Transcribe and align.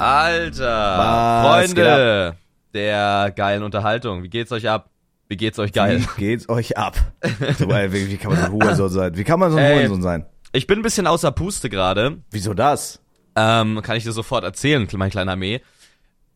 Alter, 0.00 0.98
Was 0.98 1.46
Freunde 1.46 2.36
der 2.74 3.32
geilen 3.34 3.62
Unterhaltung. 3.62 4.22
Wie 4.22 4.28
geht's 4.28 4.52
euch 4.52 4.68
ab? 4.68 4.90
Wie 5.28 5.36
geht's 5.36 5.58
euch 5.58 5.72
geil? 5.72 6.00
Wie 6.16 6.20
geht's 6.20 6.48
euch 6.48 6.76
ab? 6.76 6.96
Wie, 7.22 8.16
kann 8.16 8.32
man 8.32 8.40
so 8.40 8.46
ein 8.46 8.52
Hurensohn 8.52 8.88
sein? 8.90 9.16
Wie 9.16 9.24
kann 9.24 9.40
man 9.40 9.50
so 9.50 9.56
ein. 9.56 9.76
Hurensohn 9.76 10.02
sein? 10.02 10.26
Ich 10.52 10.66
bin 10.66 10.80
ein 10.80 10.82
bisschen 10.82 11.06
außer 11.06 11.32
Puste 11.32 11.70
gerade. 11.70 12.18
Wieso 12.30 12.52
das? 12.52 13.00
Ähm, 13.34 13.80
kann 13.82 13.96
ich 13.96 14.04
dir 14.04 14.12
sofort 14.12 14.44
erzählen, 14.44 14.86
mein 14.94 15.10
kleiner 15.10 15.36
Mee. 15.36 15.62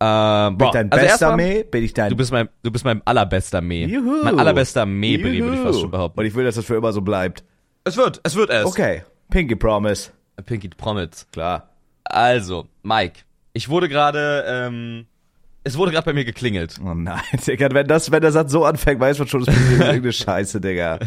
Ähm, 0.01 0.59
Bin 0.59 0.67
ich 0.67 0.73
dein 0.73 0.93
also 0.93 1.07
bester 1.07 1.37
Mee? 1.37 1.63
Bin 1.65 1.85
ich 1.85 1.93
dein... 1.93 2.11
Du 2.11 2.17
bist 2.17 2.33
mein, 2.33 2.49
du 2.63 2.71
bist 2.71 2.85
mein 2.85 3.03
allerbester 3.07 3.61
Mee. 3.61 3.85
Juhu. 3.85 4.25
Mein 4.25 4.39
allerbester 4.39 4.87
Mee-Brie, 4.87 5.43
würde 5.43 5.57
ich 5.57 5.63
fast 5.63 5.81
schon 5.81 5.91
behaupten. 5.91 6.21
Und 6.21 6.27
ich 6.27 6.35
will, 6.35 6.45
dass 6.45 6.55
das 6.55 6.65
für 6.65 6.77
immer 6.77 6.93
so 6.93 7.03
bleibt. 7.03 7.45
Es 7.85 7.97
wird, 7.97 8.21
es 8.23 8.35
wird 8.35 8.51
es. 8.51 8.65
Okay. 8.65 9.05
Pinky 9.31 9.57
Promise. 9.57 10.11
Pinky 10.45 10.69
Promise. 10.69 11.27
Klar. 11.33 11.71
Also, 12.05 12.67
Mike, 12.83 13.21
ich 13.57 13.71
wurde 13.71 13.89
gerade, 13.89 14.45
ähm, 14.47 15.07
es 15.65 15.79
wurde 15.79 15.91
gerade 15.91 16.05
bei 16.05 16.13
mir 16.13 16.27
geklingelt. 16.27 16.79
Oh 16.85 16.93
nein, 16.93 17.23
Digga, 17.47 17.69
wenn 17.73 17.87
das, 17.87 18.11
wenn 18.11 18.21
der 18.21 18.33
Satz 18.33 18.53
so 18.53 18.65
anfängt, 18.67 19.01
weiß 19.01 19.19
man 19.19 19.29
schon, 19.29 19.45
das 19.45 19.57
ist 19.57 19.71
irgendeine 19.81 20.13
Scheiße, 20.13 20.61
Digga. 20.61 20.99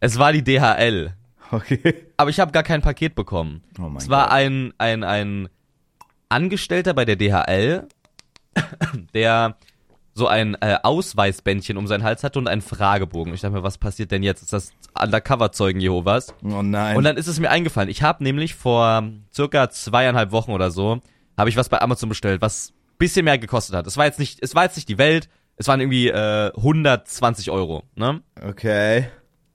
Es 0.00 0.18
war 0.18 0.32
die 0.32 0.42
DHL. 0.42 1.12
Okay. 1.50 2.06
Aber 2.16 2.30
ich 2.30 2.40
habe 2.40 2.50
gar 2.50 2.62
kein 2.62 2.80
Paket 2.80 3.14
bekommen. 3.14 3.62
Oh 3.78 3.82
mein 3.82 3.98
es 3.98 4.08
war 4.08 4.24
Gott. 4.24 4.32
ein, 4.32 4.72
ein, 4.78 5.04
ein 5.04 5.48
Angestellter 6.30 6.94
bei 6.94 7.04
der 7.04 7.16
DHL, 7.16 7.86
der 9.14 9.56
so 10.14 10.26
ein 10.26 10.56
äh, 10.60 10.78
Ausweisbändchen 10.82 11.76
um 11.76 11.86
seinen 11.86 12.04
Hals 12.04 12.24
hatte 12.24 12.38
und 12.38 12.48
einen 12.48 12.62
Fragebogen. 12.62 13.34
Ich 13.34 13.42
dachte 13.42 13.54
mir, 13.54 13.62
was 13.62 13.76
passiert 13.76 14.10
denn 14.12 14.22
jetzt? 14.22 14.42
Ist 14.42 14.52
das 14.54 14.72
Undercover-Zeugen 14.98 15.80
Jehovas? 15.80 16.34
Oh 16.42 16.62
nein. 16.62 16.96
Und 16.96 17.04
dann 17.04 17.18
ist 17.18 17.28
es 17.28 17.38
mir 17.38 17.50
eingefallen. 17.50 17.90
Ich 17.90 18.02
habe 18.02 18.24
nämlich 18.24 18.54
vor 18.54 19.04
circa 19.34 19.68
zweieinhalb 19.70 20.32
Wochen 20.32 20.52
oder 20.52 20.70
so, 20.70 21.00
habe 21.36 21.50
ich 21.50 21.56
was 21.56 21.68
bei 21.68 21.80
Amazon 21.80 22.08
bestellt, 22.08 22.40
was 22.40 22.72
bisschen 22.98 23.24
mehr 23.24 23.38
gekostet 23.38 23.74
hat. 23.74 23.86
Es 23.86 23.96
war 23.96 24.04
jetzt 24.04 24.18
nicht, 24.18 24.38
es 24.42 24.54
war 24.54 24.64
jetzt 24.64 24.76
nicht 24.76 24.88
die 24.88 24.98
Welt. 24.98 25.28
Es 25.56 25.68
waren 25.68 25.80
irgendwie 25.80 26.08
äh, 26.08 26.52
120 26.56 27.50
Euro, 27.50 27.84
ne? 27.94 28.22
okay. 28.40 29.08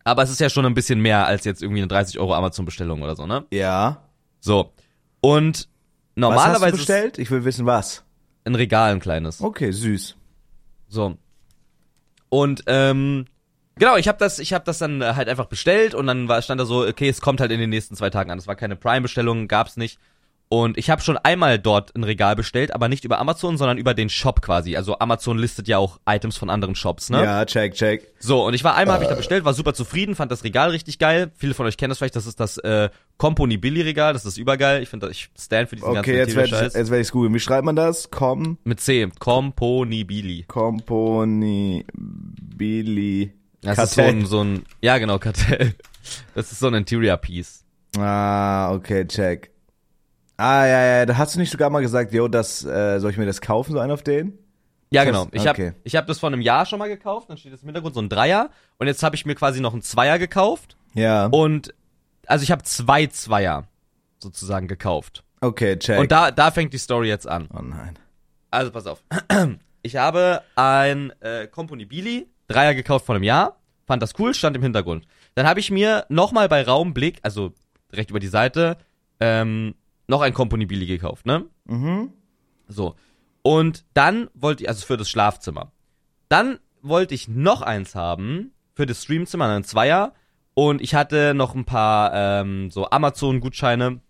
Aber 0.04 0.24
es 0.24 0.30
ist 0.30 0.40
ja 0.40 0.50
schon 0.50 0.66
ein 0.66 0.74
bisschen 0.74 1.02
mehr 1.02 1.26
als 1.26 1.44
jetzt 1.44 1.62
irgendwie 1.62 1.82
eine 1.82 1.90
30 1.90 2.18
Euro 2.20 2.34
Amazon-Bestellung 2.34 3.02
oder 3.02 3.16
so, 3.16 3.26
ne? 3.26 3.46
Ja. 3.52 4.04
So. 4.40 4.72
Und 5.20 5.58
Was 5.58 5.66
hast 5.66 5.68
normalerweise 6.16 6.72
du 6.72 6.78
bestellt? 6.78 7.18
Ich 7.18 7.30
will 7.30 7.44
wissen, 7.44 7.66
was. 7.66 8.06
ein 8.46 8.56
Regal 8.56 8.94
ein 8.94 9.02
kleines. 9.02 9.42
Okay, 9.42 9.72
süß. 9.72 10.16
So. 10.88 11.18
Und 12.30 12.64
ähm, 12.68 13.26
genau, 13.76 13.98
ich 13.98 14.08
habe 14.08 14.18
das, 14.18 14.40
ich 14.40 14.54
habe 14.54 14.64
das 14.64 14.78
dann 14.78 15.02
äh, 15.02 15.14
halt 15.16 15.28
einfach 15.28 15.48
bestellt 15.48 15.94
und 15.94 16.08
dann 16.08 16.30
war, 16.30 16.42
stand 16.42 16.62
da 16.62 16.66
so, 16.66 16.86
okay, 16.86 17.10
es 17.10 17.20
kommt 17.20 17.42
halt 17.42 17.52
in 17.52 17.60
den 17.60 17.70
nächsten 17.70 17.96
zwei 17.96 18.10
Tagen 18.10 18.32
an. 18.32 18.38
Das 18.38 18.48
war 18.48 18.56
keine 18.56 18.78
Prime-Bestellung, 18.78 19.50
gab's 19.50 19.76
nicht. 19.76 20.00
Und 20.50 20.78
ich 20.78 20.90
habe 20.90 21.02
schon 21.02 21.18
einmal 21.18 21.60
dort 21.60 21.94
ein 21.94 22.06
Regal 22.06 22.38
bestellt, 22.38 22.74
aber 22.74 22.88
nicht 22.88 23.04
über 23.04 23.20
Amazon, 23.20 23.58
sondern 23.58 23.78
über 23.78 23.94
den 23.94 24.08
Shop 24.08 24.42
quasi. 24.42 24.78
Also 24.78 24.98
Amazon 25.00 25.38
listet 25.38 25.68
ja 25.68 25.78
auch 25.78 26.00
Items 26.08 26.38
von 26.38 26.50
anderen 26.50 26.74
Shops, 26.74 27.10
ne? 27.10 27.22
Ja, 27.22 27.46
check, 27.46 27.74
check. 27.74 28.14
So, 28.20 28.46
und 28.46 28.54
ich 28.54 28.64
war 28.64 28.76
einmal, 28.76 28.94
habe 28.96 29.04
ich 29.04 29.10
da 29.10 29.16
bestellt, 29.16 29.44
war 29.44 29.54
super 29.54 29.74
zufrieden, 29.74 30.16
fand 30.16 30.32
das 30.32 30.46
Regal 30.46 30.70
richtig 30.70 31.00
geil. 31.00 31.32
Viele 31.36 31.54
von 31.54 31.66
euch 31.66 31.76
kennen 31.76 31.90
das 31.90 31.98
vielleicht, 31.98 32.16
das 32.16 32.26
ist 32.26 32.40
das 32.40 32.58
äh, 32.60 32.90
Company 33.18 33.58
Billy 33.58 33.82
Regal, 33.82 34.14
das 34.14 34.26
ist 34.26 34.38
übergeil. 34.38 34.82
Ich 34.82 34.88
finde, 34.88 35.10
ich 35.10 35.30
stand 35.38 35.68
für 35.68 35.76
diesen 35.76 35.90
Okay, 35.90 36.16
jetzt 36.16 36.28
ganzen 36.28 36.36
werde 36.38 36.46
ich, 36.48 36.52
Material-Scheiß. 36.54 36.74
jetzt 36.76 36.92
werd 36.92 37.02
ich's 37.02 37.12
googeln. 37.12 37.34
Wie 37.34 37.40
schreibt 37.42 37.66
man 37.66 37.76
das? 37.76 38.10
Com, 38.10 38.58
Mit 38.64 38.80
C, 38.80 39.10
Company 39.20 40.06
Billy. 40.06 40.46
Componi, 40.48 41.86
Billy. 41.94 43.34
Das 43.62 43.78
ist 43.80 43.96
so 43.96 44.02
ein, 44.02 44.26
so 44.26 44.44
ein, 44.46 44.64
ja 44.82 44.98
genau, 44.98 45.20
Kartell. 45.20 45.76
Das 46.36 46.54
ist 46.54 46.60
so 46.60 46.68
ein 46.68 46.74
Interior 46.74 47.18
Piece. 47.18 47.66
Ah, 47.98 48.72
okay, 48.74 49.06
check. 49.06 49.52
Ah, 50.38 50.66
ja, 50.68 50.86
ja, 51.00 51.06
da 51.06 51.18
hast 51.18 51.36
du 51.36 51.40
nicht 51.40 51.52
sogar 51.52 51.70
mal 51.70 51.82
gesagt, 51.82 52.14
yo, 52.14 52.28
das, 52.28 52.64
äh, 52.64 53.00
soll 53.00 53.12
ich 53.12 53.18
mir 53.18 53.26
das 53.26 53.42
kaufen, 53.42 53.74
so 53.74 53.80
einen 53.80 53.92
auf 53.92 54.04
den? 54.04 54.38
Ja, 54.92 55.04
Das- 55.04 55.12
genau. 55.12 55.28
Ich 55.32 55.42
okay. 55.50 55.68
habe 55.70 55.76
ich 55.84 55.96
hab 55.96 56.08
das 56.08 56.20
vor 56.20 56.28
einem 56.28 56.42
Jahr 56.42 56.66
schon 56.66 56.80
mal 56.80 56.88
gekauft, 56.90 57.30
dann 57.30 57.38
steht 57.38 57.52
das 57.54 57.62
im 57.64 57.68
Hintergrund 57.68 57.96
so 57.96 58.02
ein 58.02 58.08
Dreier 58.10 58.50
und 58.78 58.88
jetzt 58.88 59.02
habe 59.04 59.16
ich 59.16 59.26
mir 59.26 59.36
quasi 59.36 59.60
noch 59.62 59.74
einen 59.74 59.82
Zweier 59.82 60.20
gekauft 60.20 60.78
Ja. 60.94 61.26
und 61.28 61.74
also 62.28 62.44
ich 62.44 62.52
habe 62.52 62.64
zwei 62.64 63.08
Zweier 63.08 63.68
sozusagen 64.20 64.68
gekauft. 64.68 65.24
Okay, 65.42 65.78
check. 65.78 66.00
Und 66.00 66.12
da 66.12 66.32
da 66.32 66.52
fängt 66.52 66.72
die 66.74 66.78
Story 66.78 67.08
jetzt 67.10 67.28
an. 67.28 67.50
oh 67.54 67.62
nein. 67.62 67.98
Also 68.52 68.72
pass 68.72 68.86
auf. 68.88 69.04
Ich 69.84 69.96
habe 69.96 70.42
ein 70.56 71.14
äh, 71.22 71.48
Company 71.48 71.86
Billy 71.86 72.28
Dreier 72.50 72.74
gekauft 72.76 73.06
vor 73.06 73.16
einem 73.16 73.24
Jahr, 73.24 73.58
fand 73.86 74.02
das 74.04 74.14
cool, 74.20 74.34
stand 74.34 74.56
im 74.58 74.64
Hintergrund. 74.64 75.06
Dann 75.36 75.48
habe 75.48 75.62
ich 75.62 75.72
mir 75.72 76.06
nochmal 76.10 76.50
bei 76.50 76.62
Raumblick, 76.64 77.20
also 77.22 77.54
direkt 77.92 78.10
über 78.10 78.20
die 78.20 78.28
Seite, 78.28 78.76
ähm, 79.22 79.76
noch 80.08 80.22
ein 80.22 80.34
Company 80.34 80.66
Billy 80.66 80.86
gekauft, 80.86 81.26
ne? 81.26 81.46
Mhm. 81.66 82.14
So. 82.68 82.96
Und 83.42 83.86
dann 83.94 84.30
wollte 84.34 84.64
ich, 84.64 84.70
also 84.70 84.86
für 84.86 84.98
das 84.98 85.10
Schlafzimmer. 85.10 85.72
Dann 86.30 86.60
wollte 86.82 87.16
ich 87.16 87.28
noch 87.28 87.62
eins 87.62 87.96
haben 87.96 88.52
für 88.74 88.86
das 88.86 89.04
Streamzimmer, 89.04 89.48
ein 89.50 89.64
Zweier. 89.64 90.14
Und 90.54 90.82
ich 90.82 90.96
hatte 90.96 91.34
noch 91.34 91.56
ein 91.56 91.66
paar 91.66 92.12
ähm, 92.14 92.72
so 92.72 92.90
Amazon-Gutscheine 92.90 94.02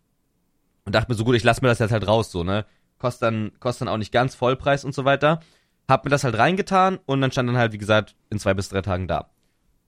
und 0.86 0.96
dachte 0.96 1.12
mir 1.12 1.18
so 1.18 1.26
gut, 1.26 1.36
ich 1.36 1.44
lasse 1.44 1.62
mir 1.62 1.68
das 1.68 1.80
jetzt 1.80 1.92
halt 1.92 2.08
raus, 2.08 2.32
so, 2.32 2.44
ne? 2.44 2.66
Kostet 2.98 3.24
dann, 3.24 3.52
kostet 3.60 3.82
dann 3.82 3.94
auch 3.94 3.98
nicht 3.98 4.12
ganz 4.12 4.34
Vollpreis 4.34 4.86
und 4.86 4.96
so 4.96 5.06
weiter. 5.06 5.42
Hab 5.88 6.06
mir 6.06 6.10
das 6.10 6.24
halt 6.24 6.38
reingetan 6.38 7.00
und 7.06 7.22
dann 7.22 7.32
stand 7.32 7.50
dann 7.50 7.58
halt, 7.58 7.74
wie 7.74 7.78
gesagt, 7.78 8.16
in 8.30 8.40
zwei 8.40 8.54
bis 8.54 8.70
drei 8.70 8.82
Tagen 8.82 9.08
da. 9.08 9.30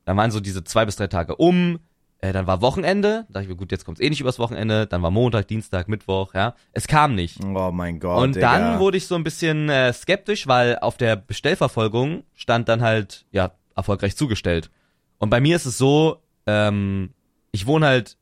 Dann 0.05 0.17
waren 0.17 0.31
so 0.31 0.39
diese 0.39 0.63
zwei 0.63 0.85
bis 0.85 0.97
drei 0.97 1.07
Tage 1.07 1.35
um, 1.35 1.79
äh, 2.21 2.33
dann 2.33 2.47
war 2.47 2.61
Wochenende, 2.61 3.25
da 3.27 3.33
dachte 3.33 3.43
ich 3.43 3.49
mir, 3.49 3.55
gut, 3.55 3.71
jetzt 3.71 3.85
kommt's 3.85 4.01
eh 4.01 4.09
nicht 4.09 4.19
übers 4.21 4.39
Wochenende, 4.39 4.87
dann 4.87 5.01
war 5.01 5.11
Montag, 5.11 5.47
Dienstag, 5.47 5.87
Mittwoch, 5.87 6.33
ja. 6.33 6.53
Es 6.73 6.87
kam 6.87 7.15
nicht. 7.15 7.39
Oh 7.43 7.71
mein 7.71 7.99
Gott, 7.99 8.21
Und 8.21 8.35
Digga. 8.35 8.51
dann 8.59 8.79
wurde 8.79 8.97
ich 8.97 9.07
so 9.07 9.15
ein 9.15 9.23
bisschen 9.23 9.69
äh, 9.69 9.93
skeptisch, 9.93 10.47
weil 10.47 10.77
auf 10.79 10.97
der 10.97 11.15
Bestellverfolgung 11.15 12.23
stand 12.35 12.67
dann 12.69 12.81
halt, 12.81 13.25
ja, 13.31 13.51
erfolgreich 13.75 14.15
zugestellt. 14.17 14.69
Und 15.17 15.29
bei 15.29 15.39
mir 15.39 15.55
ist 15.55 15.65
es 15.65 15.77
so, 15.77 16.17
ähm, 16.45 17.13
ich 17.51 17.65
wohne 17.67 17.85
halt 17.87 18.17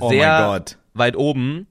Oh 0.00 0.08
mein 0.08 0.18
sehr 0.18 0.38
Gott. 0.46 0.78
weit 0.94 1.16
oben 1.16 1.66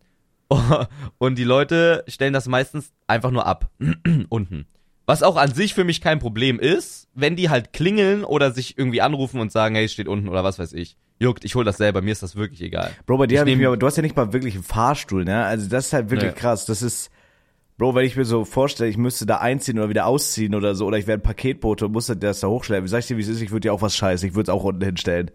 und 1.17 1.37
die 1.37 1.43
Leute 1.43 2.03
stellen 2.07 2.33
das 2.33 2.47
meistens 2.47 2.91
einfach 3.07 3.31
nur 3.31 3.45
ab. 3.47 3.69
Unten. 4.29 4.67
Was 5.05 5.23
auch 5.23 5.35
an 5.35 5.53
sich 5.53 5.73
für 5.73 5.83
mich 5.83 5.99
kein 6.01 6.19
Problem 6.19 6.59
ist, 6.59 7.07
wenn 7.13 7.35
die 7.35 7.49
halt 7.49 7.73
klingeln 7.73 8.23
oder 8.23 8.51
sich 8.51 8.77
irgendwie 8.77 9.01
anrufen 9.01 9.39
und 9.39 9.51
sagen, 9.51 9.75
hey, 9.75 9.85
es 9.85 9.93
steht 9.93 10.07
unten 10.07 10.29
oder 10.29 10.43
was 10.43 10.59
weiß 10.59 10.73
ich. 10.73 10.95
Juckt, 11.19 11.43
ich 11.45 11.55
hol 11.55 11.63
das 11.63 11.77
selber, 11.77 12.01
mir 12.01 12.11
ist 12.11 12.23
das 12.23 12.35
wirklich 12.35 12.61
egal. 12.61 12.91
Bro, 13.05 13.17
bei 13.17 13.27
dir 13.27 13.35
Ich 13.35 13.41
hab 13.41 13.47
ich 13.47 13.57
mir, 13.57 13.67
aber 13.67 13.77
du 13.77 13.85
hast 13.85 13.95
ja 13.97 14.01
nicht 14.03 14.15
mal 14.15 14.33
wirklich 14.33 14.55
einen 14.55 14.63
Fahrstuhl, 14.63 15.23
ne? 15.23 15.43
Also 15.45 15.69
das 15.69 15.87
ist 15.87 15.93
halt 15.93 16.09
wirklich 16.09 16.31
Nee. 16.33 16.39
krass. 16.39 16.65
Das 16.65 16.81
ist, 16.81 17.11
Bro, 17.77 17.93
wenn 17.95 18.05
ich 18.05 18.15
mir 18.15 18.25
so 18.25 18.45
vorstelle, 18.45 18.89
ich 18.89 18.97
müsste 18.97 19.25
da 19.25 19.37
einziehen 19.37 19.77
oder 19.79 19.89
wieder 19.89 20.05
ausziehen 20.05 20.55
oder 20.55 20.73
so, 20.75 20.85
oder 20.85 20.97
ich 20.97 21.07
wäre 21.07 21.17
ein 21.17 21.23
Paketbote 21.23 21.85
und 21.87 21.91
musste 21.91 22.15
das 22.15 22.39
da 22.39 22.47
hochschleppen. 22.47 22.87
Sag 22.87 22.99
ich 22.99 23.07
dir, 23.07 23.17
wie 23.17 23.21
es 23.21 23.27
ist, 23.27 23.41
ich 23.41 23.51
würde 23.51 23.61
dir 23.61 23.73
auch 23.73 23.81
was 23.81 23.95
scheißen. 23.95 24.27
Ich 24.29 24.35
würde 24.35 24.51
es 24.51 24.55
auch 24.55 24.63
unten 24.63 24.83
hinstellen. 24.83 25.29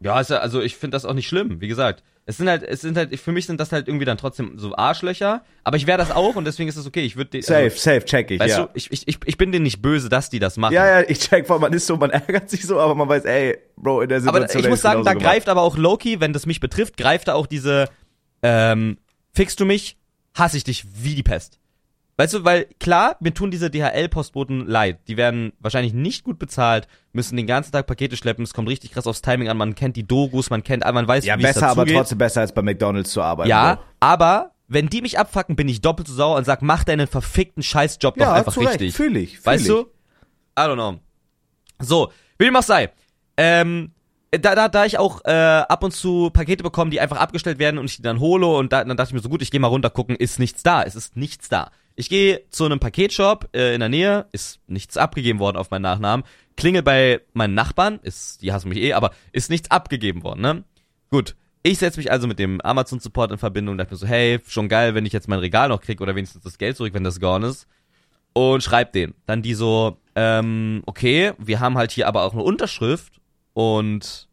Ja, 0.00 0.14
also 0.14 0.60
ich 0.60 0.76
finde 0.76 0.94
das 0.96 1.04
auch 1.04 1.14
nicht 1.14 1.26
schlimm, 1.28 1.60
wie 1.60 1.68
gesagt. 1.68 2.02
Es 2.28 2.36
sind 2.36 2.46
halt, 2.46 2.62
es 2.62 2.82
sind 2.82 2.94
halt, 2.98 3.18
für 3.18 3.32
mich 3.32 3.46
sind 3.46 3.58
das 3.58 3.72
halt 3.72 3.88
irgendwie 3.88 4.04
dann 4.04 4.18
trotzdem 4.18 4.58
so 4.58 4.76
Arschlöcher, 4.76 5.42
aber 5.64 5.78
ich 5.78 5.86
wäre 5.86 5.96
das 5.96 6.10
auch 6.10 6.36
und 6.36 6.44
deswegen 6.44 6.68
ist 6.68 6.76
es 6.76 6.86
okay. 6.86 7.00
Ich 7.00 7.16
würde 7.16 7.40
Safe, 7.40 7.64
also, 7.64 7.76
safe, 7.78 8.04
check 8.04 8.30
ich, 8.30 8.38
Weißt 8.38 8.58
ja. 8.58 8.64
du, 8.66 8.70
ich, 8.74 8.92
ich, 8.92 9.18
ich, 9.24 9.38
bin 9.38 9.50
denen 9.50 9.62
nicht 9.62 9.80
böse, 9.80 10.10
dass 10.10 10.28
die 10.28 10.38
das 10.38 10.58
machen. 10.58 10.74
ja, 10.74 11.00
ja, 11.00 11.08
ich 11.08 11.20
check, 11.20 11.48
weil 11.48 11.58
man 11.58 11.72
ist 11.72 11.86
so, 11.86 11.96
man 11.96 12.10
ärgert 12.10 12.50
sich 12.50 12.66
so, 12.66 12.78
aber 12.78 12.94
man 12.94 13.08
weiß, 13.08 13.24
ey, 13.24 13.56
Bro, 13.76 14.02
in 14.02 14.10
der 14.10 14.20
Situation 14.20 14.58
aber 14.58 14.66
ich 14.66 14.68
muss 14.68 14.82
sagen, 14.82 15.04
da 15.04 15.14
gemacht. 15.14 15.24
greift 15.24 15.48
aber 15.48 15.62
auch 15.62 15.78
Loki, 15.78 16.20
wenn 16.20 16.34
das 16.34 16.44
mich 16.44 16.60
betrifft, 16.60 16.98
greift 16.98 17.28
da 17.28 17.32
auch 17.32 17.46
diese, 17.46 17.88
ähm, 18.42 18.98
fickst 19.32 19.58
du 19.58 19.64
mich, 19.64 19.96
hasse 20.34 20.58
ich 20.58 20.64
dich 20.64 20.84
wie 21.02 21.14
die 21.14 21.22
Pest. 21.22 21.58
Weißt 22.20 22.34
du, 22.34 22.44
weil 22.44 22.66
klar, 22.80 23.16
mir 23.20 23.32
tun 23.32 23.52
diese 23.52 23.70
DHL-Postboten 23.70 24.66
leid. 24.66 24.98
Die 25.06 25.16
werden 25.16 25.52
wahrscheinlich 25.60 25.92
nicht 25.94 26.24
gut 26.24 26.38
bezahlt, 26.40 26.88
müssen 27.12 27.36
den 27.36 27.46
ganzen 27.46 27.70
Tag 27.70 27.86
Pakete 27.86 28.16
schleppen. 28.16 28.42
Es 28.42 28.52
kommt 28.52 28.68
richtig 28.68 28.90
krass 28.90 29.06
aufs 29.06 29.22
Timing 29.22 29.48
an. 29.48 29.56
Man 29.56 29.76
kennt 29.76 29.96
die 29.96 30.06
Dogus, 30.06 30.50
man 30.50 30.64
kennt, 30.64 30.84
man 30.84 31.06
weiß, 31.06 31.24
Ja, 31.24 31.38
wie 31.38 31.44
es 31.44 31.54
besser, 31.54 31.68
aber 31.68 31.82
dazugeht. 31.82 31.96
trotzdem 31.96 32.18
besser 32.18 32.40
als 32.40 32.52
bei 32.52 32.62
McDonalds 32.62 33.12
zu 33.12 33.22
arbeiten. 33.22 33.48
Ja, 33.48 33.76
Bro. 33.76 33.82
aber 34.00 34.50
wenn 34.66 34.88
die 34.88 35.00
mich 35.00 35.16
abfacken, 35.18 35.54
bin 35.54 35.68
ich 35.68 35.80
doppelt 35.80 36.08
so 36.08 36.14
sauer 36.14 36.36
und 36.36 36.44
sag, 36.44 36.60
mach 36.60 36.82
deinen 36.82 37.06
verfickten 37.06 37.62
Scheißjob 37.62 38.16
doch 38.16 38.26
Ja, 38.26 38.32
einfach 38.34 38.52
zu 38.52 38.60
Recht, 38.60 38.72
richtig. 38.72 38.94
fühl 38.96 39.16
ich, 39.16 39.36
fühl 39.38 39.46
weißt 39.46 39.62
ich. 39.62 39.68
du? 39.68 39.80
I 39.82 40.62
don't 40.62 40.74
know. 40.74 40.98
So, 41.78 42.10
wie 42.36 42.46
dem 42.46 42.56
auch 42.56 42.62
sei. 42.64 42.90
Ähm, 43.36 43.92
da, 44.32 44.56
da, 44.56 44.68
da 44.68 44.84
ich 44.84 44.98
auch 44.98 45.24
äh, 45.24 45.30
ab 45.30 45.84
und 45.84 45.92
zu 45.94 46.30
Pakete 46.30 46.64
bekomme, 46.64 46.90
die 46.90 47.00
einfach 47.00 47.18
abgestellt 47.18 47.60
werden 47.60 47.78
und 47.78 47.86
ich 47.86 47.96
die 47.96 48.02
dann 48.02 48.18
hole 48.18 48.44
und 48.46 48.72
da, 48.72 48.84
dann 48.84 48.96
dachte 48.96 49.10
ich 49.10 49.14
mir 49.14 49.20
so 49.20 49.28
gut, 49.28 49.40
ich 49.40 49.52
gehe 49.52 49.60
mal 49.60 49.68
runter 49.68 49.88
gucken, 49.90 50.16
ist 50.16 50.40
nichts 50.40 50.64
da, 50.64 50.82
es 50.82 50.96
ist 50.96 51.16
nichts 51.16 51.48
da. 51.48 51.70
Ich 51.98 52.08
gehe 52.08 52.48
zu 52.50 52.64
einem 52.64 52.78
Paketshop 52.78 53.48
äh, 53.52 53.74
in 53.74 53.80
der 53.80 53.88
Nähe, 53.88 54.26
ist 54.30 54.60
nichts 54.68 54.96
abgegeben 54.96 55.40
worden 55.40 55.56
auf 55.56 55.72
meinen 55.72 55.82
Nachnamen. 55.82 56.24
Klingel 56.56 56.84
bei 56.84 57.22
meinen 57.32 57.54
Nachbarn, 57.54 57.98
ist, 58.04 58.40
die 58.40 58.52
hassen 58.52 58.68
mich 58.68 58.78
eh, 58.78 58.92
aber 58.92 59.10
ist 59.32 59.50
nichts 59.50 59.72
abgegeben 59.72 60.22
worden, 60.22 60.40
ne? 60.40 60.64
Gut. 61.10 61.34
Ich 61.64 61.78
setze 61.78 61.98
mich 61.98 62.12
also 62.12 62.28
mit 62.28 62.38
dem 62.38 62.60
Amazon 62.60 63.00
Support 63.00 63.32
in 63.32 63.38
Verbindung 63.38 63.72
und 63.72 63.78
dachte 63.78 63.94
mir 63.94 63.98
so, 63.98 64.06
hey, 64.06 64.38
schon 64.46 64.68
geil, 64.68 64.94
wenn 64.94 65.06
ich 65.06 65.12
jetzt 65.12 65.26
mein 65.26 65.40
Regal 65.40 65.70
noch 65.70 65.80
krieg 65.80 66.00
oder 66.00 66.14
wenigstens 66.14 66.44
das 66.44 66.56
Geld 66.56 66.76
zurück, 66.76 66.94
wenn 66.94 67.02
das 67.02 67.18
gone 67.18 67.48
ist. 67.48 67.66
Und 68.32 68.62
schreib 68.62 68.92
den. 68.92 69.14
Dann 69.26 69.42
die 69.42 69.54
so, 69.54 69.98
ähm, 70.14 70.84
okay, 70.86 71.32
wir 71.36 71.58
haben 71.58 71.76
halt 71.76 71.90
hier 71.90 72.06
aber 72.06 72.22
auch 72.22 72.32
eine 72.32 72.44
Unterschrift 72.44 73.20
und 73.54 74.28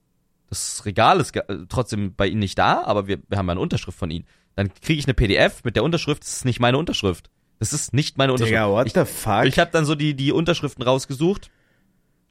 das 0.50 0.86
Regal 0.86 1.20
ist 1.20 1.36
äh, 1.36 1.66
trotzdem 1.68 2.14
bei 2.14 2.28
Ihnen 2.28 2.42
nicht 2.42 2.60
da, 2.60 2.84
aber 2.84 3.08
wir, 3.08 3.18
wir 3.28 3.40
haben 3.40 3.50
eine 3.50 3.60
Unterschrift 3.60 3.98
von 3.98 4.12
Ihnen. 4.12 4.28
Dann 4.56 4.72
kriege 4.72 5.00
ich 5.00 5.08
eine 5.08 5.16
PDF 5.16 5.64
mit 5.64 5.76
der 5.76 5.84
Unterschrift, 5.84 6.22
das 6.22 6.34
ist 6.34 6.46
nicht 6.46 6.60
meine 6.60 6.78
Unterschrift. 6.78 7.32
Das 7.60 7.74
ist 7.74 7.94
nicht 7.94 8.18
meine 8.18 8.31
Unterschrift. 8.34 8.52
Digga, 8.54 8.69
what 8.69 8.88
ich, 8.88 8.94
the 8.94 9.06
fuck? 9.06 9.46
ich 9.46 9.60
habe 9.60 9.72
dann 9.72 9.86
so 9.86 9.96
die, 9.96 10.13
die 10.13 10.31
Unterschriften 10.31 10.84
rausgesucht, 10.84 11.50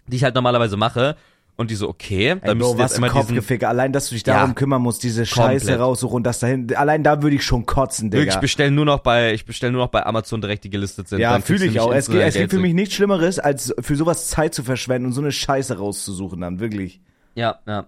die 0.07 0.17
ich 0.17 0.25
halt 0.25 0.35
normalerweise 0.35 0.77
mache. 0.77 1.17
Und 1.57 1.71
die 1.71 1.77
so, 1.77 1.89
okay, 1.89 2.35
dann 2.45 2.59
müssen 2.59 2.77
wir 2.77 2.83
was 2.83 2.91
jetzt 2.91 2.99
immer 2.99 3.07
diesen, 3.11 3.21
Kopfgeficke. 3.21 3.69
Allein, 3.69 3.93
dass 3.93 4.09
du 4.09 4.17
dich 4.17 4.25
darum 4.25 4.51
Ja. 4.51 4.55
kümmern 4.55 4.83
musst, 4.83 5.05
diese 5.05 5.25
Scheiße 5.25 5.67
Komplett. 5.67 5.79
raussuchen 5.79 6.17
und 6.17 6.25
das 6.25 6.41
dahin. 6.41 6.75
Allein 6.75 7.05
da 7.05 7.23
würde 7.23 7.37
ich 7.37 7.45
schon 7.45 7.65
kotzen, 7.65 8.11
Digga. 8.11 8.25
ich 8.35 8.41
bestelle 8.41 8.73
nur 8.73 8.85
noch 8.85 8.99
bei, 8.99 9.33
ich 9.35 9.45
bestelle 9.45 9.71
nur 9.71 9.83
noch 9.83 9.91
bei 9.91 10.05
Amazon 10.05 10.41
direkt, 10.41 10.65
die 10.65 10.71
gelistet 10.71 11.07
sind. 11.09 11.21
Ja, 11.21 11.39
fühle 11.41 11.65
ich 11.67 11.79
auch. 11.79 11.93
Es, 11.95 12.07
gibt- 12.07 12.17
instant 12.17 12.29
es 12.35 12.35
gibt 12.41 12.51
für 12.55 12.59
mich 12.59 12.75
nichts 12.75 12.97
Schlimmeres, 12.97 13.39
als 13.39 13.73
für 13.79 13.95
sowas 13.95 14.27
Zeit 14.27 14.53
zu 14.53 14.65
verschwenden 14.65 15.07
und 15.07 15.13
so 15.13 15.21
eine 15.21 15.31
Scheiße 15.31 15.79
rauszusuchen 15.79 16.41
dann, 16.41 16.59
wirklich. 16.59 17.01
Ja, 17.37 17.61
ja. 17.69 17.87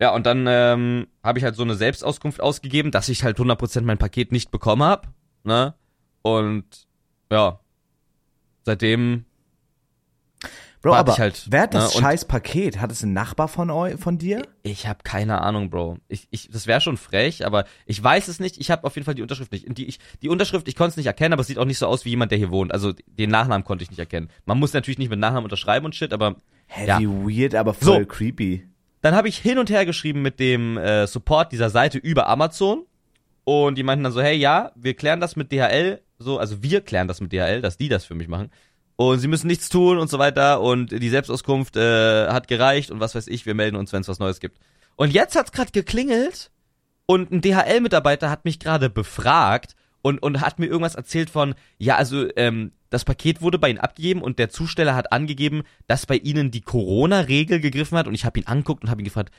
Ja, 0.00 0.14
und 0.14 0.24
dann 0.24 0.46
ähm, 0.48 1.06
habe 1.22 1.38
ich 1.38 1.44
halt 1.44 1.56
so 1.56 1.62
eine 1.62 1.74
Selbstauskunft 1.74 2.40
ausgegeben, 2.40 2.90
dass 2.92 3.10
ich 3.10 3.24
halt 3.24 3.36
100% 3.38 3.82
mein 3.82 3.98
Paket 3.98 4.32
nicht 4.32 4.50
bekommen 4.50 4.84
habe, 4.84 5.08
ne? 5.44 5.74
Und 6.22 6.64
ja, 7.30 7.60
seitdem 8.64 9.24
Bro, 10.82 10.94
aber 10.94 11.12
ich 11.12 11.20
halt, 11.20 11.46
wer 11.50 11.62
hat 11.62 11.74
das 11.74 11.94
ne, 11.94 12.00
scheiß 12.00 12.24
Paket? 12.24 12.80
Hat 12.80 12.90
es 12.90 13.02
ein 13.02 13.12
Nachbar 13.12 13.48
von 13.48 13.68
eu, 13.70 13.98
von 13.98 14.16
dir? 14.16 14.42
ich 14.62 14.86
habe 14.86 15.00
keine 15.02 15.42
Ahnung, 15.42 15.68
Bro. 15.68 15.98
Ich, 16.08 16.26
ich 16.30 16.48
das 16.50 16.66
wäre 16.66 16.80
schon 16.80 16.96
frech, 16.96 17.44
aber 17.44 17.66
ich 17.84 18.02
weiß 18.02 18.28
es 18.28 18.40
nicht. 18.40 18.58
Ich 18.58 18.70
habe 18.70 18.84
auf 18.84 18.94
jeden 18.94 19.04
Fall 19.04 19.14
die 19.14 19.20
Unterschrift 19.20 19.52
nicht. 19.52 19.66
Die, 19.76 19.86
ich, 19.86 19.98
die 20.22 20.30
Unterschrift, 20.30 20.66
ich 20.68 20.76
konnte 20.76 20.92
es 20.92 20.96
nicht 20.96 21.06
erkennen, 21.06 21.34
aber 21.34 21.42
es 21.42 21.48
sieht 21.48 21.58
auch 21.58 21.66
nicht 21.66 21.76
so 21.76 21.86
aus 21.86 22.06
wie 22.06 22.10
jemand, 22.10 22.30
der 22.30 22.38
hier 22.38 22.50
wohnt. 22.50 22.72
Also 22.72 22.94
den 23.06 23.28
Nachnamen 23.28 23.62
konnte 23.64 23.82
ich 23.84 23.90
nicht 23.90 23.98
erkennen. 23.98 24.30
Man 24.46 24.58
muss 24.58 24.72
natürlich 24.72 24.96
nicht 24.98 25.10
mit 25.10 25.18
Nachnamen 25.18 25.44
unterschreiben 25.44 25.84
und 25.84 25.94
shit, 25.94 26.14
aber 26.14 26.36
Hä, 26.66 26.86
Ja. 26.86 26.98
wie 26.98 27.08
weird, 27.42 27.54
aber 27.54 27.74
voll 27.74 28.00
So. 28.00 28.06
creepy. 28.06 28.66
Dann 29.02 29.14
habe 29.14 29.28
ich 29.28 29.36
hin 29.36 29.58
und 29.58 29.68
her 29.68 29.84
geschrieben 29.84 30.22
mit 30.22 30.40
dem 30.40 30.78
äh, 30.78 31.06
Support 31.06 31.52
dieser 31.52 31.68
Seite 31.68 31.98
über 31.98 32.26
Amazon 32.26 32.86
und 33.44 33.76
die 33.76 33.82
meinten 33.82 34.04
dann 34.04 34.12
so, 34.12 34.22
hey, 34.22 34.36
ja, 34.36 34.72
wir 34.76 34.94
klären 34.94 35.20
das 35.20 35.36
mit 35.36 35.52
DHL, 35.52 36.00
so, 36.20 36.38
also 36.38 36.62
wir 36.62 36.82
klären 36.82 37.08
das 37.08 37.20
mit 37.20 37.32
DHL, 37.32 37.60
dass 37.60 37.76
die 37.76 37.88
das 37.88 38.04
für 38.04 38.14
mich 38.14 38.28
machen. 38.28 38.50
Und 38.96 39.18
sie 39.18 39.28
müssen 39.28 39.46
nichts 39.46 39.70
tun 39.70 39.98
und 39.98 40.10
so 40.10 40.18
weiter. 40.18 40.60
Und 40.60 40.92
die 40.92 41.08
Selbstauskunft 41.08 41.76
äh, 41.76 42.28
hat 42.28 42.48
gereicht 42.48 42.90
und 42.90 43.00
was 43.00 43.14
weiß 43.14 43.26
ich, 43.28 43.46
wir 43.46 43.54
melden 43.54 43.76
uns, 43.76 43.92
wenn 43.92 44.02
es 44.02 44.08
was 44.08 44.18
Neues 44.18 44.40
gibt. 44.40 44.58
Und 44.96 45.12
jetzt 45.12 45.34
hat's 45.34 45.52
gerade 45.52 45.72
geklingelt 45.72 46.50
und 47.06 47.32
ein 47.32 47.40
DHL-Mitarbeiter 47.40 48.28
hat 48.28 48.44
mich 48.44 48.58
gerade 48.58 48.90
befragt 48.90 49.74
und, 50.02 50.22
und 50.22 50.42
hat 50.42 50.58
mir 50.58 50.66
irgendwas 50.66 50.94
erzählt 50.94 51.30
von, 51.30 51.54
ja, 51.78 51.96
also 51.96 52.28
ähm, 52.36 52.72
das 52.90 53.04
Paket 53.04 53.40
wurde 53.40 53.58
bei 53.58 53.70
Ihnen 53.70 53.78
abgegeben 53.78 54.20
und 54.20 54.38
der 54.38 54.50
Zusteller 54.50 54.94
hat 54.94 55.12
angegeben, 55.12 55.62
dass 55.86 56.06
bei 56.06 56.16
Ihnen 56.16 56.50
die 56.50 56.60
Corona-Regel 56.60 57.60
gegriffen 57.60 57.96
hat. 57.96 58.06
Und 58.06 58.14
ich 58.14 58.24
habe 58.24 58.38
ihn 58.38 58.46
angeguckt 58.46 58.82
und 58.82 58.90
habe 58.90 59.00
ihn 59.00 59.06
gefragt, 59.06 59.32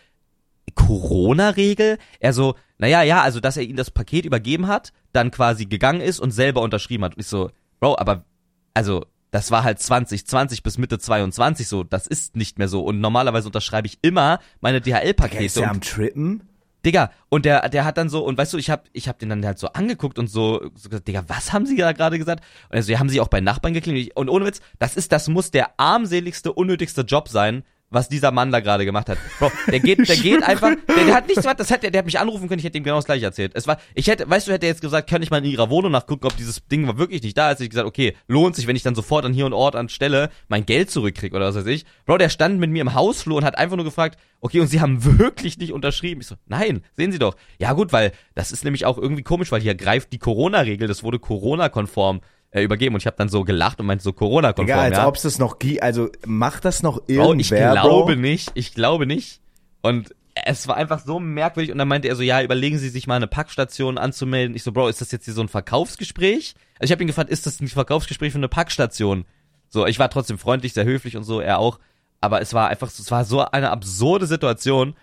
Corona-Regel? 0.76 1.98
Er 2.20 2.34
so, 2.34 2.56
naja, 2.78 3.04
ja, 3.04 3.22
also 3.22 3.40
dass 3.40 3.58
er 3.58 3.64
Ihnen 3.64 3.78
das 3.78 3.92
Paket 3.92 4.26
übergeben 4.26 4.68
hat, 4.68 4.94
dann 5.14 5.32
quasi 5.32 5.66
gegangen 5.66 6.02
ist 6.02 6.20
und 6.20 6.32
selber 6.32 6.62
unterschrieben 6.62 7.04
hat. 7.04 7.16
Und 7.16 7.22
ich 7.22 7.28
so, 7.28 7.52
Bro, 7.80 7.98
aber 7.98 8.26
also 8.74 9.06
das 9.32 9.50
war 9.50 9.64
halt 9.64 9.80
2020 9.80 10.62
bis 10.62 10.78
Mitte 10.78 11.00
22 11.00 11.68
so, 11.68 11.84
das 11.84 12.06
ist 12.06 12.36
nicht 12.36 12.60
mehr 12.60 12.68
so. 12.68 12.84
Und 12.84 13.00
normalerweise 13.00 13.48
unterschreibe 13.48 13.88
ich 13.88 13.98
immer 14.02 14.40
meine 14.60 14.78
ist 14.78 14.88
DHL-Pakete. 14.88 15.60
der 15.60 15.64
und 15.64 15.70
am 15.70 15.82
Trippen? 15.82 16.44
Digga, 16.86 17.12
und 17.30 17.46
der, 17.46 17.70
der 17.70 17.86
hat 17.86 17.98
dann 17.98 18.10
so, 18.10 18.26
und 18.26 18.38
weißt 18.38 18.54
du, 18.54 18.58
ich 18.58 18.72
hab, 18.72 18.90
ich 18.92 19.08
hab 19.08 19.20
den 19.20 19.30
dann 19.30 19.46
halt 19.46 19.60
so 19.60 19.68
angeguckt 19.68 20.18
und 20.18 20.28
so, 20.28 20.70
so 20.76 20.90
gesagt, 20.90 21.08
Digga, 21.08 21.24
was 21.28 21.54
haben 21.54 21.66
sie 21.66 21.78
da 21.78 21.92
gerade 21.92 22.18
gesagt? 22.18 22.44
Und 22.70 22.76
er 22.76 22.84
so, 22.84 22.92
ja, 22.92 23.00
haben 23.00 23.10
sie 23.10 23.22
auch 23.22 23.28
bei 23.28 23.40
Nachbarn 23.40 23.74
geklingelt? 23.74 24.16
Und 24.16 24.30
ohne 24.30 24.46
Witz, 24.46 24.62
das 24.80 24.98
ist, 24.98 25.12
das 25.12 25.28
muss 25.28 25.52
der 25.52 25.80
armseligste, 25.80 26.52
unnötigste 26.52 27.02
Job 27.02 27.30
sein, 27.30 27.64
was 27.92 28.10
dieser 28.10 28.32
Mann 28.32 28.52
da 28.52 28.62
gerade 28.62 28.86
gemacht 28.86 29.10
hat. 29.10 29.20
Bro, 29.38 29.52
der 29.68 29.80
geht, 29.80 30.08
der 30.08 30.16
geht 30.18 30.42
einfach, 30.42 30.72
der, 30.88 31.06
der 31.06 31.14
hat 31.14 31.28
nichts 31.28 31.44
gemacht, 31.44 31.60
das 31.60 31.70
hätte, 31.70 31.92
der 31.92 32.00
hat 32.00 32.06
mich 32.06 32.20
anrufen 32.20 32.48
können, 32.48 32.60
ich 32.60 32.66
hätte 32.66 32.78
ihm 32.78 32.84
genau 32.84 32.96
das 32.96 33.06
gleiche 33.06 33.26
erzählt. 33.26 33.52
Es 33.54 33.68
war, 33.68 33.78
ich 33.94 34.08
hätte, 34.08 34.28
weißt 34.28 34.48
du, 34.48 34.54
hätte 34.54 34.66
er 34.66 34.72
jetzt 34.72 34.82
gesagt, 34.82 35.10
kann 35.10 35.22
ich 35.22 35.30
mal 35.30 35.38
in 35.38 35.52
ihrer 35.52 35.70
Wohnung 35.70 35.92
nachgucken, 35.92 36.26
ob 36.26 36.36
dieses 36.38 36.66
Ding 36.68 36.88
war 36.88 36.98
wirklich 36.98 37.22
nicht 37.22 37.38
da 37.38 37.52
ist. 37.52 37.56
Hätte 37.56 37.66
ich 37.66 37.70
gesagt, 37.70 37.88
okay, 37.88 38.16
lohnt 38.28 38.56
sich, 38.56 38.66
wenn 38.66 38.76
ich 38.76 38.84
dann 38.84 38.96
sofort 38.96 39.26
an 39.26 39.34
hier 39.34 39.46
und 39.46 39.54
Ort 39.54 39.76
anstelle 39.76 40.30
mein 40.48 40.66
Geld 40.66 40.90
zurückkrieg 40.90 41.34
oder 41.34 41.48
was 41.48 41.56
weiß 41.56 41.68
ich. 41.68 41.86
Bro, 42.06 42.18
der 42.18 42.30
stand 42.30 42.60
mit 42.60 42.72
mir 42.72 42.82
im 42.82 42.94
Hausflur 42.94 43.38
und 43.38 43.44
hat 43.44 43.58
einfach 43.58 43.76
nur 43.76 43.86
gefragt, 43.86 44.18
okay, 44.40 44.60
und 44.60 44.68
sie 44.68 44.80
haben 44.82 45.04
wirklich 45.20 45.58
nicht 45.58 45.74
unterschrieben. 45.74 46.22
Ich 46.22 46.28
so, 46.28 46.36
nein, 46.48 46.82
sehen 46.96 47.12
Sie 47.12 47.20
doch. 47.20 47.36
Ja 47.60 47.74
gut, 47.74 47.92
weil 47.94 48.14
das 48.36 48.52
ist 48.52 48.64
nämlich 48.64 48.86
auch 48.86 48.98
irgendwie 48.98 49.24
komisch, 49.24 49.52
weil 49.52 49.62
hier 49.62 49.76
greift 49.76 50.14
die 50.14 50.20
Corona-Regel, 50.20 50.88
das 50.88 51.04
wurde 51.04 51.20
Corona-konform 51.20 52.22
äh, 52.52 52.62
übergeben 52.64 52.96
und 52.96 53.02
ich 53.02 53.08
habe 53.08 53.18
dann 53.18 53.30
so 53.30 53.44
gelacht 53.44 53.80
und 53.80 53.86
meinte 53.86 54.04
so 54.04 54.14
Corona-konform, 54.14 54.68
Digga, 54.68 54.82
als 54.82 54.98
ja. 54.98 55.08
ob 55.08 55.16
es 55.16 55.22
das 55.24 55.40
noch 55.40 55.58
gibt. 55.60 55.82
Also 55.82 56.10
macht 56.26 56.66
das 56.66 56.84
noch 56.84 57.02
Bro, 57.02 57.14
irgendwer, 57.14 57.74
ich 57.74 57.82
glaube 57.82 58.14
Bro? 58.14 58.22
nicht, 58.22 58.52
ich 58.56 58.74
glaube 58.74 59.06
nicht. 59.06 59.42
Und 59.82 60.14
es 60.36 60.68
war 60.68 60.78
einfach 60.78 61.04
so 61.04 61.20
merkwürdig 61.20 61.72
und 61.72 61.78
dann 61.78 61.88
meinte 61.88 62.08
er 62.08 62.16
so, 62.16 62.24
ja, 62.24 62.42
überlegen 62.42 62.78
Sie 62.78 62.90
sich 62.90 63.08
mal 63.08 63.16
eine 63.16 63.28
Packstation 63.28 63.98
anzumelden. 63.98 64.56
Ich 64.56 64.64
so, 64.64 64.72
Bro, 64.72 64.88
ist 64.88 65.02
das 65.02 65.12
jetzt 65.12 65.26
hier 65.26 65.34
so 65.34 65.42
ein 65.42 65.48
Verkaufsgespräch? 65.48 66.56
Also 66.80 66.86
ich 66.86 66.92
habe 66.92 67.04
ihn 67.04 67.08
gefragt, 67.08 67.30
ist 67.30 67.46
das 67.46 67.60
ein 67.60 67.68
Verkaufsgespräch 67.68 68.32
für 68.32 68.38
eine 68.38 68.48
Packstation? 68.48 69.26
So, 69.70 69.86
ich 69.86 70.00
war 70.00 70.10
trotzdem 70.10 70.38
freundlich, 70.38 70.74
sehr 70.74 70.86
höflich 70.86 71.16
und 71.18 71.24
so, 71.24 71.40
er 71.40 71.60
auch. 71.60 71.80
Aber 72.20 72.42
es 72.42 72.54
war 72.54 72.70
einfach, 72.70 72.88
es 72.88 73.12
war 73.12 73.26
so 73.26 73.40
eine 73.40 73.72
absurde 73.72 74.28
Situation. 74.28 74.96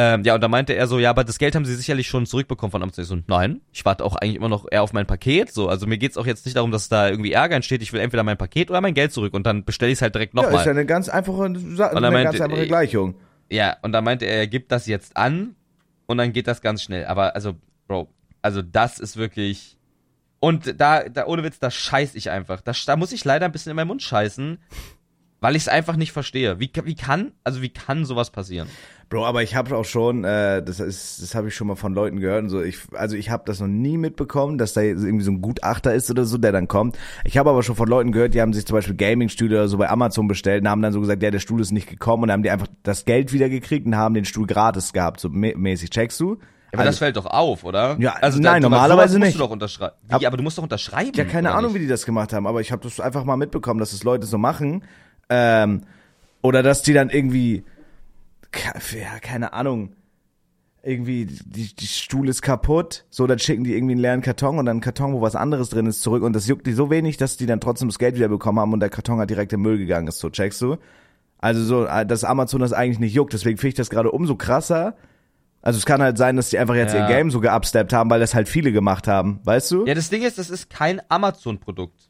Ähm, 0.00 0.22
ja, 0.22 0.34
und 0.36 0.40
da 0.40 0.46
meinte 0.48 0.74
er 0.74 0.86
so, 0.86 0.98
ja, 1.00 1.10
aber 1.10 1.24
das 1.24 1.38
Geld 1.38 1.56
haben 1.56 1.64
sie 1.64 1.74
sicherlich 1.74 2.06
schon 2.06 2.24
zurückbekommen 2.24 2.70
von 2.70 2.82
Amazon. 2.82 3.02
Ich 3.02 3.08
so, 3.08 3.18
nein, 3.26 3.60
ich 3.72 3.84
warte 3.84 4.04
auch 4.04 4.14
eigentlich 4.14 4.36
immer 4.36 4.48
noch 4.48 4.66
eher 4.70 4.82
auf 4.84 4.92
mein 4.92 5.06
Paket. 5.06 5.52
So, 5.52 5.68
also 5.68 5.86
mir 5.88 5.98
geht's 5.98 6.16
auch 6.16 6.26
jetzt 6.26 6.44
nicht 6.46 6.56
darum, 6.56 6.70
dass 6.70 6.88
da 6.88 7.08
irgendwie 7.08 7.32
Ärger 7.32 7.56
entsteht. 7.56 7.82
Ich 7.82 7.92
will 7.92 8.00
entweder 8.00 8.22
mein 8.22 8.36
Paket 8.38 8.70
oder 8.70 8.80
mein 8.80 8.94
Geld 8.94 9.12
zurück 9.12 9.34
und 9.34 9.44
dann 9.46 9.64
bestelle 9.64 9.90
ich 9.90 9.98
es 9.98 10.02
halt 10.02 10.14
direkt 10.14 10.34
Ja, 10.34 10.42
nochmal. 10.42 10.60
ist 10.60 10.66
ja 10.66 10.70
eine 10.70 10.86
ganz 10.86 11.08
einfache, 11.08 11.52
Sa- 11.74 11.88
eine 11.88 12.10
meinte, 12.12 12.38
ganz 12.38 12.40
einfache 12.40 12.66
Gleichung. 12.68 13.16
Ja, 13.50 13.76
und 13.82 13.92
da 13.92 14.00
meinte 14.00 14.24
er, 14.26 14.36
er 14.38 14.46
gibt 14.46 14.70
das 14.70 14.86
jetzt 14.86 15.16
an 15.16 15.56
und 16.06 16.18
dann 16.18 16.32
geht 16.32 16.46
das 16.46 16.60
ganz 16.60 16.82
schnell. 16.82 17.06
Aber 17.06 17.34
also, 17.34 17.56
Bro, 17.88 18.08
also 18.40 18.62
das 18.62 18.98
ist 19.00 19.16
wirklich. 19.16 19.76
Und 20.38 20.80
da, 20.80 21.08
da 21.08 21.26
ohne 21.26 21.42
Witz, 21.42 21.58
da 21.58 21.70
scheiß 21.70 22.14
ich 22.14 22.30
einfach. 22.30 22.60
Da, 22.60 22.72
da 22.86 22.96
muss 22.96 23.10
ich 23.10 23.24
leider 23.24 23.46
ein 23.46 23.52
bisschen 23.52 23.70
in 23.70 23.76
meinen 23.76 23.88
Mund 23.88 24.02
scheißen, 24.02 24.58
weil 25.40 25.56
ich 25.56 25.62
es 25.62 25.68
einfach 25.68 25.96
nicht 25.96 26.12
verstehe. 26.12 26.60
Wie, 26.60 26.70
wie 26.84 26.94
kann, 26.94 27.32
also 27.42 27.62
wie 27.62 27.70
kann 27.70 28.04
sowas 28.04 28.30
passieren? 28.30 28.68
Bro, 29.10 29.24
aber 29.24 29.42
ich 29.42 29.56
habe 29.56 29.74
auch 29.74 29.86
schon, 29.86 30.24
äh, 30.24 30.62
das 30.62 30.80
ist, 30.80 31.22
das 31.22 31.34
habe 31.34 31.48
ich 31.48 31.54
schon 31.54 31.66
mal 31.66 31.76
von 31.76 31.94
Leuten 31.94 32.20
gehört 32.20 32.42
und 32.42 32.48
so. 32.50 32.60
Ich, 32.60 32.78
also 32.92 33.16
ich 33.16 33.30
habe 33.30 33.42
das 33.46 33.58
noch 33.58 33.66
nie 33.66 33.96
mitbekommen, 33.96 34.58
dass 34.58 34.74
da 34.74 34.82
irgendwie 34.82 35.24
so 35.24 35.30
ein 35.30 35.40
Gutachter 35.40 35.94
ist 35.94 36.10
oder 36.10 36.24
so, 36.26 36.36
der 36.36 36.52
dann 36.52 36.68
kommt. 36.68 36.98
Ich 37.24 37.38
habe 37.38 37.48
aber 37.48 37.62
schon 37.62 37.74
von 37.74 37.88
Leuten 37.88 38.12
gehört, 38.12 38.34
die 38.34 38.42
haben 38.42 38.52
sich 38.52 38.66
zum 38.66 38.74
Beispiel 38.74 38.96
Gaming-Stühle 38.96 39.56
oder 39.56 39.68
so 39.68 39.78
bei 39.78 39.88
Amazon 39.88 40.28
bestellt 40.28 40.62
und 40.62 40.68
haben 40.68 40.82
dann 40.82 40.92
so 40.92 41.00
gesagt, 41.00 41.22
ja, 41.22 41.30
der 41.30 41.38
Stuhl 41.38 41.60
ist 41.62 41.70
nicht 41.72 41.88
gekommen 41.88 42.24
und 42.24 42.28
dann 42.28 42.34
haben 42.34 42.42
die 42.42 42.50
einfach 42.50 42.66
das 42.82 43.06
Geld 43.06 43.32
wieder 43.32 43.48
gekriegt 43.48 43.86
und 43.86 43.96
haben 43.96 44.12
den 44.14 44.26
Stuhl 44.26 44.46
gratis 44.46 44.92
gehabt, 44.92 45.20
so 45.20 45.28
mä- 45.28 45.56
mäßig. 45.56 45.88
Checkst 45.88 46.20
du? 46.20 46.32
Aber 46.72 46.80
Also- 46.80 46.90
das 46.90 46.98
fällt 46.98 47.16
doch 47.16 47.24
auf, 47.24 47.64
oder? 47.64 47.96
Ja, 47.98 48.12
also 48.20 48.38
nein, 48.38 48.60
du- 48.60 48.68
normalerweise 48.68 49.18
musst 49.18 49.26
nicht. 49.28 49.34
Du 49.36 49.42
doch 49.44 49.50
unterschreiben. 49.50 49.94
Wie, 50.06 50.12
Ab- 50.16 50.22
aber 50.26 50.36
du 50.36 50.42
musst 50.42 50.58
doch 50.58 50.62
unterschreiben. 50.64 51.12
Ja, 51.14 51.24
keine 51.24 51.52
Ahnung, 51.52 51.72
nicht? 51.72 51.76
wie 51.80 51.84
die 51.86 51.90
das 51.90 52.04
gemacht 52.04 52.34
haben, 52.34 52.46
aber 52.46 52.60
ich 52.60 52.72
habe 52.72 52.82
das 52.82 53.00
einfach 53.00 53.24
mal 53.24 53.38
mitbekommen, 53.38 53.80
dass 53.80 53.92
das 53.92 54.04
Leute 54.04 54.26
so 54.26 54.36
machen. 54.36 54.84
Ähm, 55.30 55.80
oder 56.42 56.62
dass 56.62 56.82
die 56.82 56.92
dann 56.92 57.08
irgendwie, 57.08 57.64
ja, 58.54 59.18
keine 59.20 59.52
Ahnung, 59.52 59.94
irgendwie, 60.82 61.26
die, 61.26 61.74
die 61.74 61.86
Stuhl 61.86 62.28
ist 62.28 62.40
kaputt, 62.42 63.04
so, 63.10 63.26
dann 63.26 63.38
schicken 63.38 63.64
die 63.64 63.74
irgendwie 63.74 63.92
einen 63.92 64.00
leeren 64.00 64.22
Karton 64.22 64.58
und 64.58 64.66
dann 64.66 64.76
einen 64.76 64.80
Karton, 64.80 65.12
wo 65.12 65.20
was 65.20 65.34
anderes 65.36 65.68
drin 65.70 65.86
ist, 65.86 66.02
zurück 66.02 66.22
und 66.22 66.32
das 66.34 66.46
juckt 66.46 66.66
die 66.66 66.72
so 66.72 66.88
wenig, 66.90 67.16
dass 67.16 67.36
die 67.36 67.46
dann 67.46 67.60
trotzdem 67.60 67.88
das 67.88 67.98
Geld 67.98 68.14
wieder 68.14 68.28
bekommen 68.28 68.58
haben 68.60 68.72
und 68.72 68.80
der 68.80 68.88
Karton 68.88 69.18
hat 69.18 69.28
direkt 69.28 69.52
im 69.52 69.62
Müll 69.62 69.78
gegangen 69.78 70.06
ist, 70.08 70.18
so, 70.18 70.30
checkst 70.30 70.60
du? 70.62 70.76
Also 71.38 71.62
so, 71.62 71.84
äh, 71.86 72.06
dass 72.06 72.24
Amazon 72.24 72.60
das 72.60 72.72
eigentlich 72.72 72.98
nicht 73.00 73.14
juckt, 73.14 73.32
deswegen 73.32 73.58
finde 73.58 73.68
ich 73.70 73.74
das 73.74 73.90
gerade 73.90 74.10
umso 74.10 74.36
krasser. 74.36 74.96
Also 75.62 75.78
es 75.78 75.86
kann 75.86 76.00
halt 76.00 76.16
sein, 76.16 76.36
dass 76.36 76.50
die 76.50 76.58
einfach 76.58 76.76
jetzt 76.76 76.94
Ja. 76.94 77.02
ihr 77.08 77.14
Game 77.14 77.30
so 77.30 77.40
geupsteppt 77.40 77.92
haben, 77.92 78.08
weil 78.10 78.20
das 78.20 78.34
halt 78.34 78.48
viele 78.48 78.72
gemacht 78.72 79.08
haben, 79.08 79.40
weißt 79.44 79.70
du? 79.72 79.86
Ja, 79.86 79.94
das 79.94 80.08
Ding 80.08 80.22
ist, 80.22 80.38
das 80.38 80.50
ist 80.50 80.70
kein 80.70 81.00
Amazon-Produkt. 81.08 82.08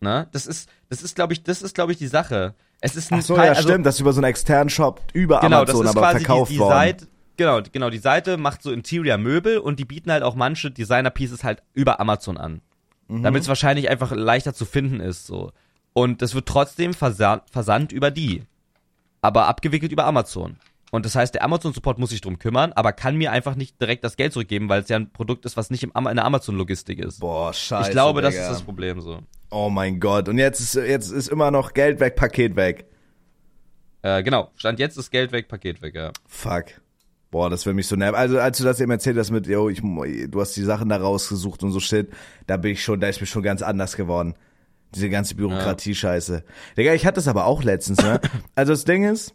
Ne? 0.00 0.28
Das 0.32 0.46
ist, 0.46 0.68
das 0.88 1.02
ist, 1.02 1.14
glaube 1.16 1.32
ich, 1.32 1.42
das 1.42 1.62
ist, 1.62 1.74
glaube 1.74 1.92
ich, 1.92 1.98
die 1.98 2.06
Sache. 2.06 2.54
Es 2.84 2.96
ist 2.96 3.10
ein 3.10 3.20
Ach 3.20 3.22
so, 3.22 3.34
Teil- 3.36 3.46
ja, 3.46 3.52
also- 3.52 3.68
stimmt, 3.68 3.86
das 3.86 3.94
ist 3.94 4.00
über 4.02 4.12
so 4.12 4.20
einen 4.20 4.28
externen 4.28 4.68
Shop 4.68 5.00
über 5.14 5.40
genau, 5.40 5.62
Amazon 5.62 5.84
das 5.84 5.90
ist 5.90 5.96
aber 5.96 6.06
quasi 6.06 6.24
verkauft 6.24 6.50
die, 6.50 6.54
die 6.54 6.60
worden. 6.60 6.72
Seite, 6.74 7.06
genau, 7.38 7.60
genau, 7.72 7.88
die 7.90 7.98
Seite 7.98 8.36
macht 8.36 8.62
so 8.62 8.70
Interior-Möbel 8.70 9.56
und 9.58 9.78
die 9.78 9.86
bieten 9.86 10.12
halt 10.12 10.22
auch 10.22 10.34
manche 10.34 10.70
Designer-Pieces 10.70 11.44
halt 11.44 11.62
über 11.72 11.98
Amazon 11.98 12.36
an. 12.36 12.60
Mhm. 13.08 13.22
Damit 13.22 13.40
es 13.42 13.48
wahrscheinlich 13.48 13.88
einfach 13.88 14.12
leichter 14.12 14.52
zu 14.52 14.66
finden 14.66 15.00
ist, 15.00 15.26
so. 15.26 15.52
Und 15.94 16.20
das 16.20 16.34
wird 16.34 16.46
trotzdem 16.46 16.92
versandt, 16.92 17.44
versandt 17.50 17.90
über 17.90 18.10
die. 18.10 18.42
Aber 19.22 19.46
abgewickelt 19.46 19.90
über 19.90 20.04
Amazon. 20.04 20.56
Und 20.90 21.06
das 21.06 21.14
heißt, 21.14 21.34
der 21.34 21.42
Amazon-Support 21.42 21.98
muss 21.98 22.10
sich 22.10 22.20
drum 22.20 22.38
kümmern, 22.38 22.72
aber 22.74 22.92
kann 22.92 23.16
mir 23.16 23.32
einfach 23.32 23.54
nicht 23.54 23.80
direkt 23.80 24.04
das 24.04 24.16
Geld 24.16 24.34
zurückgeben, 24.34 24.68
weil 24.68 24.82
es 24.82 24.88
ja 24.90 24.96
ein 24.96 25.10
Produkt 25.10 25.46
ist, 25.46 25.56
was 25.56 25.70
nicht 25.70 25.82
im, 25.82 25.92
in 25.96 26.16
der 26.16 26.24
Amazon-Logistik 26.24 26.98
ist. 26.98 27.20
Boah, 27.20 27.52
scheiße. 27.54 27.88
ich 27.88 27.92
glaube, 27.92 28.20
das 28.20 28.34
Digga. 28.34 28.44
ist 28.44 28.52
das 28.52 28.62
Problem 28.62 29.00
so. 29.00 29.20
Oh 29.50 29.70
mein 29.70 30.00
Gott. 30.00 30.28
Und 30.28 30.38
jetzt 30.38 30.60
ist, 30.60 30.74
jetzt 30.74 31.10
ist 31.10 31.28
immer 31.28 31.50
noch 31.50 31.74
Geld 31.74 32.00
weg, 32.00 32.16
Paket 32.16 32.56
weg. 32.56 32.86
Äh, 34.02 34.22
genau, 34.22 34.50
Stand 34.56 34.78
jetzt 34.78 34.98
ist 34.98 35.10
Geld 35.10 35.32
weg, 35.32 35.48
Paket 35.48 35.80
weg, 35.80 35.94
ja. 35.94 36.12
Fuck. 36.26 36.66
Boah, 37.30 37.50
das 37.50 37.64
will 37.66 37.72
mich 37.74 37.88
so 37.88 37.96
nerven. 37.96 38.14
Also, 38.14 38.38
als 38.38 38.58
du 38.58 38.64
das 38.64 38.78
eben 38.80 38.90
erzählt 38.90 39.16
hast 39.16 39.30
mit, 39.30 39.46
yo, 39.46 39.68
ich, 39.68 39.80
du 39.80 40.40
hast 40.40 40.54
die 40.56 40.62
Sachen 40.62 40.88
da 40.88 40.98
rausgesucht 40.98 41.62
und 41.62 41.72
so 41.72 41.80
shit, 41.80 42.08
da 42.46 42.56
bin 42.56 42.72
ich 42.72 42.84
schon, 42.84 43.00
da 43.00 43.08
ist 43.08 43.20
mir 43.20 43.26
schon 43.26 43.42
ganz 43.42 43.62
anders 43.62 43.96
geworden. 43.96 44.34
Diese 44.94 45.08
ganze 45.08 45.34
Bürokratie-Scheiße. 45.34 46.44
Digga, 46.76 46.92
ich 46.92 47.06
hatte 47.06 47.16
das 47.16 47.26
aber 47.26 47.46
auch 47.46 47.64
letztens, 47.64 48.02
ne? 48.02 48.20
Also, 48.54 48.72
das 48.72 48.84
Ding 48.84 49.04
ist, 49.04 49.34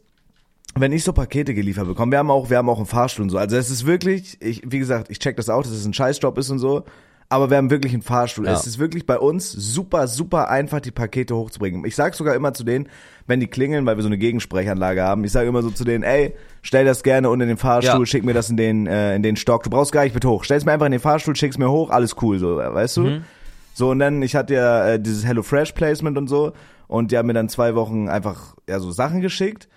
wenn 0.76 0.94
ich 0.94 1.04
so 1.04 1.14
Pakete 1.14 1.54
geliefert 1.54 1.88
bekomme, 1.88 2.12
wir 2.12 2.20
haben 2.20 2.32
auch, 2.32 2.50
wir 2.50 2.58
haben 2.58 2.70
auch 2.70 2.78
einen 2.78 2.86
Fahrstuhl 2.86 3.24
und 3.24 3.32
so. 3.32 3.38
Also, 3.38 3.58
es 3.58 3.70
ist 3.72 3.86
wirklich, 3.86 4.42
ich, 4.42 4.62
wie 4.66 4.80
gesagt, 4.80 5.10
ich 5.10 5.20
check 5.20 5.36
das 5.36 5.50
auch, 5.50 5.64
dass 5.64 5.72
es 5.72 5.86
ein 5.86 5.94
Scheißjob 5.94 6.38
ist 6.38 6.52
und 6.52 6.60
so. 6.60 6.86
Aber 7.32 7.52
wir 7.52 7.58
haben 7.58 7.70
wirklich 7.70 7.94
einen 7.94 8.02
Fahrstuhl. 8.02 8.48
Ja. 8.48 8.54
Es 8.54 8.66
ist 8.66 8.80
wirklich 8.80 9.06
bei 9.06 9.20
uns 9.20 9.52
super, 9.52 10.08
super 10.08 10.50
einfach, 10.50 10.80
die 10.80 10.90
Pakete 10.90 11.36
hochzubringen. 11.36 11.86
Ich 11.86 11.96
sag 11.96 12.16
sogar 12.16 12.34
immer 12.34 12.54
zu 12.56 12.64
denen, 12.64 12.90
wenn 13.28 13.40
die 13.40 13.46
klingeln, 13.46 13.86
weil 13.86 13.98
wir 13.98 14.02
so 14.02 14.10
eine 14.10 14.18
Gegensprechanlage 14.18 15.04
haben, 15.04 15.24
ich 15.24 15.32
sage 15.32 15.48
immer 15.48 15.62
so 15.62 15.70
zu 15.70 15.84
denen, 15.84 16.04
ey, 16.04 16.34
stell 16.64 16.86
das 16.86 17.04
gerne 17.04 17.30
unter 17.30 17.46
den 17.46 17.58
Fahrstuhl, 17.58 18.00
Ja. 18.00 18.06
schick 18.08 18.26
mir 18.26 18.34
das 18.34 18.50
in 18.50 18.58
den, 18.58 18.88
äh, 18.88 19.16
in 19.16 19.22
den 19.22 19.36
Stock. 19.36 19.62
Du 19.62 19.70
brauchst 19.70 19.92
gar 19.92 20.04
nicht 20.04 20.16
mit 20.16 20.26
hoch. 20.26 20.44
Stell's 20.44 20.66
mir 20.66 20.72
einfach 20.72 20.88
in 20.88 20.92
den 20.92 21.02
Fahrstuhl, 21.02 21.36
schick's 21.36 21.60
mir 21.60 21.70
hoch, 21.70 21.92
alles 21.92 22.16
cool, 22.24 22.40
so, 22.40 22.58
weißt 22.58 22.98
du? 22.98 23.02
Mhm. 23.02 23.24
So, 23.76 23.92
und 23.92 24.00
dann, 24.00 24.24
ich 24.24 24.36
hatte 24.36 24.56
ja 24.56 24.88
äh, 24.90 25.00
dieses 25.00 25.24
HelloFresh 25.26 25.74
Placement 25.74 26.18
und 26.18 26.28
so, 26.28 26.54
und 26.88 27.12
die 27.12 27.18
haben 27.20 27.28
mir 27.28 27.34
dann 27.34 27.48
zwei 27.50 27.76
Wochen 27.76 28.10
einfach, 28.10 28.56
ja, 28.68 28.80
so 28.80 28.90
Sachen 28.92 29.22
geschickt. 29.22 29.70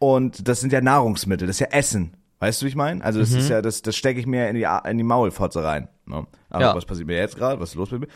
Und 0.00 0.48
das 0.48 0.60
sind 0.60 0.72
ja 0.72 0.80
Nahrungsmittel, 0.80 1.46
das 1.46 1.56
ist 1.56 1.60
ja 1.60 1.68
Essen. 1.70 2.12
Weißt 2.40 2.60
du, 2.62 2.66
wie 2.66 2.68
ich 2.68 2.76
meine? 2.76 3.04
Also 3.04 3.18
das 3.18 3.32
ist 3.32 3.48
ja, 3.48 3.60
das, 3.62 3.82
das 3.82 3.96
stecke 3.96 4.20
ich 4.20 4.26
mir 4.26 4.48
in 4.48 4.54
die, 4.54 4.66
in 4.88 4.96
die 4.96 5.02
Maulfotze 5.04 5.64
rein. 5.64 5.88
Ne? 6.06 6.24
Aber 6.50 6.62
Ja. 6.62 6.74
was 6.74 6.84
passiert 6.84 7.08
mir 7.08 7.16
jetzt 7.16 7.36
gerade? 7.36 7.60
Was 7.60 7.70
ist 7.70 7.74
los 7.74 7.90
mit 7.90 8.02
mir? 8.02 8.06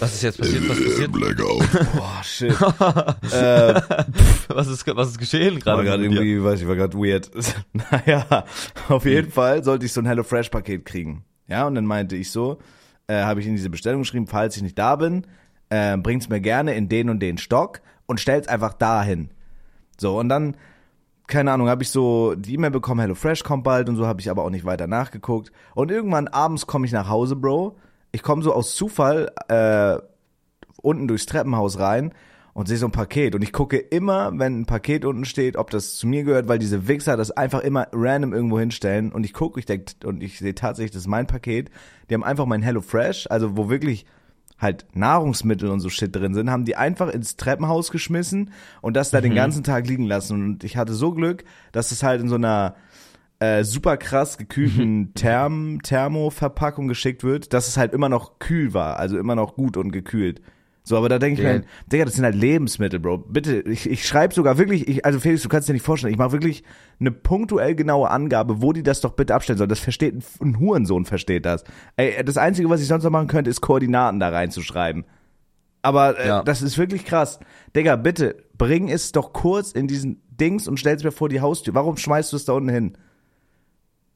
Was 0.00 0.12
ist 0.14 0.22
jetzt 0.22 0.38
passiert? 0.38 0.68
Was 0.68 0.78
passiert? 0.78 1.12
Boah, 1.12 2.22
shit. 2.22 2.54
Was 4.48 4.66
ist, 4.68 4.86
was 4.96 5.08
ist 5.10 5.18
geschehen 5.18 5.54
war 5.64 5.76
gerade? 5.76 5.84
gerade 5.84 6.02
mit 6.02 6.12
dir? 6.12 6.22
irgendwie, 6.22 6.44
weiß 6.44 6.60
ich, 6.60 6.68
war 6.68 6.76
gerade 6.76 6.96
weird. 6.98 7.30
naja, 7.72 8.44
auf 8.88 9.04
jeden 9.06 9.30
Fall 9.30 9.64
sollte 9.64 9.86
ich 9.86 9.92
so 9.92 10.00
ein 10.00 10.06
HelloFresh-Paket 10.06 10.84
kriegen. 10.84 11.24
Ja, 11.46 11.66
und 11.66 11.74
dann 11.74 11.86
meinte 11.86 12.16
ich 12.16 12.30
so, 12.30 12.58
äh, 13.06 13.22
habe 13.22 13.40
ich 13.40 13.46
in 13.46 13.54
diese 13.56 13.70
Bestellung 13.70 14.02
geschrieben, 14.02 14.26
falls 14.26 14.56
ich 14.56 14.62
nicht 14.62 14.78
da 14.78 14.96
bin, 14.96 15.26
äh, 15.70 15.96
bringt's 15.96 16.28
mir 16.28 16.40
gerne 16.40 16.74
in 16.74 16.88
den 16.88 17.08
und 17.10 17.20
den 17.20 17.38
Stock 17.38 17.80
und 18.06 18.20
stell's 18.20 18.48
einfach 18.48 18.74
dahin. 18.74 19.30
So, 19.98 20.18
und 20.18 20.28
dann, 20.28 20.56
keine 21.30 21.52
Ahnung, 21.52 21.68
habe 21.68 21.82
ich 21.82 21.90
so 21.90 22.34
die 22.34 22.54
E-Mail 22.54 22.70
bekommen, 22.70 23.00
HelloFresh 23.00 23.44
kommt 23.44 23.64
bald 23.64 23.88
und 23.88 23.96
so, 23.96 24.06
habe 24.06 24.20
ich 24.20 24.30
aber 24.30 24.44
auch 24.44 24.50
nicht 24.50 24.66
weiter 24.66 24.86
nachgeguckt. 24.86 25.50
Und 25.74 25.90
irgendwann 25.90 26.28
abends 26.28 26.66
komme 26.66 26.84
ich 26.84 26.92
nach 26.92 27.08
Hause, 27.08 27.36
Bro. 27.36 27.76
Ich 28.12 28.22
komme 28.22 28.42
so 28.42 28.52
aus 28.52 28.74
Zufall 28.74 29.32
äh, 29.48 29.96
unten 30.82 31.08
durchs 31.08 31.26
Treppenhaus 31.26 31.78
rein 31.78 32.12
und 32.52 32.66
sehe 32.66 32.76
so 32.76 32.86
ein 32.86 32.92
Paket. 32.92 33.34
Und 33.34 33.42
ich 33.42 33.52
gucke 33.52 33.78
immer, 33.78 34.32
wenn 34.34 34.60
ein 34.60 34.66
Paket 34.66 35.04
unten 35.04 35.24
steht, 35.24 35.56
ob 35.56 35.70
das 35.70 35.96
zu 35.96 36.06
mir 36.06 36.24
gehört, 36.24 36.48
weil 36.48 36.58
diese 36.58 36.88
Wichser 36.88 37.16
das 37.16 37.30
einfach 37.30 37.60
immer 37.60 37.86
random 37.92 38.34
irgendwo 38.34 38.58
hinstellen. 38.58 39.12
Und 39.12 39.24
ich 39.24 39.32
gucke, 39.32 39.60
ich 39.60 39.66
denke, 39.66 39.92
und 40.04 40.22
ich 40.22 40.38
sehe 40.38 40.54
tatsächlich, 40.54 40.90
das 40.90 41.02
ist 41.02 41.08
mein 41.08 41.26
Paket. 41.26 41.70
Die 42.08 42.14
haben 42.14 42.24
einfach 42.24 42.46
mein 42.46 42.62
Hello 42.62 42.80
Fresh, 42.80 43.28
also 43.30 43.56
wo 43.56 43.70
wirklich 43.70 44.04
halt 44.60 44.86
Nahrungsmittel 44.92 45.70
und 45.70 45.80
so 45.80 45.88
Shit 45.88 46.14
drin 46.14 46.34
sind, 46.34 46.50
haben 46.50 46.64
die 46.64 46.76
einfach 46.76 47.08
ins 47.08 47.36
Treppenhaus 47.36 47.90
geschmissen 47.90 48.50
und 48.82 48.94
das 48.94 49.10
da 49.10 49.20
den 49.20 49.34
ganzen 49.34 49.64
Tag 49.64 49.86
liegen 49.86 50.04
lassen. 50.04 50.34
Und 50.34 50.64
ich 50.64 50.76
hatte 50.76 50.92
so 50.92 51.12
Glück, 51.12 51.44
dass 51.72 51.92
es 51.92 52.02
halt 52.02 52.20
in 52.20 52.28
so 52.28 52.34
einer 52.34 52.76
äh, 53.40 53.64
super 53.64 53.96
krass 53.96 54.36
gekühlten 54.36 55.12
Therm 55.14 55.80
Thermo-Verpackung 55.82 56.88
geschickt 56.88 57.24
wird, 57.24 57.54
dass 57.54 57.68
es 57.68 57.76
halt 57.76 57.94
immer 57.94 58.08
noch 58.08 58.38
kühl 58.38 58.74
war, 58.74 58.98
also 58.98 59.18
immer 59.18 59.34
noch 59.34 59.54
gut 59.54 59.76
und 59.76 59.92
gekühlt. 59.92 60.42
So, 60.82 60.96
aber 60.96 61.08
da 61.10 61.18
denke 61.18 61.40
ich 61.40 61.46
mir, 61.46 61.62
Digga, 61.92 62.06
das 62.06 62.14
sind 62.14 62.24
halt 62.24 62.34
Lebensmittel, 62.34 62.98
Bro. 62.98 63.18
Bitte, 63.18 63.60
ich, 63.60 63.88
ich 63.88 64.06
schreibe 64.08 64.32
sogar 64.34 64.56
wirklich, 64.58 64.88
ich, 64.88 65.04
also 65.04 65.20
Felix, 65.20 65.42
du 65.42 65.48
kannst 65.48 65.68
dir 65.68 65.74
nicht 65.74 65.84
vorstellen, 65.84 66.12
ich 66.12 66.18
mache 66.18 66.32
wirklich 66.32 66.64
eine 66.98 67.10
punktuell 67.12 67.74
genaue 67.74 68.08
Angabe, 68.10 68.62
wo 68.62 68.72
die 68.72 68.82
das 68.82 69.00
doch 69.02 69.12
bitte 69.12 69.34
abstellen 69.34 69.58
sollen. 69.58 69.68
Das 69.68 69.78
versteht, 69.78 70.14
ein, 70.40 70.58
Hurensohn 70.58 71.04
versteht 71.04 71.44
das. 71.44 71.64
Ey, 71.96 72.24
das 72.24 72.38
Einzige, 72.38 72.70
was 72.70 72.80
ich 72.80 72.88
sonst 72.88 73.04
noch 73.04 73.10
machen 73.10 73.28
könnte, 73.28 73.50
ist 73.50 73.60
Koordinaten 73.60 74.20
da 74.20 74.30
reinzuschreiben. 74.30 75.04
Aber 75.82 76.18
äh, 76.18 76.26
Ja. 76.28 76.42
das 76.42 76.62
ist 76.62 76.76
wirklich 76.78 77.04
krass. 77.04 77.40
Digga, 77.76 77.96
bitte, 77.96 78.36
bring 78.56 78.88
es 78.88 79.12
doch 79.12 79.32
kurz 79.32 79.72
in 79.72 79.86
diesen 79.86 80.22
Dings 80.30 80.66
und 80.66 80.80
stell's 80.80 81.04
mir 81.04 81.12
vor 81.12 81.28
die 81.28 81.40
Haustür. 81.42 81.74
Warum 81.74 81.98
schmeißt 81.98 82.32
du 82.32 82.36
es 82.36 82.46
da 82.46 82.54
unten 82.54 82.70
hin? 82.70 82.96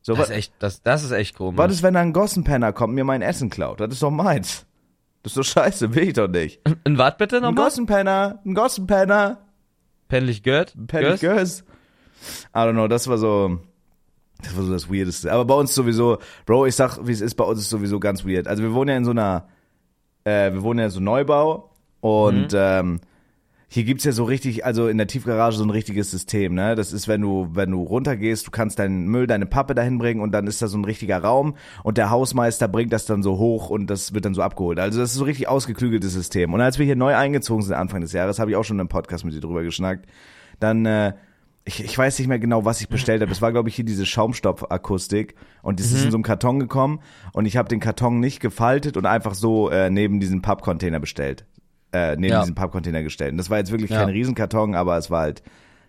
So, 0.00 0.14
Das 0.14 0.28
ist 0.28 0.34
echt, 0.36 0.52
das, 0.58 0.82
das 0.82 1.04
ist 1.04 1.12
echt 1.12 1.36
komisch. 1.36 1.58
was 1.58 1.72
ist, 1.72 1.82
wenn 1.82 1.94
da 1.94 2.00
ein 2.00 2.12
Gossenpenner 2.12 2.72
kommt 2.72 2.90
und 2.90 2.94
mir 2.96 3.04
mein 3.04 3.22
Essen 3.22 3.48
klaut? 3.48 3.80
Das 3.80 3.90
ist 3.92 4.02
doch 4.02 4.10
meins. 4.10 4.66
Das 5.24 5.32
ist 5.32 5.36
doch 5.38 5.60
scheiße, 5.62 5.94
will 5.94 6.04
ich 6.04 6.12
doch 6.12 6.28
nicht. 6.28 6.60
Ein 6.84 6.96
Wart 6.98 7.18
bitte 7.18 7.36
Ein 7.38 7.42
nochmal? 7.42 7.64
Gossenpenner, 7.64 8.40
ein 8.44 8.54
Gossenpenner, 8.54 9.38
Peinlich 10.08 10.42
gehört? 10.42 10.74
Penny 10.86 11.16
Gös. 11.16 11.64
I 12.54 12.58
don't 12.58 12.72
know, 12.72 12.88
das 12.88 13.08
war 13.08 13.18
so, 13.18 13.58
das 14.42 14.56
war 14.56 14.62
so 14.64 14.72
das 14.72 14.90
Weirdeste. 14.90 15.32
Aber 15.32 15.44
bei 15.44 15.54
uns 15.54 15.74
sowieso, 15.74 16.18
Bro, 16.46 16.66
ich 16.66 16.76
sag, 16.76 16.98
wie 17.06 17.12
es 17.12 17.20
ist, 17.20 17.34
bei 17.34 17.44
uns 17.44 17.60
ist 17.60 17.70
sowieso 17.70 17.98
ganz 17.98 18.24
weird. 18.24 18.46
Also 18.46 18.62
wir 18.62 18.72
wohnen 18.74 18.90
ja 18.90 18.96
in 18.96 19.04
so 19.04 19.10
einer, 19.10 19.48
äh, 20.24 20.52
wir 20.52 20.62
wohnen 20.62 20.78
ja 20.78 20.84
in 20.84 20.90
so 20.90 20.98
einem 20.98 21.06
Neubau 21.06 21.70
und 22.00 22.48
ähm, 22.54 23.00
hier 23.74 23.82
gibt's 23.82 24.04
ja 24.04 24.12
so 24.12 24.22
richtig, 24.22 24.64
also 24.64 24.86
in 24.86 24.98
der 24.98 25.08
Tiefgarage 25.08 25.56
so 25.56 25.64
ein 25.64 25.70
richtiges 25.70 26.08
System, 26.08 26.54
ne? 26.54 26.76
Das 26.76 26.92
ist, 26.92 27.08
wenn 27.08 27.20
du, 27.20 27.48
wenn 27.54 27.72
du 27.72 27.82
runtergehst, 27.82 28.46
du 28.46 28.52
kannst 28.52 28.78
deinen 28.78 29.08
Müll, 29.08 29.26
deine 29.26 29.46
Pappe 29.46 29.74
dahin 29.74 29.98
bringen 29.98 30.20
und 30.20 30.30
dann 30.30 30.46
ist 30.46 30.62
da 30.62 30.68
so 30.68 30.78
ein 30.78 30.84
richtiger 30.84 31.18
Raum 31.18 31.56
und 31.82 31.98
der 31.98 32.08
Hausmeister 32.08 32.68
bringt 32.68 32.92
das 32.92 33.04
dann 33.04 33.24
so 33.24 33.36
hoch 33.36 33.70
und 33.70 33.88
das 33.88 34.14
wird 34.14 34.26
dann 34.26 34.34
so 34.34 34.42
abgeholt. 34.42 34.78
Also 34.78 35.00
das 35.00 35.10
ist 35.10 35.16
so 35.16 35.24
richtig 35.24 35.48
ausgeklügeltes 35.48 36.12
System. 36.12 36.54
Und 36.54 36.60
als 36.60 36.78
wir 36.78 36.86
hier 36.86 36.94
neu 36.94 37.16
eingezogen 37.16 37.64
sind 37.64 37.74
Anfang 37.74 38.00
des 38.00 38.12
Jahres, 38.12 38.38
habe 38.38 38.52
ich 38.52 38.56
auch 38.56 38.62
schon 38.62 38.78
im 38.78 38.86
Podcast 38.86 39.24
mit 39.24 39.34
dir 39.34 39.40
drüber 39.40 39.64
geschnackt, 39.64 40.06
dann 40.60 40.86
äh, 40.86 41.14
ich, 41.64 41.82
ich 41.82 41.98
weiß 41.98 42.16
nicht 42.20 42.28
mehr 42.28 42.38
genau, 42.38 42.64
was 42.64 42.80
ich 42.80 42.88
bestellt 42.88 43.22
habe. 43.22 43.32
Es 43.32 43.42
war, 43.42 43.50
glaube 43.50 43.70
ich, 43.70 43.74
hier 43.74 43.84
diese 43.84 44.06
Schaumstopfakustik 44.06 45.34
und 45.62 45.80
das 45.80 45.90
ist 45.90 46.04
in 46.04 46.12
so 46.12 46.16
einem 46.16 46.22
Karton 46.22 46.60
gekommen 46.60 47.00
und 47.32 47.44
ich 47.46 47.56
habe 47.56 47.68
den 47.68 47.80
Karton 47.80 48.20
nicht 48.20 48.38
gefaltet 48.38 48.96
und 48.96 49.04
einfach 49.04 49.34
so 49.34 49.68
äh, 49.68 49.90
neben 49.90 50.20
diesen 50.20 50.42
Pappcontainer 50.42 51.00
bestellt. 51.00 51.44
Äh, 51.94 52.16
neben 52.16 52.32
Ja. 52.32 52.40
diesen 52.40 52.54
Pappcontainer 52.54 53.02
gestellt. 53.02 53.30
Und 53.32 53.38
das 53.38 53.48
war 53.50 53.58
jetzt 53.58 53.70
wirklich 53.70 53.90
Ja. 53.90 54.00
kein 54.00 54.08
Riesenkarton, 54.10 54.74
aber 54.74 54.98
es 54.98 55.10
war 55.10 55.20
halt, 55.20 55.42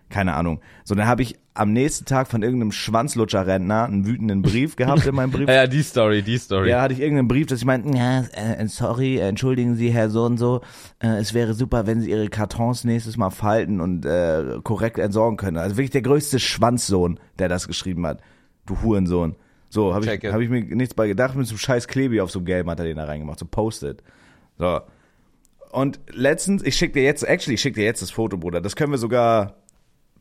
keine 0.08 0.34
Ahnung. 0.34 0.60
So, 0.84 0.94
dann 0.94 1.08
habe 1.08 1.22
ich 1.22 1.36
am 1.54 1.72
nächsten 1.72 2.04
Tag 2.04 2.28
von 2.28 2.42
irgendeinem 2.44 2.70
Schwanzlutscher-Rentner 2.70 3.86
einen 3.86 4.06
wütenden 4.06 4.42
Brief 4.42 4.76
gehabt 4.76 5.04
in 5.06 5.14
meinem 5.16 5.30
Brief. 5.32 5.48
Ja, 5.48 5.54
ja, 5.54 5.66
die 5.66 5.82
Story, 5.82 6.22
die 6.22 6.38
Story. 6.38 6.70
Ja, 6.70 6.82
hatte 6.82 6.94
ich 6.94 7.00
irgendeinen 7.00 7.28
Brief, 7.28 7.46
dass 7.46 7.58
ich 7.58 7.64
meinte, 7.64 7.96
ja, 7.96 8.20
äh, 8.34 8.66
sorry, 8.68 9.16
äh, 9.16 9.28
entschuldigen 9.28 9.74
Sie, 9.74 9.90
Herr 9.90 10.08
so 10.10 10.24
und 10.24 10.38
so, 10.38 10.60
äh, 11.02 11.08
es 11.18 11.34
wäre 11.34 11.54
super, 11.54 11.86
wenn 11.88 12.00
Sie 12.00 12.10
Ihre 12.10 12.28
Kartons 12.28 12.84
nächstes 12.84 13.16
Mal 13.16 13.30
falten 13.30 13.80
und 13.80 14.04
äh, 14.06 14.58
korrekt 14.62 14.98
entsorgen 14.98 15.36
können. 15.36 15.56
Also 15.56 15.76
wirklich 15.76 15.90
der 15.90 16.02
größte 16.02 16.38
Schwanzsohn, 16.38 17.18
der 17.40 17.48
das 17.48 17.66
geschrieben 17.66 18.06
hat. 18.06 18.20
Du 18.66 18.80
Hurensohn. 18.82 19.34
So, 19.70 19.92
habe 19.94 20.04
ich, 20.04 20.32
hab 20.32 20.40
ich 20.40 20.48
mir 20.48 20.62
nichts 20.62 20.94
bei 20.94 21.08
gedacht, 21.08 21.34
mit 21.34 21.46
so 21.46 21.52
einem 21.54 21.58
scheiß 21.58 21.88
Klebi 21.88 22.20
auf 22.20 22.30
so 22.30 22.38
einem 22.38 22.46
Gelben 22.46 22.70
hat 22.70 22.78
er 22.78 22.84
den 22.84 22.96
da 22.98 23.04
reingemacht, 23.04 23.38
so 23.40 23.46
Post-it. 23.46 24.02
So. 24.58 24.80
Und 25.76 26.00
letztens, 26.10 26.62
ich 26.62 26.74
schick 26.74 26.94
dir 26.94 27.02
jetzt, 27.02 27.22
actually, 27.22 27.56
ich 27.56 27.60
schick 27.60 27.74
dir 27.74 27.84
jetzt 27.84 28.00
das 28.00 28.10
Foto, 28.10 28.38
Bruder. 28.38 28.62
Das 28.62 28.76
können 28.76 28.92
wir 28.92 28.98
sogar 28.98 29.56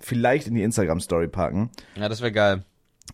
vielleicht 0.01 0.47
in 0.47 0.53
die 0.53 0.63
Instagram-Story 0.63 1.29
packen. 1.29 1.69
Ja, 1.95 2.09
das 2.09 2.19
wäre 2.19 2.33
geil. 2.33 2.65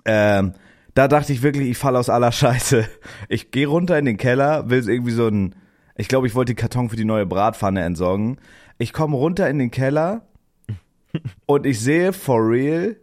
Ähm, 0.06 0.54
da 0.96 1.08
dachte 1.08 1.34
ich 1.34 1.44
wirklich, 1.44 1.70
ich 1.70 1.78
falle 1.78 2.00
aus 2.00 2.10
aller 2.10 2.32
Scheiße. 2.32 2.90
Ich 3.30 3.52
gehe 3.52 3.68
runter 3.68 4.00
in 4.00 4.06
den 4.06 4.18
Keller, 4.18 4.72
will 4.72 4.90
irgendwie 4.90 5.12
so 5.12 5.28
ein, 5.28 5.54
ich 5.96 6.08
glaube, 6.08 6.26
ich 6.26 6.34
wollte 6.34 6.56
den 6.56 6.58
Karton 6.58 6.90
für 6.90 6.96
die 6.96 7.06
neue 7.06 7.28
Bratpfanne 7.28 7.84
entsorgen. 7.84 8.40
Ich 8.80 8.92
komme 8.92 9.18
runter 9.18 9.48
in 9.48 9.60
den 9.60 9.70
Keller 9.70 10.26
und 11.46 11.68
ich 11.68 11.80
sehe 11.80 12.12
for 12.12 12.40
real, 12.40 12.96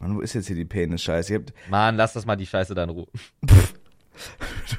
Mann, 0.00 0.16
wo 0.16 0.22
ist 0.22 0.32
jetzt 0.32 0.48
hier 0.48 0.56
die 0.56 0.64
Penis-Scheiße? 0.64 1.40
Mann, 1.70 1.94
lass 1.94 2.14
das 2.14 2.26
mal 2.26 2.34
die 2.34 2.46
Scheiße 2.46 2.74
da 2.74 2.82
in 2.82 2.90
Ruhe. 2.90 3.06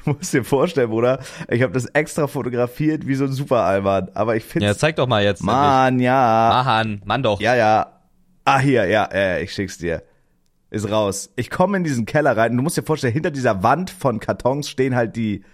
Du 0.04 0.10
musst 0.18 0.32
dir 0.32 0.44
vorstellen, 0.44 0.90
Bruder, 0.90 1.20
ich 1.48 1.62
habe 1.62 1.72
das 1.72 1.86
extra 1.86 2.26
fotografiert 2.26 3.06
wie 3.06 3.14
so 3.14 3.24
ein 3.24 3.32
Super-Alman, 3.32 4.10
aber 4.14 4.36
ich 4.36 4.44
Ja, 4.44 4.50
finde 4.50 4.76
zeig 4.76 4.96
doch 4.96 5.06
mal 5.06 5.22
jetzt. 5.22 5.42
Mann, 5.42 6.00
ja. 6.00 6.62
Mann, 6.64 7.02
Mann 7.04 7.22
doch. 7.22 7.40
Ja, 7.40 7.54
ja. 7.54 8.00
Ah, 8.44 8.58
hier, 8.58 8.86
ja, 8.86 9.04
äh, 9.12 9.42
ich 9.42 9.52
schick's 9.52 9.78
dir. 9.78 10.02
Ist 10.70 10.90
raus. 10.90 11.32
Ich 11.36 11.50
komme 11.50 11.76
in 11.76 11.84
diesen 11.84 12.06
Keller 12.06 12.36
rein 12.36 12.52
und 12.52 12.56
du 12.58 12.62
musst 12.62 12.76
dir 12.76 12.82
vorstellen, 12.82 13.12
hinter 13.12 13.30
dieser 13.30 13.62
Wand 13.62 13.90
von 13.90 14.20
Kartons 14.20 14.68
stehen 14.68 14.94
halt 14.94 15.16
die, 15.16 15.44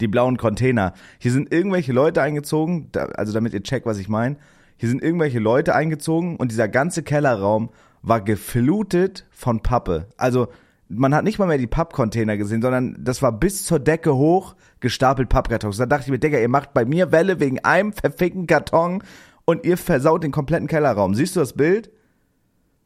die 0.00 0.08
blauen 0.08 0.38
Container. 0.38 0.94
Hier 1.18 1.30
sind 1.30 1.52
irgendwelche 1.52 1.92
Leute 1.92 2.22
eingezogen, 2.22 2.88
da, 2.92 3.04
also 3.04 3.32
damit 3.32 3.52
ihr 3.54 3.62
checkt, 3.62 3.86
was 3.86 3.98
ich 3.98 4.08
meine. 4.08 4.36
Hier 4.78 4.88
sind 4.88 5.02
irgendwelche 5.02 5.38
Leute 5.38 5.74
eingezogen 5.74 6.36
und 6.36 6.50
dieser 6.50 6.68
ganze 6.68 7.02
Kellerraum 7.02 7.70
war 8.02 8.20
geflutet 8.20 9.26
von 9.30 9.60
Pappe. 9.60 10.08
Also 10.16 10.48
man 10.88 11.14
hat 11.14 11.24
nicht 11.24 11.38
mal 11.38 11.46
mehr 11.46 11.58
die 11.58 11.66
Pappcontainer 11.66 12.36
gesehen, 12.36 12.62
sondern 12.62 12.96
das 12.98 13.22
war 13.22 13.32
bis 13.32 13.64
zur 13.64 13.78
Decke 13.78 14.14
hoch 14.14 14.54
gestapelt 14.80 15.28
Pappkartons. 15.28 15.76
Da 15.76 15.86
dachte 15.86 16.04
ich 16.04 16.10
mir, 16.10 16.18
Digga, 16.18 16.38
ihr 16.38 16.48
macht 16.48 16.74
bei 16.74 16.84
mir 16.84 17.12
Welle 17.12 17.40
wegen 17.40 17.58
einem 17.64 17.92
verfickten 17.92 18.46
Karton 18.46 19.02
und 19.44 19.64
ihr 19.64 19.78
versaut 19.78 20.22
den 20.22 20.32
kompletten 20.32 20.68
Kellerraum. 20.68 21.14
Siehst 21.14 21.36
du 21.36 21.40
das 21.40 21.54
Bild? 21.54 21.90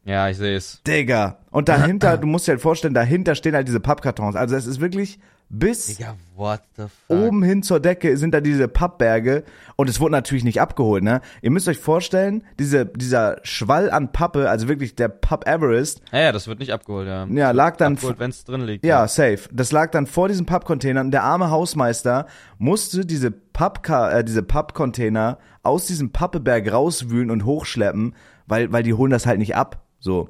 Ja, 0.03 0.29
ich 0.29 0.37
sehe 0.37 0.55
es. 0.55 0.81
Digga. 0.87 1.37
Und 1.51 1.69
dahinter, 1.69 2.17
du 2.17 2.25
musst 2.25 2.47
dir 2.47 2.53
halt 2.53 2.61
vorstellen, 2.61 2.95
dahinter 2.95 3.35
stehen 3.35 3.53
halt 3.53 3.67
diese 3.67 3.79
Pappkartons. 3.79 4.35
Also 4.35 4.55
es 4.55 4.65
ist 4.65 4.81
wirklich 4.81 5.19
bis 5.53 5.87
Digga, 5.97 6.15
what 6.35 6.61
the 6.77 6.83
fuck? 7.07 7.17
oben 7.27 7.43
hin 7.43 7.61
zur 7.61 7.79
Decke 7.81 8.15
sind 8.15 8.33
da 8.33 8.39
diese 8.39 8.67
Pappberge 8.69 9.43
und 9.75 9.89
es 9.89 9.99
wurde 9.99 10.13
natürlich 10.13 10.43
nicht 10.45 10.61
abgeholt, 10.61 11.03
ne? 11.03 11.19
Ihr 11.41 11.51
müsst 11.51 11.67
euch 11.67 11.77
vorstellen, 11.77 12.43
diese, 12.57 12.85
dieser 12.85 13.37
Schwall 13.43 13.91
an 13.91 14.11
Pappe, 14.13 14.49
also 14.49 14.67
wirklich 14.69 14.95
der 14.95 15.09
Papp 15.09 15.47
Everest, 15.47 16.01
Ja, 16.13 16.19
ja, 16.19 16.31
das 16.31 16.47
wird 16.47 16.59
nicht 16.59 16.71
abgeholt, 16.71 17.07
ja. 17.07 17.25
Ja, 17.27 17.51
lag 17.51 17.75
dann- 17.75 17.93
Abgeholt, 17.95 18.19
wenn 18.19 18.29
es 18.29 18.45
drin 18.45 18.61
liegt. 18.61 18.85
ja, 18.85 19.05
safe. 19.07 19.41
Das 19.51 19.71
lag 19.73 19.91
dann 19.91 20.07
vor 20.07 20.29
diesen 20.29 20.45
Pappcontainern. 20.45 21.11
Der 21.11 21.23
arme 21.23 21.49
Hausmeister 21.51 22.27
musste 22.57 23.05
diese 23.05 23.31
Pappka 23.31 24.09
äh, 24.11 24.23
diese 24.23 24.43
Pappcontainer 24.43 25.37
aus 25.63 25.85
diesem 25.85 26.11
Pappeberg 26.11 26.71
rauswühlen 26.71 27.29
und 27.29 27.43
hochschleppen, 27.45 28.15
weil, 28.47 28.71
weil 28.71 28.83
die 28.83 28.93
holen 28.93 29.11
das 29.11 29.25
halt 29.25 29.39
nicht 29.39 29.55
ab. 29.55 29.83
So. 29.99 30.29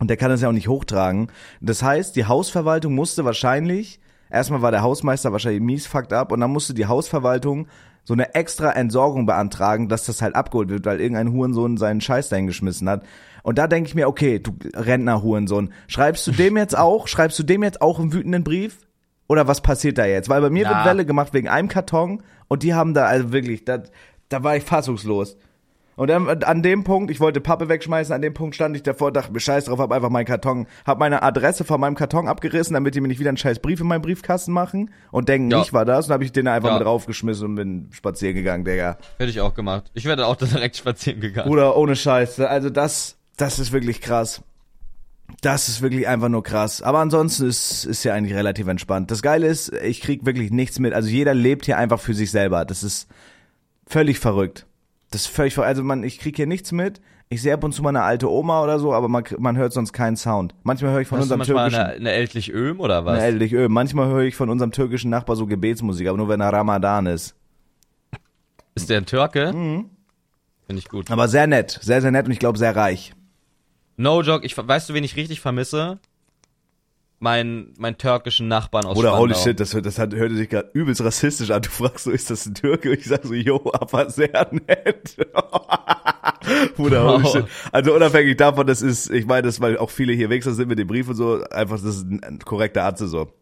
Und 0.00 0.08
der 0.08 0.16
kann 0.16 0.30
das 0.30 0.40
ja 0.40 0.48
auch 0.48 0.52
nicht 0.52 0.68
hochtragen. 0.68 1.30
Das 1.60 1.82
heißt, 1.82 2.14
die 2.16 2.24
Hausverwaltung 2.26 2.94
musste 2.94 3.24
wahrscheinlich 3.24 4.00
Erstmal 4.32 4.62
war 4.62 4.70
der 4.70 4.82
Hausmeister 4.82 5.30
wahrscheinlich 5.30 5.60
mies 5.60 5.86
fucked 5.86 6.14
up 6.14 6.32
und 6.32 6.40
dann 6.40 6.50
musste 6.50 6.72
die 6.72 6.86
Hausverwaltung 6.86 7.68
so 8.02 8.14
eine 8.14 8.34
extra 8.34 8.72
Entsorgung 8.72 9.26
beantragen, 9.26 9.88
dass 9.88 10.06
das 10.06 10.22
halt 10.22 10.34
abgeholt 10.34 10.70
wird, 10.70 10.86
weil 10.86 11.00
irgendein 11.00 11.32
Hurensohn 11.32 11.76
seinen 11.76 12.00
Scheiß 12.00 12.30
dahin 12.30 12.46
geschmissen 12.46 12.88
hat. 12.88 13.04
Und 13.42 13.58
da 13.58 13.66
denke 13.66 13.88
ich 13.88 13.94
mir, 13.94 14.08
okay, 14.08 14.38
du 14.38 14.52
Rentner-Hurensohn, 14.74 15.72
schreibst 15.86 16.26
du 16.26 16.32
dem 16.32 16.56
jetzt 16.56 16.76
auch, 16.76 17.08
schreibst 17.08 17.38
du 17.38 17.42
dem 17.42 17.62
jetzt 17.62 17.82
auch 17.82 18.00
einen 18.00 18.12
wütenden 18.12 18.42
Brief? 18.42 18.78
Oder 19.28 19.46
was 19.46 19.60
passiert 19.60 19.98
da 19.98 20.06
jetzt? 20.06 20.28
Weil 20.28 20.40
bei 20.40 20.50
mir 20.50 20.64
Na. 20.64 20.70
wird 20.70 20.86
Welle 20.86 21.06
gemacht 21.06 21.34
wegen 21.34 21.48
einem 21.48 21.68
Karton 21.68 22.22
und 22.48 22.62
die 22.62 22.74
haben 22.74 22.94
da 22.94 23.06
also 23.06 23.32
wirklich, 23.32 23.64
da, 23.64 23.82
da 24.30 24.42
war 24.42 24.56
ich 24.56 24.64
fassungslos. 24.64 25.36
Und 25.94 26.08
dann 26.08 26.26
an 26.42 26.62
dem 26.62 26.84
Punkt, 26.84 27.10
ich 27.10 27.20
wollte 27.20 27.40
Pappe 27.40 27.68
wegschmeißen, 27.68 28.14
an 28.14 28.22
dem 28.22 28.32
Punkt 28.32 28.54
stand 28.54 28.74
ich 28.76 28.82
davor, 28.82 29.12
dachte 29.12 29.32
mir 29.32 29.40
scheiß 29.40 29.66
drauf, 29.66 29.78
hab 29.78 29.92
einfach 29.92 30.08
meinen 30.08 30.24
Karton, 30.24 30.66
hab 30.86 30.98
meine 30.98 31.22
Adresse 31.22 31.64
von 31.64 31.80
meinem 31.80 31.94
Karton 31.96 32.28
abgerissen, 32.28 32.74
damit 32.74 32.94
die 32.94 33.00
mir 33.02 33.08
nicht 33.08 33.20
wieder 33.20 33.28
einen 33.28 33.36
scheiß 33.36 33.58
Brief 33.58 33.80
in 33.80 33.86
meinen 33.86 34.00
Briefkasten 34.02 34.52
machen 34.52 34.90
und 35.10 35.28
denken, 35.28 35.50
Ja. 35.50 35.60
ich 35.60 35.72
war 35.74 35.84
das, 35.84 36.06
und 36.06 36.14
hab 36.14 36.22
ich 36.22 36.32
den 36.32 36.48
einfach 36.48 36.70
Ja. 36.70 36.78
mit 36.78 36.86
raufgeschmissen 36.86 37.46
und 37.46 37.54
bin 37.56 37.88
spazieren 37.92 38.34
gegangen, 38.34 38.64
Digga. 38.64 38.96
Hätte 39.18 39.30
ich 39.30 39.40
auch 39.42 39.54
gemacht. 39.54 39.90
Ich 39.92 40.06
werde 40.06 40.26
auch 40.26 40.36
direkt 40.36 40.76
spazieren 40.76 41.20
gegangen. 41.20 41.48
Bruder, 41.48 41.76
ohne 41.76 41.94
Scheiß. 41.94 42.40
Also 42.40 42.70
das, 42.70 43.16
das 43.36 43.58
ist 43.58 43.72
wirklich 43.72 44.00
krass. 44.00 44.40
Das 45.40 45.68
ist 45.68 45.82
wirklich 45.82 46.08
einfach 46.08 46.28
nur 46.28 46.42
krass. 46.42 46.82
Aber 46.82 46.98
ansonsten 47.00 47.46
ist, 47.48 47.84
ist 47.84 48.04
ja 48.04 48.12
eigentlich 48.14 48.34
relativ 48.36 48.66
entspannt. 48.66 49.10
Das 49.10 49.22
Geile 49.22 49.46
ist, 49.46 49.72
ich 49.72 50.00
krieg 50.00 50.26
wirklich 50.26 50.50
nichts 50.50 50.78
mit. 50.78 50.92
Also 50.94 51.08
jeder 51.08 51.32
lebt 51.34 51.64
hier 51.66 51.78
einfach 51.78 52.00
für 52.00 52.12
sich 52.14 52.30
selber. 52.30 52.64
Das 52.64 52.82
ist 52.82 53.08
völlig 53.86 54.18
verrückt. 54.18 54.66
Das 55.12 55.22
ist 55.22 55.26
völlig 55.28 55.54
verrückt. 55.54 55.68
Also 55.68 55.84
man, 55.84 56.02
ich 56.02 56.18
krieg 56.18 56.34
hier 56.34 56.46
nichts 56.46 56.72
mit. 56.72 57.00
Ich 57.28 57.40
sehe 57.40 57.54
ab 57.54 57.64
und 57.64 57.72
zu 57.72 57.82
mal 57.82 57.90
eine 57.90 58.02
alte 58.02 58.30
Oma 58.30 58.62
oder 58.62 58.78
so, 58.78 58.92
aber 58.92 59.08
man, 59.08 59.24
man 59.38 59.56
hört 59.56 59.72
sonst 59.72 59.92
keinen 59.92 60.16
Sound. 60.16 60.54
Manchmal 60.64 60.92
höre 60.92 61.00
ich 61.00 61.08
von 61.08 61.18
Hast 61.18 61.30
du 61.30 61.34
unserem 61.34 61.56
manchmal 61.56 61.70
türkischen... 61.70 61.96
eine, 62.00 62.10
eine 62.10 62.12
ältlich 62.12 62.52
Öm 62.52 62.80
oder 62.80 63.04
was? 63.04 63.18
Na, 63.18 63.24
ehrlich, 63.24 63.52
öh, 63.52 63.68
manchmal 63.68 64.08
höre 64.08 64.22
ich 64.22 64.34
von 64.34 64.50
unserem 64.50 64.72
türkischen 64.72 65.10
Nachbar 65.10 65.36
so 65.36 65.46
Gebetsmusik, 65.46 66.08
aber 66.08 66.18
nur 66.18 66.28
wenn 66.28 66.40
er 66.40 66.52
Ramadan 66.52 67.06
ist. 67.06 67.34
Ist 68.74 68.90
der 68.90 68.98
ein 68.98 69.06
Türke? 69.06 69.52
Mhm. 69.52 69.90
Finde 70.66 70.80
ich 70.80 70.88
gut. 70.88 71.10
Aber 71.10 71.28
sehr 71.28 71.46
nett, 71.46 71.78
sehr, 71.82 72.00
sehr 72.00 72.10
nett 72.10 72.26
und 72.26 72.32
ich 72.32 72.38
glaube 72.38 72.58
sehr 72.58 72.74
reich. 72.74 73.14
No 73.96 74.22
joke, 74.22 74.44
ich, 74.44 74.56
weißt 74.56 74.88
du, 74.88 74.94
wen 74.94 75.04
ich 75.04 75.16
richtig 75.16 75.40
vermisse? 75.40 75.98
Mein, 77.24 77.72
mein 77.78 77.96
türkischen 77.98 78.48
Nachbarn 78.48 78.84
aus 78.84 78.96
Oder 78.96 79.10
Spandau. 79.10 79.22
holy 79.22 79.34
shit, 79.36 79.60
das, 79.60 79.72
hört- 79.74 79.86
das 79.86 79.96
hat, 79.96 80.12
hörte 80.12 80.34
sich 80.34 80.48
gerade 80.48 80.70
übelst 80.74 81.04
rassistisch 81.04 81.50
an. 81.52 81.62
Du 81.62 81.70
fragst 81.70 82.02
so, 82.04 82.10
ist 82.10 82.30
das 82.30 82.46
ein 82.46 82.54
Türke? 82.54 82.90
Und 82.90 82.98
ich 82.98 83.04
sag 83.04 83.24
so, 83.24 83.32
yo, 83.32 83.60
aber 83.72 84.10
sehr 84.10 84.48
nett. 84.50 85.16
Bruder, 86.76 87.04
holy 87.04 87.22
Wow. 87.24 87.32
shit. 87.32 87.44
Also 87.70 87.94
unabhängig 87.94 88.36
davon, 88.38 88.66
das 88.66 88.82
ist, 88.82 89.08
ich 89.10 89.24
meine, 89.26 89.42
das, 89.42 89.60
weil 89.60 89.78
auch 89.78 89.90
viele 89.90 90.12
hier 90.12 90.30
Wichser 90.30 90.52
sind 90.52 90.68
mit 90.68 90.80
dem 90.80 90.88
Brief 90.88 91.08
und 91.08 91.14
so, 91.14 91.44
einfach, 91.50 91.76
das 91.76 91.96
ist 91.96 92.10
ein, 92.10 92.24
ein 92.24 92.38
korrekter 92.40 92.82
Arzt 92.82 92.98
so. 93.06 93.32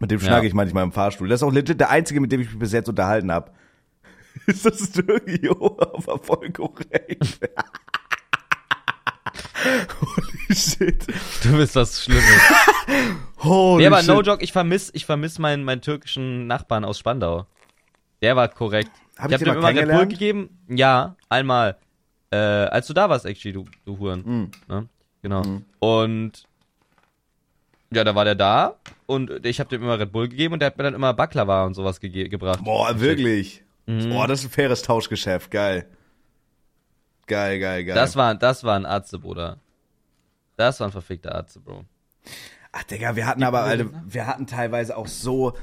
Mit 0.00 0.10
dem 0.10 0.20
Ja. 0.20 0.26
schnacke 0.26 0.46
ich 0.46 0.52
manchmal 0.52 0.84
im 0.84 0.92
Fahrstuhl. 0.92 1.28
Das 1.28 1.40
ist 1.40 1.42
auch 1.42 1.52
legit 1.52 1.80
der 1.80 1.88
einzige, 1.88 2.20
mit 2.20 2.30
dem 2.32 2.42
ich 2.42 2.48
mich 2.50 2.58
bis 2.58 2.72
jetzt 2.72 2.90
unterhalten 2.90 3.32
habe. 3.32 3.52
Ist 4.46 4.64
das 4.66 4.80
ein 4.82 5.06
Türke? 5.06 5.40
Jo, 5.44 5.76
aber 5.80 6.18
voll 6.18 6.50
korrekt. 6.50 7.40
holy 10.00 10.54
shit. 10.54 11.06
Du 11.42 11.56
bist 11.56 11.76
was 11.76 12.02
Schlimmes. 12.02 12.24
Holy 13.38 13.82
nee, 13.82 13.86
aber 13.86 13.98
shit. 13.98 14.08
no 14.08 14.22
joke, 14.22 14.42
ich 14.42 14.52
vermiss, 14.52 14.90
ich 14.92 15.06
vermiss 15.06 15.38
meinen, 15.38 15.64
meinen 15.64 15.80
türkischen 15.80 16.46
Nachbarn 16.46 16.84
aus 16.84 16.98
Spandau. 16.98 17.46
Der 18.22 18.36
war 18.36 18.48
korrekt. 18.48 18.90
Hab 19.16 19.30
ich 19.30 19.40
ich 19.40 19.48
hab 19.48 19.54
dem 19.54 19.62
mal 19.62 19.70
immer 19.70 19.80
Red 19.80 19.90
Bull 19.90 20.06
gegeben. 20.06 20.58
Ja, 20.68 21.16
einmal. 21.28 21.76
Äh, 22.30 22.36
als 22.36 22.86
du 22.86 22.94
da 22.94 23.08
warst, 23.08 23.26
actually, 23.26 23.52
du, 23.52 23.64
du 23.84 23.98
Huren. 23.98 24.22
Mhm. 24.24 24.50
Ne? 24.68 24.88
Genau. 25.22 25.42
Und 25.78 26.44
ja, 27.92 28.04
da 28.04 28.14
war 28.14 28.24
der 28.24 28.36
da 28.36 28.76
und 29.06 29.44
ich 29.44 29.58
habe 29.58 29.68
dem 29.70 29.82
immer 29.82 29.98
Red 29.98 30.12
Bull 30.12 30.28
gegeben 30.28 30.54
und 30.54 30.60
der 30.60 30.66
hat 30.66 30.78
mir 30.78 30.84
dann 30.84 30.94
immer 30.94 31.12
Baklava 31.12 31.64
und 31.64 31.74
sowas 31.74 32.00
gege 32.00 32.28
gebracht. 32.28 32.60
Boah, 32.62 33.00
wirklich. 33.00 33.64
Mhm. 33.86 34.10
Boah, 34.10 34.28
das 34.28 34.40
ist 34.40 34.46
ein 34.46 34.50
faires 34.50 34.82
Tauschgeschäft. 34.82 35.50
Geil. 35.50 35.86
Geil, 37.26 37.58
geil, 37.60 37.84
geil. 37.84 37.94
Das 37.94 38.16
war, 38.16 38.34
das 38.34 38.64
war 38.64 38.76
ein 38.76 38.86
Arzt, 38.86 39.12
Bruder. 39.20 39.58
Das 40.56 40.80
war 40.80 40.88
ein 40.88 40.92
verfickter 40.92 41.34
Arzt, 41.34 41.64
Bro. 41.64 41.84
Ach, 42.72 42.82
Digga, 42.84 43.16
wir 43.16 43.26
hatten 43.26 43.42
aber, 43.42 43.62
Alter, 43.62 43.86
wir 44.06 44.26
hatten 44.26 44.46
teilweise 44.46 44.96
auch 44.96 45.06
so 45.06 45.54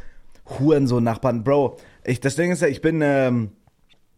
Hurensohn-Nachbarn. 0.59 1.43
Bro, 1.43 1.77
ich, 2.03 2.19
das 2.19 2.35
Ding 2.35 2.51
ist 2.51 2.61
ja, 2.61 2.67
ich 2.67 2.81
bin, 2.81 3.01
ähm, 3.01 3.51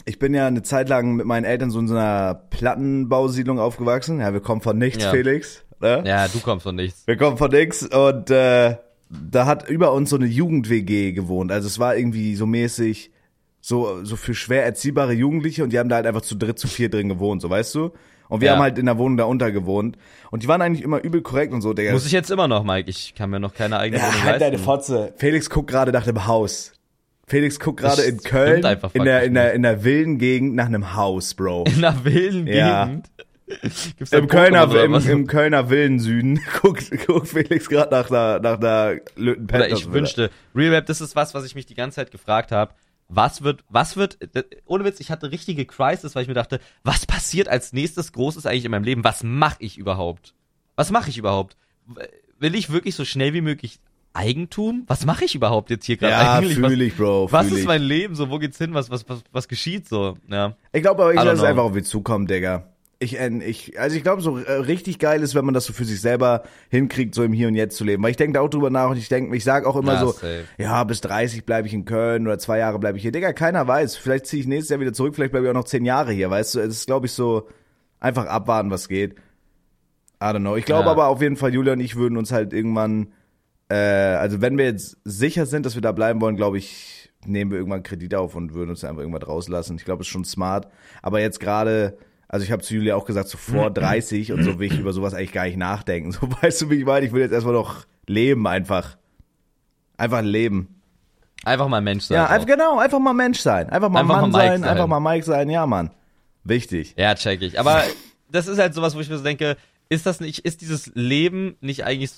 ich 0.06 0.20
bin 0.20 0.34
ja 0.34 0.48
eine 0.48 0.64
Zeit 0.64 0.90
lang 0.90 1.16
mit 1.16 1.26
meinen 1.26 1.44
Eltern 1.44 1.70
so 1.72 1.80
in 1.80 1.88
so 1.88 1.96
einer 1.96 2.34
Plattenbausiedlung 2.34 3.60
aufgewachsen. 3.60 4.20
Ja, 4.20 4.34
wir 4.34 4.40
kommen 4.40 4.62
von 4.62 4.78
nichts, 4.78 5.04
Ja. 5.04 5.12
Felix. 5.12 5.64
Ne? 5.82 6.04
Ja, 6.06 6.28
du 6.28 6.40
kommst 6.40 6.64
von 6.64 6.76
nichts. 6.76 7.06
Wir 7.08 7.16
kommen 7.18 7.38
von 7.38 7.52
nix 7.52 7.84
und 7.84 8.30
äh, 8.32 8.76
da 9.10 9.46
hat 9.46 9.68
über 9.70 9.94
uns 9.94 10.10
so 10.10 10.18
eine 10.18 10.26
Jugend-WG 10.26 11.14
gewohnt. 11.14 11.52
Also 11.52 11.68
es 11.68 11.80
war 11.80 11.96
irgendwie 11.96 12.36
so 12.36 12.46
mäßig 12.46 13.12
so, 13.62 14.04
so 14.06 14.16
für 14.16 14.34
schwer 14.34 14.64
erziehbare 14.66 15.14
Jugendliche 15.14 15.64
und 15.64 15.72
die 15.74 15.80
haben 15.80 15.90
da 15.90 15.98
halt 15.98 16.06
einfach 16.08 16.22
zu 16.22 16.36
dritt, 16.36 16.60
zu 16.60 16.68
vier 16.68 16.90
drin 16.90 17.10
gewohnt, 17.10 17.42
so 17.42 17.50
weißt 17.50 17.76
du? 17.76 17.92
Und 18.30 18.42
wir 18.42 18.48
Ja. 18.50 18.54
haben 18.56 18.62
halt 18.62 18.78
in 18.78 18.86
der 18.86 18.98
Wohnung 18.98 19.18
da 19.18 19.24
unter 19.26 19.52
gewohnt. 19.52 19.98
Und 20.30 20.44
die 20.44 20.48
waren 20.48 20.62
eigentlich 20.62 20.84
immer 20.84 21.04
übel 21.04 21.22
korrekt 21.22 21.52
und 21.52 21.62
so, 21.62 21.74
Digga. 21.74 21.92
Muss 21.94 22.06
ich 22.06 22.12
jetzt 22.12 22.30
immer 22.30 22.48
noch, 22.48 22.64
Mike. 22.64 22.88
Ich 22.90 23.16
kann 23.16 23.32
mir 23.32 23.40
noch 23.40 23.56
keine 23.56 23.80
eigene 23.80 24.02
Wohnung 24.02 24.14
ja, 24.20 24.24
halt 24.24 24.42
deine 24.42 24.52
leisten. 24.52 24.66
Fotze. 24.66 25.14
Felix 25.18 25.50
guckt 25.50 25.70
gerade 25.70 25.92
nach 25.92 26.06
dem 26.06 26.28
Haus. 26.28 26.74
Felix 27.26 27.60
guckt 27.60 27.80
gerade 27.80 28.04
in 28.04 28.18
Köln, 28.22 28.64
in 28.94 29.04
der, 29.04 29.24
in 29.24 29.34
der, 29.34 29.54
in 29.54 29.64
der 29.64 29.84
wilden 29.84 30.18
Gegend 30.20 30.56
nach 30.56 30.66
einem 30.68 30.96
Haus, 30.96 31.34
Bro. 31.34 31.64
In 31.68 31.84
einer 31.84 32.04
wilden 32.06 32.48
Ja. 32.48 32.86
Gegend. 32.86 33.08
Gibt's 33.98 34.12
Im 34.12 34.28
Kölner, 34.28 34.72
im, 34.84 34.94
im 34.94 35.26
Kölner 35.26 35.68
Villen 35.70 36.00
Süden 36.00 36.40
guckt, 36.62 36.92
guckt 37.08 37.30
Felix 37.30 37.68
gerade 37.68 37.90
nach 37.92 38.08
der, 38.08 38.40
nach 38.42 38.60
der 38.60 39.02
Löten 39.16 39.46
Oder 39.46 39.70
ich 39.72 39.92
wünschte, 39.92 40.30
Real 40.56 40.72
Rap, 40.76 40.86
das 40.86 41.02
ist 41.02 41.16
was, 41.16 41.34
was 41.34 41.46
ich 41.46 41.56
mich 41.56 41.66
die 41.66 41.74
ganze 41.74 41.96
Zeit 41.96 42.12
gefragt 42.12 42.52
habe. 42.52 42.74
Was 43.12 43.42
wird, 43.42 43.64
was 43.70 43.98
wird, 43.98 44.20
äh, 44.36 44.44
ohne 44.66 44.86
Witz, 44.86 45.00
ich 45.00 45.10
hatte 45.10 45.32
richtige 45.32 45.66
Crisis, 45.66 46.14
weil 46.16 46.22
ich 46.22 46.28
mir 46.28 46.36
dachte, 46.36 46.60
was 46.84 47.08
passiert 47.08 47.48
als 47.48 47.74
nächstes 47.74 48.14
Großes 48.14 48.46
eigentlich 48.46 48.66
in 48.66 48.72
meinem 48.72 48.84
Leben? 48.84 49.04
Was 49.04 49.24
mache 49.24 49.58
ich 49.60 49.78
überhaupt? 49.78 50.36
Was 50.76 50.92
mache 50.92 51.10
ich 51.10 51.18
überhaupt? 51.18 51.58
Will 52.40 52.56
ich 52.56 52.70
wirklich 52.70 52.96
so 52.96 53.06
schnell 53.06 53.34
wie 53.34 53.42
möglich 53.42 53.80
Eigentum? 54.14 54.84
Was 54.88 55.06
mache 55.06 55.26
ich 55.26 55.36
überhaupt 55.36 55.70
jetzt 55.72 55.86
hier 55.86 55.98
gerade 55.98 56.14
Ja, 56.14 56.34
eigentlich? 56.38 56.62
Was, 56.62 56.72
fühl 56.72 56.82
ich, 56.82 56.96
Bro. 56.96 57.32
was 57.32 57.52
ist 57.52 57.66
mein 57.66 57.82
Leben? 57.82 58.16
So, 58.16 58.30
wo 58.30 58.38
geht's 58.38 58.58
hin? 58.58 58.74
Was, 58.74 58.90
was, 58.90 59.08
was, 59.10 59.24
was 59.32 59.48
geschieht 59.48 59.88
so? 59.88 60.18
Ja. 60.30 60.56
Ich 60.72 60.82
glaube 60.82 61.02
aber, 61.02 61.14
ich 61.14 61.18
lasse 61.18 61.42
es 61.42 61.44
einfach 61.44 61.64
auf 61.64 61.74
mich 61.74 61.86
zukommen, 61.86 62.28
Digga. 62.28 62.64
Ich, 63.02 63.18
äh, 63.18 63.30
ich, 63.46 63.80
also 63.80 63.96
ich 63.96 64.04
glaube, 64.04 64.22
so 64.22 64.38
äh, 64.38 64.52
richtig 64.52 65.00
geil 65.00 65.24
ist, 65.24 65.34
wenn 65.34 65.46
man 65.46 65.54
das 65.54 65.64
so 65.66 65.72
für 65.74 65.86
sich 65.86 66.02
selber 66.02 66.44
hinkriegt, 66.70 67.16
so 67.16 67.24
im 67.24 67.32
Hier 67.32 67.48
und 67.48 67.56
Jetzt 67.56 67.78
zu 67.78 67.86
leben. 67.86 68.04
Weil 68.04 68.12
ich 68.12 68.18
denke 68.18 68.34
da 68.34 68.42
auch 68.42 68.50
drüber 68.50 68.70
nach 68.70 68.90
und 68.90 68.98
ich 68.98 69.08
denke, 69.08 69.34
ich 69.38 69.44
sage 69.46 69.66
auch 69.68 69.78
immer 69.78 69.94
Ja, 69.94 70.00
so, 70.02 70.12
safe. 70.12 70.44
ja, 70.58 70.84
bis 70.84 71.00
30 71.02 71.46
bleibe 71.46 71.68
ich 71.68 71.74
in 71.74 71.86
Köln 71.86 72.28
oder 72.28 72.38
zwei 72.40 72.58
Jahre 72.58 72.78
bleibe 72.78 72.98
ich 72.98 73.02
hier. 73.04 73.14
Digga, 73.14 73.32
keiner 73.32 73.66
weiß. 73.68 73.96
Vielleicht 73.96 74.26
ziehe 74.26 74.42
ich 74.42 74.48
nächstes 74.48 74.70
Jahr 74.70 74.82
wieder 74.82 74.92
zurück, 74.92 75.16
vielleicht 75.16 75.32
bleibe 75.32 75.46
ich 75.46 75.50
auch 75.50 75.56
noch 75.56 75.64
zehn 75.64 75.86
Jahre 75.86 76.12
hier, 76.12 76.30
weißt 76.30 76.56
du? 76.56 76.60
Es 76.60 76.76
ist, 76.76 76.88
glaube 76.88 77.06
ich, 77.06 77.14
so 77.14 77.48
einfach 78.02 78.26
abwarten, 78.26 78.70
was 78.70 78.90
geht. 78.90 79.14
I 80.22 80.26
don't 80.26 80.40
know. 80.40 80.58
Ich 80.58 80.66
glaube 80.66 80.86
Ja. 80.88 80.92
aber 80.92 81.08
auf 81.08 81.22
jeden 81.22 81.38
Fall, 81.38 81.54
Julia 81.54 81.72
und 81.74 81.80
ich 81.80 81.96
würden 81.96 82.18
uns 82.18 82.34
halt 82.34 82.52
irgendwann, 82.52 83.14
äh, 83.70 83.76
also 83.76 84.42
wenn 84.42 84.58
wir 84.58 84.66
jetzt 84.66 84.98
sicher 85.06 85.46
sind, 85.46 85.66
dass 85.66 85.76
wir 85.76 85.82
da 85.82 85.94
bleiben 85.94 86.20
wollen, 86.20 86.36
glaube 86.36 86.58
ich, 86.58 87.10
nehmen 87.26 87.52
wir 87.52 87.58
irgendwann 87.60 87.84
Kredit 87.84 88.14
auf 88.16 88.36
und 88.36 88.54
würden 88.54 88.72
uns 88.72 88.84
einfach 88.84 89.02
irgendwas 89.02 89.26
rauslassen. 89.28 89.78
Ich 89.78 89.86
glaube, 89.86 90.02
es 90.02 90.08
ist 90.08 90.12
schon 90.12 90.26
smart. 90.26 90.68
Aber 91.02 91.22
jetzt 91.22 91.40
gerade, 91.40 91.98
also 92.30 92.46
ich 92.46 92.52
habe 92.52 92.62
zu 92.62 92.76
Julia 92.76 92.96
auch 92.96 93.06
gesagt, 93.06 93.28
so 93.28 93.38
vor 93.40 93.72
30 93.72 94.32
und 94.32 94.44
so 94.44 94.60
will 94.60 94.72
ich 94.72 94.80
über 94.80 94.94
sowas 94.94 95.16
eigentlich 95.16 95.34
gar 95.34 95.46
nicht 95.46 95.58
nachdenken. 95.58 96.12
So 96.22 96.30
weißt 96.42 96.62
du, 96.62 96.70
wie 96.70 96.76
ich 96.76 96.86
meine? 96.86 97.06
Ich 97.06 97.12
will 97.12 97.22
jetzt 97.22 97.32
erstmal 97.32 97.56
noch 97.56 97.86
leben 98.06 98.48
einfach. 98.48 98.98
Einfach 99.98 100.22
leben. 100.22 100.80
Einfach 101.44 101.68
mal 101.68 101.82
Mensch 101.82 102.06
sein. 102.06 102.16
Ja, 102.16 102.28
einfach, 102.28 102.48
genau, 102.48 102.78
einfach 102.80 103.00
mal 103.00 103.14
Mensch 103.14 103.40
sein. 103.40 103.70
Einfach 103.70 103.90
mal 103.90 104.02
Einfach 104.02 104.22
Mann 104.22 104.32
mal 104.32 104.38
Mike 104.38 104.52
sein, 104.52 104.62
sein. 104.62 104.70
einfach 104.70 104.88
mal 104.88 105.00
Mike 105.00 105.26
sein. 105.26 105.50
Ja, 105.50 105.66
Mann. 105.66 105.90
Wichtig. 106.44 106.94
Ja, 106.98 107.16
check 107.16 107.42
ich. 107.42 107.60
Aber 107.60 107.84
das 108.32 108.48
ist 108.48 108.60
halt 108.60 108.74
sowas, 108.76 108.96
wo 108.96 109.00
ich 109.00 109.10
mir 109.10 109.18
so 109.18 109.24
denke, 109.24 109.58
ist 109.90 110.06
das 110.06 110.20
nicht, 110.20 110.40
ist 110.46 110.62
dieses 110.62 110.92
Leben 110.94 111.58
nicht 111.62 111.84
eigentlich, 111.84 112.12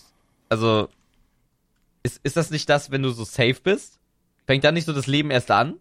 also, 0.50 0.90
ist, 2.04 2.20
ist 2.24 2.36
das 2.36 2.52
nicht 2.52 2.70
das, 2.70 2.92
wenn 2.92 3.02
du 3.02 3.12
so 3.12 3.24
safe 3.24 3.58
bist? 3.64 4.00
Fängt 4.46 4.66
dann 4.66 4.74
nicht 4.74 4.86
so 4.86 4.94
das 4.94 5.08
Leben 5.08 5.32
erst 5.32 5.52
an? 5.52 5.76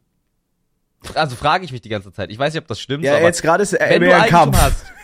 Also 1.14 1.36
frage 1.36 1.64
ich 1.64 1.72
mich 1.72 1.80
die 1.80 1.88
ganze 1.88 2.12
Zeit. 2.12 2.30
Ich 2.30 2.38
weiß 2.38 2.52
nicht, 2.52 2.62
ob 2.62 2.68
das 2.68 2.80
stimmt. 2.80 3.04
Ja, 3.04 3.16
aber 3.16 3.24
jetzt 3.24 3.42
gerade 3.42 3.62
ist 3.62 3.72
wenn 3.72 4.02
du 4.02 4.14
Eigentum 4.14 4.30
Kampf. 4.30 4.60
hast. 4.60 4.86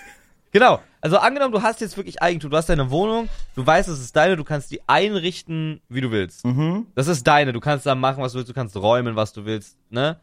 Genau. 0.53 0.81
Also 1.03 1.19
angenommen, 1.19 1.53
du 1.53 1.61
hast 1.61 1.83
jetzt 1.83 1.99
wirklich 1.99 2.23
Eigentum. 2.23 2.51
Du 2.51 2.57
hast 2.57 2.71
deine 2.71 2.91
Wohnung, 2.91 3.29
du 3.57 3.67
weißt, 3.67 3.91
es 3.91 4.01
ist 4.01 4.17
deine, 4.17 4.37
du 4.37 4.45
kannst 4.45 4.71
die 4.71 4.81
einrichten, 4.89 5.83
wie 5.91 6.01
du 6.01 6.11
willst. 6.11 6.47
Mhm. 6.47 6.87
Das 6.95 7.09
ist 7.09 7.27
deine. 7.27 7.53
Du 7.53 7.61
kannst 7.61 7.85
da 7.85 7.95
machen, 7.95 8.23
was 8.23 8.33
du 8.33 8.39
willst. 8.39 8.49
Du 8.49 8.55
kannst 8.55 8.75
räumen, 8.75 9.17
was 9.17 9.35
du 9.35 9.45
willst. 9.45 9.77
Ne? 9.91 10.19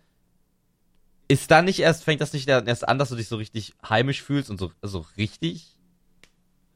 Ist 1.27 1.51
dann 1.51 1.65
nicht 1.65 1.79
erst, 1.79 2.03
fängt 2.03 2.19
das 2.19 2.33
nicht 2.33 2.49
erst 2.49 2.87
an, 2.87 2.97
dass 2.97 3.09
du 3.09 3.15
dich 3.15 3.27
so 3.27 3.35
richtig 3.35 3.75
heimisch 3.87 4.23
fühlst 4.23 4.49
und 4.49 4.59
so, 4.59 4.71
so 4.81 5.05
richtig 5.17 5.77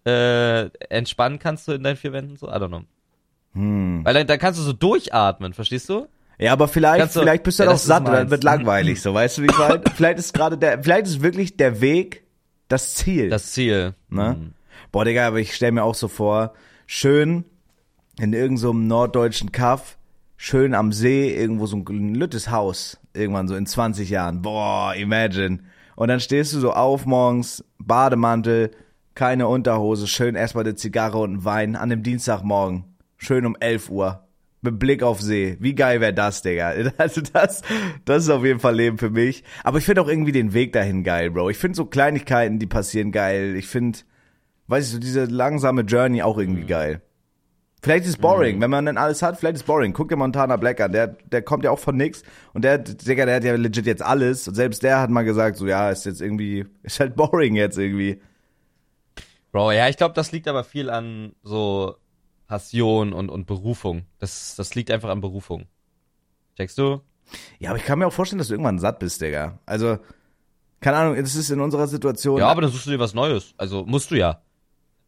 äh, 0.06 0.70
entspannen 0.90 1.40
kannst 1.40 1.68
du 1.68 1.74
in 1.74 1.84
deinen 1.84 1.98
vier 1.98 2.14
Wänden? 2.14 2.38
So, 2.38 2.48
I 2.48 2.54
don't 2.54 2.68
know. 2.68 2.84
Hm. 3.54 4.06
Weil 4.06 4.14
dann, 4.14 4.28
dann 4.28 4.40
kannst 4.40 4.60
du 4.60 4.64
so 4.64 4.74
durchatmen, 4.74 5.54
verstehst 5.54 5.90
du? 5.90 6.08
Ja, 6.40 6.54
aber 6.54 6.68
vielleicht, 6.68 7.16
du- 7.16 7.20
vielleicht 7.22 7.44
bist 7.44 7.60
du 7.60 7.64
Ja, 7.64 7.68
dann 7.70 7.76
auch 7.76 7.80
satt 7.80 8.02
oder 8.04 8.12
meins. 8.20 8.32
wird 8.32 8.44
langweilig, 8.44 9.02
so 9.02 9.14
weißt 9.14 9.38
du, 9.40 9.42
wie 9.44 9.48
ich 9.48 9.58
meine? 9.58 9.82
vielleicht 9.96 10.20
ist 10.20 10.34
gerade 10.34 10.58
der, 10.58 10.84
vielleicht 10.84 11.08
ist 11.08 11.22
wirklich 11.24 11.58
der 11.58 11.82
Weg 11.82 12.24
das 12.68 12.94
Ziel. 12.96 13.30
Das 13.30 13.52
Ziel. 13.54 13.96
Ne? 14.10 14.36
Mhm. 14.40 14.54
Boah, 14.92 15.06
Digga, 15.06 15.28
aber 15.28 15.40
ich 15.40 15.56
stell 15.56 15.72
mir 15.72 15.84
auch 15.84 15.96
so 15.96 16.08
vor, 16.08 16.54
schön 16.86 17.44
in 18.20 18.34
irgendeinem 18.34 18.58
so 18.58 18.74
norddeutschen 18.74 19.52
Kaff 19.52 19.98
schön 20.36 20.76
am 20.76 20.92
See, 20.92 21.34
irgendwo 21.36 21.66
so 21.66 21.78
ein 21.78 22.14
lüttes 22.14 22.52
Haus, 22.52 23.00
irgendwann 23.14 23.48
so 23.48 23.56
in 23.56 23.66
20 23.66 24.10
Jahren. 24.10 24.44
Boah, 24.44 24.94
imagine. 24.96 25.60
Und 25.96 26.10
dann 26.10 26.20
stehst 26.20 26.54
du 26.54 26.60
so 26.60 26.74
auf 26.74 27.08
morgens, 27.08 27.64
Bademantel, 27.80 28.70
keine 29.16 29.48
Unterhose, 29.48 30.06
schön 30.06 30.36
erstmal 30.36 30.64
eine 30.64 30.76
Zigarre 30.76 31.18
und 31.18 31.34
ein 31.34 31.46
Wein 31.46 31.76
an 31.76 31.90
dem 31.90 32.04
Dienstagmorgen. 32.04 32.84
Schön 33.18 33.48
um 33.48 33.56
11 33.60 33.90
Uhr. 33.90 34.27
Mit 34.62 34.80
Blick 34.80 35.04
auf 35.04 35.22
See. 35.22 35.56
Wie 35.60 35.76
geil 35.76 36.02
wäre 36.02 36.14
das, 36.14 36.42
Digga? 36.42 36.74
Also 36.98 37.22
das, 37.22 37.62
das 38.06 38.24
ist 38.24 38.30
auf 38.30 38.44
jeden 38.44 38.60
Fall 38.60 38.76
Leben 38.76 38.98
für 38.98 39.12
mich. 39.12 39.44
Aber 39.64 39.78
ich 39.78 39.86
finde 39.86 40.02
auch 40.02 40.08
irgendwie 40.08 40.32
den 40.32 40.54
Weg 40.54 40.74
dahin 40.74 41.04
geil, 41.04 41.30
Bro. 41.32 41.52
Ich 41.52 41.58
finde 41.58 41.76
so 41.76 41.86
Kleinigkeiten, 41.86 42.58
die 42.60 42.66
passieren 42.66 43.12
geil. 43.12 43.56
Ich 43.56 43.68
finde, 43.68 44.00
weiß 44.68 44.86
ich, 44.88 44.92
so 44.94 45.00
diese 45.00 45.26
langsame 45.26 45.82
Journey 45.84 46.24
auch 46.24 46.38
irgendwie 46.38 46.64
Mhm. 46.64 46.68
geil. 46.68 47.02
Vielleicht 47.84 48.06
ist 48.06 48.10
es 48.10 48.18
boring, 48.18 48.60
wenn 48.60 48.72
man 48.72 48.88
dann 48.88 48.98
alles 48.98 49.22
hat, 49.22 49.38
vielleicht 49.38 49.54
ist 49.58 49.62
es 49.62 49.68
boring. 49.68 49.94
Guck 49.94 50.10
dir 50.10 50.16
Montana 50.16 50.58
Black 50.58 50.82
an, 50.82 50.92
der, 50.92 51.08
der 51.08 51.44
kommt 51.44 51.64
ja 51.64 51.70
auch 51.70 51.78
von 51.78 51.96
nix 51.96 52.24
und 52.54 52.64
der, 52.66 52.80
Digga, 52.80 53.28
der 53.28 53.36
hat 53.36 53.44
ja 53.44 53.56
legit 53.56 53.86
jetzt 53.86 54.02
alles 54.02 54.48
und 54.48 54.56
selbst 54.56 54.82
der 54.82 55.00
hat 55.00 55.12
mal 55.12 55.22
gesagt, 55.22 55.58
so 55.58 55.68
ja, 55.68 55.92
ist 55.92 56.06
jetzt 56.08 56.20
irgendwie, 56.20 56.66
ist 56.84 57.00
halt 57.00 57.16
boring 57.16 57.56
jetzt 57.56 57.78
irgendwie. 57.78 58.20
Bro, 59.52 59.72
ja, 59.74 59.88
ich 59.88 59.96
glaube, 59.98 60.16
das 60.16 60.32
liegt 60.32 60.48
aber 60.48 60.64
viel 60.64 60.90
an 60.90 61.34
so 61.44 61.96
Passion 62.48 63.14
und, 63.14 63.30
und 63.30 63.46
Berufung. 63.46 64.06
Das, 64.20 64.56
das 64.56 64.74
liegt 64.76 64.90
einfach 64.92 65.10
an 65.10 65.22
Berufung. 65.22 65.68
Checkst 66.56 66.78
du? 66.78 67.02
Ja, 67.60 67.72
aber 67.72 67.78
ich 67.78 67.86
kann 67.86 68.00
mir 68.00 68.08
auch 68.08 68.14
vorstellen, 68.14 68.40
dass 68.40 68.48
du 68.48 68.54
irgendwann 68.54 68.80
satt 68.80 69.00
bist, 69.00 69.22
Digga. 69.22 69.60
Also, 69.66 70.00
keine 70.80 70.98
Ahnung, 70.98 71.16
das 71.18 71.36
ist 71.36 71.50
in 71.50 71.60
unserer 71.60 71.88
Situation. 71.88 72.40
Ja, 72.40 72.48
aber 72.48 72.62
dann 72.62 72.72
suchst 72.72 72.88
du 72.88 72.92
dir 72.92 73.00
was 73.00 73.14
Neues. 73.14 73.54
Also 73.58 73.86
musst 73.86 74.12
du 74.12 74.16
ja. 74.16 74.42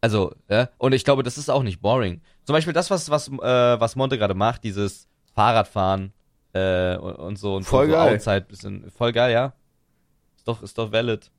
Also, 0.00 0.34
ja. 0.48 0.68
Und 0.78 0.92
ich 0.92 1.04
glaube, 1.04 1.22
das 1.22 1.38
ist 1.38 1.50
auch 1.50 1.62
nicht 1.62 1.80
boring. 1.80 2.20
Zum 2.44 2.54
Beispiel 2.54 2.72
das, 2.72 2.90
was, 2.90 3.10
was, 3.10 3.28
äh, 3.28 3.80
was 3.80 3.96
Monte 3.96 4.18
gerade 4.18 4.34
macht, 4.34 4.64
dieses 4.64 5.08
Fahrradfahren 5.34 6.12
äh, 6.52 6.96
und, 6.96 7.14
und 7.16 7.38
so 7.38 7.56
und 7.56 7.64
Voll 7.64 7.86
so, 7.86 7.92
geil. 7.92 8.14
Outside 8.16 8.42
bisschen. 8.42 8.90
Voll 8.90 9.12
geil, 9.12 9.32
ja. 9.32 9.54
Ist 10.36 10.48
doch, 10.48 10.62
ist 10.62 10.78
doch 10.78 10.92
valid. 10.92 11.30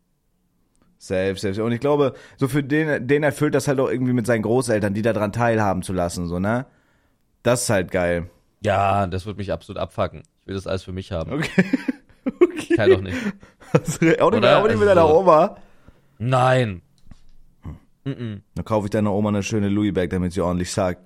Safe, 1.01 1.35
safe. 1.35 1.63
Und 1.63 1.71
ich 1.71 1.79
glaube, 1.79 2.13
so 2.37 2.47
für 2.47 2.61
den, 2.63 3.07
den 3.07 3.23
erfüllt 3.23 3.55
das 3.55 3.67
halt 3.67 3.79
auch 3.79 3.89
irgendwie 3.89 4.13
mit 4.13 4.27
seinen 4.27 4.43
Großeltern, 4.43 4.93
die 4.93 5.01
daran 5.01 5.33
teilhaben 5.33 5.81
zu 5.81 5.93
lassen, 5.93 6.27
so, 6.27 6.37
ne? 6.37 6.67
Das 7.41 7.63
ist 7.63 7.69
halt 7.71 7.89
geil. 7.89 8.29
Ja, 8.59 9.07
das 9.07 9.25
wird 9.25 9.37
mich 9.37 9.51
absolut 9.51 9.79
abfacken. 9.81 10.21
Ich 10.41 10.47
will 10.47 10.53
das 10.53 10.67
alles 10.67 10.83
für 10.83 10.91
mich 10.91 11.11
haben. 11.11 11.33
Okay. 11.33 11.65
Ich 12.55 12.77
kann 12.77 12.91
doch 12.91 13.01
nicht. 13.01 13.17
auch 13.73 13.99
nicht, 13.99 14.21
Oder? 14.21 14.59
auch 14.59 14.67
nicht 14.67 14.77
mit 14.77 14.87
Also 14.87 15.01
deiner. 15.01 15.09
Oma. 15.11 15.57
Nein. 16.19 16.83
Mhm. 18.03 18.43
Dann 18.53 18.65
kaufe 18.65 18.85
ich 18.85 18.91
deiner 18.91 19.11
Oma 19.11 19.29
eine 19.29 19.41
schöne 19.41 19.69
Louis 19.69 19.91
Bag, 19.91 20.11
damit 20.11 20.33
sie 20.33 20.41
ordentlich 20.41 20.71
sagt. 20.71 21.01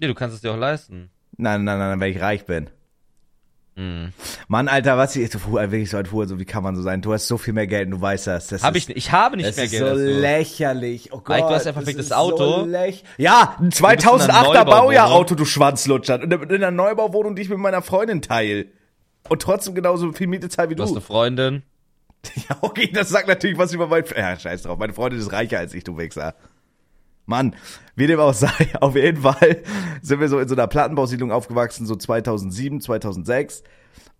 Nee, 0.00 0.08
du 0.08 0.14
kannst 0.14 0.34
es 0.34 0.40
dir 0.42 0.52
auch 0.52 0.56
leisten. 0.58 1.10
Nein, 1.36 1.62
nein, 1.62 1.78
nein, 1.78 2.00
wenn 2.00 2.10
ich 2.10 2.20
reich 2.20 2.44
bin. 2.44 2.70
Mhm. 3.78 4.12
Mann, 4.48 4.66
Alter, 4.66 4.98
was 4.98 5.14
ich, 5.14 5.32
wirklich 5.32 5.88
so 5.90 5.98
ein 5.98 6.06
Fuhr, 6.06 6.26
so 6.26 6.38
wie 6.40 6.44
kann 6.44 6.64
man 6.64 6.74
so 6.74 6.82
sein? 6.82 7.00
Du 7.00 7.12
hast 7.12 7.28
so 7.28 7.38
viel 7.38 7.54
mehr 7.54 7.68
Geld 7.68 7.86
und 7.86 7.92
du 7.92 8.00
weißt 8.00 8.26
das. 8.26 8.48
das 8.48 8.64
Hab 8.64 8.74
ist, 8.74 8.82
ich 8.82 8.88
nicht. 8.88 8.98
Ich 8.98 9.12
habe 9.12 9.36
nicht 9.36 9.48
Das 9.48 9.56
mehr 9.56 9.64
ist 9.66 9.70
Geld. 9.70 9.82
so 9.84 9.88
als 9.90 9.98
du. 9.98 10.20
lächerlich. 10.20 11.12
Oh 11.12 11.18
Gott. 11.20 11.28
Mike, 11.36 11.48
du 11.48 11.54
hast 11.54 11.66
ein 11.66 11.74
das 11.74 11.74
perfektes 11.74 12.06
ist 12.06 12.12
Auto. 12.12 12.64
So 12.64 12.66
ja, 13.18 13.56
ein 13.60 13.68
bist 13.68 13.80
in 13.80 13.86
einer 13.86 13.96
2008er 14.00 14.42
Neubauwohnung. 14.42 14.64
Baujahr-Auto, 14.66 15.34
du 15.36 15.44
Schwanzlutscher. 15.44 16.20
Und 16.20 16.32
in 16.32 16.52
einer 16.56 16.70
Neubauwohnung, 16.72 17.36
die 17.36 17.42
ich 17.42 17.48
mit 17.48 17.58
meiner 17.58 17.82
Freundin 17.82 18.20
teile. 18.20 18.66
Und 19.28 19.42
trotzdem 19.42 19.74
genauso 19.74 20.10
viel 20.12 20.26
Miete 20.26 20.48
zahl 20.48 20.70
wie 20.70 20.74
Du 20.74 20.82
hast 20.82 20.90
du. 20.90 20.96
eine 20.96 21.00
Freundin. 21.02 21.62
Ja, 22.48 22.56
okay, 22.62 22.90
das 22.92 23.10
sagt 23.10 23.28
natürlich 23.28 23.58
was 23.58 23.72
über 23.72 23.86
mein... 23.86 24.02
Ja, 24.16 24.36
scheiß 24.36 24.62
drauf. 24.62 24.76
Meine 24.78 24.92
Freundin 24.92 25.20
ist 25.20 25.32
reicher 25.32 25.60
als 25.60 25.72
ich, 25.72 25.84
du 25.84 25.96
Wichser. 25.96 26.34
Mann, 27.28 27.54
wie 27.94 28.06
dem 28.06 28.20
auch 28.20 28.34
sei, 28.34 28.50
auf 28.80 28.96
jeden 28.96 29.22
Fall 29.22 29.62
sind 30.02 30.20
wir 30.20 30.28
so 30.28 30.38
in 30.38 30.48
so 30.48 30.54
einer 30.54 30.66
Plattenbausiedlung 30.66 31.30
aufgewachsen, 31.30 31.86
so 31.86 31.96
2007, 31.96 32.80
2006. 32.80 33.62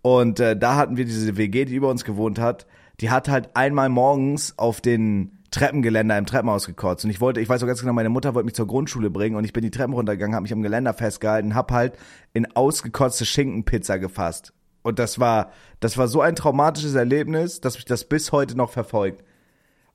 Und 0.01 0.39
äh, 0.39 0.57
da 0.57 0.75
hatten 0.75 0.97
wir 0.97 1.05
diese 1.05 1.37
WG, 1.37 1.65
die 1.65 1.75
über 1.75 1.89
uns 1.89 2.05
gewohnt 2.05 2.39
hat. 2.39 2.67
Die 3.01 3.09
hat 3.09 3.29
halt 3.29 3.55
einmal 3.55 3.89
morgens 3.89 4.57
auf 4.57 4.81
den 4.81 5.39
Treppengeländer 5.51 6.17
im 6.17 6.25
Treppenhaus 6.25 6.67
gekotzt. 6.67 7.05
Und 7.05 7.11
ich 7.11 7.21
wollte, 7.21 7.41
ich 7.41 7.49
weiß 7.49 7.63
auch 7.63 7.67
ganz 7.67 7.81
genau, 7.81 7.93
meine 7.93 8.09
Mutter 8.09 8.35
wollte 8.35 8.45
mich 8.45 8.53
zur 8.53 8.67
Grundschule 8.67 9.09
bringen 9.09 9.35
und 9.35 9.43
ich 9.43 9.53
bin 9.53 9.63
die 9.63 9.71
Treppen 9.71 9.93
runtergegangen, 9.93 10.35
habe 10.35 10.43
mich 10.43 10.53
am 10.53 10.61
Geländer 10.61 10.93
festgehalten, 10.93 11.55
hab 11.55 11.71
halt 11.71 11.97
in 12.33 12.55
ausgekotzte 12.55 13.25
Schinkenpizza 13.25 13.97
gefasst. 13.97 14.53
Und 14.81 14.99
das 14.99 15.19
war, 15.19 15.51
das 15.79 15.97
war 15.97 16.07
so 16.07 16.21
ein 16.21 16.35
traumatisches 16.35 16.95
Erlebnis, 16.95 17.61
dass 17.61 17.75
mich 17.75 17.85
das 17.85 18.05
bis 18.05 18.31
heute 18.31 18.55
noch 18.55 18.69
verfolgt. 18.69 19.23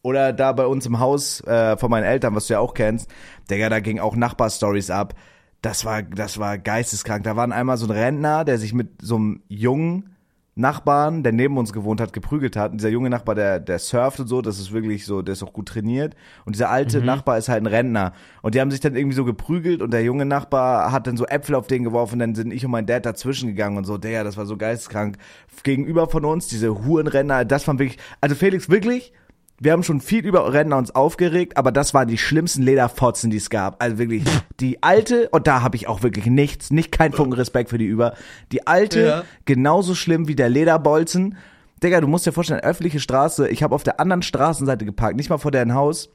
Oder 0.04 0.34
da 0.34 0.52
bei 0.52 0.66
uns 0.66 0.84
im 0.84 1.00
Haus 1.00 1.40
äh, 1.44 1.78
von 1.78 1.90
meinen 1.90 2.04
Eltern, 2.04 2.34
was 2.34 2.46
du 2.46 2.52
ja 2.52 2.60
auch 2.60 2.74
kennst, 2.74 3.10
Digga, 3.50 3.70
da 3.70 3.80
ging 3.80 3.98
auch 4.00 4.16
Nachbarstories 4.16 4.90
ab. 4.90 5.14
Das 5.62 5.86
war, 5.86 6.02
das 6.02 6.38
war 6.38 6.58
geisteskrank. 6.58 7.24
Da 7.24 7.36
war 7.36 7.50
einmal 7.50 7.78
so 7.78 7.86
ein 7.86 7.90
Rentner, 7.90 8.44
der 8.44 8.58
sich 8.58 8.74
mit 8.74 9.00
so 9.00 9.16
einem 9.16 9.42
jungen 9.48 10.14
Nachbarn, 10.56 11.22
der 11.22 11.32
neben 11.32 11.56
uns 11.56 11.72
gewohnt 11.72 12.02
hat, 12.02 12.12
geprügelt 12.12 12.54
hat. 12.54 12.70
Und 12.72 12.82
dieser 12.82 12.90
junge 12.90 13.08
Nachbar, 13.08 13.34
der, 13.34 13.60
der 13.60 13.78
surft 13.78 14.20
und 14.20 14.28
so, 14.28 14.42
das 14.42 14.58
ist 14.58 14.72
wirklich 14.72 15.06
so, 15.06 15.22
der 15.22 15.32
ist 15.32 15.42
auch 15.42 15.54
gut 15.54 15.68
trainiert. 15.68 16.14
Und 16.44 16.54
dieser 16.54 16.68
alte 16.68 17.00
Nachbar 17.00 17.38
ist 17.38 17.48
halt 17.48 17.62
ein 17.62 17.66
Rentner. 17.66 18.12
Und 18.42 18.54
die 18.54 18.60
haben 18.60 18.70
sich 18.70 18.80
dann 18.80 18.96
irgendwie 18.96 19.16
so 19.16 19.24
geprügelt 19.24 19.80
und 19.80 19.90
der 19.90 20.04
junge 20.04 20.26
Nachbar 20.26 20.92
hat 20.92 21.06
dann 21.06 21.16
so 21.16 21.24
Äpfel 21.24 21.54
auf 21.54 21.66
den 21.66 21.82
geworfen. 21.82 22.18
Dann 22.18 22.34
sind 22.34 22.52
ich 22.52 22.62
und 22.62 22.72
mein 22.72 22.84
Dad 22.84 23.06
dazwischen 23.06 23.48
gegangen 23.48 23.78
und 23.78 23.84
so, 23.84 23.96
der, 23.96 24.22
das 24.22 24.36
war 24.36 24.44
so 24.44 24.58
geisteskrank. 24.58 25.16
Gegenüber 25.62 26.08
von 26.08 26.26
uns, 26.26 26.46
diese 26.46 26.84
Hurenrenner, 26.84 27.46
das 27.46 27.66
war 27.66 27.78
wirklich, 27.78 27.98
also 28.20 28.36
Felix, 28.36 28.68
wirklich, 28.68 29.14
wir 29.60 29.72
haben 29.72 29.82
schon 29.82 30.00
viel 30.00 30.24
über 30.26 30.52
Rentner 30.52 30.76
uns 30.76 30.94
aufgeregt, 30.94 31.56
aber 31.56 31.70
das 31.72 31.94
waren 31.94 32.08
die 32.08 32.18
schlimmsten 32.18 32.62
Lederfotzen, 32.62 33.30
die 33.30 33.36
es 33.36 33.50
gab. 33.50 33.82
Also 33.82 33.98
wirklich, 33.98 34.24
die 34.60 34.82
alte, 34.82 35.28
und 35.30 35.46
da 35.46 35.62
habe 35.62 35.76
ich 35.76 35.86
auch 35.86 36.02
wirklich 36.02 36.26
nichts, 36.26 36.70
nicht 36.70 36.90
kein 36.92 37.12
Funken 37.12 37.34
Respekt 37.34 37.70
für 37.70 37.78
die 37.78 37.86
über. 37.86 38.14
Die 38.52 38.66
alte, 38.66 39.04
Ja. 39.06 39.24
genauso 39.44 39.94
schlimm 39.94 40.28
wie 40.28 40.34
der 40.34 40.48
Lederbolzen. 40.48 41.36
Digga, 41.82 42.00
du 42.00 42.06
musst 42.08 42.26
dir 42.26 42.32
vorstellen, 42.32 42.60
öffentliche 42.60 43.00
Straße, 43.00 43.48
ich 43.48 43.62
habe 43.62 43.74
auf 43.74 43.82
der 43.82 44.00
anderen 44.00 44.22
Straßenseite 44.22 44.84
geparkt, 44.84 45.16
nicht 45.16 45.30
mal 45.30 45.38
vor 45.38 45.50
deren 45.50 45.74
Haus. 45.74 46.10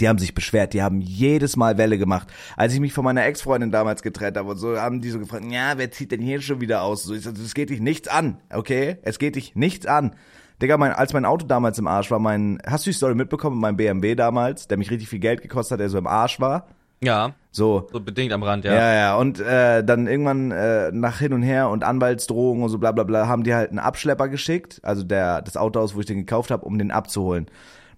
Die 0.00 0.08
haben 0.08 0.18
sich 0.18 0.34
beschwert, 0.34 0.72
die 0.72 0.82
haben 0.82 1.02
jedes 1.02 1.56
Mal 1.56 1.76
Welle 1.76 1.98
gemacht. 1.98 2.28
Als 2.56 2.72
ich 2.72 2.80
mich 2.80 2.94
von 2.94 3.04
meiner 3.04 3.26
Ex-Freundin 3.26 3.70
damals 3.70 4.02
getrennt 4.02 4.38
habe 4.38 4.50
und 4.50 4.56
so, 4.56 4.78
haben 4.80 5.02
die 5.02 5.10
so 5.10 5.18
gefragt, 5.18 5.44
ja, 5.50 5.74
wer 5.76 5.90
zieht 5.90 6.12
denn 6.12 6.22
hier 6.22 6.40
schon 6.40 6.60
wieder 6.62 6.82
aus? 6.82 7.02
So, 7.02 7.14
ich 7.14 7.22
sag, 7.22 7.34
es 7.36 7.52
geht 7.52 7.68
dich 7.68 7.80
nichts 7.80 8.08
an, 8.08 8.38
okay? 8.52 8.96
Es 9.02 9.18
geht 9.18 9.36
dich 9.36 9.54
nichts 9.54 9.84
an. 9.86 10.14
Digga, 10.62 10.78
mein, 10.78 10.92
als 10.92 11.12
mein 11.12 11.24
Auto 11.24 11.44
damals 11.46 11.78
im 11.78 11.88
Arsch 11.88 12.10
war, 12.10 12.20
mein, 12.20 12.58
hast 12.64 12.86
du 12.86 12.90
die 12.90 12.94
Story 12.96 13.14
mitbekommen, 13.14 13.60
mein 13.60 13.76
BMW 13.76 14.14
damals, 14.14 14.68
der 14.68 14.78
mich 14.78 14.90
richtig 14.90 15.08
viel 15.08 15.18
Geld 15.18 15.42
gekostet 15.42 15.72
hat, 15.72 15.80
der 15.80 15.88
so 15.88 15.98
im 15.98 16.06
Arsch 16.06 16.40
war? 16.40 16.68
Ja, 17.02 17.34
So, 17.50 17.88
so 17.92 18.00
bedingt 18.00 18.32
am 18.32 18.42
Rand, 18.44 18.64
ja. 18.64 18.72
ja, 18.72 18.94
ja, 18.94 19.16
und 19.16 19.40
äh, 19.40 19.82
dann 19.84 20.06
irgendwann 20.06 20.52
äh, 20.52 20.92
nach 20.92 21.18
hin 21.18 21.32
und 21.32 21.42
her 21.42 21.68
und 21.68 21.82
Anwaltsdrohungen 21.82 22.62
und 22.62 22.70
so 22.70 22.78
bla 22.78 22.92
bla 22.92 23.02
bla 23.02 23.26
haben 23.26 23.42
die 23.42 23.54
halt 23.54 23.70
einen 23.70 23.80
Abschlepper 23.80 24.28
geschickt, 24.28 24.80
also 24.84 25.02
der 25.02 25.42
das 25.42 25.56
Auto 25.56 25.80
aus, 25.80 25.96
wo 25.96 26.00
ich 26.00 26.06
den 26.06 26.18
gekauft 26.18 26.52
habe, 26.52 26.64
um 26.64 26.78
den 26.78 26.92
abzuholen. 26.92 27.46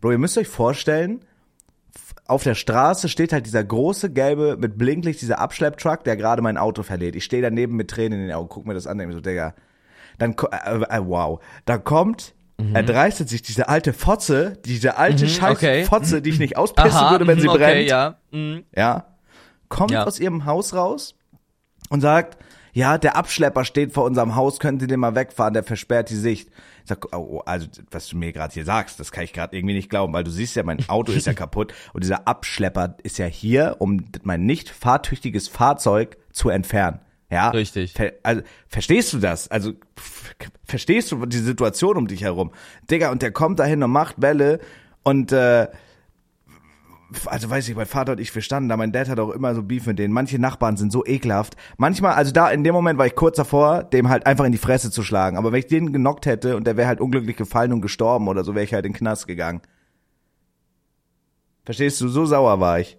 Bro, 0.00 0.12
ihr 0.12 0.18
müsst 0.18 0.38
euch 0.38 0.48
vorstellen, 0.48 1.20
auf 2.26 2.42
der 2.42 2.54
Straße 2.54 3.10
steht 3.10 3.32
halt 3.34 3.44
dieser 3.46 3.62
große 3.62 4.10
gelbe 4.10 4.56
mit 4.58 4.78
Blinklicht 4.78 5.20
dieser 5.20 5.38
Abschlepptruck, 5.38 6.02
der 6.04 6.16
gerade 6.16 6.40
mein 6.40 6.56
Auto 6.56 6.82
verlädt. 6.82 7.14
Ich 7.14 7.24
stehe 7.24 7.42
daneben 7.42 7.76
mit 7.76 7.90
Tränen 7.90 8.20
in 8.20 8.26
den 8.28 8.34
Augen, 8.34 8.48
guck 8.48 8.66
mir 8.66 8.74
das 8.74 8.86
an, 8.86 8.96
denk 8.96 9.08
mir 9.08 9.14
so, 9.14 9.20
Digga. 9.20 9.54
Dann 10.18 10.34
äh, 10.50 10.96
äh, 10.96 11.00
wow, 11.04 11.40
da 11.66 11.78
kommt 11.78 12.34
er 12.72 12.82
dreistet 12.82 13.28
sich 13.28 13.42
diese 13.42 13.68
alte 13.68 13.92
Fotze, 13.92 14.58
diese 14.64 14.96
alte 14.96 15.28
scheiß 15.28 15.56
okay. 15.56 15.84
Fotze, 15.84 16.22
die 16.22 16.30
ich 16.30 16.38
nicht 16.38 16.56
auspissen 16.56 17.10
würde, 17.10 17.26
wenn 17.26 17.40
sie 17.40 17.48
mhm, 17.48 17.54
okay, 17.54 17.58
brennt 17.58 17.88
ja. 17.88 18.16
Mhm. 18.30 18.64
ja, 18.74 19.06
kommt 19.68 19.90
Ja. 19.90 20.04
aus 20.04 20.20
ihrem 20.20 20.44
Haus 20.44 20.74
raus 20.74 21.14
und 21.90 22.00
sagt, 22.00 22.38
ja, 22.72 22.98
der 22.98 23.16
Abschlepper 23.16 23.64
steht 23.64 23.92
vor 23.92 24.04
unserem 24.04 24.34
Haus, 24.34 24.58
können 24.58 24.80
Sie 24.80 24.88
den 24.88 24.98
mal 24.98 25.14
wegfahren, 25.14 25.54
der 25.54 25.62
versperrt 25.62 26.10
die 26.10 26.16
Sicht. 26.16 26.48
Ich 26.82 26.88
sag, 26.88 27.14
oh, 27.16 27.40
also, 27.46 27.68
was 27.92 28.08
du 28.08 28.16
mir 28.16 28.32
gerade 28.32 28.52
hier 28.52 28.64
sagst, 28.64 28.98
das 28.98 29.12
kann 29.12 29.22
ich 29.22 29.32
gerade 29.32 29.56
irgendwie 29.56 29.74
nicht 29.74 29.90
glauben, 29.90 30.12
weil 30.12 30.24
du 30.24 30.30
siehst 30.32 30.56
ja, 30.56 30.64
mein 30.64 30.86
Auto 30.88 31.12
ist 31.12 31.26
ja 31.28 31.32
kaputt 31.34 31.72
und 31.92 32.02
dieser 32.02 32.26
Abschlepper 32.26 32.96
ist 33.04 33.18
ja 33.18 33.26
hier, 33.26 33.76
um 33.78 34.04
mein 34.24 34.44
nicht 34.44 34.70
fahrtüchtiges 34.70 35.46
Fahrzeug 35.46 36.16
zu 36.32 36.48
entfernen. 36.50 36.98
Ja, 37.34 37.48
Richtig. 37.50 37.92
Ver, 37.92 38.12
also, 38.22 38.42
verstehst 38.68 39.12
du 39.12 39.18
das? 39.18 39.48
Also, 39.48 39.72
verstehst 40.64 41.10
du 41.10 41.26
die 41.26 41.38
Situation 41.38 41.96
um 41.96 42.06
dich 42.06 42.22
herum? 42.22 42.52
Digga, 42.88 43.10
und 43.10 43.22
der 43.22 43.32
kommt 43.32 43.58
dahin 43.58 43.82
und 43.82 43.90
macht 43.90 44.22
Welle 44.22 44.60
und, 45.02 45.32
äh, 45.32 45.66
also 47.26 47.50
weiß 47.50 47.68
ich, 47.68 47.74
mein 47.74 47.86
Vater 47.86 48.12
und 48.12 48.20
ich, 48.20 48.32
wir 48.32 48.42
standen 48.42 48.68
da, 48.68 48.76
mein 48.76 48.92
Dad 48.92 49.08
hat 49.08 49.18
auch 49.18 49.30
immer 49.30 49.54
so 49.54 49.64
Beef 49.64 49.86
mit 49.86 49.98
denen. 49.98 50.14
Manche 50.14 50.38
Nachbarn 50.38 50.76
sind 50.76 50.92
so 50.92 51.04
ekelhaft. 51.04 51.56
Manchmal, 51.76 52.14
also 52.14 52.30
da 52.30 52.50
in 52.50 52.62
dem 52.62 52.72
Moment 52.72 52.98
war 52.98 53.06
ich 53.06 53.16
kurz 53.16 53.36
davor, 53.36 53.82
dem 53.82 54.08
halt 54.08 54.26
einfach 54.26 54.44
in 54.44 54.52
die 54.52 54.58
Fresse 54.58 54.92
zu 54.92 55.02
schlagen. 55.02 55.36
Aber 55.36 55.50
wenn 55.50 55.58
ich 55.58 55.66
den 55.66 55.92
genockt 55.92 56.26
hätte 56.26 56.56
und 56.56 56.66
der 56.66 56.76
wäre 56.76 56.86
halt 56.88 57.00
unglücklich 57.00 57.36
gefallen 57.36 57.72
und 57.72 57.82
gestorben 57.82 58.28
oder 58.28 58.44
so, 58.44 58.54
wäre 58.54 58.64
ich 58.64 58.74
halt 58.74 58.86
in 58.86 58.92
den 58.92 58.98
Knast 58.98 59.26
gegangen. 59.26 59.60
Verstehst 61.64 62.00
du? 62.00 62.08
So 62.08 62.26
sauer 62.26 62.60
war 62.60 62.78
ich. 62.78 62.96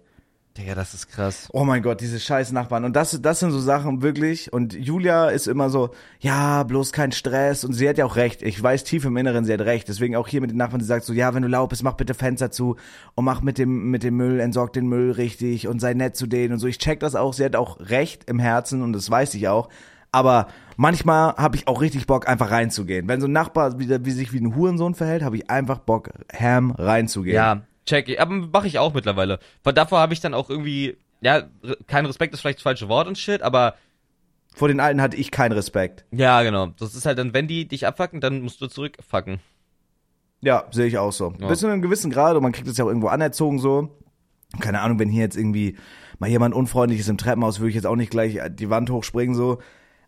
Digga, 0.56 0.74
das 0.74 0.94
ist 0.94 1.08
krass. 1.08 1.48
Oh 1.52 1.64
mein 1.64 1.82
Gott, 1.82 2.00
diese 2.00 2.18
scheiß 2.18 2.52
Nachbarn. 2.52 2.84
Und 2.84 2.96
das, 2.96 3.20
das 3.20 3.40
sind 3.40 3.50
so 3.50 3.58
Sachen 3.58 4.02
wirklich. 4.02 4.52
Und 4.52 4.72
Julia 4.72 5.28
ist 5.28 5.46
immer 5.46 5.68
so, 5.68 5.90
ja, 6.20 6.62
bloß 6.62 6.92
kein 6.92 7.12
Stress. 7.12 7.64
Und 7.64 7.74
sie 7.74 7.88
hat 7.88 7.98
ja 7.98 8.06
auch 8.06 8.16
recht. 8.16 8.42
Ich 8.42 8.62
weiß 8.62 8.84
tief 8.84 9.04
im 9.04 9.16
Inneren, 9.16 9.44
sie 9.44 9.52
hat 9.52 9.60
recht. 9.60 9.88
Deswegen 9.88 10.16
auch 10.16 10.28
hier 10.28 10.40
mit 10.40 10.50
den 10.50 10.56
Nachbarn, 10.56 10.80
sie 10.80 10.86
sagt 10.86 11.04
so, 11.04 11.12
ja, 11.12 11.34
wenn 11.34 11.42
du 11.42 11.48
laut 11.48 11.70
bist, 11.70 11.82
mach 11.82 11.94
bitte 11.94 12.14
Fenster 12.14 12.50
zu 12.50 12.76
und 13.14 13.24
mach 13.24 13.42
mit 13.42 13.58
dem, 13.58 13.90
mit 13.90 14.02
dem 14.02 14.16
Müll, 14.16 14.40
entsorg 14.40 14.72
den 14.72 14.86
Müll 14.86 15.10
richtig 15.12 15.68
und 15.68 15.80
sei 15.80 15.94
nett 15.94 16.16
zu 16.16 16.26
denen 16.26 16.54
und 16.54 16.58
so. 16.58 16.66
Ich 16.66 16.78
check 16.78 17.00
das 17.00 17.14
auch. 17.14 17.34
Sie 17.34 17.44
hat 17.44 17.56
auch 17.56 17.78
recht 17.80 18.28
im 18.30 18.38
Herzen 18.38 18.82
und 18.82 18.92
das 18.92 19.10
weiß 19.10 19.34
ich 19.34 19.48
auch. 19.48 19.68
Aber 20.12 20.46
manchmal 20.76 21.34
habe 21.36 21.56
ich 21.56 21.68
auch 21.68 21.82
richtig 21.82 22.06
Bock, 22.06 22.26
einfach 22.26 22.50
reinzugehen. 22.50 23.06
Wenn 23.08 23.20
so 23.20 23.26
ein 23.26 23.32
Nachbar 23.32 23.78
wie, 23.78 23.88
wie 24.04 24.10
sich 24.10 24.32
wie 24.32 24.40
ein 24.40 24.56
Hurensohn 24.56 24.94
verhält, 24.94 25.22
habe 25.22 25.36
ich 25.36 25.50
einfach 25.50 25.80
Bock, 25.80 26.10
ham 26.32 26.70
reinzugehen. 26.70 27.36
Ja, 27.36 27.62
check 27.86 28.08
ich. 28.08 28.20
Aber 28.20 28.32
mache 28.34 28.66
ich 28.66 28.78
auch 28.78 28.92
mittlerweile. 28.94 29.38
Weil 29.64 29.72
davor 29.72 29.98
habe 30.00 30.12
ich 30.12 30.20
dann 30.20 30.34
auch 30.34 30.50
irgendwie, 30.50 30.96
ja, 31.20 31.44
kein 31.86 32.06
Respekt 32.06 32.34
ist 32.34 32.40
vielleicht 32.40 32.58
das 32.58 32.62
falsche 32.64 32.88
Wort 32.88 33.08
und 33.08 33.16
shit, 33.16 33.42
aber 33.42 33.74
Vor 34.54 34.68
den 34.68 34.80
Alten 34.80 35.00
hatte 35.00 35.16
ich 35.16 35.30
keinen 35.30 35.52
Respekt. 35.52 36.04
ja, 36.10 36.42
genau. 36.42 36.68
Das 36.78 36.94
ist 36.94 37.06
halt 37.06 37.18
dann, 37.18 37.32
wenn 37.34 37.46
die 37.48 37.66
dich 37.68 37.86
abfucken, 37.86 38.20
dann 38.20 38.42
musst 38.42 38.60
du 38.60 38.66
zurückfucken. 38.66 39.38
Ja, 40.42 40.64
sehe 40.70 40.86
ich 40.86 40.98
auch 40.98 41.12
so. 41.12 41.32
Ja. 41.40 41.48
Bis 41.48 41.60
zu 41.60 41.66
einem 41.66 41.82
gewissen 41.82 42.10
Grad 42.10 42.36
und 42.36 42.42
man 42.42 42.52
kriegt 42.52 42.68
es 42.68 42.76
ja 42.76 42.84
auch 42.84 42.88
irgendwo 42.88 43.08
anerzogen 43.08 43.58
so. 43.58 43.88
Keine 44.60 44.80
Ahnung, 44.80 44.98
wenn 44.98 45.08
hier 45.08 45.22
jetzt 45.22 45.36
irgendwie 45.36 45.76
mal 46.18 46.30
jemand 46.30 46.54
unfreundlich 46.54 47.00
ist 47.00 47.08
im 47.08 47.18
Treppenhaus, 47.18 47.58
würde 47.58 47.70
ich 47.70 47.74
jetzt 47.74 47.86
auch 47.86 47.96
nicht 47.96 48.10
gleich 48.10 48.38
die 48.50 48.70
Wand 48.70 48.90
hochspringen 48.90 49.34
so. 49.34 49.58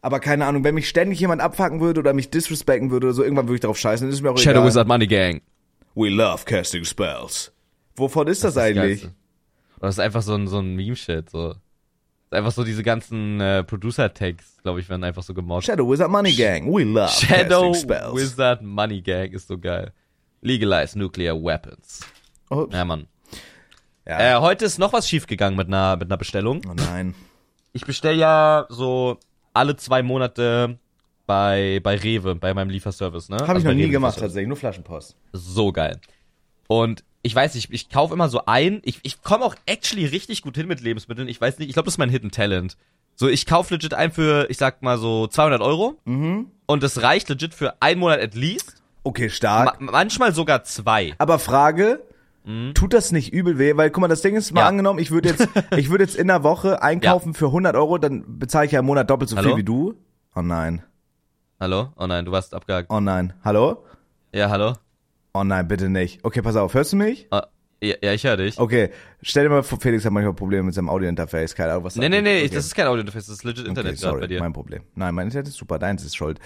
Aber 0.01 0.21
keine 0.21 0.47
Ahnung, 0.47 0.63
wenn 0.65 0.75
mich 0.75 0.89
ständig 0.89 1.19
jemand 1.19 1.43
abfacken 1.43 1.81
würde 1.81 2.01
oder 2.01 2.13
mich 2.13 2.31
disrespekten 2.31 2.91
würde 2.91 3.09
oder 3.09 3.15
so, 3.15 3.25
irgendwann 3.25 3.47
würde 3.47 3.57
ich 3.57 3.61
darauf 3.63 3.79
scheißen, 3.79 4.07
dann 4.07 4.13
ist 4.15 4.23
mir 4.23 4.31
auch 4.31 4.39
Shadow 4.39 4.61
egal. 4.61 4.69
Wizard 4.69 4.87
Money 4.89 5.07
Gang. 5.09 5.43
We 5.95 6.09
love 6.09 6.45
casting 6.45 6.85
spells. 6.85 7.53
Wovon 7.99 8.27
ist 8.29 8.45
das, 8.45 8.55
Das 8.55 8.63
eigentlich? 8.65 9.03
Geilste. 9.03 9.15
Das 9.81 9.95
ist 9.95 10.01
einfach 10.01 10.23
so 10.23 10.35
ein, 10.35 10.47
so 10.49 10.59
ein 10.59 10.75
Meme-Shit, 10.75 11.31
so. 11.31 11.51
Ist 11.51 12.33
einfach 12.33 12.51
so 12.53 12.65
diese 12.65 12.83
ganzen 12.83 13.41
äh, 13.41 13.65
Producer-Tags, 13.65 14.59
glaube 14.63 14.81
ich, 14.81 14.89
werden 14.89 15.05
einfach 15.05 15.23
so 15.23 15.33
gemobbt. 15.35 15.65
Shadow 15.65 15.91
Wizard 15.91 16.11
Money 16.11 16.33
Gang. 16.33 16.67
We 16.67 16.85
love 16.85 17.09
Shadow. 17.09 17.73
Wizard 17.73 18.63
Money 18.63 19.01
Gang 19.01 19.33
ist 19.33 19.49
so 19.49 19.57
geil. 19.57 19.93
Legalize 20.43 20.99
Nuclear 20.99 21.35
Weapons. 21.43 22.01
Ups. 22.51 22.75
Ja, 22.75 22.85
Mann. 22.85 23.07
Ja. 24.07 24.39
Äh, 24.39 24.41
heute 24.41 24.65
ist 24.65 24.79
noch 24.79 24.93
was 24.93 25.09
schiefgegangen 25.09 25.57
mit 25.57 25.69
einer, 25.69 25.97
mit 25.97 26.09
einer 26.09 26.17
Bestellung. 26.17 26.61
oh 26.69 26.75
nein. 26.75 27.15
Ich 27.73 27.85
bestelle 27.85 28.19
ja 28.19 28.67
so 28.69 29.19
alle 29.53 29.77
zwei 29.77 30.03
Monate 30.03 30.79
bei, 31.27 31.81
bei 31.83 31.97
Rewe, 31.97 32.35
bei 32.35 32.55
meinem 32.55 32.71
Lieferservice, 32.71 33.29
ne? 33.29 33.37
Habe 33.37 33.49
Also 33.49 33.59
ich 33.61 33.65
noch 33.65 33.75
nie 33.75 33.89
gemacht, 33.91 34.19
tatsächlich. 34.19 34.49
Nur 34.49 34.57
Flaschenpost. 34.57 35.17
So 35.33 35.73
geil. 35.73 36.01
Und 36.69 37.05
ich 37.29 37.35
weiß 37.35 37.55
nicht, 37.55 37.69
ich 37.71 37.89
kaufe 37.91 38.15
immer 38.15 38.29
so 38.29 38.43
ein. 38.47 38.81
Ich, 38.85 38.99
ich 39.03 39.23
komme 39.23 39.45
auch 39.45 39.55
actually 39.67 40.07
richtig 40.07 40.43
gut 40.43 40.57
hin 40.57 40.67
mit 40.67 40.81
Lebensmitteln. 40.81 41.29
Ich 41.29 41.41
weiß 41.41 41.59
nicht, 41.59 41.69
ich 41.69 41.75
glaube, 41.75 41.85
das 41.85 41.95
ist 41.95 41.99
mein 41.99 42.11
Hidden 42.11 42.31
Talent. 42.31 42.77
So, 43.15 43.29
ich 43.29 43.47
kaufe 43.47 43.75
legit 43.75 43.95
ein 43.95 44.11
für, 44.13 44.49
ich 44.49 44.57
sag 44.57 44.83
mal 44.83 44.97
so 44.99 45.27
200 45.27 45.61
Euro. 45.61 45.99
Mhm. 46.07 46.51
Und 46.67 46.83
das 46.83 47.03
reicht 47.03 47.29
legit 47.29 47.53
für 47.55 47.81
einen 47.83 48.01
Monat 48.01 48.21
at 48.21 48.35
least. 48.35 48.83
Okay, 49.05 49.29
stark. 49.29 49.81
Ma 49.81 49.93
manchmal 49.93 50.33
sogar 50.35 50.65
zwei. 50.65 51.15
Aber 51.19 51.39
Frage, 51.39 52.03
tut 52.75 52.95
das 52.95 53.13
nicht 53.13 53.33
übel 53.33 53.59
weh? 53.59 53.77
Weil, 53.77 53.91
guck 53.91 54.01
mal, 54.01 54.09
das 54.09 54.23
Ding 54.23 54.35
ist 54.37 54.53
mal 54.53 54.61
Mhm. 54.61 54.65
Ja. 54.65 54.69
angenommen, 54.69 54.99
ich 55.01 55.11
würde 55.11 55.29
jetzt, 55.29 55.47
ich 55.77 55.91
würde 55.91 56.05
jetzt 56.05 56.17
in 56.17 56.29
der 56.29 56.43
Woche 56.43 56.81
einkaufen 56.83 57.35
für 57.35 57.47
100 57.47 57.77
Euro, 57.77 57.99
dann 57.99 58.39
bezahle 58.39 58.65
ich 58.67 58.73
ja 58.73 58.81
im 58.81 58.87
Monat 58.87 59.11
doppelt 59.11 59.29
so 59.31 59.37
Hallo? 59.37 59.51
viel 59.51 59.59
wie 59.59 59.65
du. 59.65 59.95
Oh 60.35 60.41
nein. 60.43 60.83
Hallo? 61.61 61.89
Oh 61.97 62.07
nein, 62.07 62.25
du 62.25 62.33
warst 62.33 62.55
abgehakt. 62.55 62.89
Oh 62.91 63.01
nein. 63.01 63.33
Hallo? 63.45 63.85
Ja, 64.33 64.49
hallo? 64.49 64.75
Oh 65.39 65.45
nein, 65.45 65.69
bitte 65.69 65.89
nicht. 65.89 66.25
Okay, 66.25 66.43
pass 66.43 66.57
auf. 66.57 66.75
Hörst 66.75 66.93
du 66.93 66.97
mich? 66.97 67.27
Ah, 67.31 67.47
ja, 67.81 67.95
ja, 68.03 68.13
ich 68.13 68.25
höre 68.25 68.37
dich. 68.37 68.59
Okay. 68.59 68.91
Stell 69.23 69.45
dir 69.45 69.51
mal 69.51 69.63
vor, 69.63 69.79
Felix 69.81 70.05
hat 70.05 70.13
manchmal 70.13 70.35
Probleme 70.35 70.65
mit 70.65 70.75
seinem 70.75 70.89
Audiointerface. 70.89 71.55
Keine 71.55 71.73
Ahnung, 71.73 71.85
was 71.85 71.95
nee, 71.97 72.09
nee, 72.09 72.21
nee, 72.21 72.41
okay. 72.45 72.55
das 72.55 72.67
ist 72.67 72.75
kein 72.75 72.87
Audiointerface, 72.89 73.27
das 73.27 73.37
ist 73.37 73.45
legit 73.45 73.67
Internet 73.67 73.93
okay, 73.93 74.01
gerade 74.01 74.11
sorry, 74.11 74.21
bei 74.23 74.27
dir. 74.27 74.41
mein 74.41 74.53
Problem. 74.53 74.83
Nein, 74.97 75.15
mein 75.15 75.27
Internet 75.29 75.49
ist 75.49 75.57
super, 75.57 75.79
deins 75.79 76.05
ist 76.05 76.17
schuld. 76.17 76.41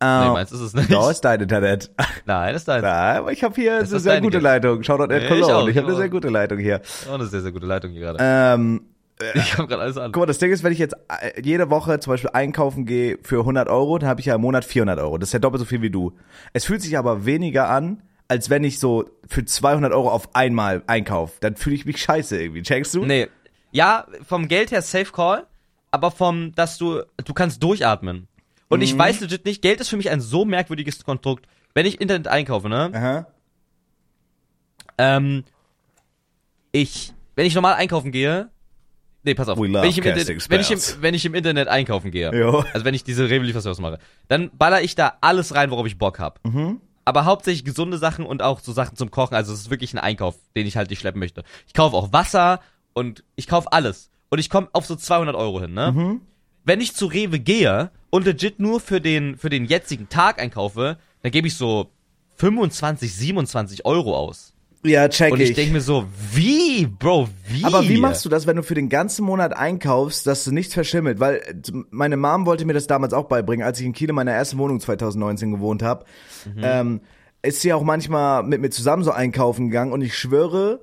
nee, 0.00 0.06
Ähm, 0.08 0.32
meins 0.32 0.50
ist 0.50 0.60
es 0.60 0.72
nicht. 0.74 0.90
Doch, 0.90 1.10
ist 1.10 1.20
dein 1.20 1.40
Internet. 1.42 1.90
Nein, 2.24 2.52
das 2.54 2.62
ist 2.62 2.68
dein. 2.68 2.82
Ja, 2.82 3.18
aber 3.18 3.32
ich 3.32 3.44
habe 3.44 3.54
hier 3.54 3.80
Das 3.80 3.88
eine 3.90 3.96
ist 3.98 4.02
sehr 4.04 4.20
gute 4.20 4.38
Gift. 4.38 4.42
Leitung. 4.44 4.82
Shoutout 4.82 5.02
at 5.04 5.08
Nee, 5.10 5.18
ich 5.18 5.28
Cologne. 5.28 5.54
auch, 5.56 5.68
Ich 5.68 5.76
habe 5.76 5.86
eine 5.86 5.92
ich 5.94 5.98
sehr 5.98 6.08
gute 6.08 6.28
Leitung 6.30 6.58
hier. 6.58 6.80
Oh, 7.10 7.14
eine 7.14 7.26
sehr, 7.26 7.40
sehr 7.42 7.52
gute 7.52 7.66
Leitung 7.66 7.90
hier 7.90 8.00
gerade. 8.00 8.18
Ähm, 8.20 8.80
ich 9.34 9.58
habe 9.58 9.68
gerade 9.68 9.82
alles 9.82 9.98
an. 9.98 10.12
Guck 10.12 10.22
mal, 10.22 10.26
das 10.26 10.38
Ding 10.38 10.50
ist, 10.52 10.62
wenn 10.62 10.72
ich 10.72 10.78
jetzt 10.78 10.94
äh, 11.20 11.42
jede 11.42 11.68
Woche 11.68 12.00
zum 12.00 12.12
Beispiel 12.12 12.30
einkaufen 12.32 12.86
gehe 12.86 13.18
für 13.22 13.40
100 13.40 13.68
Euro, 13.68 13.98
dann 13.98 14.08
habe 14.08 14.20
ich 14.20 14.26
ja 14.26 14.36
im 14.36 14.40
Monat 14.40 14.64
400 14.64 14.98
Euro. 15.00 15.18
Das 15.18 15.28
ist 15.30 15.32
ja 15.34 15.38
doppelt 15.38 15.58
so 15.60 15.66
viel 15.66 15.82
wie 15.82 15.90
du. 15.90 16.12
Es 16.54 16.64
fühlt 16.64 16.80
sich 16.80 16.96
aber 16.96 17.26
weniger 17.26 17.68
an, 17.68 18.02
als 18.28 18.50
wenn 18.50 18.62
ich 18.64 18.78
so 18.78 19.08
für 19.26 19.44
200 19.44 19.92
Euro 19.92 20.10
auf 20.10 20.34
einmal 20.34 20.82
einkaufe. 20.86 21.34
Dann 21.40 21.56
fühle 21.56 21.74
ich 21.76 21.86
mich 21.86 22.00
scheiße 22.00 22.40
irgendwie. 22.40 22.62
Checkst 22.62 22.94
du? 22.94 23.04
Nee. 23.04 23.28
Ja, 23.72 24.06
vom 24.26 24.48
Geld 24.48 24.70
her 24.70 24.82
Safe 24.82 25.10
Call, 25.12 25.46
aber 25.90 26.10
vom, 26.10 26.54
dass 26.54 26.78
du, 26.78 27.02
du 27.24 27.34
kannst 27.34 27.62
durchatmen. 27.62 28.28
Und 28.68 28.78
Mhm. 28.80 28.84
ich 28.84 28.96
weiß 28.98 29.20
legit 29.20 29.44
nicht, 29.46 29.62
Geld 29.62 29.80
ist 29.80 29.88
für 29.88 29.96
mich 29.96 30.10
ein 30.10 30.20
so 30.20 30.44
merkwürdiges 30.44 31.02
Konstrukt. 31.04 31.46
Wenn 31.74 31.86
ich 31.86 32.00
Internet 32.00 32.28
einkaufe, 32.28 32.68
ne? 32.68 32.90
Aha. 32.94 33.26
Ähm, 34.98 35.44
ich, 36.72 37.12
wenn 37.36 37.46
ich 37.46 37.54
normal 37.54 37.74
einkaufen 37.74 38.10
gehe, 38.10 38.50
nee, 39.22 39.34
pass 39.34 39.48
auf, 39.48 39.58
wenn 39.58 39.72
ich, 39.84 39.98
Internet, 39.98 40.50
wenn, 40.50 40.60
ich 40.60 40.70
im, 40.70 40.80
wenn 41.00 41.14
ich 41.14 41.24
im 41.24 41.34
Internet 41.34 41.68
einkaufen 41.68 42.10
gehe, 42.10 42.34
Jo. 42.34 42.64
also 42.72 42.84
wenn 42.84 42.94
ich 42.94 43.04
diese 43.04 43.28
Rewe 43.30 43.44
Lieferservice 43.44 43.80
mache, 43.80 43.98
dann 44.28 44.50
baller 44.56 44.82
ich 44.82 44.94
da 44.96 45.16
alles 45.20 45.54
rein, 45.54 45.70
worauf 45.70 45.86
ich 45.86 45.98
Bock 45.98 46.18
hab. 46.18 46.44
Mhm. 46.44 46.80
Aber 47.08 47.24
hauptsächlich 47.24 47.64
gesunde 47.64 47.96
Sachen 47.96 48.26
und 48.26 48.42
auch 48.42 48.60
so 48.60 48.70
Sachen 48.70 48.94
zum 48.94 49.10
Kochen, 49.10 49.34
also 49.34 49.54
es 49.54 49.60
ist 49.60 49.70
wirklich 49.70 49.94
ein 49.94 49.98
Einkauf, 49.98 50.36
den 50.54 50.66
ich 50.66 50.76
halt 50.76 50.90
nicht 50.90 50.98
schleppen 50.98 51.20
möchte. 51.20 51.42
Ich 51.66 51.72
kaufe 51.72 51.96
auch 51.96 52.12
Wasser 52.12 52.60
und 52.92 53.24
ich 53.34 53.46
kaufe 53.46 53.72
alles. 53.72 54.10
Und 54.28 54.40
ich 54.40 54.50
komme 54.50 54.68
auf 54.74 54.84
so 54.84 54.94
200 54.94 55.34
Euro 55.34 55.58
hin, 55.58 55.72
ne? 55.72 55.92
Mhm. 55.92 56.20
Wenn 56.64 56.82
ich 56.82 56.94
zu 56.94 57.06
Rewe 57.06 57.40
gehe 57.40 57.90
und 58.10 58.26
legit 58.26 58.60
nur 58.60 58.78
für 58.78 59.00
den, 59.00 59.38
für 59.38 59.48
den 59.48 59.64
jetzigen 59.64 60.10
Tag 60.10 60.38
einkaufe, 60.38 60.98
dann 61.22 61.32
gebe 61.32 61.48
ich 61.48 61.56
so 61.56 61.90
25, 62.36 63.16
27 63.16 63.86
Euro 63.86 64.14
aus. 64.14 64.52
Ja, 64.84 65.08
check 65.08 65.32
Und 65.32 65.40
ich 65.40 65.54
denke 65.54 65.72
mir 65.72 65.80
so, 65.80 66.06
wie, 66.32 66.86
Bro, 66.86 67.28
wie? 67.48 67.64
Aber 67.64 67.82
wie 67.82 67.98
machst 67.98 68.24
du 68.24 68.28
das, 68.28 68.46
wenn 68.46 68.56
du 68.56 68.62
für 68.62 68.74
den 68.74 68.88
ganzen 68.88 69.24
Monat 69.24 69.56
einkaufst, 69.56 70.26
dass 70.26 70.44
du 70.44 70.52
nichts 70.52 70.74
verschimmelt? 70.74 71.18
Weil 71.18 71.36
äh, 71.36 71.54
meine 71.90 72.16
Mom 72.16 72.46
wollte 72.46 72.64
mir 72.64 72.74
das 72.74 72.86
damals 72.86 73.12
auch 73.12 73.26
beibringen, 73.26 73.66
als 73.66 73.80
ich 73.80 73.86
in 73.86 73.92
Kiel 73.92 74.10
in 74.10 74.14
meiner 74.14 74.32
ersten 74.32 74.58
Wohnung 74.58 74.78
2019 74.80 75.50
gewohnt 75.50 75.82
habe. 75.82 76.04
Ähm, 76.62 77.00
ist 77.42 77.60
sie 77.60 77.72
auch 77.72 77.82
manchmal 77.82 78.42
mit 78.42 78.60
mir 78.60 78.70
zusammen 78.70 79.02
so 79.02 79.10
einkaufen 79.10 79.68
gegangen 79.68 79.92
und 79.92 80.02
ich 80.02 80.16
schwöre, 80.16 80.80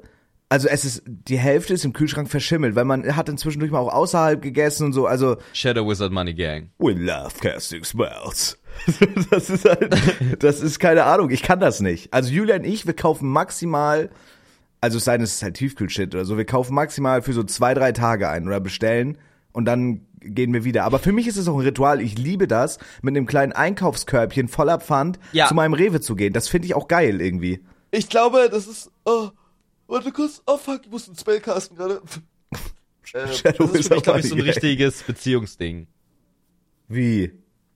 also 0.49 0.67
es 0.67 0.85
ist, 0.85 1.03
die 1.05 1.37
Hälfte 1.37 1.73
ist 1.73 1.85
im 1.85 1.93
Kühlschrank 1.93 2.29
verschimmelt, 2.29 2.75
weil 2.75 2.85
man 2.85 3.15
hat 3.15 3.27
dann 3.27 3.37
zwischendurch 3.37 3.71
mal 3.71 3.79
auch 3.79 3.93
außerhalb 3.93 4.41
gegessen 4.41 4.85
und 4.85 4.93
so, 4.93 5.05
also 5.05 5.37
Shadow 5.53 5.87
Wizard 5.87 6.11
Money 6.11 6.33
Gang. 6.33 6.69
We 6.77 6.93
love 6.93 7.33
casting 7.41 7.83
spells. 7.83 8.57
das 9.31 9.49
ist 9.49 9.65
halt, 9.65 9.95
das 10.43 10.61
ist 10.61 10.79
keine 10.79 11.05
Ahnung, 11.05 11.29
ich 11.29 11.41
kann 11.41 11.59
das 11.59 11.79
nicht. 11.81 12.13
Also 12.13 12.31
Julia 12.31 12.55
und 12.55 12.65
ich, 12.65 12.85
wir 12.85 12.95
kaufen 12.95 13.29
maximal, 13.29 14.09
also 14.81 14.97
es 14.97 15.05
sei 15.05 15.17
denn, 15.17 15.23
es 15.23 15.35
ist 15.35 15.43
halt 15.43 15.55
Tiefkühlshit 15.55 16.13
oder 16.13 16.25
so, 16.25 16.37
wir 16.37 16.45
kaufen 16.45 16.73
maximal 16.75 17.21
für 17.21 17.33
so 17.33 17.43
zwei, 17.43 17.73
drei 17.73 17.91
Tage 17.91 18.29
ein 18.29 18.47
oder 18.47 18.59
bestellen 18.59 19.17
und 19.51 19.65
dann 19.65 20.01
gehen 20.21 20.53
wir 20.53 20.63
wieder. 20.63 20.83
Aber 20.85 20.99
für 20.99 21.11
mich 21.11 21.27
ist 21.27 21.37
es 21.37 21.47
auch 21.47 21.55
ein 21.57 21.65
Ritual, 21.65 22.01
ich 22.01 22.17
liebe 22.17 22.47
das, 22.47 22.79
mit 23.01 23.15
einem 23.15 23.25
kleinen 23.25 23.51
Einkaufskörbchen 23.53 24.47
voller 24.47 24.79
Pfand 24.79 25.19
Ja. 25.31 25.47
zu 25.47 25.53
meinem 25.55 25.73
Rewe 25.73 26.01
zu 26.01 26.15
gehen. 26.15 26.33
Das 26.33 26.47
finde 26.47 26.65
ich 26.67 26.73
auch 26.73 26.87
geil 26.87 27.21
irgendwie. 27.21 27.63
Ich 27.91 28.09
glaube, 28.09 28.49
das 28.51 28.67
ist, 28.67 28.91
oh, 29.05 29.29
warte 29.87 30.11
kurz, 30.11 30.41
oh 30.47 30.57
fuck, 30.57 30.81
ich 30.83 30.91
muss 30.91 31.07
ins 31.07 31.21
Spellcasten 31.21 31.77
gerade. 31.77 32.01
Äh, 33.13 33.31
Shadow 33.31 33.67
das 33.67 33.75
ist 33.75 33.87
für 33.87 33.93
mich, 33.93 34.03
glaube 34.03 34.19
ich, 34.19 34.27
so 34.27 34.35
ein 34.35 34.41
richtiges 34.41 35.03
Beziehungsding. 35.03 35.87
Wie? 36.87 37.31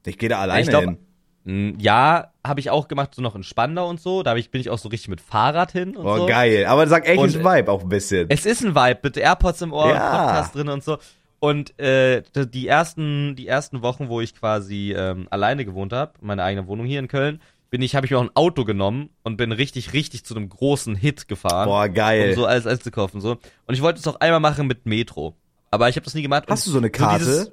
Ich 0.10 0.18
gehe 0.18 0.30
da 0.30 0.40
alleine 0.40 0.68
glaub- 0.68 0.84
hin. 0.84 0.98
Mm, 1.46 1.80
Ja, 1.80 2.34
habe 2.46 2.60
ich 2.60 2.70
auch 2.70 2.88
gemacht, 2.88 3.16
so 3.16 3.22
noch 3.22 3.36
in 3.36 3.44
Spandau 3.44 3.88
und 3.90 4.02
so. 4.02 4.24
Da 4.24 4.36
ich, 4.36 4.52
bin 4.52 4.60
ich 4.62 4.70
auch 4.70 4.78
so 4.78 4.90
richtig 4.90 5.08
mit 5.10 5.22
Fahrrad 5.22 5.72
hin 5.72 5.96
und 5.96 6.06
Oh, 6.06 6.18
so. 6.18 6.26
geil. 6.26 6.66
Aber 6.66 6.86
sag 6.88 7.08
echt, 7.08 7.18
Und, 7.20 7.30
ist 7.30 7.38
ein 7.38 7.44
Vibe 7.46 7.72
auch 7.72 7.82
ein 7.84 7.90
bisschen. 7.90 8.26
Es 8.30 8.46
ist 8.46 8.64
ein 8.64 8.76
Vibe, 8.76 9.00
bitte 9.02 9.22
AirPods 9.22 9.62
im 9.62 9.72
Ohr, 9.74 9.90
Ja. 9.94 10.26
Podcast 10.26 10.56
drin 10.56 10.68
und 10.70 10.84
so. 10.84 10.98
Und 11.40 11.80
äh, 11.80 12.24
die 12.36 12.68
ersten, 12.68 13.36
die 13.38 13.48
ersten 13.48 13.82
Wochen, 13.82 14.10
wo 14.10 14.20
ich 14.20 14.36
quasi 14.36 14.94
ähm, 14.98 15.28
alleine 15.30 15.64
gewohnt 15.64 15.94
habe, 15.94 16.12
meine 16.20 16.44
eigene 16.44 16.68
Wohnung 16.68 16.86
hier 16.86 17.00
in 17.00 17.08
Köln, 17.08 17.42
bin 17.70 17.82
ich, 17.82 17.96
habe 17.96 18.06
ich 18.06 18.12
mir 18.12 18.18
auch 18.18 18.24
ein 18.24 18.32
Auto 18.36 18.66
genommen 18.66 19.10
und 19.24 19.38
bin 19.38 19.52
richtig, 19.54 19.94
richtig 19.94 20.26
zu 20.26 20.36
einem 20.36 20.50
großen 20.50 20.96
Hit 20.96 21.28
gefahren. 21.30 21.68
Boah, 21.70 21.88
geil. 21.88 22.30
Um 22.32 22.36
so 22.36 22.46
alles 22.46 22.68
einzukaufen 22.68 23.22
so. 23.22 23.38
Und 23.68 23.74
ich 23.74 23.82
wollte 23.82 24.00
es 24.00 24.08
auch 24.08 24.20
einmal 24.20 24.40
machen 24.42 24.68
mit 24.68 24.86
Metro. 24.86 25.36
Aber 25.72 25.88
ich 25.88 25.96
habe 25.96 26.04
das 26.04 26.16
nie 26.16 26.24
gemacht. 26.24 26.46
Hast 26.50 26.66
du 26.68 26.72
so 26.72 26.80
eine 26.80 26.90
Karte? 26.90 27.20
dieses- 27.24 27.52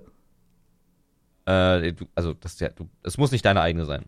äh, 1.46 1.92
du, 1.92 2.04
also 2.14 2.34
das, 2.34 2.58
ja, 2.60 2.68
du, 2.68 2.88
das 3.02 3.18
muss 3.18 3.32
nicht 3.32 3.44
deine 3.44 3.60
eigene 3.62 3.84
sein. 3.84 4.04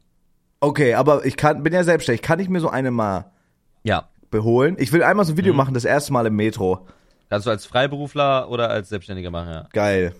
Okay, 0.60 0.94
aber 0.94 1.24
ich 1.24 1.36
kann, 1.36 1.62
bin 1.62 1.72
ja 1.72 1.84
selbstständig. 1.84 2.22
Kann 2.22 2.40
ich 2.40 2.48
mir 2.48 2.60
so 2.60 2.68
eine 2.68 2.90
mal 2.90 3.30
Ja. 3.84 4.08
beholen? 4.30 4.76
Ich 4.78 4.92
will 4.92 5.02
einmal 5.02 5.24
so 5.24 5.32
ein 5.32 5.36
Video 5.36 5.52
Mhm. 5.52 5.56
machen, 5.56 5.74
das 5.74 5.84
erste 5.84 6.12
Mal 6.12 6.26
im 6.26 6.36
Metro. 6.36 6.86
Kannst 7.30 7.46
du 7.46 7.50
als 7.50 7.64
Freiberufler 7.66 8.48
oder 8.50 8.70
als 8.70 8.88
Selbstständiger 8.88 9.30
machen, 9.30 9.52
ja. 9.52 9.68
Geil. 9.72 10.14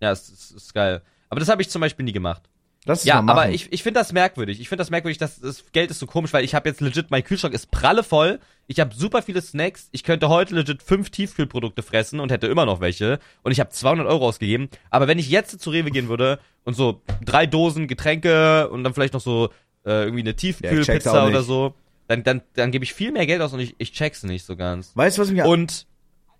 Ja, 0.00 0.10
es, 0.12 0.28
es 0.28 0.50
ist 0.50 0.74
geil. 0.74 1.02
Aber 1.28 1.40
das 1.40 1.48
habe 1.48 1.62
ich 1.62 1.70
zum 1.70 1.80
Beispiel 1.80 2.04
nie 2.04 2.12
gemacht. 2.12 2.42
Lass 2.88 3.00
es 3.00 3.04
Ja, 3.04 3.16
mal 3.16 3.22
machen. 3.34 3.38
aber 3.44 3.50
ich, 3.50 3.72
ich 3.72 3.82
finde 3.84 4.00
das 4.00 4.12
merkwürdig. 4.12 4.60
Ich 4.60 4.68
finde 4.68 4.80
das 4.80 4.90
merkwürdig, 4.90 5.18
dass 5.18 5.38
das 5.40 5.64
Geld 5.72 5.90
ist 5.92 6.00
so 6.00 6.06
komisch, 6.06 6.32
weil 6.32 6.44
ich 6.44 6.54
habe 6.54 6.68
jetzt 6.68 6.80
legit, 6.80 7.10
mein 7.10 7.22
Kühlschrank 7.22 7.54
ist 7.54 7.70
pralle 7.70 8.02
voll. 8.02 8.40
Ich 8.66 8.80
habe 8.80 8.94
super 8.94 9.22
viele 9.22 9.40
Snacks. 9.42 9.88
Ich 9.92 10.02
könnte 10.02 10.28
heute 10.28 10.54
legit 10.54 10.82
fünf 10.82 11.10
Tiefkühlprodukte 11.10 11.82
fressen 11.82 12.18
und 12.18 12.32
hätte 12.32 12.46
immer 12.48 12.66
noch 12.66 12.80
welche. 12.80 13.20
Und 13.42 13.52
ich 13.52 13.60
habe 13.60 13.70
200 13.70 14.06
Euro 14.08 14.26
ausgegeben. 14.26 14.68
Aber 14.90 15.06
wenn 15.06 15.18
ich 15.18 15.28
jetzt 15.30 15.60
zu 15.60 15.70
Rewe 15.70 15.90
gehen 15.90 16.08
würde 16.08 16.38
und 16.64 16.74
so 16.74 17.02
drei 17.24 17.46
Dosen 17.46 17.86
Getränke 17.86 18.68
und 18.70 18.82
dann 18.84 18.94
vielleicht 18.94 19.14
noch 19.14 19.20
so 19.20 19.50
äh, 19.86 20.02
irgendwie 20.04 20.20
eine 20.20 20.30
Ja, 20.30 20.34
ich 20.34 20.36
Tiefkühlpizza 20.40 21.20
nicht. 21.26 21.30
oder 21.34 21.42
so, 21.42 21.74
dann, 22.08 22.22
dann, 22.24 22.40
dann 22.54 22.70
gebe 22.72 22.84
ich 22.84 22.94
viel 22.94 23.12
mehr 23.12 23.26
Geld 23.26 23.40
aus 23.42 23.52
und 23.52 23.60
ich, 23.60 23.74
ich 23.78 23.92
check's 23.92 24.22
nicht 24.22 24.44
so 24.44 24.56
ganz. 24.56 24.92
weißt 24.94 25.18
du, 25.18 25.22
was 25.22 25.30
mich 25.30 25.42
Und 25.44 25.86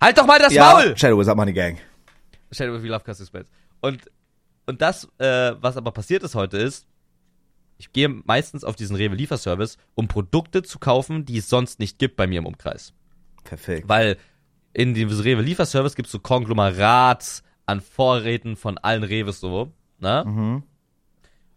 halt 0.01 0.17
doch 0.17 0.27
mal 0.27 0.39
das 0.39 0.53
ja, 0.55 0.73
Maul! 0.73 0.97
Shadow 0.97 1.21
is 1.21 1.29
up 1.29 1.37
money 1.37 1.53
gang. 1.53 1.79
Shadow 2.53 2.75
of 2.75 2.83
Love 2.83 3.05
Castle 3.05 3.27
Spells. 3.27 3.49
Und 3.81 4.01
und 4.69 4.83
das, 4.83 5.09
äh, 5.19 5.55
was 5.61 5.77
aber 5.79 5.93
passiert 5.93 6.23
ist 6.23 6.35
heute 6.35 6.59
ist, 6.59 6.87
ich 7.79 7.93
gehe 7.93 8.09
meistens 8.09 8.65
auf 8.65 8.77
diesen 8.77 8.97
Rewe-Lieferservice, 8.97 9.79
um 9.95 10.09
Produkte 10.09 10.63
zu 10.63 10.79
kaufen, 10.79 11.25
die 11.25 11.39
es 11.39 11.49
sonst 11.49 11.79
nicht 11.79 11.99
gibt 11.99 12.17
bei 12.17 12.27
mir 12.27 12.41
im 12.41 12.47
Umkreis. 12.47 12.93
Perfekt. 13.45 13.89
Weil 13.89 14.19
in 14.75 14.93
diesem 14.93 15.19
Rewe-Lieferservice 15.19 15.95
gibt 15.95 16.07
es 16.07 16.13
so 16.13 16.19
Konglomerat 16.19 17.43
an 17.65 17.81
Vorräten 17.81 18.57
von 18.57 18.77
allen 18.79 19.05
Reves 19.05 19.41
so, 19.41 19.73
ne? 20.01 20.25
Mhm. 20.27 20.63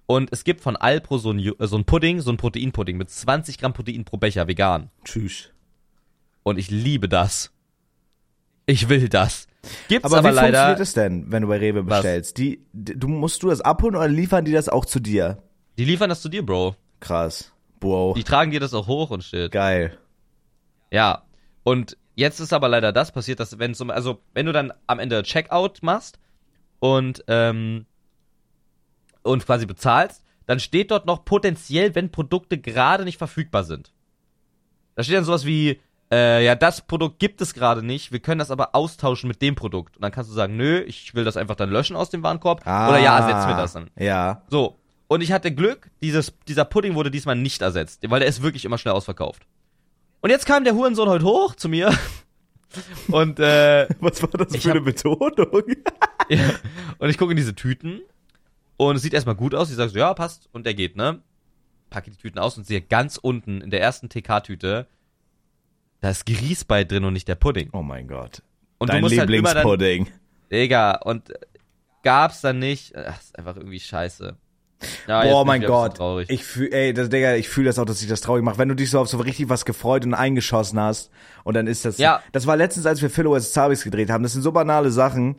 Und 0.06 0.32
es 0.32 0.44
gibt 0.44 0.62
von 0.62 0.76
Alpro 0.76 1.18
so 1.18 1.32
ein, 1.32 1.40
äh, 1.40 1.68
so 1.68 1.78
ein 1.78 1.86
Pudding, 1.86 2.22
so 2.22 2.32
ein 2.32 2.38
Proteinpudding 2.38 2.98
mit 2.98 3.10
20 3.10 3.58
Gramm 3.58 3.74
Protein 3.74 4.06
pro 4.06 4.18
Becher, 4.18 4.48
vegan. 4.48 4.90
Tschüss. 5.04 5.50
Und 6.44 6.58
ich 6.60 6.70
liebe 6.70 7.10
das. 7.10 7.52
Ich 8.66 8.90
will 8.90 9.10
das. 9.10 9.48
Gibt's 9.88 10.06
Aber, 10.06 10.18
aber, 10.18 10.30
wie 10.30 10.34
leider. 10.34 10.46
funktioniert 10.46 10.80
es 10.80 10.94
denn, 10.94 11.32
wenn 11.32 11.44
du 11.44 11.48
bei 11.48 11.58
Rewe 11.58 11.84
bestellst? 11.84 12.38
Die, 12.38 12.66
die, 12.74 12.98
du 12.98 13.08
musst 13.08 13.44
du 13.44 13.50
das 13.50 13.62
abholen 13.62 13.96
oder 13.96 14.08
liefern 14.08 14.46
die 14.46 14.52
das 14.52 14.70
auch 14.70 14.86
zu 14.86 15.00
dir? 15.00 15.38
Die 15.78 15.86
liefern 15.86 16.10
das 16.10 16.22
zu 16.22 16.30
dir, 16.30 16.46
Bro. 16.46 16.76
Krass. 17.00 17.52
Wow. 17.80 18.16
Die 18.16 18.24
tragen 18.24 18.52
dir 18.52 18.60
das 18.60 18.74
auch 18.74 18.88
hoch 18.88 19.12
und 19.12 19.24
shit. 19.24 19.52
Geil. 19.52 19.98
Ja. 20.92 21.24
Und 21.64 21.98
jetzt 22.16 22.40
ist 22.40 22.54
aber 22.54 22.70
leider 22.70 22.92
das 22.92 23.12
passiert, 23.12 23.40
dass 23.40 23.60
wenn 23.60 23.74
zum, 23.74 23.92
also 23.92 24.22
wenn 24.34 24.46
du 24.46 24.52
dann 24.52 24.74
am 24.88 25.00
Ende 25.00 25.24
Checkout 25.24 25.80
machst 25.82 26.20
und 26.80 27.24
ähm, 27.28 27.86
und 29.24 29.46
quasi 29.46 29.66
bezahlst, 29.68 30.24
dann 30.48 30.60
steht 30.60 30.92
dort 30.92 31.06
noch 31.06 31.24
potenziell, 31.24 31.94
wenn 31.96 32.12
Produkte 32.12 32.58
gerade 32.58 33.04
nicht 33.04 33.18
verfügbar 33.18 33.64
sind. 33.64 33.94
Da 34.96 35.04
steht 35.04 35.16
dann 35.16 35.24
sowas 35.24 35.46
wie, 35.46 35.80
äh, 36.12 36.44
ja, 36.46 36.56
das 36.56 36.82
Produkt 36.82 37.20
gibt 37.20 37.42
es 37.42 37.54
gerade 37.54 37.84
nicht, 37.84 38.12
wir 38.12 38.20
können 38.20 38.40
das 38.40 38.52
aber 38.52 38.76
austauschen 38.76 39.28
mit 39.28 39.42
dem 39.42 39.56
Produkt. 39.56 39.96
Und 39.98 40.04
dann 40.04 40.12
kannst 40.12 40.30
du 40.30 40.34
sagen, 40.36 40.58
nö, 40.58 40.80
ich 40.82 41.16
will 41.16 41.24
das 41.24 41.38
einfach 41.38 41.56
dann 41.56 41.70
löschen 41.70 41.96
aus 41.96 42.10
dem 42.10 42.22
Warenkorb. 42.24 42.62
Oder 42.62 43.00
ja, 43.00 43.18
ersetz 43.20 43.46
mir 43.50 43.56
das 43.56 43.74
dann. 43.74 43.90
Ah, 43.98 44.04
Ja. 44.04 44.42
So. 44.50 44.78
Und 45.08 45.22
ich 45.22 45.32
hatte 45.34 45.54
Glück, 45.54 45.90
dieses, 46.02 46.34
dieser 46.48 46.64
Pudding 46.66 46.96
wurde 46.96 47.12
diesmal 47.12 47.36
nicht 47.36 47.62
ersetzt, 47.62 48.02
weil 48.10 48.20
der 48.22 48.30
ist 48.30 48.42
wirklich 48.42 48.64
immer 48.64 48.78
schnell 48.78 48.94
ausverkauft. 48.94 49.46
Und 50.22 50.30
jetzt 50.30 50.46
kam 50.46 50.64
der 50.64 50.74
Hurensohn 50.74 51.10
heute 51.10 51.26
hoch 51.26 51.56
zu 51.56 51.68
mir. 51.68 51.92
Und, 53.10 53.40
äh, 53.40 53.88
Was 54.00 54.22
war 54.22 54.30
das 54.30 54.56
für 54.56 54.70
hab- 54.70 54.76
eine 54.78 54.82
Betonung? 54.82 55.64
ja, 56.30 56.40
und 57.00 57.10
ich 57.10 57.18
gucke 57.18 57.32
in 57.32 57.38
diese 57.38 57.54
Tüten 57.56 58.00
und 58.78 58.96
es 58.96 59.02
sieht 59.02 59.14
erstmal 59.14 59.36
gut 59.36 59.54
aus. 59.54 59.70
Ich 59.70 59.76
sage 59.76 59.90
so, 59.90 60.00
ja, 60.00 60.14
passt. 60.14 60.48
Und 60.54 60.66
der 60.66 60.74
geht, 60.74 60.96
ne? 60.96 61.22
Packe 61.90 62.10
die 62.12 62.16
Tüten 62.18 62.40
aus 62.40 62.58
und 62.58 62.66
sehe 62.66 62.82
ganz 62.82 63.18
unten 63.18 63.60
in 63.60 63.70
der 63.72 63.82
ersten 63.82 64.08
TK-Tüte, 64.08 64.88
da 66.02 66.10
ist 66.10 66.26
Grießbrei 66.26 66.84
drin 66.84 67.06
und 67.06 67.14
nicht 67.14 67.28
der 67.28 67.36
Pudding. 67.36 67.70
oh 67.74 67.84
mein 67.84 68.08
Gott. 68.08 68.42
Und 68.78 68.90
Dein 68.90 69.04
halt 69.04 69.12
Lieblingspudding. 69.30 70.08
Digga, 70.52 70.98
und 71.04 71.32
gab's 72.04 72.42
dann 72.42 72.60
nicht. 72.60 72.96
Ach, 72.96 73.20
ist 73.20 73.38
einfach 73.38 73.56
irgendwie 73.56 73.80
scheiße. 73.80 74.36
Ja, 75.08 75.24
Boah, 75.24 75.46
mein 75.46 75.62
ich 75.62 75.68
Gott. 75.68 76.00
Ich 76.28 76.44
fühl, 76.44 76.74
ey, 76.74 76.92
das, 76.92 77.10
Digga, 77.10 77.36
ich 77.36 77.48
fühle 77.48 77.68
das 77.68 77.78
auch, 77.78 77.86
dass 77.86 78.00
sich 78.00 78.10
das 78.10 78.22
traurig 78.22 78.44
macht. 78.44 78.58
Wenn 78.58 78.70
du 78.70 78.76
dich 78.76 78.90
so 78.90 79.00
auf 79.00 79.08
so 79.08 79.18
richtig 79.18 79.50
was 79.50 79.66
gefreut 79.66 80.04
und 80.06 80.16
eingeschossen 80.16 80.80
hast 80.80 81.12
und 81.44 81.56
dann 81.56 81.68
ist 81.68 81.86
das. 81.86 82.00
Ja. 82.00 82.22
Das 82.32 82.48
war 82.48 82.58
letztens, 82.58 82.88
als 82.88 83.02
wir 83.04 83.12
Phil 83.12 83.28
vs. 83.28 83.54
Zabis 83.54 83.84
gedreht 83.84 84.10
haben. 84.10 84.24
Das 84.24 84.34
sind 84.34 84.42
so 84.42 84.52
banale 84.52 84.90
Sachen. 84.90 85.36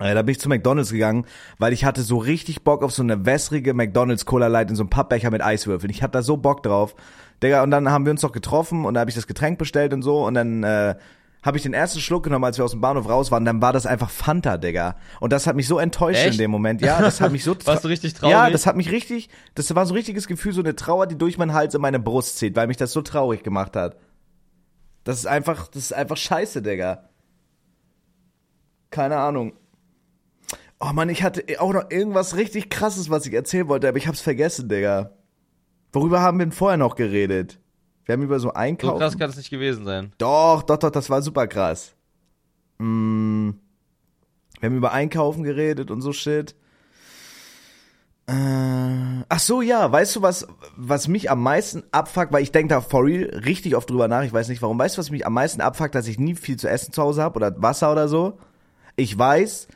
Äh, 0.00 0.14
da 0.14 0.22
bin 0.22 0.32
ich 0.32 0.40
zu 0.40 0.48
McDonalds 0.48 0.90
gegangen, 0.90 1.24
weil 1.58 1.72
ich 1.72 1.84
hatte 1.84 2.02
so 2.02 2.18
richtig 2.18 2.62
Bock 2.62 2.82
auf 2.82 2.92
so 2.92 3.02
eine 3.02 3.24
wässrige 3.24 3.74
McDonalds 3.74 4.26
Cola 4.26 4.48
Light 4.48 4.68
in 4.68 4.76
so 4.76 4.82
einem 4.82 4.90
Pappbecher 4.90 5.30
mit 5.30 5.40
Eiswürfeln. 5.40 5.90
Ich 5.90 6.02
hatte 6.02 6.12
da 6.12 6.22
so 6.22 6.36
Bock 6.36 6.62
drauf. 6.62 6.94
Digga, 7.44 7.62
und 7.62 7.70
dann 7.70 7.90
haben 7.90 8.06
wir 8.06 8.10
uns 8.10 8.22
doch 8.22 8.32
getroffen 8.32 8.84
und 8.84 8.94
da 8.94 9.00
habe 9.00 9.10
ich 9.10 9.14
das 9.14 9.26
Getränk 9.26 9.58
bestellt 9.58 9.92
und 9.92 10.02
so 10.02 10.26
und 10.26 10.34
dann 10.34 10.64
äh, 10.64 10.94
habe 11.44 11.58
ich 11.58 11.62
den 11.62 11.74
ersten 11.74 12.00
Schluck 12.00 12.24
genommen, 12.24 12.44
als 12.46 12.56
wir 12.56 12.64
aus 12.64 12.70
dem 12.70 12.80
Bahnhof 12.80 13.06
raus 13.06 13.30
waren, 13.30 13.44
dann 13.44 13.60
war 13.60 13.74
das 13.74 13.84
einfach 13.84 14.08
Fanta, 14.08 14.56
Digga. 14.56 14.96
Und 15.20 15.30
das 15.30 15.46
hat 15.46 15.56
mich 15.56 15.68
so 15.68 15.78
enttäuscht 15.78 16.22
in 16.22 16.30
Echt? 16.30 16.40
dem 16.40 16.50
Moment. 16.50 16.80
Ja, 16.80 17.02
das 17.02 17.20
hat 17.20 17.32
mich 17.32 17.44
so 17.44 17.54
Warst 17.66 17.84
du 17.84 17.88
richtig 17.88 18.14
traurig? 18.14 18.32
Ja, 18.32 18.48
das 18.48 18.66
hat 18.66 18.76
mich 18.76 18.90
richtig, 18.90 19.28
das 19.54 19.72
war 19.74 19.84
so 19.84 19.92
ein 19.92 19.98
richtiges 19.98 20.26
Gefühl, 20.26 20.54
so 20.54 20.62
eine 20.62 20.74
Trauer, 20.74 21.06
die 21.06 21.18
durch 21.18 21.36
meinen 21.36 21.52
Hals 21.52 21.74
in 21.74 21.82
meine 21.82 22.00
Brust 22.00 22.38
zieht, 22.38 22.56
weil 22.56 22.66
mich 22.66 22.78
das 22.78 22.92
so 22.92 23.02
traurig 23.02 23.42
gemacht 23.42 23.76
hat. 23.76 23.98
Das 25.04 25.18
ist 25.18 25.26
einfach, 25.26 25.68
das 25.68 25.82
ist 25.82 25.92
einfach 25.92 26.16
scheiße, 26.16 26.62
Digga. 26.62 27.10
Keine 28.90 29.18
Ahnung. 29.18 29.52
Oh 30.80 30.92
Mann, 30.94 31.10
ich 31.10 31.22
hatte 31.22 31.44
auch 31.58 31.74
noch 31.74 31.90
irgendwas 31.90 32.36
richtig 32.36 32.70
krasses, 32.70 33.10
was 33.10 33.26
ich 33.26 33.34
erzählen 33.34 33.68
wollte, 33.68 33.86
aber 33.86 33.98
ich 33.98 34.08
hab's 34.08 34.22
vergessen, 34.22 34.70
Digga. 34.70 35.10
Worüber 35.94 36.20
haben 36.20 36.38
wir 36.38 36.46
denn 36.46 36.52
vorher 36.52 36.76
noch 36.76 36.96
geredet? 36.96 37.58
Wir 38.04 38.12
haben 38.14 38.22
über 38.22 38.38
so 38.38 38.48
so 38.48 38.54
Einkaufen. 38.54 38.98
krass 38.98 39.16
kann 39.16 39.30
es 39.30 39.36
nicht 39.36 39.50
gewesen 39.50 39.84
sein. 39.84 40.12
Doch, 40.18 40.62
doch, 40.62 40.76
doch, 40.76 40.90
das 40.90 41.08
war 41.08 41.22
super 41.22 41.46
krass. 41.46 41.94
Mm, 42.78 43.50
wir 44.60 44.68
haben 44.68 44.76
über 44.76 44.92
Einkaufen 44.92 45.42
geredet 45.44 45.90
und 45.90 46.02
so 46.02 46.12
Shit. 46.12 46.54
Äh, 48.26 48.32
ach 49.28 49.38
so, 49.38 49.60
ja, 49.60 49.90
weißt 49.90 50.16
du, 50.16 50.22
was, 50.22 50.46
was 50.76 51.08
mich 51.08 51.30
am 51.30 51.42
meisten 51.42 51.82
abfuckt, 51.92 52.32
weil 52.32 52.42
ich 52.42 52.52
denke 52.52 52.74
da 52.74 52.80
for 52.80 53.04
real 53.04 53.28
richtig 53.44 53.76
oft 53.76 53.88
drüber 53.90 54.08
nach, 54.08 54.22
ich 54.24 54.32
weiß 54.32 54.48
nicht 54.48 54.62
warum. 54.62 54.78
Weißt 54.78 54.96
du, 54.96 55.00
was 55.00 55.10
mich 55.10 55.26
am 55.26 55.34
meisten 55.34 55.60
abfuckt, 55.60 55.94
dass 55.94 56.06
ich 56.08 56.18
nie 56.18 56.34
viel 56.34 56.56
zu 56.56 56.68
essen 56.68 56.92
zu 56.92 57.02
Hause 57.02 57.22
habe 57.22 57.36
oder 57.36 57.62
Wasser 57.62 57.92
oder 57.92 58.08
so? 58.08 58.38
Ich 58.96 59.16
weiß, 59.18 59.68
we- 59.68 59.74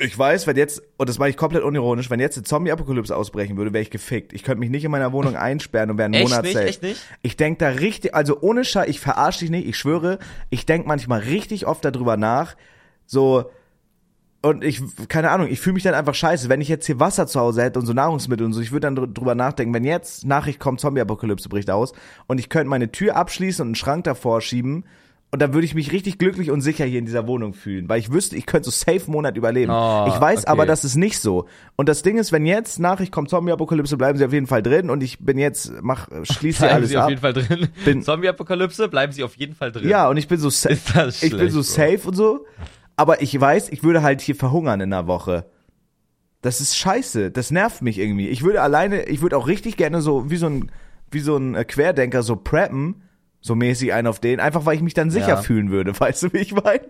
ich 0.00 0.18
weiß, 0.18 0.46
wenn 0.46 0.56
jetzt, 0.56 0.82
und 0.98 1.08
das 1.08 1.18
meine 1.18 1.30
ich 1.30 1.36
komplett 1.36 1.62
unironisch, 1.62 2.10
wenn 2.10 2.20
jetzt 2.20 2.36
eine 2.36 2.44
Zombie-Apokalypse 2.44 3.16
ausbrechen 3.16 3.56
würde, 3.56 3.72
wäre 3.72 3.82
ich 3.82 3.90
gefickt. 3.90 4.32
Ich 4.32 4.42
könnte 4.42 4.60
mich 4.60 4.70
nicht 4.70 4.84
in 4.84 4.90
meiner 4.90 5.12
Wohnung 5.12 5.36
einsperren 5.36 5.90
und 5.90 5.98
wäre 5.98 6.06
einen 6.06 6.22
Monat 6.22 6.42
nicht? 6.44 6.52
safe. 6.54 6.66
Echt 6.66 6.82
nicht? 6.82 7.00
Ich 7.22 7.36
denk 7.36 7.58
da 7.60 7.68
richtig, 7.68 8.14
also 8.14 8.38
ohne 8.40 8.64
Scheiß, 8.64 8.88
ich 8.88 9.00
verarsche 9.00 9.40
dich 9.40 9.50
nicht, 9.50 9.66
ich 9.66 9.76
schwöre, 9.78 10.18
ich 10.50 10.66
denk 10.66 10.86
manchmal 10.86 11.20
richtig 11.20 11.66
oft 11.66 11.84
darüber 11.84 12.16
nach, 12.16 12.56
so, 13.06 13.50
und 14.42 14.62
ich, 14.62 14.80
keine 15.08 15.30
Ahnung, 15.30 15.48
ich 15.50 15.60
fühle 15.60 15.74
mich 15.74 15.82
dann 15.82 15.94
einfach 15.94 16.14
scheiße, 16.14 16.48
wenn 16.48 16.60
ich 16.60 16.68
jetzt 16.68 16.86
hier 16.86 17.00
Wasser 17.00 17.26
zu 17.26 17.40
Hause 17.40 17.62
hätte 17.62 17.78
und 17.80 17.86
so 17.86 17.92
Nahrungsmittel 17.92 18.44
und 18.46 18.52
so, 18.52 18.60
ich 18.60 18.70
würde 18.70 18.86
dann 18.86 18.94
dr- 18.96 19.08
drüber 19.08 19.34
nachdenken, 19.34 19.74
wenn 19.74 19.82
jetzt 19.84 20.26
Nachricht 20.26 20.60
kommt, 20.60 20.78
Zombie-Apokalypse 20.80 21.48
bricht 21.48 21.70
aus 21.70 21.92
und 22.26 22.38
ich 22.38 22.48
könnte 22.48 22.68
meine 22.68 22.92
Tür 22.92 23.16
abschließen 23.16 23.62
und 23.62 23.68
einen 23.68 23.74
Schrank 23.74 24.04
davor 24.04 24.40
schieben 24.40 24.84
und 25.30 25.42
dann 25.42 25.52
würde 25.52 25.66
ich 25.66 25.74
mich 25.74 25.92
richtig 25.92 26.16
glücklich 26.18 26.50
und 26.50 26.62
sicher 26.62 26.84
hier 26.86 26.98
in 26.98 27.04
dieser 27.04 27.26
Wohnung 27.26 27.52
fühlen, 27.52 27.88
weil 27.88 27.98
ich 28.00 28.10
wüsste, 28.10 28.34
ich 28.36 28.46
könnte 28.46 28.64
so 28.66 28.70
safe 28.70 29.02
einen 29.04 29.12
Monat 29.12 29.36
überleben. 29.36 29.70
Oh, 29.70 30.06
ich 30.08 30.18
weiß 30.18 30.40
okay. 30.40 30.48
aber, 30.50 30.64
das 30.64 30.84
ist 30.84 30.96
nicht 30.96 31.18
so. 31.20 31.46
Und 31.76 31.88
das 31.88 32.02
Ding 32.02 32.16
ist, 32.16 32.32
wenn 32.32 32.46
jetzt 32.46 32.78
Nachricht 32.78 33.12
kommt, 33.12 33.28
Zombie-Apokalypse, 33.28 33.96
bleiben 33.98 34.16
sie 34.18 34.24
auf 34.24 34.32
jeden 34.32 34.46
Fall 34.46 34.62
drin 34.62 34.88
und 34.88 35.02
ich 35.02 35.18
bin 35.18 35.36
jetzt, 35.36 35.70
mach, 35.82 36.08
schließe 36.22 36.60
Bleiben 36.62 36.74
alles 36.76 36.88
Sie 36.90 36.96
auf 36.96 37.02
ab. 37.04 37.10
jeden 37.10 37.20
Fall 37.20 37.32
drin. 37.34 37.68
Bin- 37.84 38.02
Zombie-Apokalypse, 38.02 38.88
bleiben 38.88 39.12
Sie 39.12 39.22
auf 39.22 39.36
jeden 39.36 39.54
Fall 39.54 39.70
drin. 39.70 39.88
Ja, 39.88 40.08
und 40.08 40.16
ich 40.16 40.28
bin 40.28 40.38
so 40.38 40.48
safe. 40.50 40.78
Das 40.94 41.22
ich 41.22 41.36
bin 41.36 41.50
so 41.50 41.62
schlecht, 41.62 41.98
safe 42.00 42.08
und 42.08 42.14
so. 42.14 42.46
Aber 42.96 43.20
ich 43.22 43.38
weiß, 43.38 43.68
ich 43.70 43.82
würde 43.82 44.02
halt 44.02 44.20
hier 44.22 44.34
verhungern 44.34 44.80
in 44.80 44.92
einer 44.92 45.06
Woche. 45.06 45.44
Das 46.40 46.60
ist 46.60 46.76
scheiße. 46.76 47.30
Das 47.30 47.50
nervt 47.50 47.82
mich 47.82 47.98
irgendwie. 47.98 48.28
Ich 48.28 48.42
würde 48.42 48.62
alleine, 48.62 49.04
ich 49.04 49.20
würde 49.22 49.36
auch 49.36 49.46
richtig 49.46 49.76
gerne 49.76 50.00
so, 50.00 50.30
wie 50.30 50.36
so 50.36 50.46
ein, 50.46 50.70
wie 51.10 51.20
so 51.20 51.36
ein 51.36 51.54
äh, 51.54 51.64
Querdenker 51.64 52.22
so 52.22 52.36
preppen. 52.36 53.02
So 53.40 53.54
mäßig 53.54 53.92
einen 53.92 54.08
auf 54.08 54.20
den. 54.20 54.40
Einfach 54.40 54.66
weil 54.66 54.76
ich 54.76 54.82
mich 54.82 54.94
dann 54.94 55.10
sicher 55.10 55.28
Ja. 55.28 55.36
fühlen 55.36 55.70
würde. 55.70 55.92
Weißt 56.00 56.22
du, 56.24 56.32
wie 56.32 56.38
ich 56.38 56.52
meine? 56.52 56.82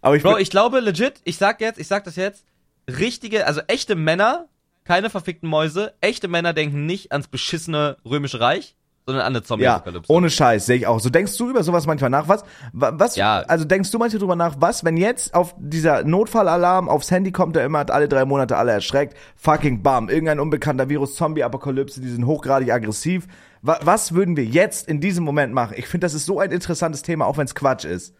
Aber 0.00 0.16
ich 0.16 0.22
Bro, 0.22 0.38
ich 0.38 0.50
glaube 0.50 0.80
legit, 0.80 1.14
ich 1.24 1.36
sag 1.36 1.60
jetzt, 1.60 1.78
ich 1.78 1.88
sag 1.88 2.04
das 2.04 2.16
jetzt, 2.16 2.44
richtige, 2.88 3.46
also 3.46 3.60
echte 3.66 3.94
Männer, 3.96 4.48
keine 4.84 5.10
verfickten 5.10 5.48
Mäuse, 5.48 5.94
echte 6.00 6.28
Männer 6.28 6.52
denken 6.52 6.86
nicht 6.86 7.10
ans 7.12 7.26
beschissene 7.28 7.96
römische 8.04 8.38
Reich, 8.40 8.76
sondern 9.06 9.22
an 9.24 9.28
eine 9.32 9.38
ja, 9.38 9.44
Zombie-Apokalypse. 9.44 10.12
ohne 10.12 10.30
Scheiß, 10.30 10.66
sehe 10.66 10.76
ich 10.76 10.86
auch. 10.88 10.98
So 10.98 11.10
denkst 11.10 11.36
du 11.38 11.48
über 11.48 11.62
sowas 11.62 11.86
manchmal 11.86 12.10
nach? 12.10 12.26
Was, 12.28 12.42
wa- 12.72 12.92
was, 12.96 13.14
Ja. 13.14 13.38
also 13.46 13.64
denkst 13.64 13.92
du 13.92 13.98
manchmal 13.98 14.18
drüber 14.18 14.34
nach, 14.34 14.56
was, 14.58 14.84
wenn 14.84 14.96
jetzt 14.96 15.32
auf 15.32 15.54
dieser 15.58 16.02
Notfallalarm 16.02 16.88
aufs 16.88 17.10
Handy 17.12 17.30
kommt, 17.30 17.54
der 17.54 17.64
immer 17.64 17.78
hat 17.78 17.92
alle 17.92 18.08
drei 18.08 18.24
Monate 18.24 18.56
alle 18.56 18.72
erschreckt, 18.72 19.16
fucking 19.36 19.82
bam, 19.84 20.08
irgendein 20.08 20.40
unbekannter 20.40 20.88
Virus, 20.88 21.14
Zombie-Apokalypse, 21.14 22.00
die 22.00 22.08
sind 22.08 22.26
hochgradig 22.26 22.72
aggressiv. 22.72 23.28
Wa 23.62 23.78
was 23.82 24.12
würden 24.12 24.36
wir 24.36 24.44
jetzt 24.44 24.88
in 24.88 25.00
diesem 25.00 25.24
Moment 25.24 25.54
machen? 25.54 25.74
Ich 25.76 25.86
finde, 25.86 26.04
das 26.04 26.14
ist 26.14 26.26
so 26.26 26.40
ein 26.40 26.50
interessantes 26.50 27.02
Thema, 27.02 27.26
auch 27.26 27.38
wenn 27.38 27.46
es 27.46 27.54
Quatsch 27.54 27.84
ist. 27.84 28.12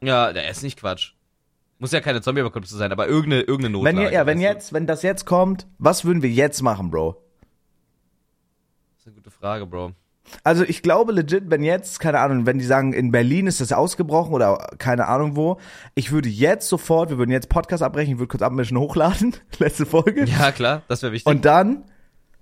Ja, 0.00 0.32
der 0.32 0.48
ist 0.48 0.62
nicht 0.62 0.78
Quatsch. 0.78 1.14
Muss 1.80 1.90
ja 1.90 2.00
keine 2.00 2.22
Zombie-Apokalypse 2.22 2.76
sein, 2.76 2.92
aber 2.92 3.08
irgendeine, 3.08 3.42
irgendeine 3.42 3.74
Wenn, 3.82 3.96
Notlage. 3.96 4.08
je- 4.10 4.14
ja, 4.14 4.26
wenn 4.26 4.38
du? 4.38 4.44
jetzt, 4.44 4.72
wenn 4.72 4.86
das 4.86 5.02
jetzt 5.02 5.26
kommt, 5.26 5.66
was 5.78 6.04
würden 6.04 6.22
wir 6.22 6.30
jetzt 6.30 6.62
machen, 6.62 6.90
Bro? 6.92 7.16
Das 8.94 9.00
ist 9.00 9.06
eine 9.08 9.14
gute 9.16 9.32
Frage, 9.32 9.66
Bro. 9.66 9.90
Also 10.44 10.64
ich 10.64 10.82
glaube 10.82 11.12
legit, 11.12 11.44
wenn 11.50 11.62
jetzt, 11.62 12.00
keine 12.00 12.20
Ahnung, 12.20 12.46
wenn 12.46 12.58
die 12.58 12.64
sagen, 12.64 12.92
in 12.92 13.10
Berlin 13.10 13.46
ist 13.46 13.60
das 13.60 13.72
ausgebrochen 13.72 14.32
oder 14.34 14.56
keine 14.78 15.08
Ahnung 15.08 15.36
wo, 15.36 15.58
ich 15.94 16.10
würde 16.12 16.28
jetzt 16.28 16.68
sofort, 16.68 17.10
wir 17.10 17.18
würden 17.18 17.30
jetzt 17.30 17.48
Podcast 17.48 17.82
abbrechen, 17.82 18.14
ich 18.14 18.18
würde 18.18 18.28
kurz 18.28 18.42
abmischen, 18.42 18.78
hochladen, 18.78 19.34
letzte 19.58 19.86
Folge. 19.86 20.24
Ja, 20.24 20.52
klar, 20.52 20.82
das 20.88 21.02
wäre 21.02 21.12
wichtig. 21.12 21.30
Und 21.30 21.44
dann 21.44 21.84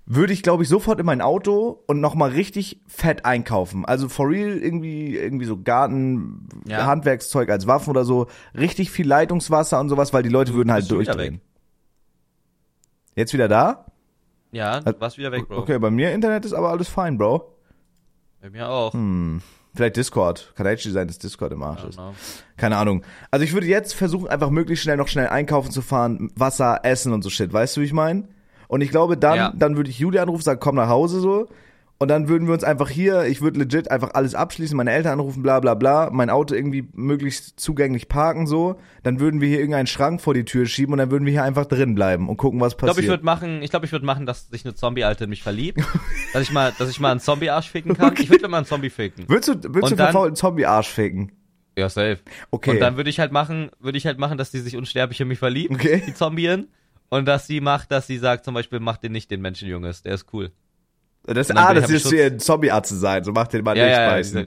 würde 0.05 0.33
ich, 0.33 0.41
glaube 0.43 0.63
ich, 0.63 0.69
sofort 0.69 0.99
in 0.99 1.05
mein 1.05 1.21
Auto 1.21 1.83
und 1.87 2.01
nochmal 2.01 2.31
richtig 2.31 2.81
fett 2.87 3.25
einkaufen. 3.25 3.85
Also 3.85 4.09
for 4.09 4.29
real 4.29 4.57
irgendwie, 4.57 5.15
irgendwie 5.15 5.45
so 5.45 5.61
Garten, 5.61 6.49
Ja. 6.65 6.85
Handwerkszeug 6.85 7.49
als 7.49 7.67
Waffen 7.67 7.91
oder 7.91 8.03
so, 8.03 8.27
richtig 8.57 8.91
viel 8.91 9.07
Leitungswasser 9.07 9.79
und 9.79 9.89
sowas, 9.89 10.11
weil 10.11 10.23
die 10.23 10.29
Leute 10.29 10.53
würden 10.53 10.71
halt 10.71 10.89
du 10.89 10.99
wieder 10.99 11.13
durchdrehen. 11.13 11.41
Jetzt 13.15 13.33
wieder 13.33 13.47
da? 13.47 13.85
ja, 14.51 14.79
du 14.81 14.99
warst 14.99 15.17
wieder 15.17 15.31
weg, 15.31 15.47
Bro. 15.47 15.59
Okay, 15.59 15.79
bei 15.79 15.91
mir 15.91 16.11
Internet 16.11 16.45
ist 16.45 16.53
aber 16.53 16.71
alles 16.71 16.89
fein, 16.89 17.17
Bro. 17.17 17.57
Bei 18.41 18.49
mir 18.49 18.69
auch. 18.69 18.93
Hm. 18.93 19.41
Vielleicht 19.73 19.95
Discord. 19.95 20.51
Kann 20.55 20.65
actually 20.65 20.93
sein, 20.93 21.07
dass 21.07 21.17
Discord 21.17 21.53
im 21.53 21.63
Arsch 21.63 21.83
ist. 21.85 21.99
Keine 22.57 22.75
Ahnung. 22.77 23.03
Also 23.29 23.45
ich 23.45 23.53
würde 23.53 23.67
jetzt 23.67 23.93
versuchen, 23.93 24.27
einfach 24.27 24.49
möglichst 24.49 24.83
schnell 24.83 24.97
noch 24.97 25.07
schnell 25.07 25.27
einkaufen 25.27 25.71
zu 25.71 25.81
fahren, 25.81 26.29
Wasser, 26.35 26.81
Essen 26.83 27.13
und 27.13 27.21
so 27.21 27.29
Shit. 27.29 27.53
Weißt 27.53 27.77
du, 27.77 27.81
wie 27.81 27.85
ich 27.85 27.93
meine? 27.93 28.27
Und 28.67 28.81
ich 28.81 28.89
glaube, 28.89 29.15
dann, 29.15 29.35
Ja. 29.37 29.53
dann 29.55 29.77
würde 29.77 29.89
ich 29.89 29.99
Julia 29.99 30.23
anrufen, 30.23 30.41
sagen, 30.43 30.59
komm 30.59 30.75
nach 30.75 30.89
Hause 30.89 31.19
so. 31.21 31.47
Und 32.01 32.07
dann 32.07 32.27
würden 32.27 32.47
wir 32.47 32.55
uns 32.55 32.63
einfach 32.63 32.89
hier, 32.89 33.25
ich 33.25 33.41
würde 33.41 33.59
legit 33.59 33.91
einfach 33.91 34.15
alles 34.15 34.33
abschließen, 34.33 34.75
meine 34.75 34.91
Eltern 34.91 35.13
anrufen, 35.13 35.43
bla 35.43 35.59
bla 35.59 35.75
bla, 35.75 36.09
mein 36.11 36.31
Auto 36.31 36.55
irgendwie 36.55 36.89
möglichst 36.93 37.59
zugänglich 37.59 38.07
parken 38.07 38.47
so. 38.47 38.79
Dann 39.03 39.19
würden 39.19 39.39
wir 39.39 39.47
hier 39.47 39.59
irgendeinen 39.59 39.85
Schrank 39.85 40.19
vor 40.19 40.33
die 40.33 40.43
Tür 40.43 40.65
schieben 40.65 40.93
und 40.93 40.97
dann 40.97 41.11
würden 41.11 41.25
wir 41.27 41.31
hier 41.31 41.43
einfach 41.43 41.67
drin 41.67 41.93
bleiben 41.93 42.27
und 42.27 42.37
gucken, 42.37 42.59
was 42.59 42.73
Ich 42.73 42.77
glaube, 42.79 42.93
passiert. 42.93 43.03
ich 43.03 43.09
würde 43.11 43.23
machen, 43.23 43.61
ich 43.61 43.69
glaube, 43.69 43.85
ich 43.85 43.91
würde 43.91 44.03
machen, 44.07 44.25
dass 44.25 44.49
sich 44.49 44.65
eine 44.65 44.73
Zombie-Alte 44.73 45.25
in 45.25 45.29
mich 45.29 45.43
verliebt. 45.43 45.79
dass 46.33 46.41
ich 46.41 46.51
mal, 46.51 46.73
dass 46.79 46.89
ich 46.89 46.99
mal 46.99 47.11
einen 47.11 47.19
Zombie-Arsch 47.19 47.69
ficken 47.69 47.95
kann. 47.95 48.15
Ich 48.17 48.31
würde 48.31 48.47
mal 48.47 48.57
einen 48.57 48.65
Zombie 48.65 48.89
ficken. 48.89 49.29
würdest 49.29 49.49
du, 49.49 49.53
würdest 49.65 49.83
Und 49.83 49.91
du 49.91 49.97
verfaulten 49.97 50.35
Zombie-Arsch 50.35 50.89
ficken? 50.89 51.33
Ja, 51.77 51.87
safe. 51.87 52.17
Okay. 52.49 52.71
Und 52.71 52.79
dann 52.79 52.97
würde 52.97 53.11
ich 53.11 53.19
halt 53.19 53.31
machen, 53.31 53.69
würde 53.79 53.99
ich 53.99 54.07
halt 54.07 54.17
machen, 54.17 54.39
dass 54.39 54.49
die 54.49 54.57
sich 54.59 54.75
unsterblich 54.75 55.21
in 55.21 55.27
mich 55.27 55.37
verliebt, 55.37 55.71
Okay. 55.75 56.01
die 56.07 56.15
Zombien. 56.15 56.67
Und 57.09 57.25
dass 57.25 57.45
sie 57.45 57.61
macht, 57.61 57.91
dass 57.91 58.07
sie 58.07 58.17
sagt, 58.17 58.43
zum 58.43 58.55
Beispiel, 58.55 58.79
mach 58.79 58.97
den 58.97 59.11
nicht 59.11 59.29
den 59.29 59.41
Menschenjunges, 59.41 60.01
der 60.01 60.15
ist 60.15 60.25
cool. 60.33 60.51
Das 61.23 61.51
ah, 61.51 61.73
ich- 61.73 61.81
das 61.81 61.89
ich 61.89 61.95
ist 61.97 62.09
hier 62.09 62.25
ein 62.25 62.39
Zombie-Arzt 62.39 62.89
zu 62.89 62.95
sein, 62.95 63.23
so 63.23 63.31
macht 63.31 63.53
den 63.53 63.63
mal 63.63 63.77
Ja, 63.77 64.17
nicht 64.19 64.33
ja, 64.33 64.41
ja, 64.41 64.45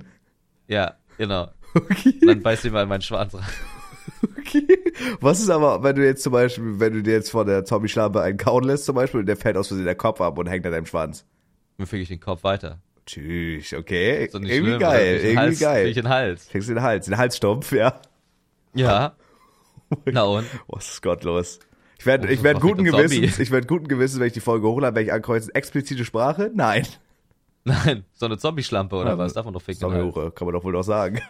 Ja, 0.68 0.94
genau. 1.18 1.48
Okay. 1.74 2.18
Und 2.22 2.28
dann 2.28 2.40
beißt 2.42 2.62
sie 2.62 2.70
mal 2.70 2.84
in 2.84 2.88
meinen 2.88 3.02
Schwanz 3.02 3.34
rein. 3.34 3.42
Okay. 4.38 4.66
Was 5.20 5.40
ist 5.40 5.50
aber, 5.50 5.82
wenn 5.82 5.96
du 5.96 6.04
jetzt 6.04 6.22
zum 6.22 6.32
Beispiel, 6.32 6.78
wenn 6.78 6.92
du 6.92 7.02
dir 7.02 7.14
jetzt 7.14 7.30
von 7.30 7.46
der 7.46 7.64
Zombie-Schlampe 7.64 8.22
einen 8.22 8.38
kauen 8.38 8.64
lässt 8.64 8.84
zum 8.84 8.94
Beispiel 8.94 9.20
und 9.20 9.26
der 9.26 9.36
fällt 9.36 9.56
aus 9.56 9.68
Versehen 9.68 9.84
der 9.86 9.94
Kopf 9.96 10.20
ab 10.20 10.38
und 10.38 10.46
hängt 10.48 10.64
an 10.66 10.72
deinem 10.72 10.86
Schwanz? 10.86 11.26
Dann 11.78 11.86
fick 11.86 12.00
ich 12.02 12.08
den 12.08 12.20
Kopf 12.20 12.44
weiter. 12.44 12.78
Tschüss, 13.06 13.72
okay. 13.74 14.28
So 14.30 14.38
nicht 14.38 14.50
irgendwie 14.50 14.70
schlimm, 14.72 14.80
geil, 14.80 15.16
irgendwie 15.16 15.36
Hals, 15.38 15.60
geil. 15.60 15.84
Durch 15.84 15.94
den 15.94 16.08
Hals. 16.08 16.48
Kriegst 16.48 16.68
du 16.68 16.74
den 16.74 16.82
Hals, 16.82 17.06
den 17.06 17.16
Halsstumpf, 17.18 17.72
ja. 17.72 18.00
Ja. 18.74 19.14
Na 20.06 20.22
und? 20.22 20.46
Was 20.68 20.88
ist 20.88 21.02
gottlos? 21.02 21.58
Ich 22.04 22.06
werde, 22.06 22.28
Oh, 22.28 22.30
ich 22.30 22.42
das 22.42 22.54
war 22.54 22.60
guten. 22.60 22.84
Gewissens, 22.84 23.38
ich 23.38 23.50
werde 23.50 23.66
guten 23.66 23.88
Gewissens, 23.88 24.20
wenn 24.20 24.26
ich 24.26 24.32
die 24.34 24.40
Folge 24.40 24.68
hochlade, 24.68 24.94
werde 24.94 25.06
ich 25.08 25.12
ankreuzen, 25.12 25.54
explizite 25.54 26.04
Sprache? 26.04 26.50
Nein. 26.54 26.86
Nein, 27.64 28.04
so 28.12 28.26
eine 28.26 28.36
Zombie-Schlampe 28.36 28.94
oder 28.94 29.16
was? 29.16 29.32
Darf 29.32 29.46
man 29.46 29.54
doch 29.54 29.62
ficken. 29.62 29.82
halt. 29.90 29.98
Zombie-Hure, 29.98 30.32
kann 30.32 30.46
man 30.46 30.52
doch 30.54 30.64
wohl 30.64 30.74
doch 30.74 30.82
sagen. 30.82 31.20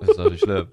Das 0.00 0.10
ist 0.10 0.18
doch 0.18 0.30
nicht 0.30 0.44
schlimm. 0.44 0.68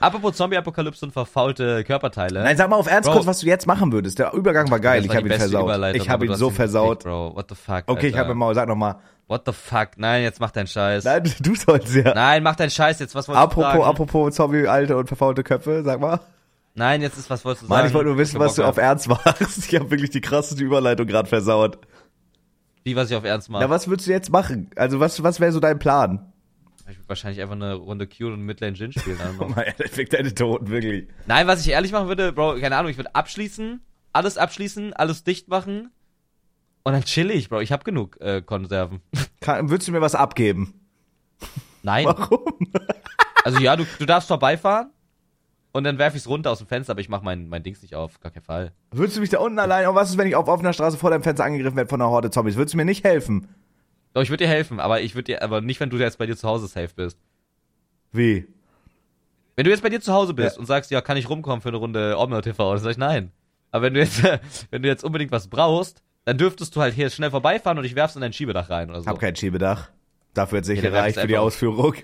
Apropos 0.00 0.34
Zombie-Apokalypse 0.36 1.04
und 1.06 1.12
verfaulte 1.12 1.84
Körperteile. 1.84 2.42
Nein, 2.42 2.56
sag 2.56 2.68
mal 2.68 2.76
auf 2.76 2.88
Ernst 2.88 3.08
Bro. 3.08 3.14
kurz, 3.16 3.26
was 3.26 3.40
du 3.40 3.46
jetzt 3.46 3.66
machen 3.68 3.92
würdest. 3.92 4.18
Der 4.18 4.32
Übergang 4.32 4.68
war 4.70 4.80
geil, 4.80 4.98
Das 4.98 5.04
ich 5.04 5.08
war 5.10 5.16
habe 5.18 5.28
ihn 5.28 5.38
versaut. 5.38 5.94
Ich 5.96 6.08
habe 6.10 6.24
ihn 6.26 6.32
du 6.32 6.36
so 6.36 6.50
versaut. 6.50 7.04
Bro. 7.04 7.36
What 7.36 7.46
the 7.48 7.54
fuck, 7.54 7.84
Okay, 7.86 8.08
ich 8.08 8.14
Alter. 8.14 8.18
habe 8.24 8.32
im 8.32 8.38
Maul, 8.38 8.54
sag 8.56 8.68
nochmal. 8.68 8.96
What 9.28 9.42
the 9.46 9.52
fuck? 9.52 9.90
Nein, 9.98 10.22
jetzt 10.22 10.40
mach 10.40 10.50
deinen 10.50 10.66
Scheiß. 10.68 11.04
Nein, 11.04 11.22
du 11.40 11.54
sollst 11.54 11.94
ja. 11.94 12.14
Nein, 12.14 12.42
mach 12.42 12.56
deinen 12.56 12.70
Scheiß 12.70 12.98
jetzt. 13.00 13.14
Was 13.14 13.28
wolltest 13.28 13.40
du 13.40 13.44
Apropos, 13.60 13.72
sagen? 13.72 13.82
apropos 13.84 14.34
Zombie, 14.34 14.66
alte 14.66 14.96
und 14.96 15.06
verfaulte 15.06 15.42
Köpfe, 15.44 15.82
sag 15.84 16.00
mal. 16.00 16.20
Nein, 16.78 17.02
jetzt 17.02 17.18
ist 17.18 17.28
was 17.28 17.44
wolltest 17.44 17.64
du 17.64 17.66
sagen? 17.66 17.80
Mann, 17.80 17.88
ich 17.88 17.94
wollte 17.94 18.08
nur 18.08 18.18
wissen, 18.18 18.38
was 18.38 18.54
du 18.54 18.64
auf 18.64 18.76
Ernst 18.76 19.08
machst. 19.08 19.66
Ich 19.66 19.74
habe 19.74 19.90
wirklich 19.90 20.10
die 20.10 20.20
krasseste 20.20 20.62
Überleitung 20.62 21.06
gerade 21.06 21.28
versaut. 21.28 21.78
Wie, 22.84 22.96
was 22.96 23.10
ich 23.10 23.16
auf 23.16 23.24
Ernst 23.24 23.50
mache? 23.50 23.64
Na, 23.64 23.70
was 23.70 23.88
würdest 23.88 24.06
du 24.06 24.12
jetzt 24.12 24.30
machen? 24.30 24.70
Also, 24.76 25.00
was, 25.00 25.22
was 25.22 25.40
wäre 25.40 25.52
so 25.52 25.60
dein 25.60 25.78
Plan? 25.78 26.32
Ich 26.88 26.96
würde 26.96 27.08
wahrscheinlich 27.08 27.42
einfach 27.42 27.56
eine 27.56 27.74
Runde 27.74 28.06
Q 28.06 28.28
und 28.28 28.42
Midlane 28.42 28.76
Jin 28.76 28.92
spielen. 28.92 29.18
Know. 29.36 29.48
Mann, 29.48 29.64
der 29.78 29.88
fickt 29.88 30.14
deine 30.14 30.34
Toten, 30.34 30.70
wirklich. 30.70 31.08
Nein, 31.26 31.46
was 31.46 31.60
ich 31.60 31.68
ehrlich 31.72 31.92
machen 31.92 32.08
würde, 32.08 32.32
Bro, 32.32 32.60
keine 32.60 32.76
Ahnung, 32.76 32.90
ich 32.90 32.96
würde 32.96 33.14
abschließen, 33.14 33.82
alles 34.14 34.38
abschließen, 34.38 34.94
alles 34.94 35.24
dicht 35.24 35.48
machen 35.48 35.90
und 36.88 36.94
dann 36.94 37.04
chill 37.04 37.30
ich, 37.30 37.50
Bro. 37.50 37.60
Ich 37.60 37.70
habe 37.70 37.84
genug 37.84 38.18
äh, 38.22 38.40
Konserven. 38.40 39.02
Kann, 39.42 39.68
würdest 39.68 39.88
du 39.88 39.92
mir 39.92 40.00
was 40.00 40.14
abgeben? 40.14 40.80
Nein. 41.82 42.06
Warum? 42.06 42.40
Also 43.44 43.58
ja, 43.58 43.76
du, 43.76 43.84
du 43.98 44.06
darfst 44.06 44.28
vorbeifahren 44.28 44.90
und 45.72 45.84
dann 45.84 45.98
werf 45.98 46.14
ich's 46.14 46.28
runter 46.28 46.50
aus 46.50 46.58
dem 46.58 46.66
Fenster, 46.66 46.92
aber 46.92 47.00
ich 47.00 47.08
mach 47.08 47.22
mein, 47.22 47.48
mein 47.48 47.62
Dings 47.62 47.82
nicht 47.82 47.94
auf, 47.94 48.20
gar 48.20 48.32
keinen 48.32 48.42
Fall. 48.42 48.72
Würdest 48.90 49.16
du 49.16 49.20
mich 49.20 49.30
da 49.30 49.38
unten 49.38 49.58
allein, 49.58 49.86
und 49.86 49.94
was 49.94 50.10
ist, 50.10 50.18
wenn 50.18 50.26
ich 50.28 50.34
auf 50.36 50.48
offener 50.48 50.72
Straße 50.72 50.96
vor 50.96 51.10
deinem 51.10 51.22
Fenster 51.22 51.44
angegriffen 51.44 51.76
werde 51.76 51.88
von 51.90 52.00
einer 52.00 52.10
Horde 52.10 52.30
Zombies? 52.30 52.56
Würdest 52.56 52.74
du 52.74 52.78
mir 52.78 52.84
nicht 52.84 53.04
helfen? 53.04 53.48
Doch, 54.14 54.22
ich 54.22 54.30
würde 54.30 54.44
dir 54.44 54.50
helfen, 54.50 54.80
aber 54.80 55.00
ich 55.02 55.14
würde 55.14 55.24
dir, 55.24 55.42
aber 55.42 55.60
nicht, 55.60 55.78
wenn 55.80 55.90
du 55.90 55.96
jetzt 55.98 56.18
bei 56.18 56.26
dir 56.26 56.36
zu 56.36 56.48
Hause 56.48 56.66
safe 56.66 56.90
bist. 56.96 57.18
Wie? 58.12 58.46
Wenn 59.56 59.64
du 59.64 59.70
jetzt 59.70 59.82
bei 59.82 59.90
dir 59.90 60.00
zu 60.00 60.12
Hause 60.12 60.34
bist 60.34 60.56
Ja. 60.56 60.60
und 60.60 60.66
sagst, 60.66 60.90
ja, 60.90 61.00
kann 61.00 61.16
ich 61.16 61.28
rumkommen 61.28 61.60
für 61.60 61.68
eine 61.68 61.78
Runde 61.78 62.16
Omno 62.18 62.40
TV, 62.40 62.74
dann 62.74 62.82
sag 62.82 62.90
ich 62.92 62.96
nein. 62.98 63.32
Aber 63.70 63.82
wenn 63.84 63.94
du 63.94 64.00
jetzt, 64.00 64.22
wenn 64.70 64.82
du 64.82 64.88
jetzt 64.88 65.04
unbedingt 65.04 65.32
was 65.32 65.48
brauchst, 65.48 66.02
dann 66.24 66.38
dürftest 66.38 66.74
du 66.76 66.80
halt 66.80 66.94
hier 66.94 67.10
schnell 67.10 67.30
vorbeifahren 67.30 67.78
und 67.78 67.84
ich 67.84 67.94
werf's 67.94 68.14
in 68.14 68.20
dein 68.22 68.32
Schiebedach 68.32 68.70
rein 68.70 68.88
oder 68.90 69.00
so. 69.02 69.06
Hab 69.06 69.18
kein 69.18 69.34
Schiebedach. 69.36 69.90
Dafür 70.34 70.58
hat 70.58 70.64
sicher 70.64 70.90
Ja, 70.90 71.00
reicht 71.00 71.18
für 71.18 71.26
die. 71.26 71.36
Ausführung. 71.38 71.94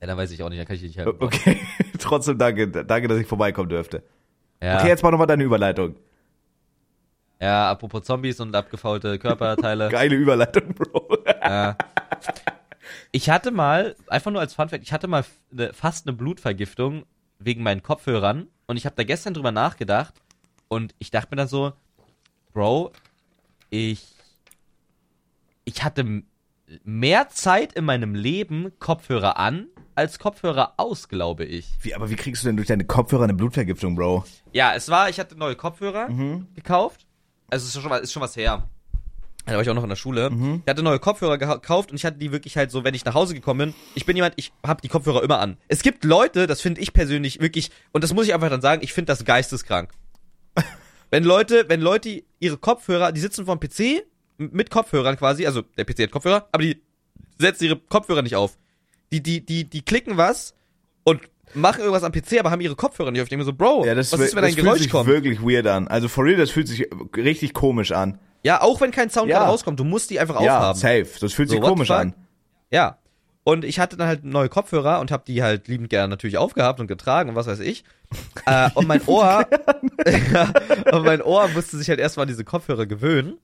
Ja, 0.00 0.06
dann 0.06 0.16
weiß 0.16 0.30
ich 0.30 0.42
auch 0.42 0.48
nicht, 0.48 0.58
dann 0.58 0.66
kann 0.66 0.76
ich 0.76 0.82
dir 0.82 0.88
nicht 0.88 0.98
helfen. 0.98 1.16
Okay, 1.18 1.60
trotzdem 1.98 2.38
danke, 2.38 2.68
danke, 2.68 3.08
dass 3.08 3.18
ich 3.18 3.26
vorbeikommen 3.26 3.68
dürfte. 3.68 4.02
Ja. 4.62 4.78
Okay, 4.78 4.88
jetzt 4.88 5.02
mach 5.02 5.10
nochmal 5.10 5.26
deine 5.26 5.44
Überleitung. 5.44 5.96
Ja, 7.40 7.70
apropos 7.70 8.02
Zombies 8.04 8.40
und 8.40 8.54
abgefaulte 8.54 9.18
Körperteile. 9.18 9.88
Geile 9.90 10.16
Überleitung, 10.16 10.74
Bro. 10.74 11.18
ja. 11.26 11.76
Ich 13.12 13.30
hatte 13.30 13.50
mal, 13.50 13.96
einfach 14.08 14.30
nur 14.30 14.40
als 14.40 14.54
Funfact, 14.54 14.82
ich 14.82 14.92
hatte 14.92 15.08
mal 15.08 15.24
ne, 15.50 15.72
fast 15.72 16.06
eine 16.06 16.16
Blutvergiftung 16.16 17.04
wegen 17.38 17.62
meinen 17.62 17.82
Kopfhörern 17.82 18.48
und 18.66 18.76
ich 18.76 18.86
habe 18.86 18.96
da 18.96 19.04
gestern 19.04 19.34
drüber 19.34 19.52
nachgedacht 19.52 20.14
und 20.68 20.94
ich 20.98 21.10
dachte 21.10 21.28
mir 21.30 21.36
dann 21.36 21.48
so, 21.48 21.72
Bro, 22.52 22.92
ich 23.70 24.14
ich 25.64 25.84
hatte 25.84 26.22
mehr 26.82 27.28
Zeit 27.28 27.74
in 27.74 27.84
meinem 27.84 28.14
Leben 28.14 28.72
Kopfhörer 28.78 29.38
an 29.38 29.68
als 29.98 30.18
Kopfhörer 30.20 30.74
aus, 30.76 31.08
glaube 31.08 31.44
ich. 31.44 31.66
Wie, 31.82 31.92
aber 31.94 32.08
wie 32.08 32.14
kriegst 32.14 32.42
du 32.44 32.46
denn 32.46 32.56
durch 32.56 32.68
deine 32.68 32.84
Kopfhörer 32.84 33.24
eine 33.24 33.34
Blutvergiftung, 33.34 33.96
Bro? 33.96 34.24
Ja, 34.52 34.72
es 34.74 34.88
war, 34.88 35.08
ich 35.10 35.18
hatte 35.18 35.36
neue 35.36 35.56
Kopfhörer 35.56 36.08
Mhm. 36.08 36.46
gekauft. 36.54 37.04
Also 37.50 37.64
es 37.66 37.74
ist 37.74 37.82
schon, 37.82 37.90
was- 37.90 38.02
ist 38.02 38.12
schon 38.12 38.22
was 38.22 38.36
her. 38.36 38.68
Da 39.44 39.54
war 39.54 39.62
ich 39.62 39.68
auch 39.70 39.74
noch 39.74 39.82
in 39.82 39.88
der 39.88 39.96
Schule. 39.96 40.30
Mhm. 40.30 40.62
Ich 40.64 40.70
hatte 40.70 40.82
neue 40.84 40.98
Kopfhörer 41.00 41.36
gekauft 41.38 41.90
und 41.90 41.96
ich 41.96 42.04
hatte 42.04 42.18
die 42.18 42.30
wirklich 42.30 42.56
halt 42.56 42.70
so, 42.70 42.84
wenn 42.84 42.94
ich 42.94 43.04
nach 43.04 43.14
Hause 43.14 43.34
gekommen 43.34 43.58
bin. 43.70 43.74
Ich 43.96 44.06
bin 44.06 44.14
jemand, 44.14 44.34
ich 44.36 44.52
habe 44.64 44.80
die 44.82 44.88
Kopfhörer 44.88 45.22
immer 45.24 45.40
an. 45.40 45.56
Es 45.66 45.82
gibt 45.82 46.04
Leute, 46.04 46.46
das 46.46 46.60
finde 46.60 46.80
ich 46.80 46.92
persönlich 46.92 47.40
wirklich, 47.40 47.70
und 47.92 48.04
das 48.04 48.14
muss 48.14 48.26
ich 48.26 48.34
einfach 48.34 48.50
dann 48.50 48.60
sagen, 48.60 48.82
ich 48.84 48.92
finde 48.92 49.06
das 49.10 49.24
geisteskrank. 49.24 49.90
wenn 51.10 51.24
Leute, 51.24 51.64
wenn 51.68 51.80
Leute 51.80 52.22
ihre 52.38 52.58
Kopfhörer, 52.58 53.10
die 53.10 53.20
sitzen 53.20 53.46
vorm 53.46 53.58
PC 53.58 54.04
mit 54.36 54.70
Kopfhörern 54.70 55.16
quasi, 55.16 55.44
also 55.46 55.62
der 55.76 55.84
PC 55.84 56.02
hat 56.04 56.10
Kopfhörer, 56.12 56.48
aber 56.52 56.62
die 56.62 56.82
setzen 57.38 57.64
ihre 57.64 57.76
Kopfhörer 57.78 58.22
nicht 58.22 58.36
auf. 58.36 58.56
Die, 59.12 59.22
die, 59.22 59.44
die, 59.44 59.64
die 59.64 59.82
klicken 59.82 60.16
was 60.16 60.54
und 61.04 61.20
machen 61.54 61.80
irgendwas 61.80 62.02
am 62.04 62.12
PC, 62.12 62.38
aber 62.40 62.50
haben 62.50 62.60
ihre 62.60 62.76
Kopfhörer 62.76 63.10
nicht 63.10 63.20
auf. 63.22 63.26
Ich 63.26 63.30
denke 63.30 63.42
mir 63.44 63.46
so, 63.46 63.54
Bro, 63.54 63.86
Ja, 63.86 63.94
das, 63.94 64.12
was 64.12 64.20
ist, 64.20 64.34
wenn 64.34 64.42
das 64.42 64.50
ein 64.50 64.54
fühlt 64.54 64.64
Geräusch 64.66 64.80
sich 64.80 64.90
kommt? 64.90 65.06
wirklich 65.08 65.40
weird 65.42 65.66
an. 65.66 65.88
Also 65.88 66.08
for 66.08 66.24
real, 66.24 66.36
das 66.36 66.50
fühlt 66.50 66.68
sich 66.68 66.86
richtig 67.16 67.54
komisch 67.54 67.92
an. 67.92 68.18
Ja, 68.42 68.60
auch 68.60 68.80
wenn 68.80 68.90
kein 68.90 69.10
Sound 69.10 69.30
Ja. 69.30 69.44
rauskommt, 69.46 69.80
du 69.80 69.84
musst 69.84 70.10
die 70.10 70.20
einfach 70.20 70.40
Ja, 70.42 70.58
aufhaben. 70.58 70.78
safe. 70.78 71.06
Das 71.20 71.32
fühlt 71.32 71.48
So, 71.48 71.54
sich 71.56 71.64
komisch 71.64 71.90
an. 71.90 72.14
Ja. 72.70 72.98
Und 73.44 73.64
ich 73.64 73.80
hatte 73.80 73.96
dann 73.96 74.08
halt 74.08 74.24
neue 74.24 74.50
Kopfhörer 74.50 75.00
und 75.00 75.10
habe 75.10 75.24
die 75.26 75.42
halt 75.42 75.68
liebend 75.68 75.88
gerne 75.88 76.08
natürlich 76.08 76.36
aufgehabt 76.36 76.80
und 76.80 76.86
getragen 76.86 77.30
und 77.30 77.34
was 77.36 77.46
weiß 77.46 77.60
ich. 77.60 77.82
äh, 78.44 78.68
und 78.74 78.86
mein 78.86 79.00
Ohr, 79.06 79.46
ja, 80.32 80.52
und 80.92 81.04
mein 81.04 81.22
Ohr 81.22 81.48
musste 81.48 81.78
sich 81.78 81.88
halt 81.88 81.98
erstmal 81.98 82.24
an 82.24 82.28
diese 82.28 82.44
Kopfhörer 82.44 82.84
gewöhnen. 82.84 83.38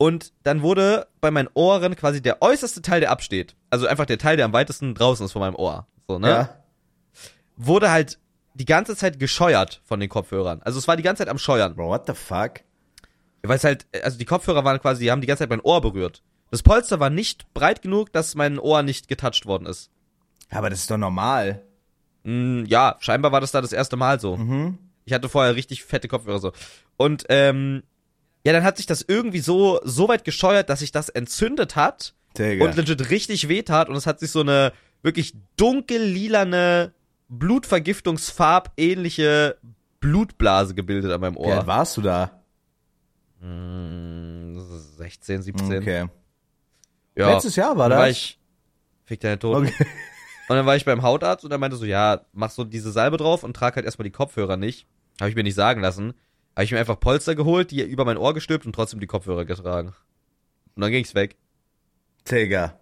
Und 0.00 0.32
dann 0.44 0.62
wurde 0.62 1.08
bei 1.20 1.30
meinen 1.30 1.50
Ohren 1.52 1.94
quasi 1.94 2.22
der 2.22 2.40
äußerste 2.40 2.80
Teil, 2.80 3.00
der 3.00 3.10
absteht, 3.10 3.54
also 3.68 3.86
einfach 3.86 4.06
der 4.06 4.16
Teil, 4.16 4.38
der 4.38 4.46
am 4.46 4.54
weitesten 4.54 4.94
draußen 4.94 5.26
ist 5.26 5.32
von 5.32 5.40
meinem 5.40 5.56
Ohr, 5.56 5.86
so, 6.08 6.18
ne? 6.18 6.28
Ja. 6.30 6.64
Wurde 7.58 7.90
halt 7.90 8.18
die 8.54 8.64
ganze 8.64 8.96
Zeit 8.96 9.18
gescheuert 9.18 9.82
von 9.84 10.00
den 10.00 10.08
Kopfhörern. 10.08 10.62
Also 10.62 10.78
es 10.78 10.88
war 10.88 10.96
die 10.96 11.02
ganze 11.02 11.20
Zeit 11.20 11.28
am 11.28 11.36
Scheuern. 11.36 11.74
Bro, 11.74 11.88
what 11.88 12.06
the 12.06 12.14
fuck? 12.14 12.62
Weil 13.42 13.58
es 13.58 13.64
halt, 13.64 13.86
also 14.02 14.16
die 14.16 14.24
Kopfhörer 14.24 14.64
waren 14.64 14.80
quasi, 14.80 15.04
die 15.04 15.10
haben 15.10 15.20
die 15.20 15.26
ganze 15.26 15.42
Zeit 15.42 15.50
mein 15.50 15.60
Ohr 15.60 15.82
berührt. 15.82 16.22
Das 16.50 16.62
Polster 16.62 16.98
war 16.98 17.10
nicht 17.10 17.52
breit 17.52 17.82
genug, 17.82 18.10
dass 18.10 18.34
mein 18.34 18.58
Ohr 18.58 18.82
nicht 18.82 19.06
getoucht 19.06 19.44
worden 19.44 19.66
ist. 19.66 19.90
Aber 20.48 20.70
das 20.70 20.78
ist 20.78 20.90
doch 20.90 20.96
normal. 20.96 21.62
Mm, 22.22 22.64
ja, 22.64 22.96
scheinbar 23.00 23.32
war 23.32 23.42
das 23.42 23.52
da 23.52 23.60
das 23.60 23.74
erste 23.74 23.96
Mal 23.96 24.18
so. 24.18 24.38
Mhm. 24.38 24.78
Ich 25.04 25.12
hatte 25.12 25.28
vorher 25.28 25.56
richtig 25.56 25.84
fette 25.84 26.08
Kopfhörer 26.08 26.38
so. 26.38 26.52
Und 26.96 27.26
ähm, 27.28 27.82
ja, 28.44 28.52
dann 28.52 28.64
hat 28.64 28.76
sich 28.76 28.86
das 28.86 29.04
irgendwie 29.06 29.40
so 29.40 29.80
so 29.84 30.08
weit 30.08 30.24
gescheuert, 30.24 30.70
dass 30.70 30.80
sich 30.80 30.92
das 30.92 31.08
entzündet 31.08 31.76
hat 31.76 32.14
und 32.38 32.76
legit 32.76 33.10
richtig 33.10 33.48
wehtat 33.48 33.88
und 33.88 33.96
es 33.96 34.06
hat 34.06 34.20
sich 34.20 34.30
so 34.30 34.40
eine 34.40 34.72
wirklich 35.02 35.34
dunkel 35.56 36.02
lilane 36.02 36.92
Blutvergiftungsfarb 37.28 38.72
ähnliche 38.76 39.56
Blutblase 40.00 40.74
gebildet 40.74 41.12
an 41.12 41.20
meinem 41.20 41.36
Wie 41.36 41.50
alt 41.50 41.62
Ohr. 41.62 41.66
warst 41.66 41.96
du 41.96 42.02
da? 42.02 42.42
Mm, 43.40 44.58
16, 44.58 45.42
17. 45.42 45.78
Okay. 45.78 46.06
Ja. 47.16 47.32
Letztes 47.32 47.56
Jahr 47.56 47.76
war 47.76 47.88
das? 47.88 47.98
War 47.98 48.08
ich, 48.08 48.38
fick 49.04 49.20
deine 49.20 49.38
Toten. 49.38 49.66
Okay. 49.66 49.86
Und 50.48 50.56
dann 50.56 50.66
war 50.66 50.74
ich 50.74 50.84
beim 50.84 51.02
Hautarzt 51.02 51.44
und 51.44 51.52
er 51.52 51.58
meinte 51.58 51.76
so, 51.76 51.84
ja, 51.84 52.22
mach 52.32 52.50
so 52.50 52.64
diese 52.64 52.90
Salbe 52.90 53.18
drauf 53.18 53.44
und 53.44 53.54
trag 53.54 53.76
halt 53.76 53.86
erstmal 53.86 54.02
die 54.02 54.10
Kopfhörer 54.10 54.56
nicht. 54.56 54.84
Habe 55.20 55.30
ich 55.30 55.36
mir 55.36 55.44
nicht 55.44 55.54
sagen 55.54 55.80
lassen. 55.80 56.12
Habe 56.56 56.64
ich 56.64 56.72
mir 56.72 56.78
einfach 56.78 56.98
Polster 57.00 57.34
geholt, 57.34 57.70
die 57.70 57.82
über 57.82 58.04
mein 58.04 58.16
Ohr 58.18 58.34
gestülpt 58.34 58.66
und 58.66 58.74
trotzdem 58.74 59.00
die 59.00 59.06
Kopfhörer 59.06 59.44
getragen. 59.44 59.94
Und 60.74 60.82
dann 60.82 60.90
ging's 60.90 61.14
weg. 61.14 61.36
Digga. 62.30 62.74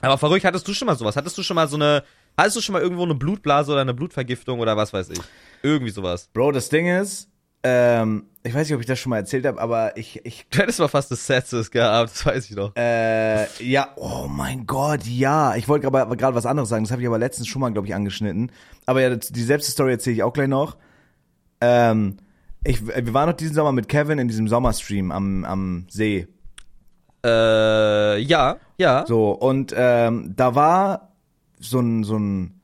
Aber 0.00 0.18
verrückt, 0.18 0.44
hattest 0.44 0.68
du 0.68 0.74
schon 0.74 0.86
mal 0.86 0.96
sowas? 0.96 1.16
Hattest 1.16 1.36
du 1.38 1.42
schon 1.42 1.56
mal 1.56 1.68
so 1.68 1.76
eine, 1.76 2.04
hattest 2.36 2.56
du 2.56 2.60
schon 2.60 2.74
mal 2.74 2.82
irgendwo 2.82 3.02
eine 3.02 3.14
Blutblase 3.14 3.72
oder 3.72 3.80
eine 3.80 3.94
Blutvergiftung 3.94 4.60
oder 4.60 4.76
was 4.76 4.92
weiß 4.92 5.10
ich? 5.10 5.20
Irgendwie 5.62 5.90
sowas. 5.90 6.28
Bro, 6.32 6.52
das 6.52 6.68
Ding 6.68 6.86
ist, 6.86 7.28
ähm, 7.64 8.26
ich 8.44 8.54
weiß 8.54 8.68
nicht, 8.68 8.74
ob 8.76 8.80
ich 8.80 8.86
das 8.86 9.00
schon 9.00 9.10
mal 9.10 9.16
erzählt 9.16 9.44
habe, 9.44 9.60
aber 9.60 9.96
ich, 9.96 10.24
ich, 10.24 10.46
Du 10.48 10.60
hättest 10.60 10.78
mal 10.78 10.86
fast 10.86 11.10
das 11.10 11.26
Sepsis 11.26 11.70
gehabt, 11.72 12.10
das 12.12 12.24
weiß 12.24 12.48
ich 12.48 12.56
noch. 12.56 12.76
äh, 12.76 13.46
ja, 13.64 13.88
oh 13.96 14.28
mein 14.28 14.64
Gott, 14.66 15.04
ja. 15.04 15.56
Ich 15.56 15.66
wollte 15.68 15.88
aber 15.88 16.16
gerade 16.16 16.36
was 16.36 16.46
anderes 16.46 16.68
sagen, 16.68 16.84
das 16.84 16.92
habe 16.92 17.02
ich 17.02 17.08
aber 17.08 17.18
letztens 17.18 17.48
schon 17.48 17.60
mal, 17.60 17.72
glaube 17.72 17.88
ich, 17.88 17.94
angeschnitten. 17.94 18.52
Aber 18.86 19.02
ja, 19.02 19.16
die 19.16 19.42
selbste 19.42 19.72
Story 19.72 19.90
erzähle 19.92 20.14
ich 20.14 20.22
auch 20.22 20.32
gleich 20.32 20.48
noch. 20.48 20.76
Ähm, 21.60 22.18
ich, 22.64 22.86
wir 22.86 23.14
waren 23.14 23.28
noch 23.28 23.36
diesen 23.36 23.54
Sommer 23.54 23.72
mit 23.72 23.88
Kevin 23.88 24.18
in 24.18 24.28
diesem 24.28 24.48
Sommerstream 24.48 25.10
am, 25.12 25.44
am 25.44 25.86
See. 25.90 26.26
Äh, 27.24 28.18
ja, 28.20 28.56
ja. 28.78 29.04
So, 29.06 29.30
und 29.32 29.74
ähm, 29.76 30.34
da 30.36 30.54
war 30.54 31.12
so 31.58 31.80
ein, 31.80 32.04
so 32.04 32.16
ein, 32.16 32.60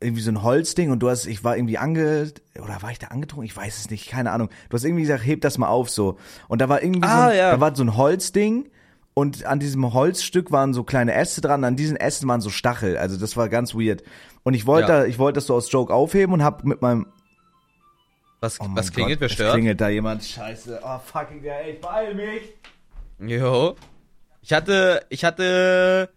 irgendwie 0.00 0.22
so 0.22 0.30
ein 0.30 0.42
Holzding 0.42 0.90
und 0.90 1.00
du 1.00 1.08
hast, 1.10 1.26
ich 1.26 1.44
war 1.44 1.56
irgendwie 1.56 1.78
ange, 1.78 2.32
oder 2.62 2.82
war 2.82 2.90
ich 2.90 2.98
da 2.98 3.08
angetrunken? 3.08 3.46
Ich 3.46 3.56
weiß 3.56 3.78
es 3.78 3.90
nicht, 3.90 4.08
keine 4.08 4.30
Ahnung. 4.30 4.48
Du 4.68 4.74
hast 4.74 4.84
irgendwie 4.84 5.02
gesagt, 5.02 5.24
heb 5.26 5.40
das 5.40 5.58
mal 5.58 5.68
auf 5.68 5.90
so. 5.90 6.16
Und 6.48 6.60
da 6.60 6.68
war 6.68 6.82
irgendwie 6.82 7.06
so 7.08 7.14
Ah, 7.14 7.28
ein, 7.28 7.36
ja. 7.36 7.50
da 7.52 7.60
war 7.60 7.74
so 7.74 7.82
ein 7.82 7.96
Holzding 7.96 8.68
und 9.14 9.44
an 9.46 9.58
diesem 9.60 9.92
Holzstück 9.94 10.50
waren 10.52 10.74
so 10.74 10.84
kleine 10.84 11.14
Äste 11.14 11.40
dran, 11.40 11.64
an 11.64 11.76
diesen 11.76 11.96
Ästen 11.96 12.28
waren 12.28 12.40
so 12.40 12.50
Stachel. 12.50 12.96
Also 12.98 13.16
das 13.18 13.36
war 13.36 13.48
ganz 13.48 13.74
weird. 13.74 14.02
Und 14.42 14.54
ich 14.54 14.66
wollte, 14.66 14.88
Ja. 14.92 15.00
da, 15.00 15.06
ich 15.06 15.18
wollte 15.18 15.36
das 15.36 15.46
so 15.46 15.54
aus 15.54 15.70
Joke 15.72 15.92
aufheben 15.92 16.32
und 16.34 16.44
hab 16.44 16.64
mit 16.64 16.82
meinem, 16.82 17.06
Was, 18.40 18.60
oh 18.60 18.66
was 18.70 18.92
klingelt, 18.92 19.20
Gott, 19.20 19.20
wer 19.22 19.28
stört? 19.30 19.52
klingelt 19.54 19.80
da 19.80 19.88
jemand, 19.88 20.24
scheiße. 20.24 20.80
Oh 20.84 20.98
fucking, 20.98 21.42
ey, 21.44 21.72
ich 21.72 21.80
beeil 21.80 22.14
mich. 22.14 22.54
Jo. 23.18 23.76
Ich 24.42 24.52
hatte, 24.52 25.04
ich 25.08 25.24
hatte 25.24 26.10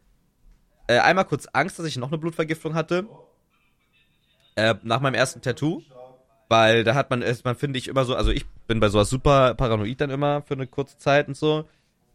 äh, 0.87 0.99
einmal 0.99 1.25
kurz 1.25 1.47
Angst, 1.53 1.79
dass 1.79 1.85
ich 1.85 1.97
noch 1.97 2.09
eine 2.09 2.17
Blutvergiftung 2.17 2.75
hatte. 2.75 3.07
Äh, 4.55 4.75
nach 4.83 4.99
meinem 4.99 5.15
ersten 5.15 5.41
Tattoo. 5.41 5.81
Weil 6.49 6.83
da 6.83 6.95
hat 6.95 7.11
man, 7.11 7.21
ist 7.21 7.45
man 7.45 7.55
finde 7.55 7.77
ich 7.77 7.87
immer 7.87 8.05
so, 8.05 8.15
also 8.15 8.31
ich 8.31 8.45
bin 8.67 8.79
bei 8.79 8.89
sowas 8.89 9.09
super 9.09 9.53
paranoid 9.53 10.01
dann 10.01 10.09
immer 10.09 10.41
für 10.41 10.55
eine 10.55 10.65
kurze 10.67 10.97
Zeit 10.97 11.27
und 11.27 11.37
so. 11.37 11.65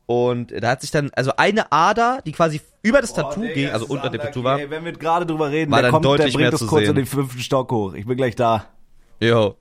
Und 0.07 0.51
da 0.51 0.71
hat 0.71 0.83
sich 0.83 0.91
dann, 0.91 1.11
also 1.15 1.33
eine 1.37 1.73
Ader, 1.73 2.21
die 2.27 2.33
quasi 2.33 2.61
über 2.83 3.01
das 3.01 3.15
Tattoo 3.15 3.41
Digga, 3.43 3.55
ging, 3.55 3.71
also 3.71 3.87
unter 3.87 4.11
dem 4.11 4.21
Tattoo 4.21 4.45
war. 4.45 4.59
Ey, 4.59 4.69
wenn 4.69 4.85
wir 4.85 4.93
gerade 4.93 5.25
drüber 5.25 5.51
reden, 5.51 5.71
War 5.71 5.79
der 5.81 5.91
dann 5.91 5.93
kommt, 5.93 6.05
der 6.05 6.11
deutlich 6.19 6.35
bringt 6.35 6.43
mehr 6.43 6.51
das 6.51 6.61
zu 6.61 6.67
kurz 6.67 6.81
in 6.83 6.87
sehen. 6.89 6.97
den 6.97 7.07
fünften 7.07 7.41
Stock 7.41 7.71
hoch. 7.71 7.95
Ich 7.95 8.07
bin 8.07 8.17
gleich 8.17 8.35
da. 8.35 8.67
Jo. 9.21 9.57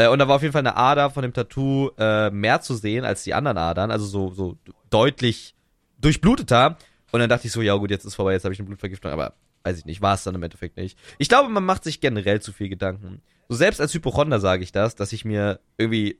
Äh, 0.00 0.08
und 0.08 0.18
da 0.18 0.28
war 0.28 0.36
auf 0.36 0.42
jeden 0.42 0.52
Fall 0.52 0.60
eine 0.60 0.76
Ader 0.76 1.10
von 1.10 1.22
dem 1.22 1.32
Tattoo 1.32 1.90
äh, 1.98 2.30
mehr 2.30 2.60
zu 2.60 2.74
sehen 2.74 3.04
als 3.04 3.22
die 3.22 3.34
anderen 3.34 3.58
Adern, 3.58 3.90
also 3.90 4.06
so, 4.06 4.32
so 4.32 4.56
deutlich 4.88 5.54
durchbluteter. 6.00 6.78
Und 7.12 7.20
dann 7.20 7.28
dachte 7.28 7.46
ich 7.46 7.52
so, 7.52 7.60
ja 7.60 7.74
gut, 7.74 7.90
jetzt 7.90 8.04
ist 8.04 8.14
vorbei, 8.14 8.32
jetzt 8.32 8.44
habe 8.44 8.54
ich 8.54 8.60
eine 8.60 8.66
Blutvergiftung, 8.66 9.10
aber 9.10 9.34
weiß 9.62 9.78
ich 9.78 9.84
nicht, 9.84 10.00
war 10.00 10.14
es 10.14 10.24
dann 10.24 10.34
im 10.34 10.42
Endeffekt 10.42 10.78
nicht. 10.78 10.98
Ich 11.18 11.28
glaube, 11.28 11.50
man 11.50 11.64
macht 11.64 11.84
sich 11.84 12.00
generell 12.00 12.40
zu 12.40 12.52
viel 12.52 12.70
Gedanken. 12.70 13.20
So 13.48 13.56
selbst 13.56 13.80
als 13.80 13.92
Hypochonder 13.92 14.40
sage 14.40 14.62
ich 14.62 14.72
das, 14.72 14.94
dass 14.94 15.12
ich 15.12 15.24
mir 15.24 15.60
irgendwie 15.76 16.18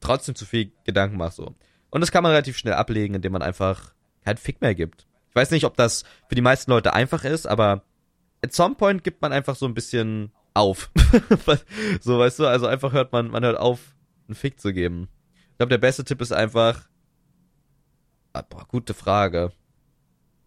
trotzdem 0.00 0.34
zu 0.34 0.44
viel 0.44 0.72
Gedanken 0.84 1.16
mache 1.16 1.34
so. 1.34 1.54
Und 1.90 2.00
das 2.00 2.10
kann 2.10 2.24
man 2.24 2.32
relativ 2.32 2.56
schnell 2.58 2.74
ablegen, 2.74 3.14
indem 3.14 3.32
man 3.32 3.42
einfach 3.42 3.94
keinen 4.24 4.38
Fick 4.38 4.60
mehr 4.60 4.74
gibt. 4.74 5.06
Ich 5.28 5.36
weiß 5.36 5.52
nicht, 5.52 5.66
ob 5.66 5.76
das 5.76 6.02
für 6.28 6.34
die 6.34 6.42
meisten 6.42 6.70
Leute 6.72 6.94
einfach 6.94 7.22
ist, 7.22 7.46
aber 7.46 7.82
at 8.42 8.52
some 8.52 8.74
point 8.74 9.04
gibt 9.04 9.22
man 9.22 9.32
einfach 9.32 9.54
so 9.54 9.66
ein 9.66 9.74
bisschen 9.74 10.32
auf. 10.54 10.90
so, 12.00 12.18
weißt 12.18 12.38
du, 12.38 12.46
also 12.46 12.66
einfach 12.66 12.92
hört 12.92 13.12
man, 13.12 13.28
man 13.28 13.44
hört 13.44 13.58
auf, 13.58 13.94
einen 14.28 14.34
Fick 14.34 14.60
zu 14.60 14.72
geben. 14.72 15.08
Ich 15.50 15.58
glaube, 15.58 15.70
der 15.70 15.78
beste 15.78 16.04
Tipp 16.04 16.20
ist 16.20 16.32
einfach, 16.32 16.88
ah, 18.32 18.42
boah, 18.42 18.66
gute 18.66 18.94
Frage. 18.94 19.52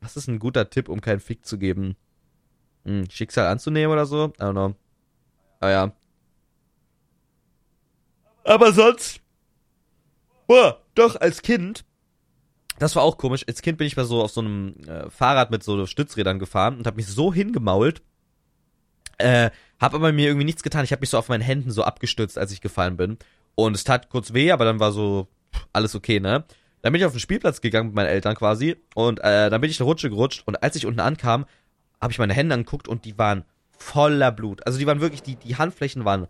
Was 0.02 0.18
ist 0.18 0.28
ein 0.28 0.40
guter 0.40 0.70
Tipp, 0.70 0.90
um 0.90 1.02
keinen 1.02 1.20
Fick 1.20 1.46
zu 1.46 1.58
geben? 1.58 1.96
Hm, 2.86 3.10
Schicksal 3.10 3.48
anzunehmen 3.48 3.92
oder 3.92 4.06
so? 4.06 4.34
I 4.38 4.42
don't 4.42 4.52
know. 4.52 4.76
Ah 5.60 5.70
ja. 5.70 5.92
Aber 8.44 8.72
sonst, 8.72 9.20
boah, 10.48 10.82
doch, 10.96 11.20
als 11.20 11.42
Kind, 11.42 11.84
das 12.80 12.96
war 12.96 13.04
auch 13.04 13.18
komisch. 13.18 13.44
Als 13.48 13.62
Kind 13.62 13.78
bin 13.78 13.88
ich 13.88 13.98
mal 13.98 14.06
so 14.06 14.22
auf 14.22 14.32
so 14.32 14.42
einem 14.42 14.76
äh, 14.88 15.10
Fahrrad 15.10 15.52
mit 15.52 15.64
so 15.64 15.86
Stützrädern 15.86 16.40
gefahren 16.40 16.78
und 16.78 16.88
habe 16.88 16.96
mich 16.96 17.08
so 17.08 17.34
hingemault, 17.34 18.02
äh, 19.18 19.50
hab 19.80 19.94
aber 19.94 20.12
mir 20.12 20.28
irgendwie 20.28 20.46
nichts 20.46 20.64
getan. 20.64 20.84
Ich 20.84 20.92
habe 20.92 21.02
mich 21.02 21.10
so 21.10 21.18
auf 21.18 21.30
meinen 21.30 21.42
Händen 21.42 21.72
so 21.72 21.84
abgestützt, 21.84 22.38
als 22.38 22.52
ich 22.52 22.62
gefallen 22.62 22.98
bin. 22.98 23.18
Und 23.56 23.76
es 23.76 23.84
tat 23.84 24.10
kurz 24.10 24.34
weh, 24.34 24.52
aber 24.52 24.66
dann 24.66 24.80
war 24.80 24.92
so 24.92 25.28
pff, 25.54 25.68
alles 25.74 25.96
okay, 25.96 26.20
ne? 26.20 26.46
Dann 26.82 26.94
bin 26.94 27.02
ich 27.02 27.06
auf 27.06 27.14
den 27.14 27.20
Spielplatz 27.20 27.62
gegangen 27.62 27.88
mit 27.88 27.96
meinen 27.96 28.08
Eltern 28.08 28.36
quasi 28.36 28.78
und 28.94 29.20
äh, 29.20 29.50
dann 29.50 29.62
bin 29.62 29.70
ich 29.70 29.80
eine 29.80 29.88
Rutsche 29.88 30.10
gerutscht 30.10 30.44
und 30.46 30.62
als 30.62 30.76
ich 30.76 30.86
unten 30.86 31.00
ankam, 31.00 31.46
habe 32.00 32.12
ich 32.12 32.20
meine 32.20 32.34
Hände 32.34 32.54
angeguckt 32.54 32.88
und 32.88 33.04
die 33.04 33.18
waren 33.18 33.44
voller 33.72 34.32
Blut. 34.32 34.66
Also 34.66 34.78
die 34.78 34.86
waren 34.86 35.02
wirklich, 35.02 35.24
die, 35.24 35.36
die 35.36 35.56
Handflächen 35.56 36.06
waren 36.06 36.28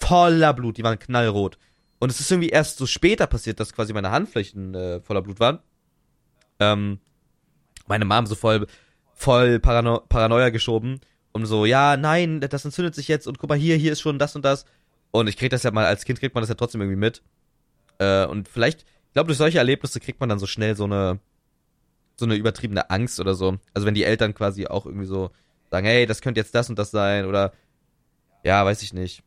voller 0.00 0.52
Blut, 0.52 0.76
die 0.76 0.82
waren 0.82 0.98
knallrot. 0.98 1.58
Und 1.98 2.10
es 2.10 2.20
ist 2.20 2.30
irgendwie 2.30 2.50
erst 2.50 2.78
so 2.78 2.86
später 2.86 3.26
passiert, 3.26 3.60
dass 3.60 3.72
quasi 3.72 3.92
meine 3.92 4.10
Handflächen 4.10 4.74
äh, 4.74 5.00
voller 5.00 5.22
Blut 5.22 5.40
waren. 5.40 5.60
Ähm, 6.58 6.98
meine 7.86 8.04
Mom 8.04 8.26
so 8.26 8.34
voll, 8.34 8.66
voll 9.14 9.60
Parano 9.60 10.00
Paranoia 10.08 10.50
geschoben. 10.50 11.00
Und 11.36 11.44
so, 11.44 11.66
ja, 11.66 11.98
nein, 11.98 12.40
das 12.40 12.64
entzündet 12.64 12.94
sich 12.94 13.08
jetzt 13.08 13.26
und 13.26 13.38
guck 13.38 13.50
mal 13.50 13.58
hier, 13.58 13.76
hier 13.76 13.92
ist 13.92 14.00
schon 14.00 14.18
das 14.18 14.34
und 14.36 14.42
das. 14.42 14.64
Und 15.10 15.26
ich 15.28 15.36
krieg 15.36 15.50
das 15.50 15.64
ja 15.64 15.70
mal, 15.70 15.84
als 15.84 16.06
Kind 16.06 16.18
kriegt 16.18 16.34
man 16.34 16.40
das 16.40 16.48
ja 16.48 16.54
trotzdem 16.54 16.80
irgendwie 16.80 16.98
mit. 16.98 17.22
Äh, 17.98 18.24
und 18.24 18.48
vielleicht, 18.48 18.84
ich 19.08 19.12
glaube, 19.12 19.26
durch 19.26 19.36
solche 19.36 19.58
Erlebnisse 19.58 20.00
kriegt 20.00 20.18
man 20.18 20.30
dann 20.30 20.38
so 20.38 20.46
schnell 20.46 20.74
so 20.76 20.84
eine, 20.84 21.20
so 22.16 22.24
eine 22.24 22.36
übertriebene 22.36 22.88
Angst 22.88 23.20
oder 23.20 23.34
so. 23.34 23.58
Also 23.74 23.86
wenn 23.86 23.92
die 23.92 24.04
Eltern 24.04 24.32
quasi 24.32 24.66
auch 24.66 24.86
irgendwie 24.86 25.04
so 25.04 25.30
sagen, 25.70 25.86
hey, 25.86 26.06
das 26.06 26.22
könnte 26.22 26.40
jetzt 26.40 26.54
das 26.54 26.70
und 26.70 26.78
das 26.78 26.90
sein 26.90 27.26
oder, 27.26 27.52
ja, 28.42 28.64
weiß 28.64 28.80
ich 28.80 28.94
nicht. 28.94 29.22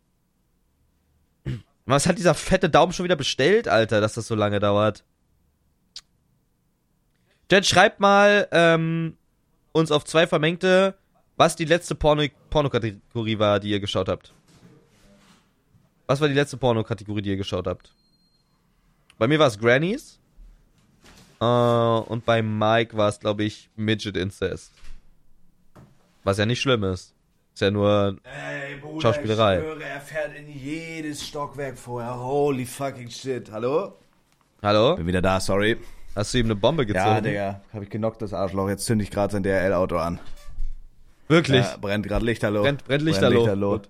Was 1.85 2.07
hat 2.07 2.17
dieser 2.17 2.33
fette 2.33 2.71
Daumen 2.71 2.91
schon 2.91 3.03
wieder 3.03 3.17
bestellt, 3.17 3.67
Alter, 3.67 4.01
dass 4.01 4.15
das 4.15 4.25
so 4.25 4.33
lange 4.33 4.59
dauert? 4.59 5.03
Jet, 7.51 7.67
schreibt 7.67 7.99
mal 7.99 8.47
ähm, 8.51 9.15
uns 9.73 9.91
auf 9.91 10.05
zwei 10.05 10.25
Vermengte, 10.25 10.95
was 11.39 11.55
die 11.55 11.63
letzte 11.63 11.95
Porno 11.95 12.25
Pornokategorie 12.49 13.39
war, 13.39 13.61
die 13.61 13.69
ihr 13.69 13.79
geschaut 13.79 14.09
habt. 14.09 14.33
Was 16.05 16.19
war 16.19 16.27
die 16.27 16.33
letzte 16.33 16.57
Pornokategorie, 16.57 17.21
die 17.21 17.29
ihr 17.29 17.37
geschaut 17.37 17.65
habt? 17.65 17.93
Bei 19.17 19.25
mir 19.25 19.39
war 19.39 19.47
es 19.47 19.57
Grannies. 19.57 20.19
Äh, 21.39 21.45
und 21.45 22.25
bei 22.25 22.41
Mike 22.41 22.97
war 22.97 23.07
es, 23.07 23.21
glaube 23.21 23.45
ich, 23.45 23.69
Midget 23.77 24.17
Incest. 24.17 24.73
Was 26.25 26.37
ja 26.37 26.45
nicht 26.45 26.59
schlimm 26.59 26.83
ist. 26.83 27.15
Ist 27.53 27.61
ja 27.61 27.71
nur. 27.71 28.17
Ey, 28.23 28.75
Bruder, 28.81 29.01
Schauspielerei. 29.01 29.59
ich 29.59 29.63
schwöre, 29.63 29.83
er 29.83 30.01
fährt 30.01 30.35
in 30.35 30.49
jedes 30.49 31.25
Stockwerk 31.25 31.77
vorher. 31.77 32.19
Holy 32.19 32.65
fucking 32.65 33.09
shit. 33.09 33.49
Hallo? 33.49 33.97
Hallo? 34.61 34.97
Bin 34.97 35.07
wieder 35.07 35.21
da, 35.21 35.39
sorry. 35.39 35.77
Hast 36.15 36.33
du 36.33 36.39
ihm 36.39 36.47
eine 36.47 36.57
Bombe 36.57 36.85
gezogen? 36.85 37.05
Ja, 37.07 37.21
Digga. 37.21 37.61
Hab 37.71 37.81
ich 37.81 37.89
genockt, 37.89 38.21
das 38.21 38.33
Arschloch. 38.33 38.67
Jetzt 38.67 38.83
zünde 38.83 39.03
ich 39.05 39.11
gerade 39.11 39.31
sein 39.31 39.43
DRL-Auto 39.43 39.95
an. 39.95 40.19
Wirklich? 41.29 41.63
Ja, 41.63 41.77
brennt 41.77 42.05
gerade 42.07 42.25
Lichterloh. 42.25 42.63
Brennt- 42.63 42.83
brennt 42.83 43.03
Lichterloh. 43.03 43.81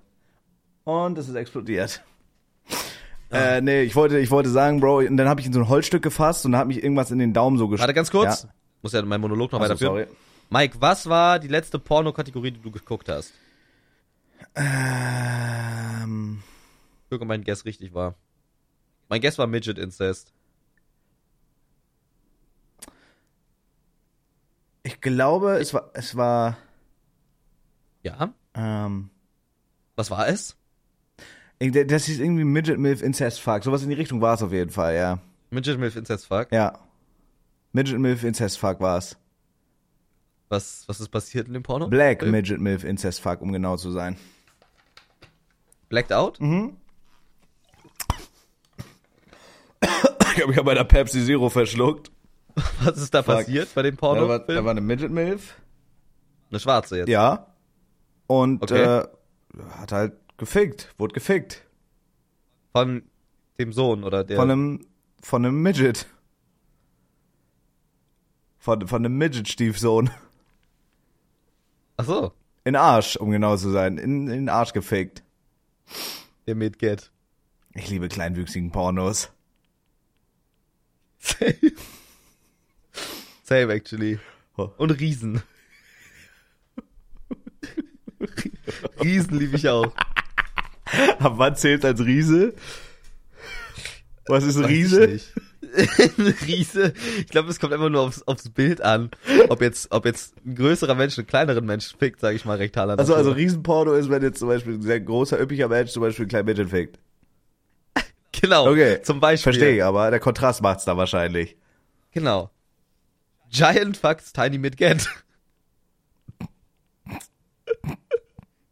Und 0.84 1.18
es 1.18 1.28
ist 1.30 1.36
explodiert. 1.36 2.04
Äh, 3.32 3.62
nee, 3.62 3.82
ich 3.84 3.96
wollte, 3.96 4.20
ich 4.20 4.30
wollte 4.32 4.50
sagen, 4.50 4.80
Bro, 4.80 4.98
und 5.00 5.16
dann 5.18 5.28
habe 5.30 5.40
ich 5.40 5.48
in 5.48 5.54
so 5.54 5.60
ein 5.60 5.70
Holzstück 5.70 6.02
gefasst 6.04 6.46
und 6.46 6.52
dann 6.52 6.60
hat 6.62 6.68
mich 6.68 6.84
irgendwas 6.84 7.12
in 7.12 7.20
den 7.20 7.32
Daumen 7.34 7.58
so 7.58 7.68
gesteckt. 7.68 7.82
Warte 7.88 7.94
ganz 7.94 8.12
kurz. 8.12 8.48
Muss 8.82 8.92
ja 8.94 9.02
mein 9.04 9.22
Monolog 9.22 9.52
noch 9.52 9.60
Achso, 9.60 9.70
weiterführen. 9.72 9.94
sorry. 10.06 10.08
Mike, 10.50 10.78
was 10.80 11.08
war 11.08 11.38
die 11.40 11.48
letzte 11.48 11.78
Pornokategorie, 11.80 12.52
die 12.52 12.60
du 12.62 12.72
geguckt 12.72 13.08
hast? 13.08 13.34
Ähm, 14.56 16.42
Guck, 17.10 17.22
ob 17.22 17.28
mein 17.28 17.44
Guess 17.44 17.66
richtig 17.66 17.94
war. 17.94 18.16
Mein 19.10 19.22
Guess 19.22 19.38
war 19.38 19.48
Midget 19.48 19.78
Incest. 19.78 20.34
ich 24.84 25.02
glaube, 25.02 25.58
es 25.60 25.74
war, 25.74 25.92
es 25.94 26.16
war, 26.16 26.58
Ja? 28.20 28.34
ähm, 28.86 29.10
Was 29.96 30.10
war 30.12 30.28
es? 30.28 30.56
ich- 31.60 31.72
das 31.72 32.08
ist 32.08 32.20
irgendwie 32.20 32.44
Midget 32.44 32.80
Milf 32.80 33.02
Incest 33.02 33.42
Fuck. 33.42 33.64
Sowas 33.64 33.84
in 33.84 33.90
die 33.90 33.96
Richtung 33.96 34.22
war 34.22 34.34
es 34.36 34.42
auf 34.42 34.52
jeden 34.52 34.72
Fall, 34.72 34.96
ja. 34.96 35.20
Midget 35.50 35.80
Milf 35.80 35.96
Incest 35.96 36.28
Fuck. 36.28 36.52
Ja. 36.52 36.80
Midget 37.74 38.00
Milf 38.00 38.24
Incest 38.24 38.58
Fuck 38.60 38.80
war 38.80 38.98
es. 38.98 39.18
Was, 40.50 40.84
was 40.88 41.00
ist 41.00 41.10
passiert 41.10 41.48
in 41.48 41.54
dem 41.54 41.64
Porno? 41.64 41.88
Black 41.88 42.20
Film? 42.22 42.32
Midget 42.32 42.60
Milf 42.60 42.84
Incest 42.84 43.22
Fuck, 43.22 43.42
um 43.42 43.52
genau 43.52 43.78
zu 43.78 43.92
sein. 43.92 44.18
Blacked 45.90 46.12
Out? 46.14 46.40
Mhm. 46.40 46.78
Ich 49.82 50.38
habe 50.44 50.48
mich 50.48 50.58
ja 50.58 50.64
bei 50.64 50.74
der 50.74 50.84
Pepsi 50.86 51.26
Zero 51.26 51.50
verschluckt. 51.50 52.12
Was 52.82 52.98
ist 52.98 53.14
da 53.14 53.22
passiert 53.22 53.74
bei 53.76 53.82
dem 53.82 53.96
Da 53.98 54.02
war, 54.02 54.16
Porno? 54.40 54.40
da 54.48 54.64
war 54.64 54.72
eine 54.72 54.82
Midget 54.82 55.12
Milf. 55.12 55.56
Eine 56.50 56.60
schwarze 56.60 56.98
jetzt. 57.00 57.10
Ja. 57.10 57.49
Und 58.30 58.62
Okay. 58.62 59.00
äh, 59.00 59.08
hat 59.80 59.92
halt 59.92 60.14
gefickt, 60.38 60.94
wurde 61.00 61.16
gefickt. 61.16 61.66
Von 62.74 63.02
dem 63.58 63.74
Sohn 63.74 64.04
oder 64.04 64.24
der. 64.24 64.38
Von 64.38 64.52
einem, 64.52 64.86
von 65.20 65.44
einem 65.44 65.64
Midget. 65.64 66.06
Von, 68.60 68.88
von 68.88 69.04
einem 69.04 69.18
Midget-Stiefsohn. 69.18 70.12
Ach 71.98 72.06
so. 72.06 72.32
In 72.66 72.76
Arsch, 72.76 73.16
um 73.16 73.32
genau 73.32 73.58
zu 73.58 73.72
sein. 73.72 73.98
In, 73.98 74.28
in 74.28 74.48
Arsch 74.48 74.74
gefickt. 74.74 75.24
Der 76.46 76.54
Midget. 76.54 77.12
Ich 77.74 77.90
liebe 77.90 78.10
kleinwüchsigen 78.10 78.70
Pornos. 78.72 79.32
Same. 81.18 81.56
Same, 83.44 83.74
actually. 83.74 84.20
Oh. 84.56 84.70
Und 84.78 84.92
Riesen. 84.92 85.42
Riesen 89.04 89.38
liebe 89.40 89.58
ich 89.58 89.68
auch. 89.70 89.94
Ab 91.20 91.34
wann 91.36 91.56
zählt 91.56 91.86
als 91.86 92.04
Riese? 92.04 92.54
Was 94.28 94.44
ist 94.44 94.58
ein 94.58 94.66
Riese? 94.66 95.20
Ein 96.18 96.36
Riese. 96.48 96.94
Ich 97.20 97.28
glaube, 97.28 97.50
es 97.50 97.60
kommt 97.60 97.74
einfach 97.74 97.90
nur 97.90 98.02
aufs, 98.02 98.24
aufs 98.24 98.50
Bild 98.50 98.82
an. 98.82 99.12
Ob 99.50 99.62
jetzt, 99.62 99.92
ob 99.92 100.06
jetzt 100.06 100.34
ein 100.44 100.56
größerer 100.56 100.96
Mensch 100.96 101.18
einen 101.18 101.28
kleineren 101.28 101.64
Mensch 101.66 101.96
fickt, 101.96 102.20
sage 102.22 102.36
ich 102.36 102.44
mal 102.46 102.58
rektaler 102.58 102.98
Also, 102.98 103.14
also 103.14 103.30
Natur. 103.30 103.44
Riesenporno 103.44 103.94
ist, 103.94 104.10
wenn 104.10 104.24
jetzt 104.24 104.40
zum 104.40 104.48
Beispiel 104.48 104.76
ein 104.76 104.82
sehr 104.82 105.00
großer, 105.00 105.40
üppiger 105.40 105.68
Mensch 105.68 105.92
zum 105.92 106.02
Beispiel 106.02 106.26
ein 106.26 106.30
kleiner 106.30 106.46
Mädchen 106.46 106.70
fickt. 106.70 107.00
Genau. 108.42 108.72
Okay. 108.72 109.02
Zum 109.02 109.20
Beispiel. 109.20 109.54
Verstehe 109.54 109.76
ich, 109.76 109.84
aber 109.84 110.10
der 110.12 110.20
Kontrast 110.20 110.62
macht's 110.62 110.86
da 110.86 110.96
wahrscheinlich. 110.96 111.58
Genau. 112.14 112.52
Giant 113.50 113.98
fucks 113.98 114.32
Tiny 114.32 114.58
Midget. 114.58 115.10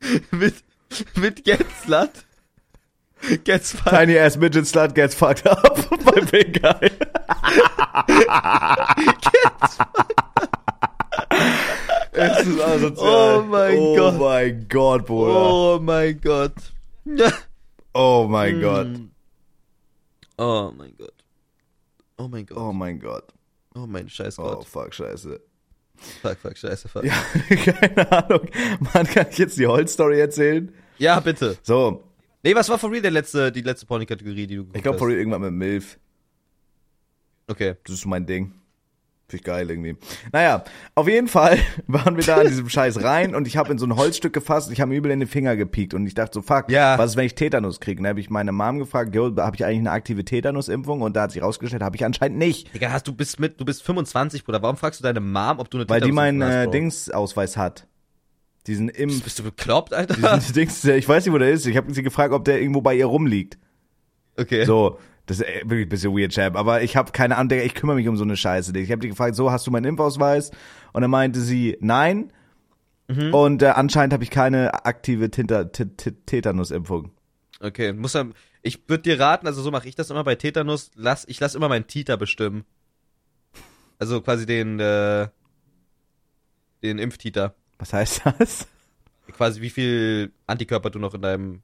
mit, 0.32 0.56
mit 1.16 1.44
Get 1.44 1.66
Slut. 1.84 2.12
Gets 3.44 3.72
fucked. 3.72 3.90
Tiny 3.90 4.16
ass 4.18 4.38
midget 4.38 4.66
slut 4.68 4.94
gets 4.94 5.16
fucked 5.16 5.48
up 5.48 5.76
bei 6.06 6.22
Big 6.22 6.62
Guy. 6.62 6.92
es 12.12 12.48
ist 12.48 12.62
asozial. 12.62 13.40
Oh 13.40 13.42
mein 13.44 13.78
oh 13.78 13.96
Gott. 13.96 14.14
Oh 14.14 14.18
mein 14.20 14.68
Gott, 14.70 15.06
Bruder. 15.06 15.36
Oh 15.36 15.80
mein 15.82 16.20
Gott. 16.22 16.54
Oh 18.00 18.28
mein 18.30 18.62
Gott. 18.62 18.88
Oh 20.38 20.72
mein 20.78 20.96
Gott. 20.96 21.14
Oh 22.20 22.28
mein 22.28 22.46
Gott. 22.46 22.58
Oh 22.60 22.72
mein 22.72 23.00
Gott. 23.00 23.34
Oh 23.74 23.88
mein 23.88 24.08
scheiß 24.08 24.38
Oh, 24.38 24.44
Gott. 24.44 24.66
fuck, 24.68 24.94
scheiße. 24.94 25.40
Fuck, 26.22 26.38
fuck, 26.38 26.58
scheiße, 26.58 26.88
fuck. 26.88 27.04
Ja, 27.04 27.14
keine 27.56 28.12
Ahnung. 28.12 28.48
Mann, 28.94 29.06
kann 29.08 29.28
ich 29.30 29.38
jetzt 29.38 29.58
die 29.58 29.68
Holz-Story 29.68 30.20
erzählen? 30.20 30.72
Ja, 30.98 31.20
bitte. 31.20 31.58
So, 31.64 32.04
Nee, 32.44 32.56
was 32.56 32.70
war 32.70 32.78
for 32.78 32.90
real 32.92 33.02
der 33.02 33.12
letzte, 33.12 33.52
die 33.52 33.62
letzte 33.62 33.86
Porny-Kategorie, 33.86 34.48
die 34.48 34.56
du 34.56 34.68
ich 34.74 34.82
glaube, 34.82 34.98
for 34.98 35.08
real 35.08 35.18
irgendwann 35.18 35.42
mit 35.42 35.52
Milf. 35.52 36.00
Okay. 37.48 37.76
Das 37.84 37.96
ist 37.96 38.06
mein 38.06 38.26
Ding. 38.26 38.54
Finde 39.30 39.42
ich 39.42 39.44
geil 39.44 39.70
irgendwie. 39.70 39.98
Naja, 40.32 40.64
auf 40.96 41.10
jeden 41.10 41.28
Fall 41.28 41.58
waren 41.88 42.16
wir 42.16 42.24
da 42.24 42.42
in 42.42 42.48
diesem 42.48 42.70
Scheiß 42.70 43.04
rein 43.04 43.36
und 43.36 43.46
ich 43.46 43.58
habe 43.58 43.74
in 43.74 43.78
so 43.78 43.86
ein 43.86 43.98
Holzstück 43.98 44.32
gefasst 44.32 44.68
und 44.68 44.74
ich 44.74 44.80
habe 44.80 44.88
mir 44.90 44.96
übel 44.96 45.12
in 45.12 45.20
den 45.20 45.28
Finger 45.28 45.58
gepiekt 45.58 45.94
und 45.94 46.08
ich 46.08 46.14
dachte 46.14 46.36
so, 46.36 46.42
fuck, 46.42 46.72
Ja. 46.72 46.98
was 46.98 47.12
ist, 47.12 47.18
wenn 47.18 47.26
ich 47.26 47.36
Tetanus 47.36 47.82
kriege? 47.82 48.02
Dann 48.02 48.08
habe 48.10 48.22
ich 48.22 48.30
meine 48.30 48.54
Mom 48.54 48.80
gefragt, 48.80 49.14
yo, 49.14 49.36
habe 49.38 49.56
ich 49.58 49.66
eigentlich 49.66 49.80
eine 49.80 49.92
aktive 49.92 50.24
Tetanusimpfung? 50.24 51.02
Und 51.02 51.18
da 51.18 51.24
hat 51.24 51.34
sich 51.34 51.42
rausgestellt, 51.42 51.84
habe 51.84 51.98
ich 51.98 52.06
anscheinend 52.06 52.38
nicht. 52.38 52.74
Digga, 52.74 52.90
hast 52.92 53.06
du 53.06 53.14
bist 53.14 53.38
mit, 53.38 53.60
du 53.60 53.66
bist 53.66 53.84
25, 53.84 54.46
Bruder. 54.46 54.62
Warum 54.62 54.78
fragst 54.78 55.02
du 55.02 55.04
deine 55.04 55.20
Mom, 55.20 55.60
ob 55.60 55.70
du 55.70 55.80
eine 55.80 55.90
Weil 55.90 56.00
die 56.00 56.14
meinen 56.14 56.40
Tetanusimpfung 56.40 56.62
hast, 56.62 56.68
äh? 56.68 56.80
Dingsausweis 56.80 57.58
hat. 57.58 57.88
Diesen 58.66 58.88
Impf... 58.88 59.24
bist 59.24 59.40
du 59.40 59.44
bekloppt, 59.44 59.94
Alter? 59.94 60.38
Diesen 60.38 60.54
Dings, 60.54 60.86
ich 60.86 61.08
weiß 61.08 61.26
nicht, 61.26 61.34
wo 61.34 61.38
der 61.38 61.52
ist. 61.52 61.66
Ich 61.66 61.76
habe 61.76 61.94
sie 61.94 62.02
gefragt, 62.04 62.34
ob 62.34 62.46
der 62.46 62.62
irgendwo 62.62 62.80
bei 62.80 62.96
ihr 62.96 63.06
rumliegt. 63.08 63.58
Okay. 64.38 64.64
So, 64.64 65.00
das 65.28 65.42
ist 65.42 65.46
äh, 65.46 65.62
wirklich 65.66 65.86
ein 65.86 65.90
bisschen 65.90 66.18
weird, 66.18 66.34
Champ. 66.34 66.56
Aber 66.56 66.82
ich 66.82 66.96
habe 66.96 67.12
keine 67.12 67.38
Ahnung, 67.38 67.60
ich 67.60 67.76
kümmere 67.76 67.98
mich 67.98 68.08
um 68.08 68.18
so 68.18 68.24
eine 68.24 68.36
Scheiße. 68.36 68.76
Ich 68.78 68.92
habe 68.92 69.02
die 69.02 69.10
gefragt, 69.10 69.36
so, 69.36 69.52
hast 69.52 69.68
du 69.68 69.72
meinen 69.72 69.86
Impfausweis? 69.86 70.52
Und 70.94 71.02
dann 71.02 71.12
meinte 71.12 71.40
sie, 71.42 71.78
nein. 71.80 72.34
Mhm. 73.08 73.34
Und 73.34 73.62
äh, 73.62 73.68
anscheinend 73.68 74.14
habe 74.14 74.24
ich 74.24 74.32
keine 74.32 74.86
aktive 74.86 75.30
Tetanusimpfung. 75.30 77.12
Okay, 77.60 77.94
muss 77.94 78.16
er, 78.16 78.28
ich 78.62 78.88
würde 78.88 79.04
dir 79.04 79.20
raten, 79.20 79.48
also 79.48 79.62
so 79.62 79.72
mache 79.72 79.88
ich 79.88 79.96
das 79.96 80.10
immer 80.10 80.24
bei 80.24 80.36
Tetanus, 80.36 80.92
lass, 80.96 81.26
ich 81.28 81.40
lass 81.40 81.56
immer 81.56 81.70
meinen 81.70 81.88
Titer 81.88 82.18
bestimmen. 82.18 82.66
Also 84.00 84.22
quasi 84.22 84.46
den, 84.46 84.80
äh, 84.80 85.28
den 86.84 87.00
Impftiter. 87.00 87.56
Was 87.80 87.94
heißt 87.94 88.22
das? 88.40 88.68
Quasi 89.32 89.62
wie 89.62 89.70
viel 89.70 90.32
Antikörper 90.46 90.90
du 90.90 91.00
noch 91.00 91.14
in 91.14 91.22
deinem 91.22 91.62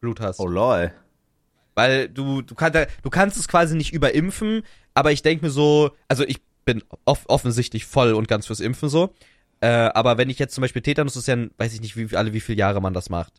Blut 0.00 0.20
hast. 0.20 0.40
Oh 0.40 0.46
lol. 0.46 0.92
Weil 1.76 2.08
du, 2.08 2.42
du, 2.42 2.54
kannst, 2.56 2.78
du 3.02 3.10
kannst 3.10 3.38
es 3.38 3.46
quasi 3.46 3.76
nicht 3.76 3.92
überimpfen, 3.92 4.62
aber 4.94 5.12
ich 5.12 5.22
denke 5.22 5.44
mir 5.44 5.50
so, 5.50 5.92
also 6.08 6.24
ich 6.24 6.40
bin 6.64 6.82
off 7.04 7.24
offensichtlich 7.28 7.84
voll 7.84 8.14
und 8.14 8.26
ganz 8.26 8.46
fürs 8.46 8.60
Impfen 8.60 8.88
so. 8.88 9.14
Äh, 9.60 9.68
aber 9.68 10.18
wenn 10.18 10.28
ich 10.28 10.38
jetzt 10.38 10.54
zum 10.54 10.62
Beispiel 10.62 10.82
Tetanus 10.82 11.16
ist 11.16 11.28
ja, 11.28 11.36
weiß 11.58 11.74
ich 11.74 11.80
nicht, 11.80 11.96
wie 11.96 12.16
alle 12.16 12.32
wie 12.32 12.40
viele 12.40 12.58
Jahre 12.58 12.80
man 12.80 12.94
das 12.94 13.10
macht. 13.10 13.34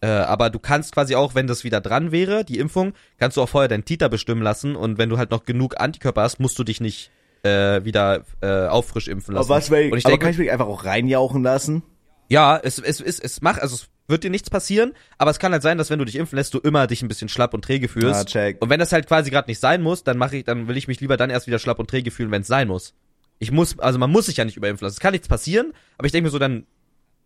Äh, 0.00 0.08
aber 0.08 0.50
du 0.50 0.58
kannst 0.58 0.92
quasi 0.92 1.14
auch, 1.14 1.34
wenn 1.34 1.46
das 1.46 1.64
wieder 1.64 1.80
dran 1.80 2.12
wäre, 2.12 2.44
die 2.44 2.58
Impfung, 2.58 2.94
kannst 3.18 3.36
du 3.36 3.42
auch 3.42 3.48
vorher 3.48 3.68
deinen 3.68 3.84
Titer 3.84 4.08
bestimmen 4.08 4.42
lassen 4.42 4.74
und 4.74 4.98
wenn 4.98 5.08
du 5.08 5.18
halt 5.18 5.30
noch 5.30 5.44
genug 5.44 5.78
Antikörper 5.78 6.22
hast, 6.22 6.40
musst 6.40 6.58
du 6.58 6.64
dich 6.64 6.80
nicht 6.80 7.10
äh, 7.42 7.84
wieder 7.84 8.24
äh, 8.40 8.66
auffrisch 8.66 9.08
impfen 9.08 9.34
lassen. 9.34 9.50
Aber 9.50 9.56
was, 9.56 9.70
ich, 9.70 9.92
und 9.92 9.98
ich 9.98 10.04
aber 10.04 10.12
denke, 10.12 10.24
kann 10.24 10.32
ich 10.32 10.38
mich 10.38 10.50
einfach 10.50 10.66
auch 10.66 10.84
reinjauchen 10.84 11.42
lassen? 11.42 11.82
ja, 12.28 12.56
es, 12.56 12.78
es, 12.78 13.00
es, 13.00 13.20
es 13.20 13.40
macht, 13.40 13.62
also 13.62 13.74
es 13.74 13.88
wird 14.08 14.24
dir 14.24 14.30
nichts 14.30 14.50
passieren, 14.50 14.92
aber 15.18 15.30
es 15.30 15.38
kann 15.38 15.52
halt 15.52 15.62
sein, 15.62 15.78
dass 15.78 15.90
wenn 15.90 15.98
du 15.98 16.04
dich 16.04 16.16
impfen 16.16 16.36
lässt, 16.36 16.54
du 16.54 16.58
immer 16.58 16.86
dich 16.86 17.02
ein 17.02 17.08
bisschen 17.08 17.28
schlapp 17.28 17.54
und 17.54 17.62
träge 17.64 17.88
fühlst. 17.88 18.20
Ah, 18.20 18.24
check. 18.24 18.62
Und 18.62 18.70
wenn 18.70 18.78
das 18.80 18.92
halt 18.92 19.06
quasi 19.06 19.30
gerade 19.30 19.48
nicht 19.50 19.58
sein 19.60 19.82
muss, 19.82 20.04
dann 20.04 20.16
mache 20.18 20.36
ich, 20.36 20.44
dann 20.44 20.68
will 20.68 20.76
ich 20.76 20.88
mich 20.88 21.00
lieber 21.00 21.16
dann 21.16 21.30
erst 21.30 21.46
wieder 21.46 21.58
schlapp 21.58 21.78
und 21.78 21.90
träge 21.90 22.10
fühlen, 22.10 22.30
wenn 22.30 22.42
es 22.42 22.48
sein 22.48 22.68
muss. 22.68 22.94
Ich 23.38 23.50
muss, 23.52 23.78
also 23.78 23.98
man 23.98 24.10
muss 24.10 24.26
sich 24.26 24.36
ja 24.36 24.44
nicht 24.44 24.56
überimpfen 24.56 24.84
lassen. 24.86 24.94
Es 24.94 25.00
kann 25.00 25.12
nichts 25.12 25.28
passieren, 25.28 25.72
aber 25.98 26.06
ich 26.06 26.12
denke 26.12 26.26
mir 26.26 26.30
so, 26.30 26.38
dann, 26.38 26.66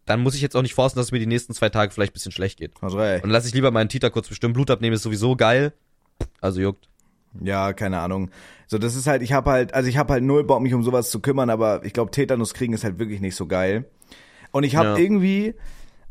dann 0.07 0.21
muss 0.21 0.35
ich 0.35 0.41
jetzt 0.41 0.57
auch 0.57 0.63
nicht 0.63 0.75
forcen, 0.75 0.97
dass 0.97 1.07
es 1.07 1.13
mir 1.13 1.21
die 1.21 1.27
nächsten 1.27 1.55
zwei 1.55 1.69
Tage 1.69 1.93
vielleicht 1.93 2.13
ein 2.13 2.15
bisschen 2.15 2.33
schlecht 2.33 2.59
geht. 2.59 2.73
Recht. 2.83 3.23
Und 3.23 3.29
dann 3.29 3.31
lasse 3.31 3.47
ich 3.49 3.55
lieber 3.55 3.71
meinen 3.71 3.89
Titer 3.89 4.11
kurz 4.11 4.29
bestimmen. 4.29 4.55
Blut 4.55 4.71
abnehmen 4.71 4.95
ist 4.97 5.03
sowieso 5.03 5.37
geil. 5.37 5.73
Also 6.41 6.61
juckt. 6.61 6.89
Ja, 7.41 7.73
keine 7.75 8.01
Ahnung. 8.01 8.31
So, 8.67 8.79
das 8.79 8.97
ist 8.97 9.07
halt, 9.07 9.23
ich 9.23 9.33
habe 9.33 9.51
halt, 9.51 9.73
also 9.73 9.89
ich 9.89 9.97
habe 9.99 10.13
halt 10.15 10.25
null 10.25 10.43
Bock, 10.43 10.61
mich 10.63 10.75
um 10.75 10.83
sowas 10.83 11.11
zu 11.11 11.21
kümmern, 11.21 11.49
aber 11.49 11.85
ich 11.85 11.93
glaube, 11.93 12.11
Tetanus 12.11 12.55
kriegen 12.55 12.73
ist 12.73 12.83
halt 12.83 12.99
wirklich 12.99 13.21
nicht 13.21 13.37
so 13.37 13.47
geil. 13.47 13.85
Und 14.51 14.65
ich 14.65 14.75
habe 14.75 14.89
Ja. 14.91 14.97
irgendwie, 14.97 15.55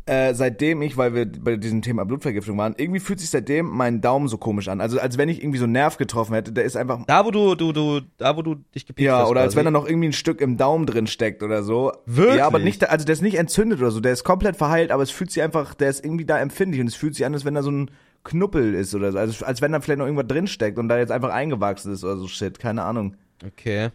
äh, 0.09 0.33
seitdem 0.33 0.81
ich, 0.81 0.97
weil 0.97 1.13
wir 1.13 1.31
bei 1.31 1.55
diesem 1.55 1.81
Thema 1.83 2.03
Blutvergiftung 2.03 2.57
waren, 2.57 2.73
irgendwie 2.77 2.99
fühlt 2.99 3.19
sich 3.19 3.29
seitdem 3.29 3.67
mein 3.67 4.01
Daumen 4.01 4.27
so 4.27 4.37
komisch 4.37 4.67
an. 4.67 4.81
Also 4.81 4.99
als 4.99 5.17
wenn 5.19 5.29
ich 5.29 5.41
irgendwie 5.43 5.59
so 5.59 5.65
einen 5.65 5.73
Nerv 5.73 5.97
getroffen 5.97 6.33
hätte, 6.33 6.51
der 6.51 6.63
ist 6.63 6.75
einfach. 6.75 7.05
Da, 7.05 7.25
wo 7.25 7.31
du, 7.31 7.53
du, 7.55 7.71
du, 7.71 8.01
da, 8.17 8.35
wo 8.35 8.41
du 8.41 8.55
dich 8.73 8.87
gepiekt 8.87 9.05
Ja, 9.05 9.19
hast. 9.19 9.29
oder 9.29 9.41
als 9.41 9.53
quasi. 9.53 9.57
wenn 9.57 9.65
da 9.65 9.71
noch 9.79 9.87
irgendwie 9.87 10.07
ein 10.09 10.13
Stück 10.13 10.41
im 10.41 10.57
Daumen 10.57 10.85
drin 10.87 11.05
steckt 11.05 11.43
oder 11.43 11.61
so. 11.61 11.91
Wirklich? 12.05 12.37
Ja, 12.37 12.47
aber 12.47 12.57
nicht, 12.59 12.89
also 12.89 13.05
der 13.05 13.13
ist 13.13 13.21
nicht 13.21 13.35
entzündet 13.37 13.79
oder 13.79 13.91
so, 13.91 13.99
der 13.99 14.13
ist 14.13 14.23
komplett 14.23 14.55
verheilt, 14.55 14.89
aber 14.91 15.03
es 15.03 15.11
fühlt 15.11 15.29
sich 15.31 15.43
einfach, 15.43 15.75
der 15.75 15.89
ist 15.89 16.03
irgendwie 16.03 16.25
da 16.25 16.39
empfindlich 16.39 16.81
und 16.81 16.87
es 16.87 16.95
fühlt 16.95 17.13
sich 17.15 17.25
an, 17.25 17.33
als 17.33 17.45
wenn 17.45 17.53
da 17.53 17.61
so 17.61 17.71
ein 17.71 17.91
Knuppel 18.23 18.73
ist 18.73 18.95
oder 18.95 19.11
so. 19.11 19.17
Also 19.19 19.45
als 19.45 19.61
wenn 19.61 19.71
da 19.71 19.79
vielleicht 19.79 19.99
noch 19.99 20.05
irgendwas 20.05 20.27
drin 20.27 20.47
steckt 20.47 20.77
und 20.79 20.89
da 20.89 20.97
jetzt 20.97 21.11
einfach 21.11 21.29
eingewachsen 21.29 21.93
ist 21.93 22.03
oder 22.03 22.17
so 22.17 22.27
Shit, 22.27 22.57
keine 22.59 22.83
Ahnung. 22.83 23.15
Okay. 23.45 23.89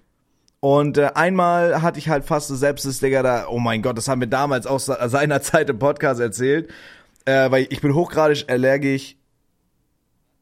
Und 0.65 0.97
äh, 0.97 1.11
einmal 1.15 1.83
hatte 1.83 1.99
ich 1.99 2.09
halt 2.09 2.25
fast 2.25 2.49
so 2.49 2.55
Sepsis, 2.55 2.99
Digga, 2.99 3.23
da, 3.23 3.49
oh 3.49 3.59
mein 3.59 3.83
Gott, 3.83 3.99
das 3.99 4.09
haben 4.09 4.23
wir 4.23 4.29
damals 4.29 4.67
auch 4.67 4.81
se- 4.81 4.97
seinerzeit 5.09 5.69
im 5.69 5.79
Podcast 5.79 6.21
erzählt. 6.23 6.71
Äh, 7.27 7.51
weil 7.51 7.67
ich 7.69 7.83
bin 7.83 7.95
hochgradig 7.95 8.47
allergisch, 8.49 9.17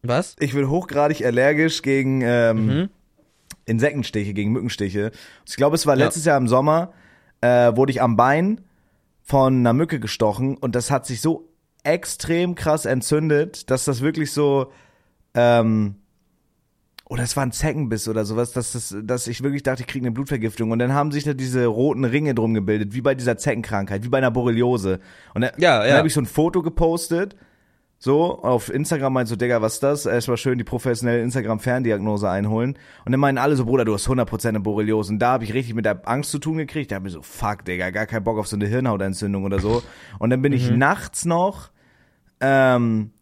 Was? 0.03 0.37
ich 0.39 0.53
bin 0.55 0.69
hochgradig 0.71 1.25
allergisch 1.25 1.83
gegen 1.83 2.21
ähm, 2.23 2.67
Mhm. 2.67 2.89
Insektenstiche, 3.65 4.33
gegen 4.33 4.53
Mückenstiche. 4.53 5.11
Ich 5.45 5.57
glaube, 5.57 5.75
es 5.75 5.87
war 5.87 5.97
Ja. 5.97 6.05
letztes 6.05 6.25
Jahr 6.25 6.37
im 6.39 6.47
Sommer, 6.47 6.93
äh, 7.41 7.75
wurde 7.75 7.91
ich 7.91 8.01
am 8.01 8.15
Bein 8.17 8.61
von 9.25 9.55
einer 9.57 9.73
Mücke 9.73 9.99
gestochen 9.99 10.57
und 10.57 10.77
das 10.77 10.93
hat 10.93 11.05
sich 11.05 11.21
so 11.21 11.49
extrem 11.83 12.55
krass 12.55 12.85
entzündet, 12.85 13.71
dass 13.73 13.85
das 13.87 14.03
wirklich 14.03 14.31
so, 14.31 14.71
ähm, 15.35 15.97
oder 17.13 17.25
es 17.25 17.37
war 17.37 17.45
ein 17.45 17.53
Zeckenbiss 17.53 18.09
oder 18.09 18.25
sowas, 18.25 18.53
dass, 18.53 18.73
das, 18.73 18.97
dass 19.03 19.27
ich 19.27 19.43
wirklich 19.43 19.63
dachte, 19.63 19.83
ich 19.83 19.87
kriege 19.87 20.03
eine 20.03 20.13
Blutvergiftung. 20.13 20.71
Und 20.71 20.79
dann 20.79 20.95
haben 20.95 21.13
sich 21.13 21.25
da 21.25 21.35
diese 21.35 21.67
roten 21.67 22.07
Ringe 22.07 22.35
drum 22.35 22.55
gebildet, 22.55 22.95
wie 22.95 23.03
bei 23.03 23.15
dieser 23.15 23.37
Zeckenkrankheit, 23.37 24.03
wie 24.03 24.09
bei 24.09 24.17
einer 24.17 24.31
Borreliose. 24.31 24.99
Und 25.35 25.43
dann, 25.43 25.51
Ja, 25.59 25.81
dann 25.81 25.89
ja. 25.91 25.97
habe 25.99 26.09
ich 26.09 26.15
so 26.15 26.23
ein 26.23 26.27
Foto 26.27 26.63
gepostet, 26.63 27.37
so, 27.99 28.43
auf 28.43 28.73
Instagram 28.73 29.13
meinte 29.13 29.29
so, 29.29 29.37
Digga, 29.37 29.61
was 29.61 29.75
ist 29.75 29.83
das? 29.83 30.07
Erstmal 30.07 30.39
schön 30.39 30.57
die 30.57 30.65
professionelle 30.65 31.21
Instagram-Ferndiagnose 31.23 32.31
einholen. 32.31 32.79
Und 33.05 33.13
dann 33.13 33.21
meinen 33.21 33.37
alle 33.37 33.57
so, 33.57 33.67
Bruder, 33.67 33.85
du 33.85 33.93
hast 33.93 34.09
100% 34.09 34.49
eine 34.49 34.61
Borreliose. 34.61 35.13
Und 35.13 35.19
da 35.19 35.33
habe 35.33 35.45
ich 35.45 35.53
richtig 35.53 35.75
mit 35.75 35.85
der 35.85 36.09
Angst 36.09 36.31
zu 36.31 36.39
tun 36.39 36.57
gekriegt. 36.57 36.91
Da 36.91 36.97
hab 36.97 37.07
ich 37.07 37.13
so, 37.13 37.21
fuck, 37.21 37.67
Digga, 37.67 37.91
gar 37.91 38.07
keinen 38.07 38.25
Bock 38.25 38.39
auf 38.39 38.49
so 38.49 38.57
eine 38.57 38.67
Hirnhautentzündung 38.67 39.45
oder 39.45 39.59
so. 39.59 39.83
Und 40.19 40.31
dann 40.31 40.41
bin 40.41 40.55
ich 40.55 40.71
nachts 40.71 41.27
noch, 41.27 41.71
ähm, 42.41 43.13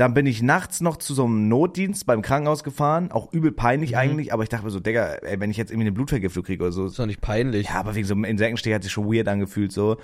dann 0.00 0.14
bin 0.14 0.24
ich 0.24 0.42
nachts 0.42 0.80
noch 0.80 0.96
zu 0.96 1.12
so 1.12 1.26
einem 1.26 1.48
Notdienst 1.48 2.06
beim 2.06 2.22
Krankenhaus 2.22 2.64
gefahren. 2.64 3.12
Auch 3.12 3.30
übel 3.34 3.52
peinlich 3.52 3.98
eigentlich, 3.98 4.32
aber 4.32 4.42
ich 4.42 4.48
dachte 4.48 4.64
mir 4.64 4.70
so, 4.70 4.80
Digga, 4.80 5.16
ey, 5.16 5.38
wenn 5.40 5.50
ich 5.50 5.58
jetzt 5.58 5.70
irgendwie 5.70 5.88
eine 5.88 5.92
Blutvergiftung 5.92 6.42
kriege 6.42 6.64
oder 6.64 6.72
so, 6.72 6.86
ist 6.86 6.98
doch 6.98 7.04
nicht 7.04 7.20
peinlich. 7.20 7.66
ja, 7.68 7.74
aber 7.74 7.94
wegen 7.94 8.06
so 8.06 8.14
einem 8.14 8.24
Insektenstich 8.24 8.72
hat 8.72 8.82
sich 8.82 8.92
schon 8.92 9.12
weird 9.12 9.28
angefühlt 9.28 9.72
so. 9.72 9.98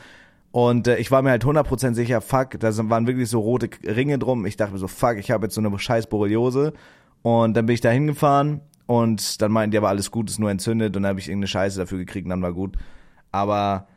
Und 0.52 0.86
äh, 0.86 0.98
ich 0.98 1.10
war 1.10 1.22
mir 1.22 1.30
halt 1.30 1.44
100% 1.44 1.94
sicher, 1.94 2.20
fuck, 2.20 2.60
da 2.60 2.76
waren 2.90 3.06
wirklich 3.06 3.30
so 3.30 3.40
rote 3.40 3.70
Ringe 3.84 4.18
drum. 4.18 4.44
Ich 4.44 4.58
dachte 4.58 4.74
mir 4.74 4.78
so, 4.78 4.86
fuck, 4.86 5.16
ich 5.16 5.30
habe 5.30 5.46
jetzt 5.46 5.54
so 5.54 5.62
eine 5.62 5.78
scheiß 5.78 6.08
Borreliose. 6.08 6.74
Und 7.22 7.56
dann 7.56 7.64
bin 7.64 7.72
ich 7.72 7.80
da 7.80 7.88
hingefahren 7.88 8.60
und 8.84 9.40
dann 9.40 9.50
meinten 9.50 9.70
die 9.70 9.78
aber 9.78 9.88
alles 9.88 10.10
gut, 10.10 10.28
ist 10.28 10.38
nur 10.38 10.50
entzündet 10.50 10.94
und 10.94 11.04
dann 11.04 11.10
habe 11.10 11.20
ich 11.20 11.28
irgendeine 11.28 11.48
Scheiße 11.48 11.78
dafür 11.78 11.96
gekriegt 11.96 12.26
und 12.26 12.30
dann 12.30 12.42
war 12.42 12.52
gut. 12.52 12.76
Aber 13.32 13.88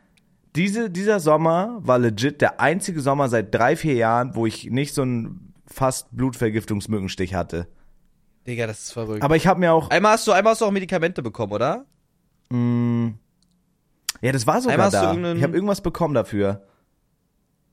diese, 0.56 0.88
dieser 0.88 1.20
Sommer 1.20 1.78
war 1.82 1.98
legit 1.98 2.40
der 2.40 2.58
einzige 2.58 3.00
Sommer 3.00 3.28
seit 3.28 3.54
drei, 3.54 3.76
vier 3.76 3.94
Jahren, 3.94 4.34
wo 4.34 4.46
ich 4.46 4.70
nicht 4.70 4.94
so 4.94 5.02
einen 5.02 5.49
fast 5.72 6.08
Blutvergiftungsmückenstich 6.16 7.34
hatte. 7.34 7.66
Digga, 8.46 8.66
das 8.66 8.80
ist 8.84 8.92
verrückt. 8.92 9.22
Aber 9.22 9.36
ich 9.36 9.46
habe 9.46 9.60
mir 9.60 9.72
auch, 9.72 9.90
einmal 9.90 10.12
hast 10.12 10.26
du, 10.26 10.32
einmal 10.32 10.52
hast 10.52 10.60
du 10.60 10.64
auch 10.66 10.70
Medikamente 10.70 11.22
bekommen, 11.22 11.52
oder? 11.52 11.84
mh, 12.50 13.12
ja, 14.22 14.32
das 14.32 14.46
war 14.46 14.60
sogar 14.60 14.74
Einmal 14.74 14.90
da. 14.90 15.34
Ich 15.34 15.42
habe 15.42 15.54
irgendwas 15.54 15.80
bekommen 15.80 16.14
dafür. 16.14 16.62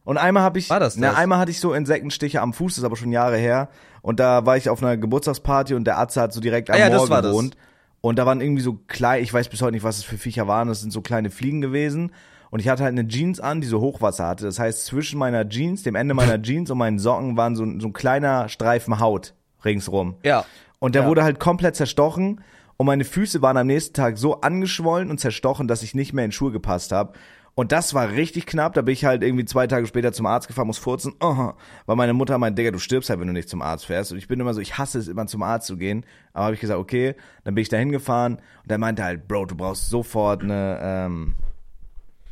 Und 0.06 0.18
einmal 0.18 0.43
habe 0.43 0.60
ich, 0.60 0.70
War 0.70 0.80
das 0.80 0.95
Na, 0.95 1.10
das? 1.10 1.18
einmal 1.18 1.39
hatte 1.39 1.52
ich 1.52 1.60
so 1.60 1.74
Insektenstiche 1.74 2.41
am 2.41 2.54
Fuß, 2.54 2.74
das 2.74 2.78
ist 2.80 2.84
aber 2.86 2.95
schon 2.95 3.12
Jahre 3.12 3.36
her. 3.38 3.68
Und 4.02 4.22
da 4.22 4.45
war 4.45 4.56
ich 4.56 4.70
auf 4.70 4.82
einer 4.82 4.95
Geburtstagsparty 4.95 5.74
und 5.74 5.84
der 5.84 5.98
Arzt 5.98 6.16
hat 6.16 6.32
so 6.32 6.39
direkt 6.39 6.70
am 6.70 6.76
Ah 6.78 6.80
ja, 6.80 6.89
das. 6.89 7.32
gewohnt. 7.32 7.58
Und 8.00 8.18
da 8.18 8.26
waren 8.26 8.39
irgendwie 8.39 8.62
so 8.62 8.80
klein, 8.88 9.22
ich 9.22 9.34
weiß 9.34 9.50
bis 9.50 9.62
heute 9.62 9.74
nicht, 9.74 9.84
was 9.84 9.98
das 9.98 10.06
für 10.06 10.18
Viecher 10.18 10.48
waren, 10.48 10.70
das 10.70 10.80
sind 10.80 10.91
so 10.91 11.02
kleine 11.02 11.30
Fliegen 11.30 11.60
gewesen. 11.60 12.12
Und 12.50 12.60
ich 12.60 12.70
hatte 12.70 12.84
halt 12.84 12.93
eine 12.98 13.08
Jeans 13.08 13.39
an, 13.39 13.62
die 13.62 13.68
so 13.68 13.82
Hochwasser 13.82 14.28
hatte. 14.28 14.45
Das 14.45 14.60
heißt, 14.60 14.86
zwischen 14.86 15.20
meiner 15.20 15.48
Jeans, 15.50 15.84
dem 15.84 15.95
Ende 15.95 16.14
meiner 16.14 16.41
Jeans 16.41 16.70
und 16.72 16.78
meinen 16.78 17.00
Socken 17.00 17.36
waren 17.38 17.56
so, 17.56 17.66
so 17.80 17.88
ein 17.88 17.93
kleiner 17.93 18.48
Streifen 18.50 19.00
Haut 19.00 19.34
ringsrum. 19.66 20.16
Ja. 20.24 20.45
Und 20.80 20.95
der 20.95 21.04
Ja. 21.04 21.08
wurde 21.10 21.24
halt 21.24 21.39
komplett 21.39 21.76
zerstochen 21.76 22.41
und 22.78 22.86
meine 22.86 23.04
Füße 23.04 23.41
waren 23.41 23.58
am 23.58 23.68
nächsten 23.68 23.93
Tag 23.95 24.18
so 24.18 24.41
angeschwollen 24.41 25.10
und 25.10 25.20
zerstochen, 25.20 25.68
dass 25.68 25.82
ich 25.84 25.95
nicht 25.95 26.14
mehr 26.14 26.26
in 26.26 26.32
Schuhe 26.32 26.52
gepasst 26.52 26.91
habe. 26.91 27.14
Und 27.56 27.72
das 27.72 27.95
war 27.95 28.12
richtig 28.12 28.45
knapp. 28.45 28.76
Da 28.76 28.84
bin 28.84 28.93
ich 28.93 29.04
halt 29.04 29.24
irgendwie 29.24 29.43
zwei 29.43 29.66
Tage 29.66 29.88
später 29.88 30.14
zum 30.14 30.28
Arzt 30.28 30.48
gefahren, 30.48 30.68
muss 30.68 30.78
furzen, 30.78 31.16
oh, 31.20 31.54
weil 31.88 31.95
meine 31.95 32.14
Mutter 32.14 32.38
meint, 32.38 32.56
Digga, 32.56 32.70
du 32.70 32.78
stirbst 32.78 33.10
halt, 33.10 33.20
wenn 33.20 33.26
du 33.26 33.34
nicht 33.34 33.50
zum 33.50 33.64
Arzt 33.64 33.88
fährst. 33.88 34.12
Und 34.12 34.20
ich 34.20 34.28
bin 34.28 34.39
immer 34.39 34.54
so, 34.54 34.62
ich 34.62 34.78
hasse 34.78 35.00
es 35.00 35.08
immer 35.08 35.26
zum 35.26 35.41
Arzt 35.41 35.66
zu 35.66 35.76
gehen. 35.76 36.06
Aber 36.34 36.45
habe 36.45 36.54
ich 36.54 36.62
gesagt, 36.62 36.80
okay, 36.80 37.16
dann 37.45 37.56
bin 37.56 37.64
ich 37.64 37.70
da 37.70 37.78
hingefahren 37.78 38.36
und 38.36 38.70
der 38.70 38.78
meinte 38.78 39.04
halt, 39.04 39.28
Bro, 39.28 39.48
du 39.48 39.56
brauchst 39.56 39.89
sofort 39.89 40.43
eine, 40.43 40.78
ähm, 40.84 41.34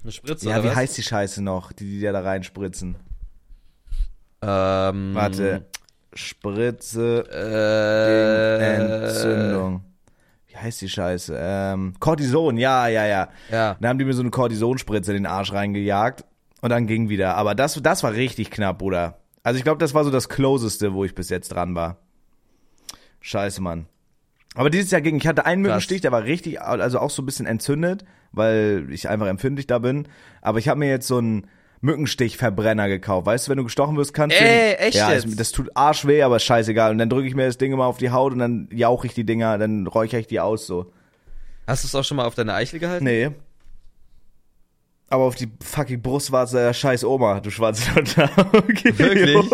Eine 0.05 0.11
Spritze, 0.11 0.47
ja, 0.47 0.63
wie 0.63 0.67
was? 0.67 0.75
heißt 0.75 0.97
die 0.99 1.01
Scheiße 1.01 1.41
noch, 1.41 1.71
die 1.71 1.97
die 1.97 1.99
da 1.99 2.19
reinspritzen? 2.19 2.95
Ähm, 4.39 5.15
Warte, 5.15 5.65
Spritze 6.13 7.25
Äh, 7.33 8.75
Entzündung. 8.75 9.83
Wie 10.45 10.57
heißt 10.57 10.79
die 10.81 10.89
Scheiße? 10.89 11.35
Ähm, 11.35 11.95
Cortison, 11.99 12.55
ja, 12.57 12.87
ja, 12.87 13.07
ja. 13.07 13.29
Ja. 13.49 13.77
Dann 13.79 13.89
haben 13.89 13.97
die 13.97 14.05
mir 14.05 14.13
so 14.13 14.21
eine 14.21 14.29
Cortisonspritze 14.29 15.09
in 15.11 15.23
den 15.23 15.25
Arsch 15.25 15.51
reingejagt 15.51 16.23
und 16.61 16.69
dann 16.69 16.85
ging 16.85 17.09
wieder. 17.09 17.35
Aber 17.35 17.55
das, 17.55 17.81
das 17.81 18.03
war 18.03 18.13
richtig 18.13 18.51
knapp, 18.51 18.77
Bruder. 18.77 19.17
Also 19.41 19.57
ich 19.57 19.63
glaube, 19.63 19.79
das 19.79 19.95
war 19.95 20.03
so 20.03 20.11
das 20.11 20.29
Closeste, 20.29 20.93
wo 20.93 21.03
ich 21.03 21.15
bis 21.15 21.29
jetzt 21.29 21.47
dran 21.49 21.73
war. 21.73 21.97
Scheiße, 23.21 23.59
Mann. 23.59 23.87
Aber 24.55 24.69
dieses 24.69 24.91
Jahr 24.91 25.01
ging, 25.01 25.17
ich 25.17 25.27
hatte 25.27 25.45
einen. 25.45 25.61
Mückenstich, 25.61 26.01
der 26.01 26.11
war 26.11 26.23
richtig, 26.23 26.61
also 26.61 26.99
auch 26.99 27.09
so 27.09 27.21
ein 27.21 27.25
bisschen 27.25 27.45
entzündet, 27.45 28.05
weil 28.31 28.87
ich 28.89 29.09
einfach 29.09 29.27
empfindlich 29.27 29.67
da 29.67 29.79
bin. 29.79 30.07
Aber 30.41 30.59
ich 30.59 30.67
habe 30.69 30.79
mir 30.79 30.89
jetzt 30.89 31.07
so 31.07 31.17
einen 31.17 31.47
Mückenstichverbrenner 31.81 32.87
gekauft. 32.87 33.25
Weißt 33.27 33.45
du, 33.47 33.51
wenn 33.51 33.57
du 33.57 33.63
gestochen 33.65 33.97
wirst, 33.97 34.13
kannst 34.13 34.39
du. 34.39 34.43
Ey, 34.43 34.73
echt 34.75 34.97
ja, 34.97 35.11
jetzt? 35.11 35.25
es- 35.25 35.35
das 35.35 35.51
tut 35.51 35.69
arschweh, 35.75 36.23
aber 36.23 36.37
ist 36.37 36.43
scheißegal. 36.43 36.91
Und 36.91 36.97
dann 36.97 37.09
drücke 37.09 37.27
ich 37.27 37.35
mir 37.35 37.45
das 37.45 37.57
Ding 37.57 37.71
immer 37.73 37.85
auf 37.85 37.97
die 37.97 38.11
Haut 38.11 38.33
und 38.33 38.39
dann 38.39 38.69
jauche 38.71 39.07
ich 39.07 39.13
die 39.13 39.25
Dinger, 39.25 39.57
dann 39.57 39.87
räuchere 39.87 40.19
ich 40.21 40.27
die 40.27 40.39
aus 40.39 40.65
so. 40.67 40.91
Hast 41.67 41.83
du 41.83 41.87
es 41.87 41.95
auch 41.95 42.03
schon 42.03 42.17
mal 42.17 42.25
auf 42.25 42.35
deine 42.35 42.53
Eichel 42.53 42.79
gehalten? 42.79 43.03
Nee. 43.05 43.31
Aber 45.09 45.23
auf 45.25 45.35
die 45.35 45.49
fucking 45.63 46.01
Brustwarze 46.01 46.57
der 46.57 46.73
scheiß 46.73 47.03
Oma, 47.03 47.39
du 47.39 47.51
schwarze 47.51 47.83
okay, 48.53 48.97
Wirklich? 48.97 49.49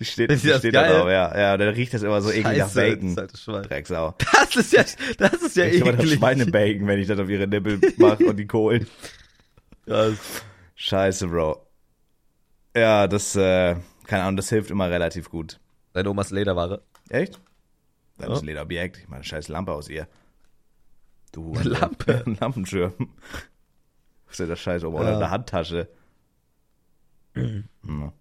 Die 0.00 0.04
steht, 0.06 0.30
die 0.30 0.48
das 0.48 0.58
steht 0.60 0.74
da 0.74 0.88
drauf, 0.88 1.08
ja. 1.08 1.38
Ja, 1.38 1.56
dann 1.58 1.68
riecht 1.74 1.92
das 1.94 2.02
immer 2.02 2.20
so 2.22 2.30
eklig 2.30 2.58
nach 2.58 2.70
Scheiße, 2.72 2.96
Bacon. 2.96 3.16
das. 3.16 3.44
Drecksau. 3.68 4.14
Das 4.18 4.56
ist 4.56 4.72
ja, 4.72 4.82
das 5.18 5.34
ist 5.42 5.56
ja 5.56 5.66
Ich 5.66 5.84
eklig. 5.84 6.14
Schweinebacon, 6.14 6.86
wenn 6.86 6.98
ich 6.98 7.06
das 7.06 7.18
auf 7.18 7.28
ihre 7.28 7.46
Nippel 7.46 7.78
mache 7.98 8.24
und 8.24 8.36
die 8.38 8.46
Kohlen. 8.46 8.86
Krass. 9.86 10.16
Scheiße, 10.74 11.28
Bro. 11.28 11.66
Ja, 12.74 13.06
das, 13.08 13.36
äh, 13.36 13.76
keine 14.06 14.22
Ahnung, 14.22 14.36
das 14.38 14.48
hilft 14.48 14.70
immer 14.70 14.90
relativ 14.90 15.28
gut. 15.28 15.60
Deine 15.92 16.08
Omas 16.10 16.30
Lederware. 16.30 16.82
Echt? 17.10 17.38
Das 18.18 18.40
Ja. 18.40 18.46
Lederobjekt. 18.46 18.98
Ich 18.98 19.08
meine, 19.08 19.24
scheiß 19.24 19.48
Lampe 19.48 19.72
aus 19.72 19.88
ihr. 19.88 20.08
Du. 21.32 21.54
Eine 21.54 21.68
Lampe? 21.70 22.22
Ein 22.26 22.36
Lampenschirm. 22.40 22.94
Was 24.26 24.32
ist 24.32 24.40
denn 24.40 24.48
das 24.48 24.60
Scheiß? 24.60 24.84
Oder 24.84 25.10
Ja. 25.10 25.16
eine 25.16 25.30
Handtasche. 25.30 25.88
Hm. 27.34 28.12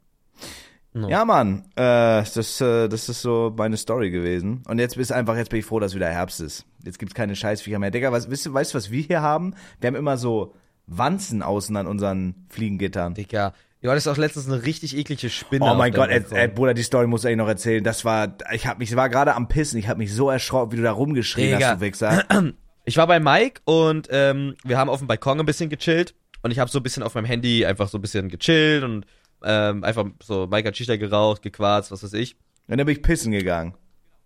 No. 0.93 1.07
Ja, 1.07 1.23
Mann. 1.23 1.65
Äh, 1.75 2.23
das, 2.23 2.61
äh, 2.61 2.87
das 2.89 3.09
ist 3.09 3.21
so 3.21 3.53
meine 3.55 3.77
Story 3.77 4.09
gewesen. 4.09 4.63
Und 4.67 4.79
jetzt 4.79 4.97
ist 4.97 5.11
einfach, 5.11 5.37
jetzt 5.37 5.49
bin 5.49 5.59
ich 5.59 5.65
froh, 5.65 5.79
dass 5.79 5.93
wieder 5.93 6.07
Herbst 6.09 6.41
ist. 6.41 6.65
Jetzt 6.83 6.97
gibt's 6.97 7.13
keine 7.13 7.35
Scheißviecher 7.35 7.77
mehr. 7.77 7.91
Digga, 7.91 8.11
was, 8.11 8.29
weißt 8.29 8.47
du, 8.47 8.53
weißt 8.53 8.73
du, 8.73 8.77
was 8.77 8.89
wir 8.89 9.03
hier 9.03 9.21
haben? 9.21 9.53
Wir 9.79 9.87
haben 9.87 9.95
immer 9.95 10.17
so 10.17 10.55
Wanzen 10.87 11.43
außen 11.43 11.75
an 11.77 11.85
unseren 11.85 12.47
Fliegengittern. 12.49 13.13
Digga. 13.13 13.53
Du 13.81 13.89
hattest 13.89 14.09
auch 14.09 14.17
letztens 14.17 14.47
eine 14.47 14.65
richtig 14.65 14.97
eklige 14.97 15.29
Spinne. 15.29 15.65
Oh 15.71 15.75
mein 15.75 15.93
Gott, 15.93 16.09
ey, 16.09 16.21
ey, 16.31 16.47
Bruder, 16.49 16.73
die 16.73 16.83
Story 16.83 17.07
muss 17.07 17.23
ich 17.23 17.37
noch 17.37 17.47
erzählen. 17.47 17.81
Das 17.83 18.03
war, 18.03 18.35
ich 18.51 18.67
hab 18.67 18.79
mich, 18.79 18.93
war 18.95 19.07
gerade 19.07 19.35
am 19.35 19.47
Pissen. 19.47 19.79
Ich 19.79 19.87
hab 19.87 19.97
mich 19.97 20.13
so 20.13 20.29
erschrocken, 20.29 20.73
wie 20.73 20.77
du 20.77 20.83
da 20.83 20.91
rumgeschrien 20.91 21.57
Digga. 21.57 21.69
hast, 21.69 21.75
du 21.75 21.85
Wichser. 21.85 22.25
Ich 22.85 22.97
war 22.97 23.05
bei 23.05 23.19
Mike 23.19 23.61
und 23.65 24.07
ähm, 24.09 24.55
wir 24.63 24.79
haben 24.79 24.89
auf 24.89 24.97
dem 24.97 25.05
Balkon 25.07 25.39
ein 25.39 25.45
bisschen 25.45 25.69
gechillt 25.69 26.15
und 26.41 26.49
ich 26.49 26.57
habe 26.57 26.71
so 26.71 26.79
ein 26.79 26.83
bisschen 26.83 27.03
auf 27.03 27.13
meinem 27.13 27.25
Handy 27.25 27.63
einfach 27.63 27.87
so 27.87 27.99
ein 27.99 28.01
bisschen 28.01 28.29
gechillt 28.29 28.83
und 28.83 29.05
ähm, 29.43 29.83
einfach 29.83 30.05
so 30.23 30.47
Mike 30.47 30.67
hat 30.67 30.77
Shisha 30.77 30.95
geraucht, 30.97 31.41
gequarzt, 31.41 31.91
was 31.91 32.03
weiß 32.03 32.13
ich. 32.13 32.35
Und 32.67 32.77
dann 32.77 32.85
bin 32.85 32.95
ich 32.95 33.01
pissen 33.01 33.31
gegangen. 33.31 33.73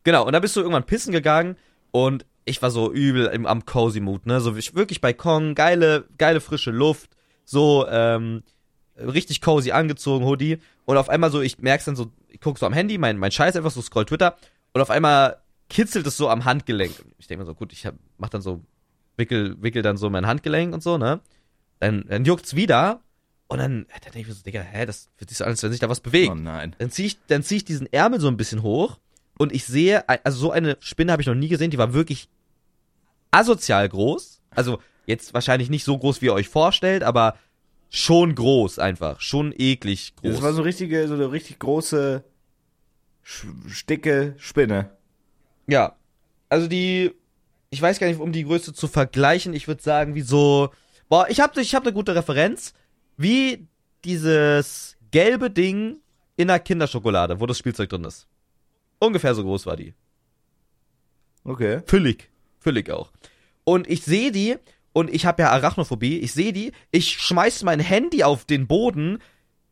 Genau, 0.04 0.26
und 0.26 0.34
dann 0.34 0.42
bist 0.42 0.56
du 0.56 0.60
irgendwann 0.60 0.86
pissen 0.86 1.12
gegangen 1.14 1.56
und 1.92 2.26
ich 2.46 2.62
war 2.62 2.72
so 2.72 2.92
übel 2.92 3.28
im, 3.28 3.46
am 3.46 3.66
cozy 3.66 4.02
Mood, 4.02 4.26
ne? 4.26 4.42
So 4.42 4.56
ich- 4.56 4.76
wirklich 4.76 5.00
Balkon, 5.00 5.56
geile, 5.56 6.06
geile 6.18 6.42
frische 6.42 6.72
Luft, 6.72 7.12
so 7.46 7.88
ähm, 7.88 8.44
richtig 8.98 9.40
cozy 9.42 9.72
angezogen, 9.72 10.26
Hoodie. 10.26 10.58
Und 10.86 10.98
auf 10.98 11.08
einmal 11.10 11.32
so, 11.32 11.40
ich 11.42 11.60
merk's 11.60 11.86
dann 11.86 11.96
so, 11.96 12.12
ich 12.28 12.42
guck 12.42 12.58
so 12.60 12.66
am 12.66 12.74
Handy, 12.74 12.98
mein, 12.98 13.18
mein 13.18 13.32
Scheiß 13.32 13.56
einfach 13.56 13.72
so, 13.72 13.82
scroll 13.82 14.06
Twitter 14.06 14.36
und 14.74 14.82
auf 14.82 14.90
einmal 14.90 15.38
kitzelt 15.70 16.06
es 16.06 16.18
so 16.18 16.28
am 16.28 16.44
Handgelenk. 16.44 16.92
Ich 17.18 17.28
denke 17.28 17.44
mir 17.44 17.46
so, 17.46 17.56
gut, 17.56 17.72
ich 17.72 17.86
hab, 17.86 17.96
mach 18.18 18.30
dann 18.30 18.42
so, 18.42 18.62
wickel, 19.16 19.56
wickel 19.62 19.82
dann 19.82 19.96
so 19.96 20.10
mein 20.10 20.28
Handgelenk 20.28 20.74
und 20.74 20.84
so, 20.84 20.98
ne? 20.98 21.22
Dann, 21.80 22.06
dann 22.10 22.26
juckt's 22.26 22.56
wieder 22.56 23.00
und 23.54 23.60
dann, 23.60 23.86
dann 23.92 24.02
denke 24.14 24.22
ich 24.22 24.28
mir 24.28 24.34
so, 24.34 24.44
Digga, 24.44 24.62
hä, 24.62 24.88
das 24.88 25.10
fühlt 25.16 25.30
sich 25.30 25.38
so 25.38 25.44
an, 25.44 25.52
als 25.52 25.62
wenn 25.62 25.72
sich 25.72 25.80
da 25.80 25.88
was 25.88 26.00
bewegt. 26.00 26.32
Oh 26.32 26.36
nein. 26.36 26.76
Dann 26.80 26.90
ziehe 26.90 27.06
ich, 27.06 27.20
dann 27.28 27.44
zieh 27.44 27.58
ich 27.58 27.66
diesen 27.66 27.86
Ärmel 27.94 28.20
so 28.20 28.28
ein 28.28 28.36
bisschen 28.36 28.64
hoch 28.64 28.98
und 29.38 29.54
ich 29.54 29.66
sehe, 29.66 30.10
also 30.10 30.40
so 30.40 30.52
eine 30.52 30.76
Spinne 30.80 31.12
habe 31.12 31.22
ich 31.22 31.28
noch 31.28 31.36
nie 31.36 31.50
gesehen, 31.50 31.70
die 31.70 31.78
war 31.78 31.94
wirklich 31.94 32.30
asozial 33.30 33.88
groß. 33.88 34.42
Also 34.50 34.80
jetzt 35.06 35.36
wahrscheinlich 35.36 35.70
nicht 35.70 35.84
so 35.84 35.96
groß, 35.96 36.22
wie 36.22 36.26
ihr 36.26 36.34
euch 36.34 36.50
vorstellt, 36.50 37.04
aber 37.04 37.38
schon 37.92 38.34
groß 38.34 38.80
einfach. 38.80 39.22
Schon 39.22 39.54
eklig 39.56 40.16
groß. 40.16 40.32
Das 40.32 40.42
war 40.42 40.54
so 40.54 40.64
richtige, 40.64 41.08
so 41.08 41.14
eine 41.14 41.32
richtig 41.32 41.60
große, 41.60 42.24
dicke 43.88 44.34
Spinne. 44.38 44.90
ja. 45.68 45.96
Also 46.50 46.68
die, 46.68 47.12
ich 47.72 47.82
weiß 47.82 48.00
gar 48.00 48.06
nicht, 48.08 48.20
um 48.20 48.32
die 48.32 48.46
Größe 48.46 48.74
zu 48.74 48.88
vergleichen, 48.88 49.54
ich 49.54 49.68
würde 49.68 49.82
sagen, 49.82 50.14
wie 50.14 50.22
so, 50.22 50.70
boah, 51.10 51.28
ich 51.30 51.40
habe 51.40 51.60
ich 51.62 51.74
hab 51.74 51.84
eine 51.84 51.94
gute 51.94 52.16
Referenz, 52.16 52.74
wie 53.18 53.68
dieses 54.04 54.98
gelbe 55.12 55.50
Ding 55.50 56.00
in 56.36 56.48
der 56.48 56.60
Kinderschokolade, 56.60 57.40
wo 57.40 57.46
das 57.46 57.58
Spielzeug 57.58 57.90
drin 57.90 58.04
ist. 58.04 58.28
Ungefähr 59.00 59.36
so 59.36 59.44
groß 59.44 59.66
war 59.66 59.76
die. 59.76 59.94
Okay. 61.44 61.82
Füllig. 61.86 62.30
Füllig 62.60 62.90
auch. 62.90 63.12
Und 63.64 63.90
ich 63.90 64.04
sehe 64.04 64.32
die 64.32 64.58
und 64.94 65.14
ich 65.14 65.26
habe 65.26 65.44
ja 65.44 65.52
Arachnophobie. 65.52 66.20
Ich 66.20 66.34
sehe 66.34 66.54
die, 66.54 66.72
ich 66.92 67.10
schmeiß 67.10 67.64
mein 67.64 67.80
Handy 67.80 68.24
auf 68.24 68.46
den 68.46 68.68
Boden, 68.68 69.20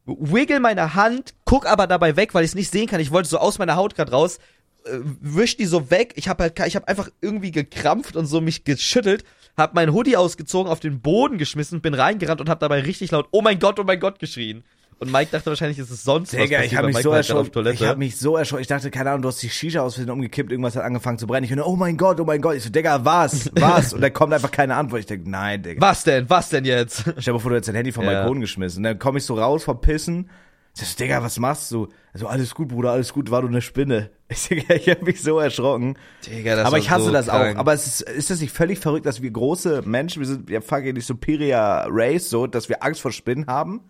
wiggle 0.05 0.59
meine 0.59 0.95
Hand, 0.95 1.33
guck 1.45 1.65
aber 1.65 1.87
dabei 1.87 2.15
weg, 2.15 2.33
weil 2.33 2.43
ich 2.43 2.51
es 2.51 2.55
nicht 2.55 2.71
sehen 2.71 2.87
kann. 2.87 2.99
Ich 2.99 3.11
wollte 3.11 3.29
so 3.29 3.37
aus 3.37 3.59
meiner 3.59 3.75
Haut 3.75 3.95
grad 3.95 4.11
raus, 4.11 4.39
äh, 4.85 4.99
wisch 5.01 5.57
die 5.57 5.65
so 5.65 5.91
weg. 5.91 6.13
Ich 6.15 6.27
habe 6.27 6.43
halt, 6.43 6.59
ich 6.59 6.75
habe 6.75 6.87
einfach 6.87 7.09
irgendwie 7.21 7.51
gekrampft 7.51 8.15
und 8.15 8.25
so 8.25 8.41
mich 8.41 8.63
geschüttelt, 8.63 9.23
hab 9.57 9.73
mein 9.73 9.93
Hoodie 9.93 10.17
ausgezogen, 10.17 10.71
auf 10.71 10.79
den 10.79 11.01
Boden 11.01 11.37
geschmissen, 11.37 11.81
bin 11.81 11.93
reingerannt 11.93 12.41
und 12.41 12.49
hab 12.49 12.59
dabei 12.59 12.81
richtig 12.81 13.11
laut 13.11 13.27
"Oh 13.31 13.41
mein 13.41 13.59
Gott, 13.59 13.79
oh 13.79 13.83
mein 13.83 13.99
Gott" 13.99 14.19
geschrien. 14.19 14.63
Und 14.99 15.11
Mike 15.11 15.31
dachte 15.31 15.47
wahrscheinlich, 15.47 15.79
es 15.79 15.89
ist 15.89 16.03
sonst 16.03 16.31
was 16.31 16.39
Digga, 16.39 16.57
passiert, 16.57 16.73
ich 16.73 16.77
habe 16.77 16.87
mich 16.89 16.97
so 16.97 17.09
erschrocken. 17.09 17.65
Ich 17.73 17.81
habe 17.81 17.97
mich 17.97 18.17
so 18.17 18.37
erschrocken. 18.37 18.61
Ich 18.61 18.67
dachte, 18.67 18.91
keine 18.91 19.09
Ahnung, 19.09 19.23
du 19.23 19.29
hast 19.29 19.41
die 19.41 19.49
Shisha 19.49 19.81
aus 19.81 19.95
Versehen 19.95 20.11
umgekippt, 20.11 20.51
irgendwas 20.51 20.75
hat 20.75 20.83
angefangen 20.83 21.17
zu 21.17 21.25
brennen. 21.25 21.43
Ich 21.43 21.49
höre, 21.49 21.65
oh 21.65 21.75
mein 21.75 21.97
Gott, 21.97 22.19
oh 22.19 22.23
mein 22.23 22.39
Gott. 22.39 22.57
Ich 22.57 22.63
so, 22.63 22.69
Digga, 22.69 23.03
was? 23.03 23.49
Was? 23.55 23.93
Und 23.93 24.01
dann 24.01 24.13
kommt 24.13 24.31
einfach 24.31 24.51
keine 24.51 24.75
Antwort. 24.75 24.99
Ich 24.99 25.07
denke, 25.07 25.27
nein, 25.27 25.63
Digga. 25.63 25.81
was 25.81 26.03
denn? 26.03 26.29
Was 26.29 26.49
denn 26.49 26.65
jetzt? 26.65 27.05
Dir 27.25 27.33
mal 27.33 27.39
vor, 27.39 27.49
du 27.49 27.55
hättest 27.55 27.69
dein 27.69 27.77
Handy 27.77 27.91
vom 27.91 28.05
Ja. 28.05 28.11
Balkon 28.11 28.41
geschmissen. 28.41 28.77
Und 28.81 28.83
dann 28.83 28.99
komme 28.99 29.17
ich 29.17 29.25
so 29.25 29.33
raus 29.33 29.63
vom 29.63 29.81
Pissen. 29.81 30.29
Ich 30.74 30.88
so, 30.88 30.97
Digga, 30.97 31.22
was 31.22 31.38
machst 31.38 31.69
du? 31.72 31.89
Also, 32.13 32.28
alles 32.28 32.55
gut, 32.55 32.69
Bruder, 32.69 32.91
alles 32.91 33.11
gut, 33.13 33.30
war 33.30 33.41
nur 33.41 33.49
eine 33.49 33.61
Spinne. 33.61 34.09
Ich, 34.32 34.47
Digga, 34.47 34.76
ich 34.76 34.88
habe 34.89 35.03
mich 35.03 35.22
so 35.22 35.39
erschrocken. 35.39 35.97
Digga, 36.26 36.55
das 36.55 36.65
aber 36.65 36.78
ich 36.78 36.89
hasse 36.89 37.03
so 37.05 37.11
das 37.11 37.28
krank. 37.28 37.57
auch. 37.57 37.59
Aber 37.59 37.74
es 37.74 37.86
ist, 37.86 38.01
ist 38.09 38.30
das 38.30 38.39
nicht 38.39 38.53
völlig 38.53 38.80
verrückt, 38.80 39.05
dass 39.05 39.22
wir 39.22 39.30
große 39.30 39.82
Menschen, 39.82 40.22
wir 40.22 40.28
sind 40.28 40.49
ja 40.49 40.61
fucking 40.61 40.95
die 40.95 41.01
Superior 41.01 41.88
Race, 41.89 42.30
so, 42.30 42.47
dass 42.47 42.69
wir 42.69 42.82
Angst 42.82 43.01
vor 43.01 43.11
Spinnen 43.11 43.47
haben? 43.47 43.89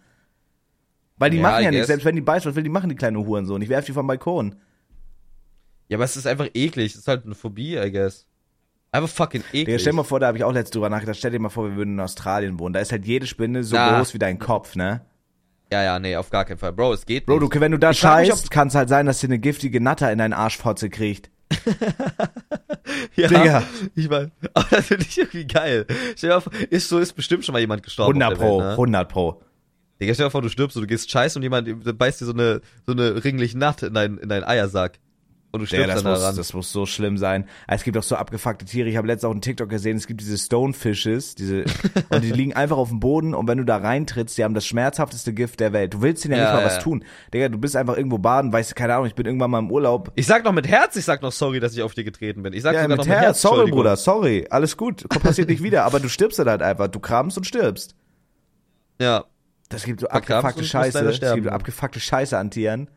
Weil 1.18 1.30
die 1.30 1.38
Ja, 1.38 1.44
machen 1.44 1.64
ja 1.66 1.70
nichts, 1.70 1.86
selbst 1.88 2.06
wenn 2.06 2.16
die 2.16 2.22
beißen, 2.22 2.50
was 2.50 2.56
will 2.56 2.64
die 2.64 2.70
machen, 2.72 2.90
die 2.90 2.96
kleine 2.96 3.20
Hurensohn? 3.20 3.62
Ich 3.62 3.70
werf 3.70 3.86
die 3.86 3.92
vom 3.94 4.08
Balkon. 4.08 4.56
Ja, 5.90 5.98
aber 5.98 6.06
es 6.06 6.18
ist 6.18 6.26
einfach 6.26 6.48
eklig. 6.56 6.94
Es 6.94 7.02
ist 7.02 7.08
halt 7.08 7.26
eine 7.26 7.36
Phobie, 7.36 7.78
I 7.78 7.92
guess. 7.92 8.26
Einfach 8.92 9.10
fucking 9.10 9.44
Digga, 9.54 9.60
eklig. 9.74 9.82
stell 9.82 9.92
dir 9.94 9.98
mal 9.98 10.04
vor, 10.04 10.20
da 10.20 10.26
habe 10.28 10.38
ich 10.40 10.44
auch 10.44 10.52
letztens 10.54 10.72
drüber 10.72 10.90
nachgedacht, 10.90 11.18
stell 11.20 11.30
dir 11.32 11.40
mal 11.40 11.50
vor, 11.50 11.70
wir 11.70 11.76
würden 11.76 11.94
in 11.94 12.00
Australien 12.00 12.58
wohnen. 12.60 12.74
Da 12.74 12.80
ist 12.80 12.92
halt 12.92 13.06
jede 13.06 13.28
Spinne 13.28 13.64
so 13.64 13.76
Ja. 13.76 13.98
groß 13.98 14.16
wie 14.16 14.20
dein 14.20 14.40
Kopf, 14.40 14.76
ne? 14.76 15.06
Ja, 15.72 15.84
ja, 15.84 16.00
nee, 16.00 16.16
auf 16.16 16.30
gar 16.30 16.46
keinen 16.46 16.58
Fall. 16.58 16.74
Bro, 16.74 16.94
es 16.94 17.06
geht 17.06 17.26
Bro, 17.26 17.40
nicht. 17.40 17.56
du, 17.56 17.60
wenn 17.60 17.72
du 17.72 17.78
da 17.80 17.92
Ich 17.92 18.00
scheißt, 18.00 18.52
kann 18.52 18.68
es 18.68 18.76
halt 18.76 18.90
sein, 18.90 19.06
dass 19.06 19.20
dir 19.20 19.28
eine 19.28 19.40
giftige 19.40 19.80
Natter 19.82 20.12
in 20.12 20.18
deinen 20.18 20.34
Arschfotze 20.34 20.90
kriegt. 20.90 21.30
ja, 23.16 23.28
Digga. 23.28 23.64
Ich 23.96 24.10
meine, 24.10 24.32
aber 24.54 24.68
das 24.70 24.88
finde 24.88 25.06
ich 25.08 25.18
irgendwie 25.18 25.46
geil. 25.46 25.86
Stell 26.16 26.30
dir 26.30 26.42
vor, 26.42 26.54
ist 26.70 26.90
so, 26.90 27.00
ist 27.00 27.14
bestimmt 27.14 27.46
schon 27.46 27.54
mal 27.54 27.60
jemand 27.60 27.84
gestorben. 27.84 28.22
100 28.22 28.32
auf 28.32 28.38
der 28.38 28.46
pro, 28.46 28.60
Welt, 28.60 28.68
ne? 28.68 28.72
100 28.72 29.10
pro. 29.10 29.42
Digga, 30.00 30.14
stell 30.14 30.26
dir 30.28 30.32
vor, 30.32 30.42
du 30.42 30.50
stirbst 30.50 30.78
und 30.78 30.84
du 30.84 30.88
gehst 30.88 31.12
scheißen 31.12 31.40
und 31.40 31.44
jemand 31.44 31.98
beißt 31.98 32.22
dir 32.22 32.26
so 32.26 32.34
eine, 32.34 32.62
so 32.86 32.92
eine 32.92 33.24
ringliche 33.24 33.58
Naht 33.58 33.84
in 33.84 33.94
deinen, 33.94 34.18
in 34.18 34.30
deinen 34.30 34.44
Eiersack. 34.44 35.00
Und 35.54 35.60
du 35.60 35.66
stirbst 35.66 35.90
das, 35.90 36.04
dann 36.04 36.12
muss, 36.14 36.22
daran. 36.22 36.36
das 36.38 36.54
muss 36.54 36.72
so 36.72 36.86
schlimm 36.86 37.18
sein. 37.18 37.46
Es 37.68 37.84
gibt 37.84 37.98
auch 37.98 38.04
so 38.04 38.16
abgefuckte 38.16 38.64
Tiere. 38.64 38.88
Ich 38.88 38.96
habe 38.96 39.08
letztens 39.08 39.26
auch 39.28 39.32
einen 39.32 39.42
TikTok 39.42 39.68
gesehen, 39.68 39.98
es 39.98 40.08
gibt 40.08 40.22
diese 40.22 40.38
Stonefishes, 40.38 41.36
diese, 41.36 41.66
und 42.10 42.24
die 42.24 42.32
liegen 42.32 42.54
einfach 42.54 42.78
auf 42.78 42.88
dem 42.88 43.02
Boden 43.02 43.34
und 43.34 43.48
wenn 43.50 43.58
du 43.58 43.66
da 43.66 43.76
reintrittst, 43.78 44.38
die 44.38 44.46
haben 44.46 44.54
das 44.54 44.66
schmerzhafteste 44.66 45.34
Gift 45.34 45.60
der 45.60 45.74
Welt. 45.74 45.94
Du 45.94 46.02
willst 46.02 46.24
denen 46.24 46.36
ja, 46.36 46.38
Ja, 46.40 46.44
nicht 46.46 46.54
mal 46.54 46.60
ja, 46.62 46.66
was 46.68 46.76
ja. 46.78 46.82
tun. 46.82 47.04
Digga, 47.34 47.50
du 47.50 47.58
bist 47.58 47.76
einfach 47.76 47.98
irgendwo 47.98 48.18
baden, 48.18 48.54
weißt 48.54 48.72
du, 48.72 48.76
keine 48.76 48.94
Ahnung, 48.94 49.08
ich 49.08 49.16
bin 49.16 49.26
irgendwann 49.26 49.52
mal 49.52 49.60
im 49.60 49.70
Urlaub. 49.72 50.14
Ich 50.16 50.26
sag 50.26 50.46
noch 50.46 50.54
mit 50.54 50.68
Herz, 50.70 50.96
ich 50.96 51.04
sag 51.04 51.22
noch 51.22 51.34
sorry, 51.34 51.60
dass 51.60 51.74
ich 51.74 51.82
auf 51.82 51.94
dir 51.94 52.06
getreten 52.06 52.44
bin. 52.44 52.54
Ich 52.54 52.62
sag 52.62 52.74
Ja, 52.74 52.84
sogar 52.84 52.98
mit 52.98 52.98
noch 53.00 53.06
mit 53.06 53.14
Herz, 53.14 53.24
Herz. 53.26 53.42
sorry. 53.42 53.72
Bruder, 53.72 53.98
sorry, 53.98 54.48
alles 54.50 54.78
gut, 54.78 55.10
passiert 55.10 55.50
nicht 55.50 55.62
wieder, 55.62 55.84
aber 55.84 56.00
du 56.00 56.08
stirbst 56.08 56.40
dann 56.40 56.48
halt 56.48 56.62
einfach, 56.62 56.88
du 56.88 57.02
kramst 57.02 57.38
und 57.38 57.44
stirbst. 57.46 57.94
Ja, 59.02 59.26
Das 59.68 59.84
gibt 59.84 60.00
so 60.00 60.08
abgefuckte 60.08 60.64
Scheiße, 60.64 61.00
es 61.10 61.20
gibt 61.20 61.44
so 61.44 61.50
abgefuckte 61.50 62.00
Scheiße 62.00 62.38
an 62.38 62.52
Tieren. 62.52 62.90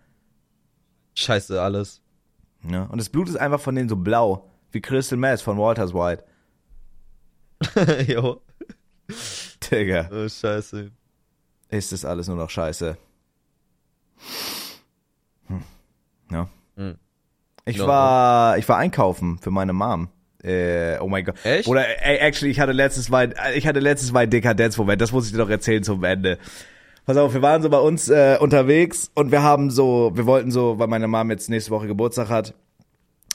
scheiße 1.15 1.61
alles. 1.61 2.01
Ja, 2.71 2.85
und 2.85 2.99
das 2.99 3.09
Blut 3.09 3.29
ist 3.29 3.37
einfach 3.37 3.61
von 3.61 3.75
denen 3.75 3.89
so 3.89 3.97
blau, 3.97 4.51
wie 4.73 4.81
Crystal 4.81 5.19
Meth 5.19 5.41
von 5.43 5.59
Walters 5.59 5.93
White. 5.95 6.25
jo. 8.07 8.41
Digga, 9.71 10.09
Oh, 10.13 10.29
scheiße. 10.29 10.91
ist 11.71 11.93
das 11.93 12.05
alles 12.05 12.27
nur 12.29 12.37
noch 12.37 12.51
Scheiße. 12.51 12.97
Hm. 15.49 15.63
Ja. 16.31 16.49
Hm. 16.77 16.97
Ich 17.67 17.77
Ja, 17.77 17.87
war, 17.87 18.59
ich 18.59 18.69
war 18.69 18.79
einkaufen 18.79 19.39
für 19.39 19.51
meine 19.51 19.73
Mom. 19.73 20.09
Äh, 20.43 20.99
oh 20.99 21.09
mein 21.09 21.25
Gott. 21.25 21.37
Echt? 21.45 21.67
Oder, 21.69 21.87
ey, 22.05 22.19
actually, 22.19 22.51
ich 22.51 22.61
hatte 22.61 22.73
letztes 22.73 23.09
Mal, 23.09 23.35
ich 23.55 23.67
hatte 23.67 23.81
letztes 23.81 24.13
Mal 24.13 24.29
Dekadenzmoment, 24.29 25.01
das 25.01 25.13
muss 25.13 25.25
ich 25.27 25.33
dir 25.33 25.39
noch 25.39 25.49
erzählen 25.49 25.83
zum 25.83 26.05
Ende. 26.05 26.39
Pass 27.07 27.19
auf, 27.19 27.35
wir 27.35 27.43
waren 27.43 27.61
so 27.61 27.69
bei 27.69 27.79
uns 27.79 28.09
äh, 28.09 28.39
unterwegs 28.41 29.11
und 29.15 29.31
wir 29.31 29.43
haben 29.43 29.69
so, 29.69 30.13
wir 30.15 30.25
wollten 30.25 30.51
so, 30.51 30.79
weil 30.79 30.87
meine 30.87 31.07
Mom 31.07 31.31
jetzt 31.31 31.51
nächste 31.51 31.71
Woche 31.71 31.87
Geburtstag 31.87 32.31
hat 32.31 32.55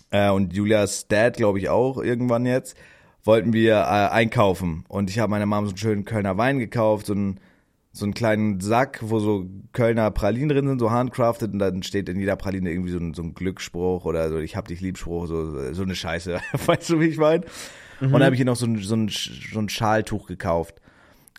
äh, 0.09 0.31
und 0.31 0.53
Julias 0.53 1.07
Dad, 1.07 1.37
glaube 1.37 1.59
ich, 1.59 1.69
auch 1.69 2.01
irgendwann 2.01 2.47
jetzt, 2.47 2.75
wollten 3.23 3.53
wir 3.53 3.75
äh, 3.75 4.09
einkaufen. 4.09 4.85
Und 4.87 5.11
ich 5.11 5.19
habe 5.19 5.29
meiner 5.29 5.45
Mom 5.45 5.65
so 5.65 5.69
einen 5.69 5.77
schönen 5.77 6.03
Kölner 6.03 6.35
Wein 6.35 6.57
gekauft, 6.57 7.05
so 7.05 7.13
einen, 7.13 7.39
so 7.91 8.05
einen 8.05 8.15
kleinen 8.15 8.59
Sack, 8.59 9.01
wo 9.03 9.19
so 9.19 9.45
Kölner 9.71 10.09
Pralinen 10.09 10.49
drin 10.49 10.67
sind, 10.67 10.79
so 10.79 10.89
handcrafted 10.89 11.53
und 11.53 11.59
dann 11.59 11.83
steht 11.83 12.09
in 12.09 12.19
jeder 12.19 12.37
Praline 12.37 12.71
irgendwie 12.71 12.91
so 12.91 12.97
ein, 12.97 13.13
so 13.13 13.21
ein 13.21 13.35
Glücksspruch 13.35 14.03
oder 14.05 14.29
so 14.29 14.39
ich 14.39 14.55
hab 14.55 14.67
dich 14.67 14.81
lieb 14.81 14.97
Spruch, 14.97 15.27
so, 15.27 15.73
so 15.73 15.83
eine 15.83 15.93
Scheiße. 15.93 16.39
weißt 16.65 16.89
du, 16.89 16.99
wie 17.01 17.05
ich 17.05 17.17
meine? 17.17 17.45
Und 18.01 18.13
dann 18.13 18.23
habe 18.23 18.33
ich 18.33 18.39
ihr 18.39 18.47
noch 18.47 18.55
so 18.55 18.65
ein, 18.65 18.77
so, 18.77 18.95
ein, 18.95 19.09
so 19.09 19.59
ein 19.59 19.69
Schaltuch 19.69 20.25
gekauft. 20.25 20.81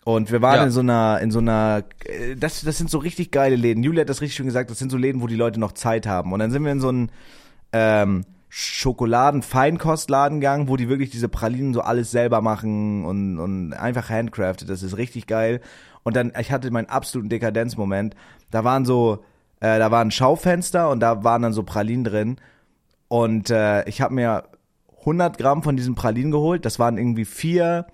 Und 0.03 0.31
wir 0.31 0.41
waren 0.41 0.55
Ja. 0.55 0.63
in 0.63 0.71
so 0.71 0.79
einer, 0.79 1.19
in 1.21 1.29
so 1.31 1.39
einer, 1.39 1.83
äh, 2.05 2.35
das, 2.35 2.61
das 2.61 2.77
sind 2.77 2.89
so 2.89 2.97
richtig 2.97 3.31
geile 3.31 3.55
Läden. 3.55 3.83
Julia 3.83 4.01
hat 4.01 4.09
das 4.09 4.21
richtig 4.21 4.35
schön 4.35 4.47
gesagt, 4.47 4.71
das 4.71 4.79
sind 4.79 4.91
so 4.91 4.97
Läden, 4.97 5.21
wo 5.21 5.27
die 5.27 5.35
Leute 5.35 5.59
noch 5.59 5.73
Zeit 5.73 6.07
haben. 6.07 6.33
Und 6.33 6.39
dann 6.39 6.49
sind 6.51 6.63
wir 6.65 6.71
in 6.71 6.79
so 6.79 6.89
einen 6.89 7.11
ähm, 7.71 8.25
Schokoladen-Feinkostladen 8.49 10.39
gegangen, 10.39 10.67
wo 10.67 10.77
die 10.77 10.89
wirklich 10.89 11.09
diese 11.09 11.29
Pralinen 11.29 11.73
so 11.73 11.81
alles 11.81 12.11
selber 12.11 12.41
machen 12.41 13.05
und, 13.05 13.39
und 13.39 13.73
einfach 13.73 14.09
handcrafted. 14.09 14.69
Das 14.69 14.83
ist 14.83 14.97
richtig 14.97 15.27
geil. 15.27 15.61
Und 16.03 16.15
dann, 16.15 16.33
ich 16.39 16.51
hatte 16.51 16.71
meinen 16.71 16.89
absoluten 16.89 17.29
Dekadenzmoment. 17.29 18.15
Da 18.49 18.63
waren 18.63 18.85
so, 18.85 19.23
äh, 19.59 19.77
da 19.77 19.91
war 19.91 20.01
ein 20.03 20.11
Schaufenster 20.11 20.89
und 20.89 20.99
da 20.99 21.23
waren 21.23 21.41
dann 21.43 21.53
so 21.53 21.63
Pralinen 21.63 22.03
drin. 22.03 22.37
Und 23.07 23.49
äh, 23.49 23.87
ich 23.87 24.01
habe 24.01 24.13
mir 24.13 24.45
100 25.01 25.37
Gramm 25.37 25.63
von 25.63 25.75
diesen 25.77 25.95
Pralinen 25.95 26.31
geholt. 26.31 26.65
Das 26.65 26.79
waren 26.79 26.97
irgendwie 26.97 27.25
vier 27.25 27.85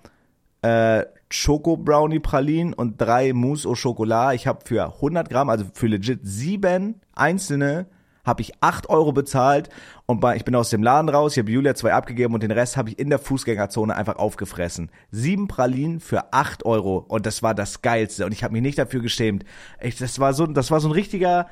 äh, 0.62 1.04
Schoko 1.30 1.76
Brownie 1.76 2.20
Pralinen 2.20 2.72
und 2.72 3.00
drei 3.00 3.32
Mousse 3.32 3.68
au 3.68 3.74
Chocolat. 3.74 4.34
Ich 4.34 4.46
habe 4.46 4.60
für 4.64 4.84
100 4.84 5.28
Gramm, 5.28 5.50
also 5.50 5.66
für 5.72 5.86
legit 5.86 6.20
sieben 6.22 7.00
einzelne, 7.14 7.86
habe 8.24 8.42
ich 8.42 8.52
8 8.60 8.88
Euro 8.88 9.12
bezahlt 9.12 9.68
und 10.06 10.20
bei, 10.20 10.36
ich 10.36 10.44
bin 10.44 10.54
aus 10.54 10.70
dem 10.70 10.82
Laden 10.82 11.08
raus. 11.08 11.32
Ich 11.32 11.38
habe 11.38 11.50
Julia 11.50 11.74
zwei 11.74 11.92
abgegeben 11.92 12.34
und 12.34 12.42
den 12.42 12.50
Rest 12.50 12.76
habe 12.76 12.90
ich 12.90 12.98
in 12.98 13.10
der 13.10 13.18
Fußgängerzone 13.18 13.94
einfach 13.94 14.16
aufgefressen. 14.16 14.90
Sieben 15.10 15.48
Pralinen 15.48 16.00
für 16.00 16.32
8 16.32 16.64
Euro 16.64 17.04
und 17.08 17.26
das 17.26 17.42
war 17.42 17.54
das 17.54 17.82
Geilste 17.82 18.24
und 18.24 18.32
ich 18.32 18.44
habe 18.44 18.52
mich 18.52 18.62
nicht 18.62 18.78
dafür 18.78 19.00
geschämt. 19.00 19.44
Ich, 19.80 19.96
das 19.96 20.20
war 20.20 20.32
so, 20.34 20.46
das 20.46 20.70
war 20.70 20.80
so 20.80 20.88
ein 20.88 20.92
richtiger, 20.92 21.48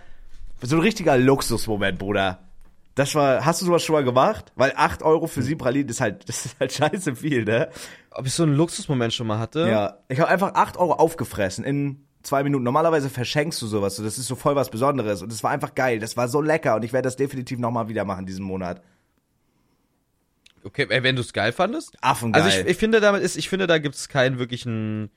so 0.63 0.77
ein 0.77 0.83
richtiger 0.83 1.19
Luxusmoment, 1.19 1.99
Bruder. 1.99 2.41
Das 2.95 3.15
war, 3.15 3.45
hast 3.45 3.61
du 3.61 3.67
sowas 3.67 3.83
schon 3.83 3.95
mal 3.95 4.05
gemacht? 4.05 4.53
Weil 4.57 4.73
8 4.75 5.03
Euro 5.03 5.27
für 5.27 5.43
sieben 5.43 5.59
Pralinen 5.59 5.91
ist 5.91 6.01
halt, 6.01 6.27
das 6.29 6.47
ist 6.47 6.61
halt 6.61 6.73
scheiße 6.73 7.17
viel, 7.17 7.45
ne? 7.45 7.69
Ob 8.19 8.27
ich 8.27 8.33
so 8.33 8.43
einen 8.45 8.55
Luxusmoment 8.57 9.13
schon 9.13 9.27
mal 9.27 9.39
hatte? 9.39 9.69
Ja, 9.69 9.99
ich 10.09 10.19
habe 10.21 10.31
einfach 10.31 10.55
8 10.55 10.77
Euro 10.79 10.95
aufgefressen 10.95 11.65
in 11.65 12.07
zwei 12.23 12.43
Minuten. 12.43 12.65
Normalerweise 12.65 13.11
verschenkst 13.11 13.61
du 13.63 13.67
sowas. 13.67 13.97
so, 13.97 14.03
Das 14.03 14.19
ist 14.19 14.27
so 14.27 14.35
voll 14.37 14.57
was 14.57 14.71
Besonderes. 14.71 15.23
Und 15.23 15.31
es 15.33 15.43
war 15.45 15.51
einfach 15.51 15.75
geil. 15.75 15.99
Das 15.99 16.17
war 16.17 16.29
so 16.29 16.41
lecker. 16.41 16.77
Und 16.77 16.85
ich 16.85 16.93
werde 16.93 17.07
das 17.07 17.17
definitiv 17.17 17.59
nochmal 17.59 17.89
wieder 17.89 18.05
machen 18.05 18.27
diesen 18.27 18.45
Monat. 18.45 18.83
Okay, 20.65 20.87
wenn 20.89 21.15
du 21.15 21.23
es 21.23 21.33
geil 21.33 21.53
fandest? 21.53 21.97
Affengeil. 22.01 22.43
Also 22.43 22.59
ich, 22.61 22.67
ich 22.67 22.77
finde 22.77 23.01
damit 23.01 23.23
ist, 23.23 23.37
ich 23.37 23.49
finde, 23.49 23.67
da 23.69 23.79
gibt's 23.79 24.09
keinen 24.09 24.39
wirklichen, 24.41 25.11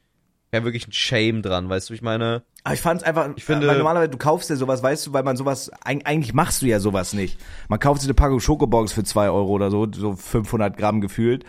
keinen 0.51 0.63
wirklichen 0.63 0.91
Shame 0.91 1.41
dran, 1.41 1.69
weißt 1.69 1.89
du, 1.89 1.95
ich 1.95 2.03
meine? 2.03 2.43
Aber 2.63 2.75
ich 2.75 2.81
fand's 2.81 3.03
einfach, 3.03 3.29
Ich 3.35 3.43
finde- 3.45 3.65
weil 3.67 3.77
normalerweise, 3.79 4.09
du 4.09 4.17
kaufst 4.19 4.49
dir 4.51 4.57
sowas, 4.57 4.83
weißt 4.83 5.07
du, 5.07 5.13
weil 5.13 5.23
man 5.23 5.37
sowas, 5.37 5.71
eig- 5.85 6.05
eigentlich 6.05 6.35
machst 6.35 6.61
du 6.61 6.67
ja 6.67 6.79
sowas 6.79 7.13
nicht. 7.13 7.39
Man 7.67 7.79
kauft 7.79 8.01
sich 8.01 8.07
eine 8.07 8.13
Packung 8.13 8.39
Schokobox 8.39 8.91
für 8.91 9.03
zwei 9.03 9.29
Euro 9.29 9.49
oder 9.53 9.71
so, 9.71 9.87
so 9.91 10.15
500 10.15 10.77
Gramm 10.77 11.01
gefühlt. 11.01 11.45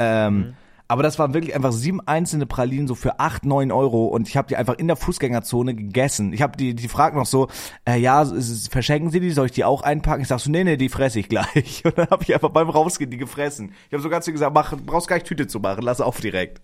Ähm, 0.00 0.36
Mhm. 0.38 0.54
Aber 0.90 1.02
das 1.02 1.18
waren 1.18 1.34
wirklich 1.34 1.54
einfach 1.54 1.72
sieben 1.72 2.00
einzelne 2.00 2.46
Pralinen 2.46 2.88
so 2.88 2.94
für 2.94 3.20
acht, 3.20 3.44
neun 3.44 3.70
Euro 3.70 4.06
und 4.06 4.26
ich 4.26 4.38
habe 4.38 4.48
die 4.48 4.56
einfach 4.56 4.78
in 4.78 4.86
der 4.86 4.96
Fußgängerzone 4.96 5.74
gegessen. 5.74 6.32
Ich 6.32 6.40
habe 6.40 6.56
die, 6.56 6.74
die 6.74 6.88
fragt 6.88 7.14
noch 7.14 7.26
so, 7.26 7.48
äh, 7.86 7.98
ja, 7.98 8.22
ist 8.22 8.72
verschenken 8.72 9.10
Sie 9.10 9.20
die? 9.20 9.30
Soll 9.30 9.46
ich 9.46 9.52
die 9.52 9.64
auch 9.64 9.82
einpacken? 9.82 10.22
Ich 10.22 10.28
sag 10.28 10.40
so, 10.40 10.50
nee, 10.50 10.64
nee, 10.64 10.78
die 10.78 10.88
fresse 10.88 11.20
ich 11.20 11.28
gleich. 11.28 11.82
Und 11.84 11.98
dann 11.98 12.08
habe 12.08 12.22
ich 12.22 12.32
einfach 12.32 12.48
beim 12.48 12.70
Rausgehen 12.70 13.10
die 13.10 13.18
gefressen. 13.18 13.72
Ich 13.88 13.92
habe 13.92 14.02
sogar 14.02 14.22
zu 14.22 14.32
gesagt, 14.32 14.54
mach, 14.54 14.74
brauchst 14.78 15.08
gar 15.08 15.16
nicht 15.16 15.26
Tüte 15.26 15.46
zu 15.46 15.60
machen, 15.60 15.82
lass 15.82 16.00
auf 16.00 16.20
direkt. 16.20 16.62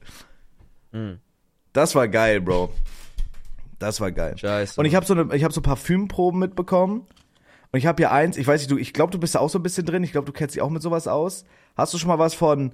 Mhm. 0.93 1.18
Das 1.75 1.95
war 1.95 2.09
geil, 2.09 2.41
Bro. 2.41 2.70
Das 3.79 4.01
war 4.01 4.11
geil. 4.11 4.39
Scheiße. 4.39 4.81
Und 4.81 4.87
ich 4.87 4.95
habe 4.95 5.05
so 5.05 5.12
eine, 5.12 5.35
ich 5.35 5.45
habe 5.45 5.53
so 5.53 5.61
Parfümproben 5.61 6.41
mitbekommen. 6.41 7.07
Und 7.72 7.79
ich 7.79 7.87
habe 7.87 8.01
hier 8.01 8.12
eins, 8.12 8.39
ich 8.39 8.47
weiß 8.47 8.61
nicht, 8.61 8.70
du, 8.70 8.79
ich 8.79 8.95
glaube, 8.95 9.11
du 9.11 9.18
bist 9.18 9.35
da 9.35 9.41
auch 9.41 9.51
so 9.51 9.59
ein 9.59 9.62
bisschen 9.62 9.85
drin. 9.85 10.03
Ich 10.03 10.12
glaube, 10.12 10.27
du 10.27 10.33
kennst 10.33 10.55
dich 10.55 10.62
auch 10.62 10.70
mit 10.70 10.81
sowas 10.81 11.09
aus. 11.09 11.45
Hast 11.77 11.93
du 11.93 11.99
schon 11.99 12.09
mal 12.09 12.20
was 12.20 12.33
von 12.33 12.72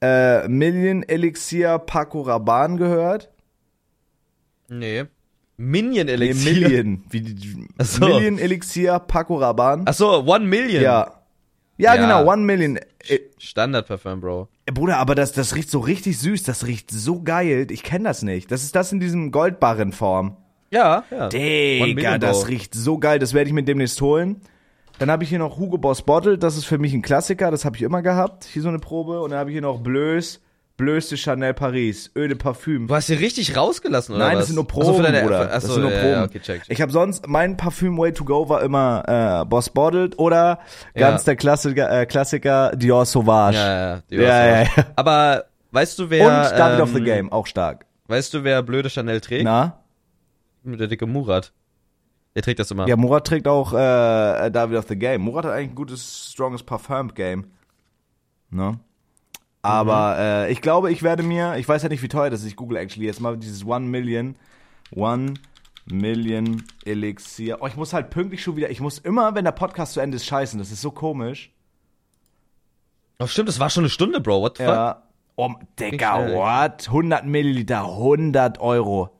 äh, 0.00 0.48
Million 0.48 1.02
Elixir 1.02 1.78
Paco 1.78 2.22
Rabanne 2.22 2.76
gehört? 2.78 3.30
Nee. 4.68 5.04
Minion 5.56 6.06
Nee, 6.06 6.12
Elixier. 6.12 6.52
Million. 6.52 7.04
Wie, 7.10 7.20
die- 7.20 7.68
so. 7.82 8.06
Million 8.06 8.38
Elixir 8.38 8.98
Paco 9.00 9.36
Rabanne. 9.36 9.82
Ach 9.86 9.94
so, 9.94 10.24
One 10.26 10.46
Million. 10.46 10.82
Ja. 10.82 11.16
Ja, 11.76 11.94
Ja. 11.94 12.00
genau, 12.00 12.30
One 12.30 12.42
Million. 12.42 12.76
Äh, 13.08 13.18
Standardparfum, 13.38 14.20
Bro. 14.20 14.48
Bruder, 14.72 14.98
aber 14.98 15.14
das, 15.14 15.32
das 15.32 15.54
riecht 15.54 15.70
so 15.70 15.80
richtig 15.80 16.18
süß, 16.18 16.42
das 16.44 16.66
riecht 16.66 16.90
so 16.90 17.22
geil. 17.22 17.66
Ich 17.70 17.82
kenne 17.82 18.04
das 18.04 18.22
nicht. 18.22 18.50
Das 18.50 18.62
ist 18.62 18.76
das 18.76 18.92
in 18.92 19.00
diesem 19.00 19.30
Goldbarrenform. 19.32 20.36
Ja, 20.70 21.04
ja. 21.10 21.28
Digga, 21.28 22.18
das 22.18 22.46
riecht 22.48 22.74
so 22.74 22.98
geil, 22.98 23.18
das 23.18 23.34
werde 23.34 23.48
ich 23.48 23.54
mir 23.54 23.64
demnächst 23.64 24.00
holen. 24.00 24.40
Dann 25.00 25.10
habe 25.10 25.24
ich 25.24 25.30
hier 25.30 25.38
noch 25.38 25.58
Hugo 25.58 25.78
Boss 25.78 26.02
Bottle, 26.02 26.36
das 26.36 26.58
ist 26.58 26.66
für 26.66 26.76
mich 26.76 26.92
ein 26.92 27.00
Klassiker, 27.00 27.50
das 27.50 27.64
habe 27.64 27.74
ich 27.74 27.82
immer 27.82 28.02
gehabt. 28.02 28.44
Hier 28.44 28.60
so 28.60 28.68
eine 28.68 28.78
Probe. 28.78 29.22
Und 29.22 29.30
dann 29.30 29.38
habe 29.38 29.48
ich 29.48 29.54
hier 29.54 29.62
noch 29.62 29.80
Bleus 29.80 30.38
de 30.76 31.16
Chanel 31.16 31.54
Paris, 31.54 32.10
Eau 32.14 32.26
de 32.26 32.34
Parfüm. 32.34 32.86
Du 32.86 32.94
hast 32.94 33.06
hier 33.06 33.18
richtig 33.18 33.56
rausgelassen, 33.56 34.14
oder 34.14 34.24
Nein, 34.24 34.32
was? 34.34 34.40
das 34.42 34.46
sind 34.48 34.56
nur 34.56 34.66
Proben, 34.68 34.96
für 34.96 35.02
deine- 35.02 35.22
Bruder. 35.22 35.46
ach 35.48 35.54
Das 35.54 35.64
sind 35.64 35.80
nur 35.80 35.90
Proben. 35.90 36.10
Ja, 36.10 36.24
okay, 36.24 36.40
check. 36.40 36.62
check. 36.64 36.70
Ich 36.70 36.82
habe 36.82 36.92
sonst, 36.92 37.26
mein 37.28 37.56
Parfüm 37.56 37.96
Way 37.96 38.12
to 38.12 38.24
Go 38.26 38.48
war 38.50 38.60
immer 38.62 39.40
äh, 39.40 39.44
Boss 39.46 39.70
Bottled 39.70 40.18
oder 40.18 40.58
ganz 40.94 41.22
Ja. 41.22 41.24
der 41.26 41.36
Klassiker, 41.36 42.00
äh, 42.02 42.04
Klassiker 42.04 42.76
Dior 42.76 43.06
Sauvage. 43.06 43.56
ja, 43.56 43.94
ja, 43.96 44.02
die 44.10 44.16
Ja, 44.16 44.22
war's 44.22 44.68
ja, 44.76 44.82
ja. 44.82 44.86
Aber 44.96 45.44
weißt 45.72 45.98
du, 45.98 46.10
wer. 46.10 46.26
Und 46.26 46.58
David 46.58 46.80
of 46.82 46.90
the 46.92 46.98
ähm, 46.98 47.04
Game, 47.04 47.32
auch 47.32 47.46
stark. 47.46 47.86
Weißt 48.08 48.34
du, 48.34 48.44
wer 48.44 48.62
blöde 48.62 48.90
Chanel 48.90 49.20
trägt? 49.22 49.44
Na? 49.44 49.80
Der 50.62 50.88
dicke 50.88 51.06
Murat. 51.06 51.52
Der 52.34 52.42
trägt 52.42 52.60
das 52.60 52.70
immer. 52.70 52.86
Ja, 52.86 52.96
Murat 52.96 53.26
trägt 53.26 53.48
auch 53.48 53.72
äh, 53.72 54.50
David 54.50 54.78
of 54.78 54.86
the 54.88 54.96
Game. 54.96 55.22
Murat 55.22 55.44
hat 55.46 55.52
eigentlich 55.52 55.70
ein 55.70 55.74
gutes, 55.74 56.30
stronges 56.32 56.62
Parfum-Game. 56.62 57.46
Ne? 58.50 58.78
Aber 59.62 60.16
äh, 60.18 60.52
ich 60.52 60.62
glaube, 60.62 60.90
ich 60.90 61.02
werde 61.02 61.22
mir, 61.22 61.56
ich 61.56 61.68
weiß 61.68 61.82
ja 61.82 61.88
nicht, 61.88 62.02
wie 62.02 62.08
teuer 62.08 62.30
das 62.30 62.40
ist, 62.40 62.46
ich 62.46 62.56
google 62.56 62.78
actually 62.78 63.06
jetzt 63.06 63.20
mal 63.20 63.36
dieses 63.36 63.66
One 63.66 63.86
Million, 63.86 64.36
One 64.94 65.34
Million 65.86 66.64
Elixir. 66.84 67.58
Oh, 67.60 67.66
ich 67.66 67.76
muss 67.76 67.92
halt 67.92 68.10
pünktlich 68.10 68.42
schon 68.42 68.56
wieder, 68.56 68.70
ich 68.70 68.80
muss 68.80 68.98
immer, 68.98 69.34
wenn 69.34 69.44
der 69.44 69.52
Podcast 69.52 69.94
zu 69.94 70.00
Ende 70.00 70.16
ist, 70.16 70.24
scheißen. 70.24 70.58
Das 70.58 70.70
ist 70.70 70.80
so 70.80 70.90
komisch. 70.90 71.52
Oh, 73.18 73.26
stimmt, 73.26 73.48
das 73.48 73.60
war 73.60 73.68
schon 73.68 73.82
eine 73.82 73.90
Stunde, 73.90 74.20
Bro. 74.20 74.40
What 74.40 74.56
the 74.56 74.64
fuck? 74.64 74.72
Ja. 74.72 75.02
Oh, 75.36 75.54
Digga, 75.78 76.34
what? 76.34 76.88
100 76.88 77.26
Milliliter, 77.26 77.84
100 77.84 78.60
Euro. 78.60 79.10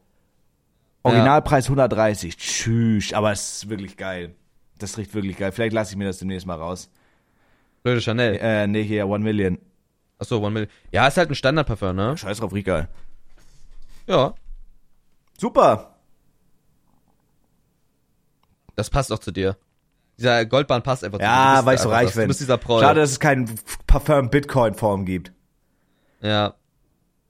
Originalpreis 1.03 1.67
130. 1.67 2.37
Tschüss, 2.37 3.13
aber 3.13 3.33
es 3.33 3.63
ist 3.63 3.69
wirklich 3.71 3.97
geil. 3.97 4.35
Das 4.79 4.97
riecht 4.99 5.15
wirklich 5.15 5.37
geil. 5.37 5.53
Vielleicht 5.53 5.73
lasse 5.73 5.93
ich 5.93 5.97
mir 5.97 6.07
das 6.07 6.19
demnächst 6.19 6.47
mal 6.47 6.57
raus. 6.57 6.91
Blöde 7.83 8.01
Chanel. 8.01 8.37
Äh, 8.41 8.67
nee, 8.67 8.83
hier, 8.83 9.07
One 9.09 9.25
Million. 9.25 9.59
Achso, 10.19 10.39
One 10.39 10.51
Million. 10.51 10.71
Ja, 10.93 11.07
ist 11.07 11.17
halt 11.17 11.31
ein 11.31 11.35
Standardparfum, 11.35 11.97
ne? 11.97 12.17
Scheiß 12.17 12.39
drauf, 12.39 12.53
riecht 12.53 12.67
geil. 12.67 12.89
Ja. 14.07 14.35
Super. 15.39 15.95
Das 18.77 18.91
passt 18.91 19.13
auch 19.13 19.19
zu 19.19 19.31
dir. 19.31 19.57
Dieser 20.19 20.45
Goldbahn 20.45 20.83
passt 20.83 21.03
einfach 21.05 21.19
zu 21.19 21.23
dir. 21.25 21.31
Ja, 21.31 21.65
weil 21.65 21.77
ich 21.77 21.81
so 21.81 21.89
reich 21.89 22.07
das. 22.09 22.15
bin. 22.15 22.23
Du 22.25 22.29
bist 22.29 22.41
dieser 22.41 22.59
Proll. 22.59 22.83
Schade, 22.83 23.01
dass 23.01 23.11
es 23.11 23.21
keinen 23.21 23.51
Parfum-Bitcoin-Form 23.87 25.05
gibt. 25.07 25.33
Ja, 26.21 26.55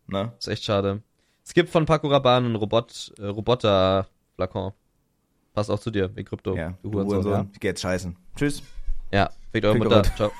Ne? 0.09 0.33
ist 0.41 0.49
echt 0.49 0.65
schade. 0.65 1.03
Es 1.45 1.55
gibt 1.55 1.71
von 1.71 1.87
Paco 1.87 2.09
Rabanne 2.09 2.47
einen 2.47 2.57
Robot, 2.57 3.13
äh, 3.19 3.27
Roboter-Flakon. 3.27 4.73
Passt 5.53 5.71
auch 5.71 5.81
zu 5.81 5.91
dir, 5.91 6.15
wie 6.15 6.23
Krypto. 6.25 6.57
Ja, 6.57 6.75
du 6.83 6.93
Hurensohn. 6.93 7.25
Hurensohn. 7.25 7.51
Ich 7.53 7.61
geh 7.61 7.69
jetzt 7.69 7.81
scheißen. 7.81 8.17
Tschüss. 8.37 8.63
Ja, 9.13 9.31
fickt 9.51 9.67
eure 9.67 9.79
Mutter. 9.79 10.03
Ciao. 10.03 10.31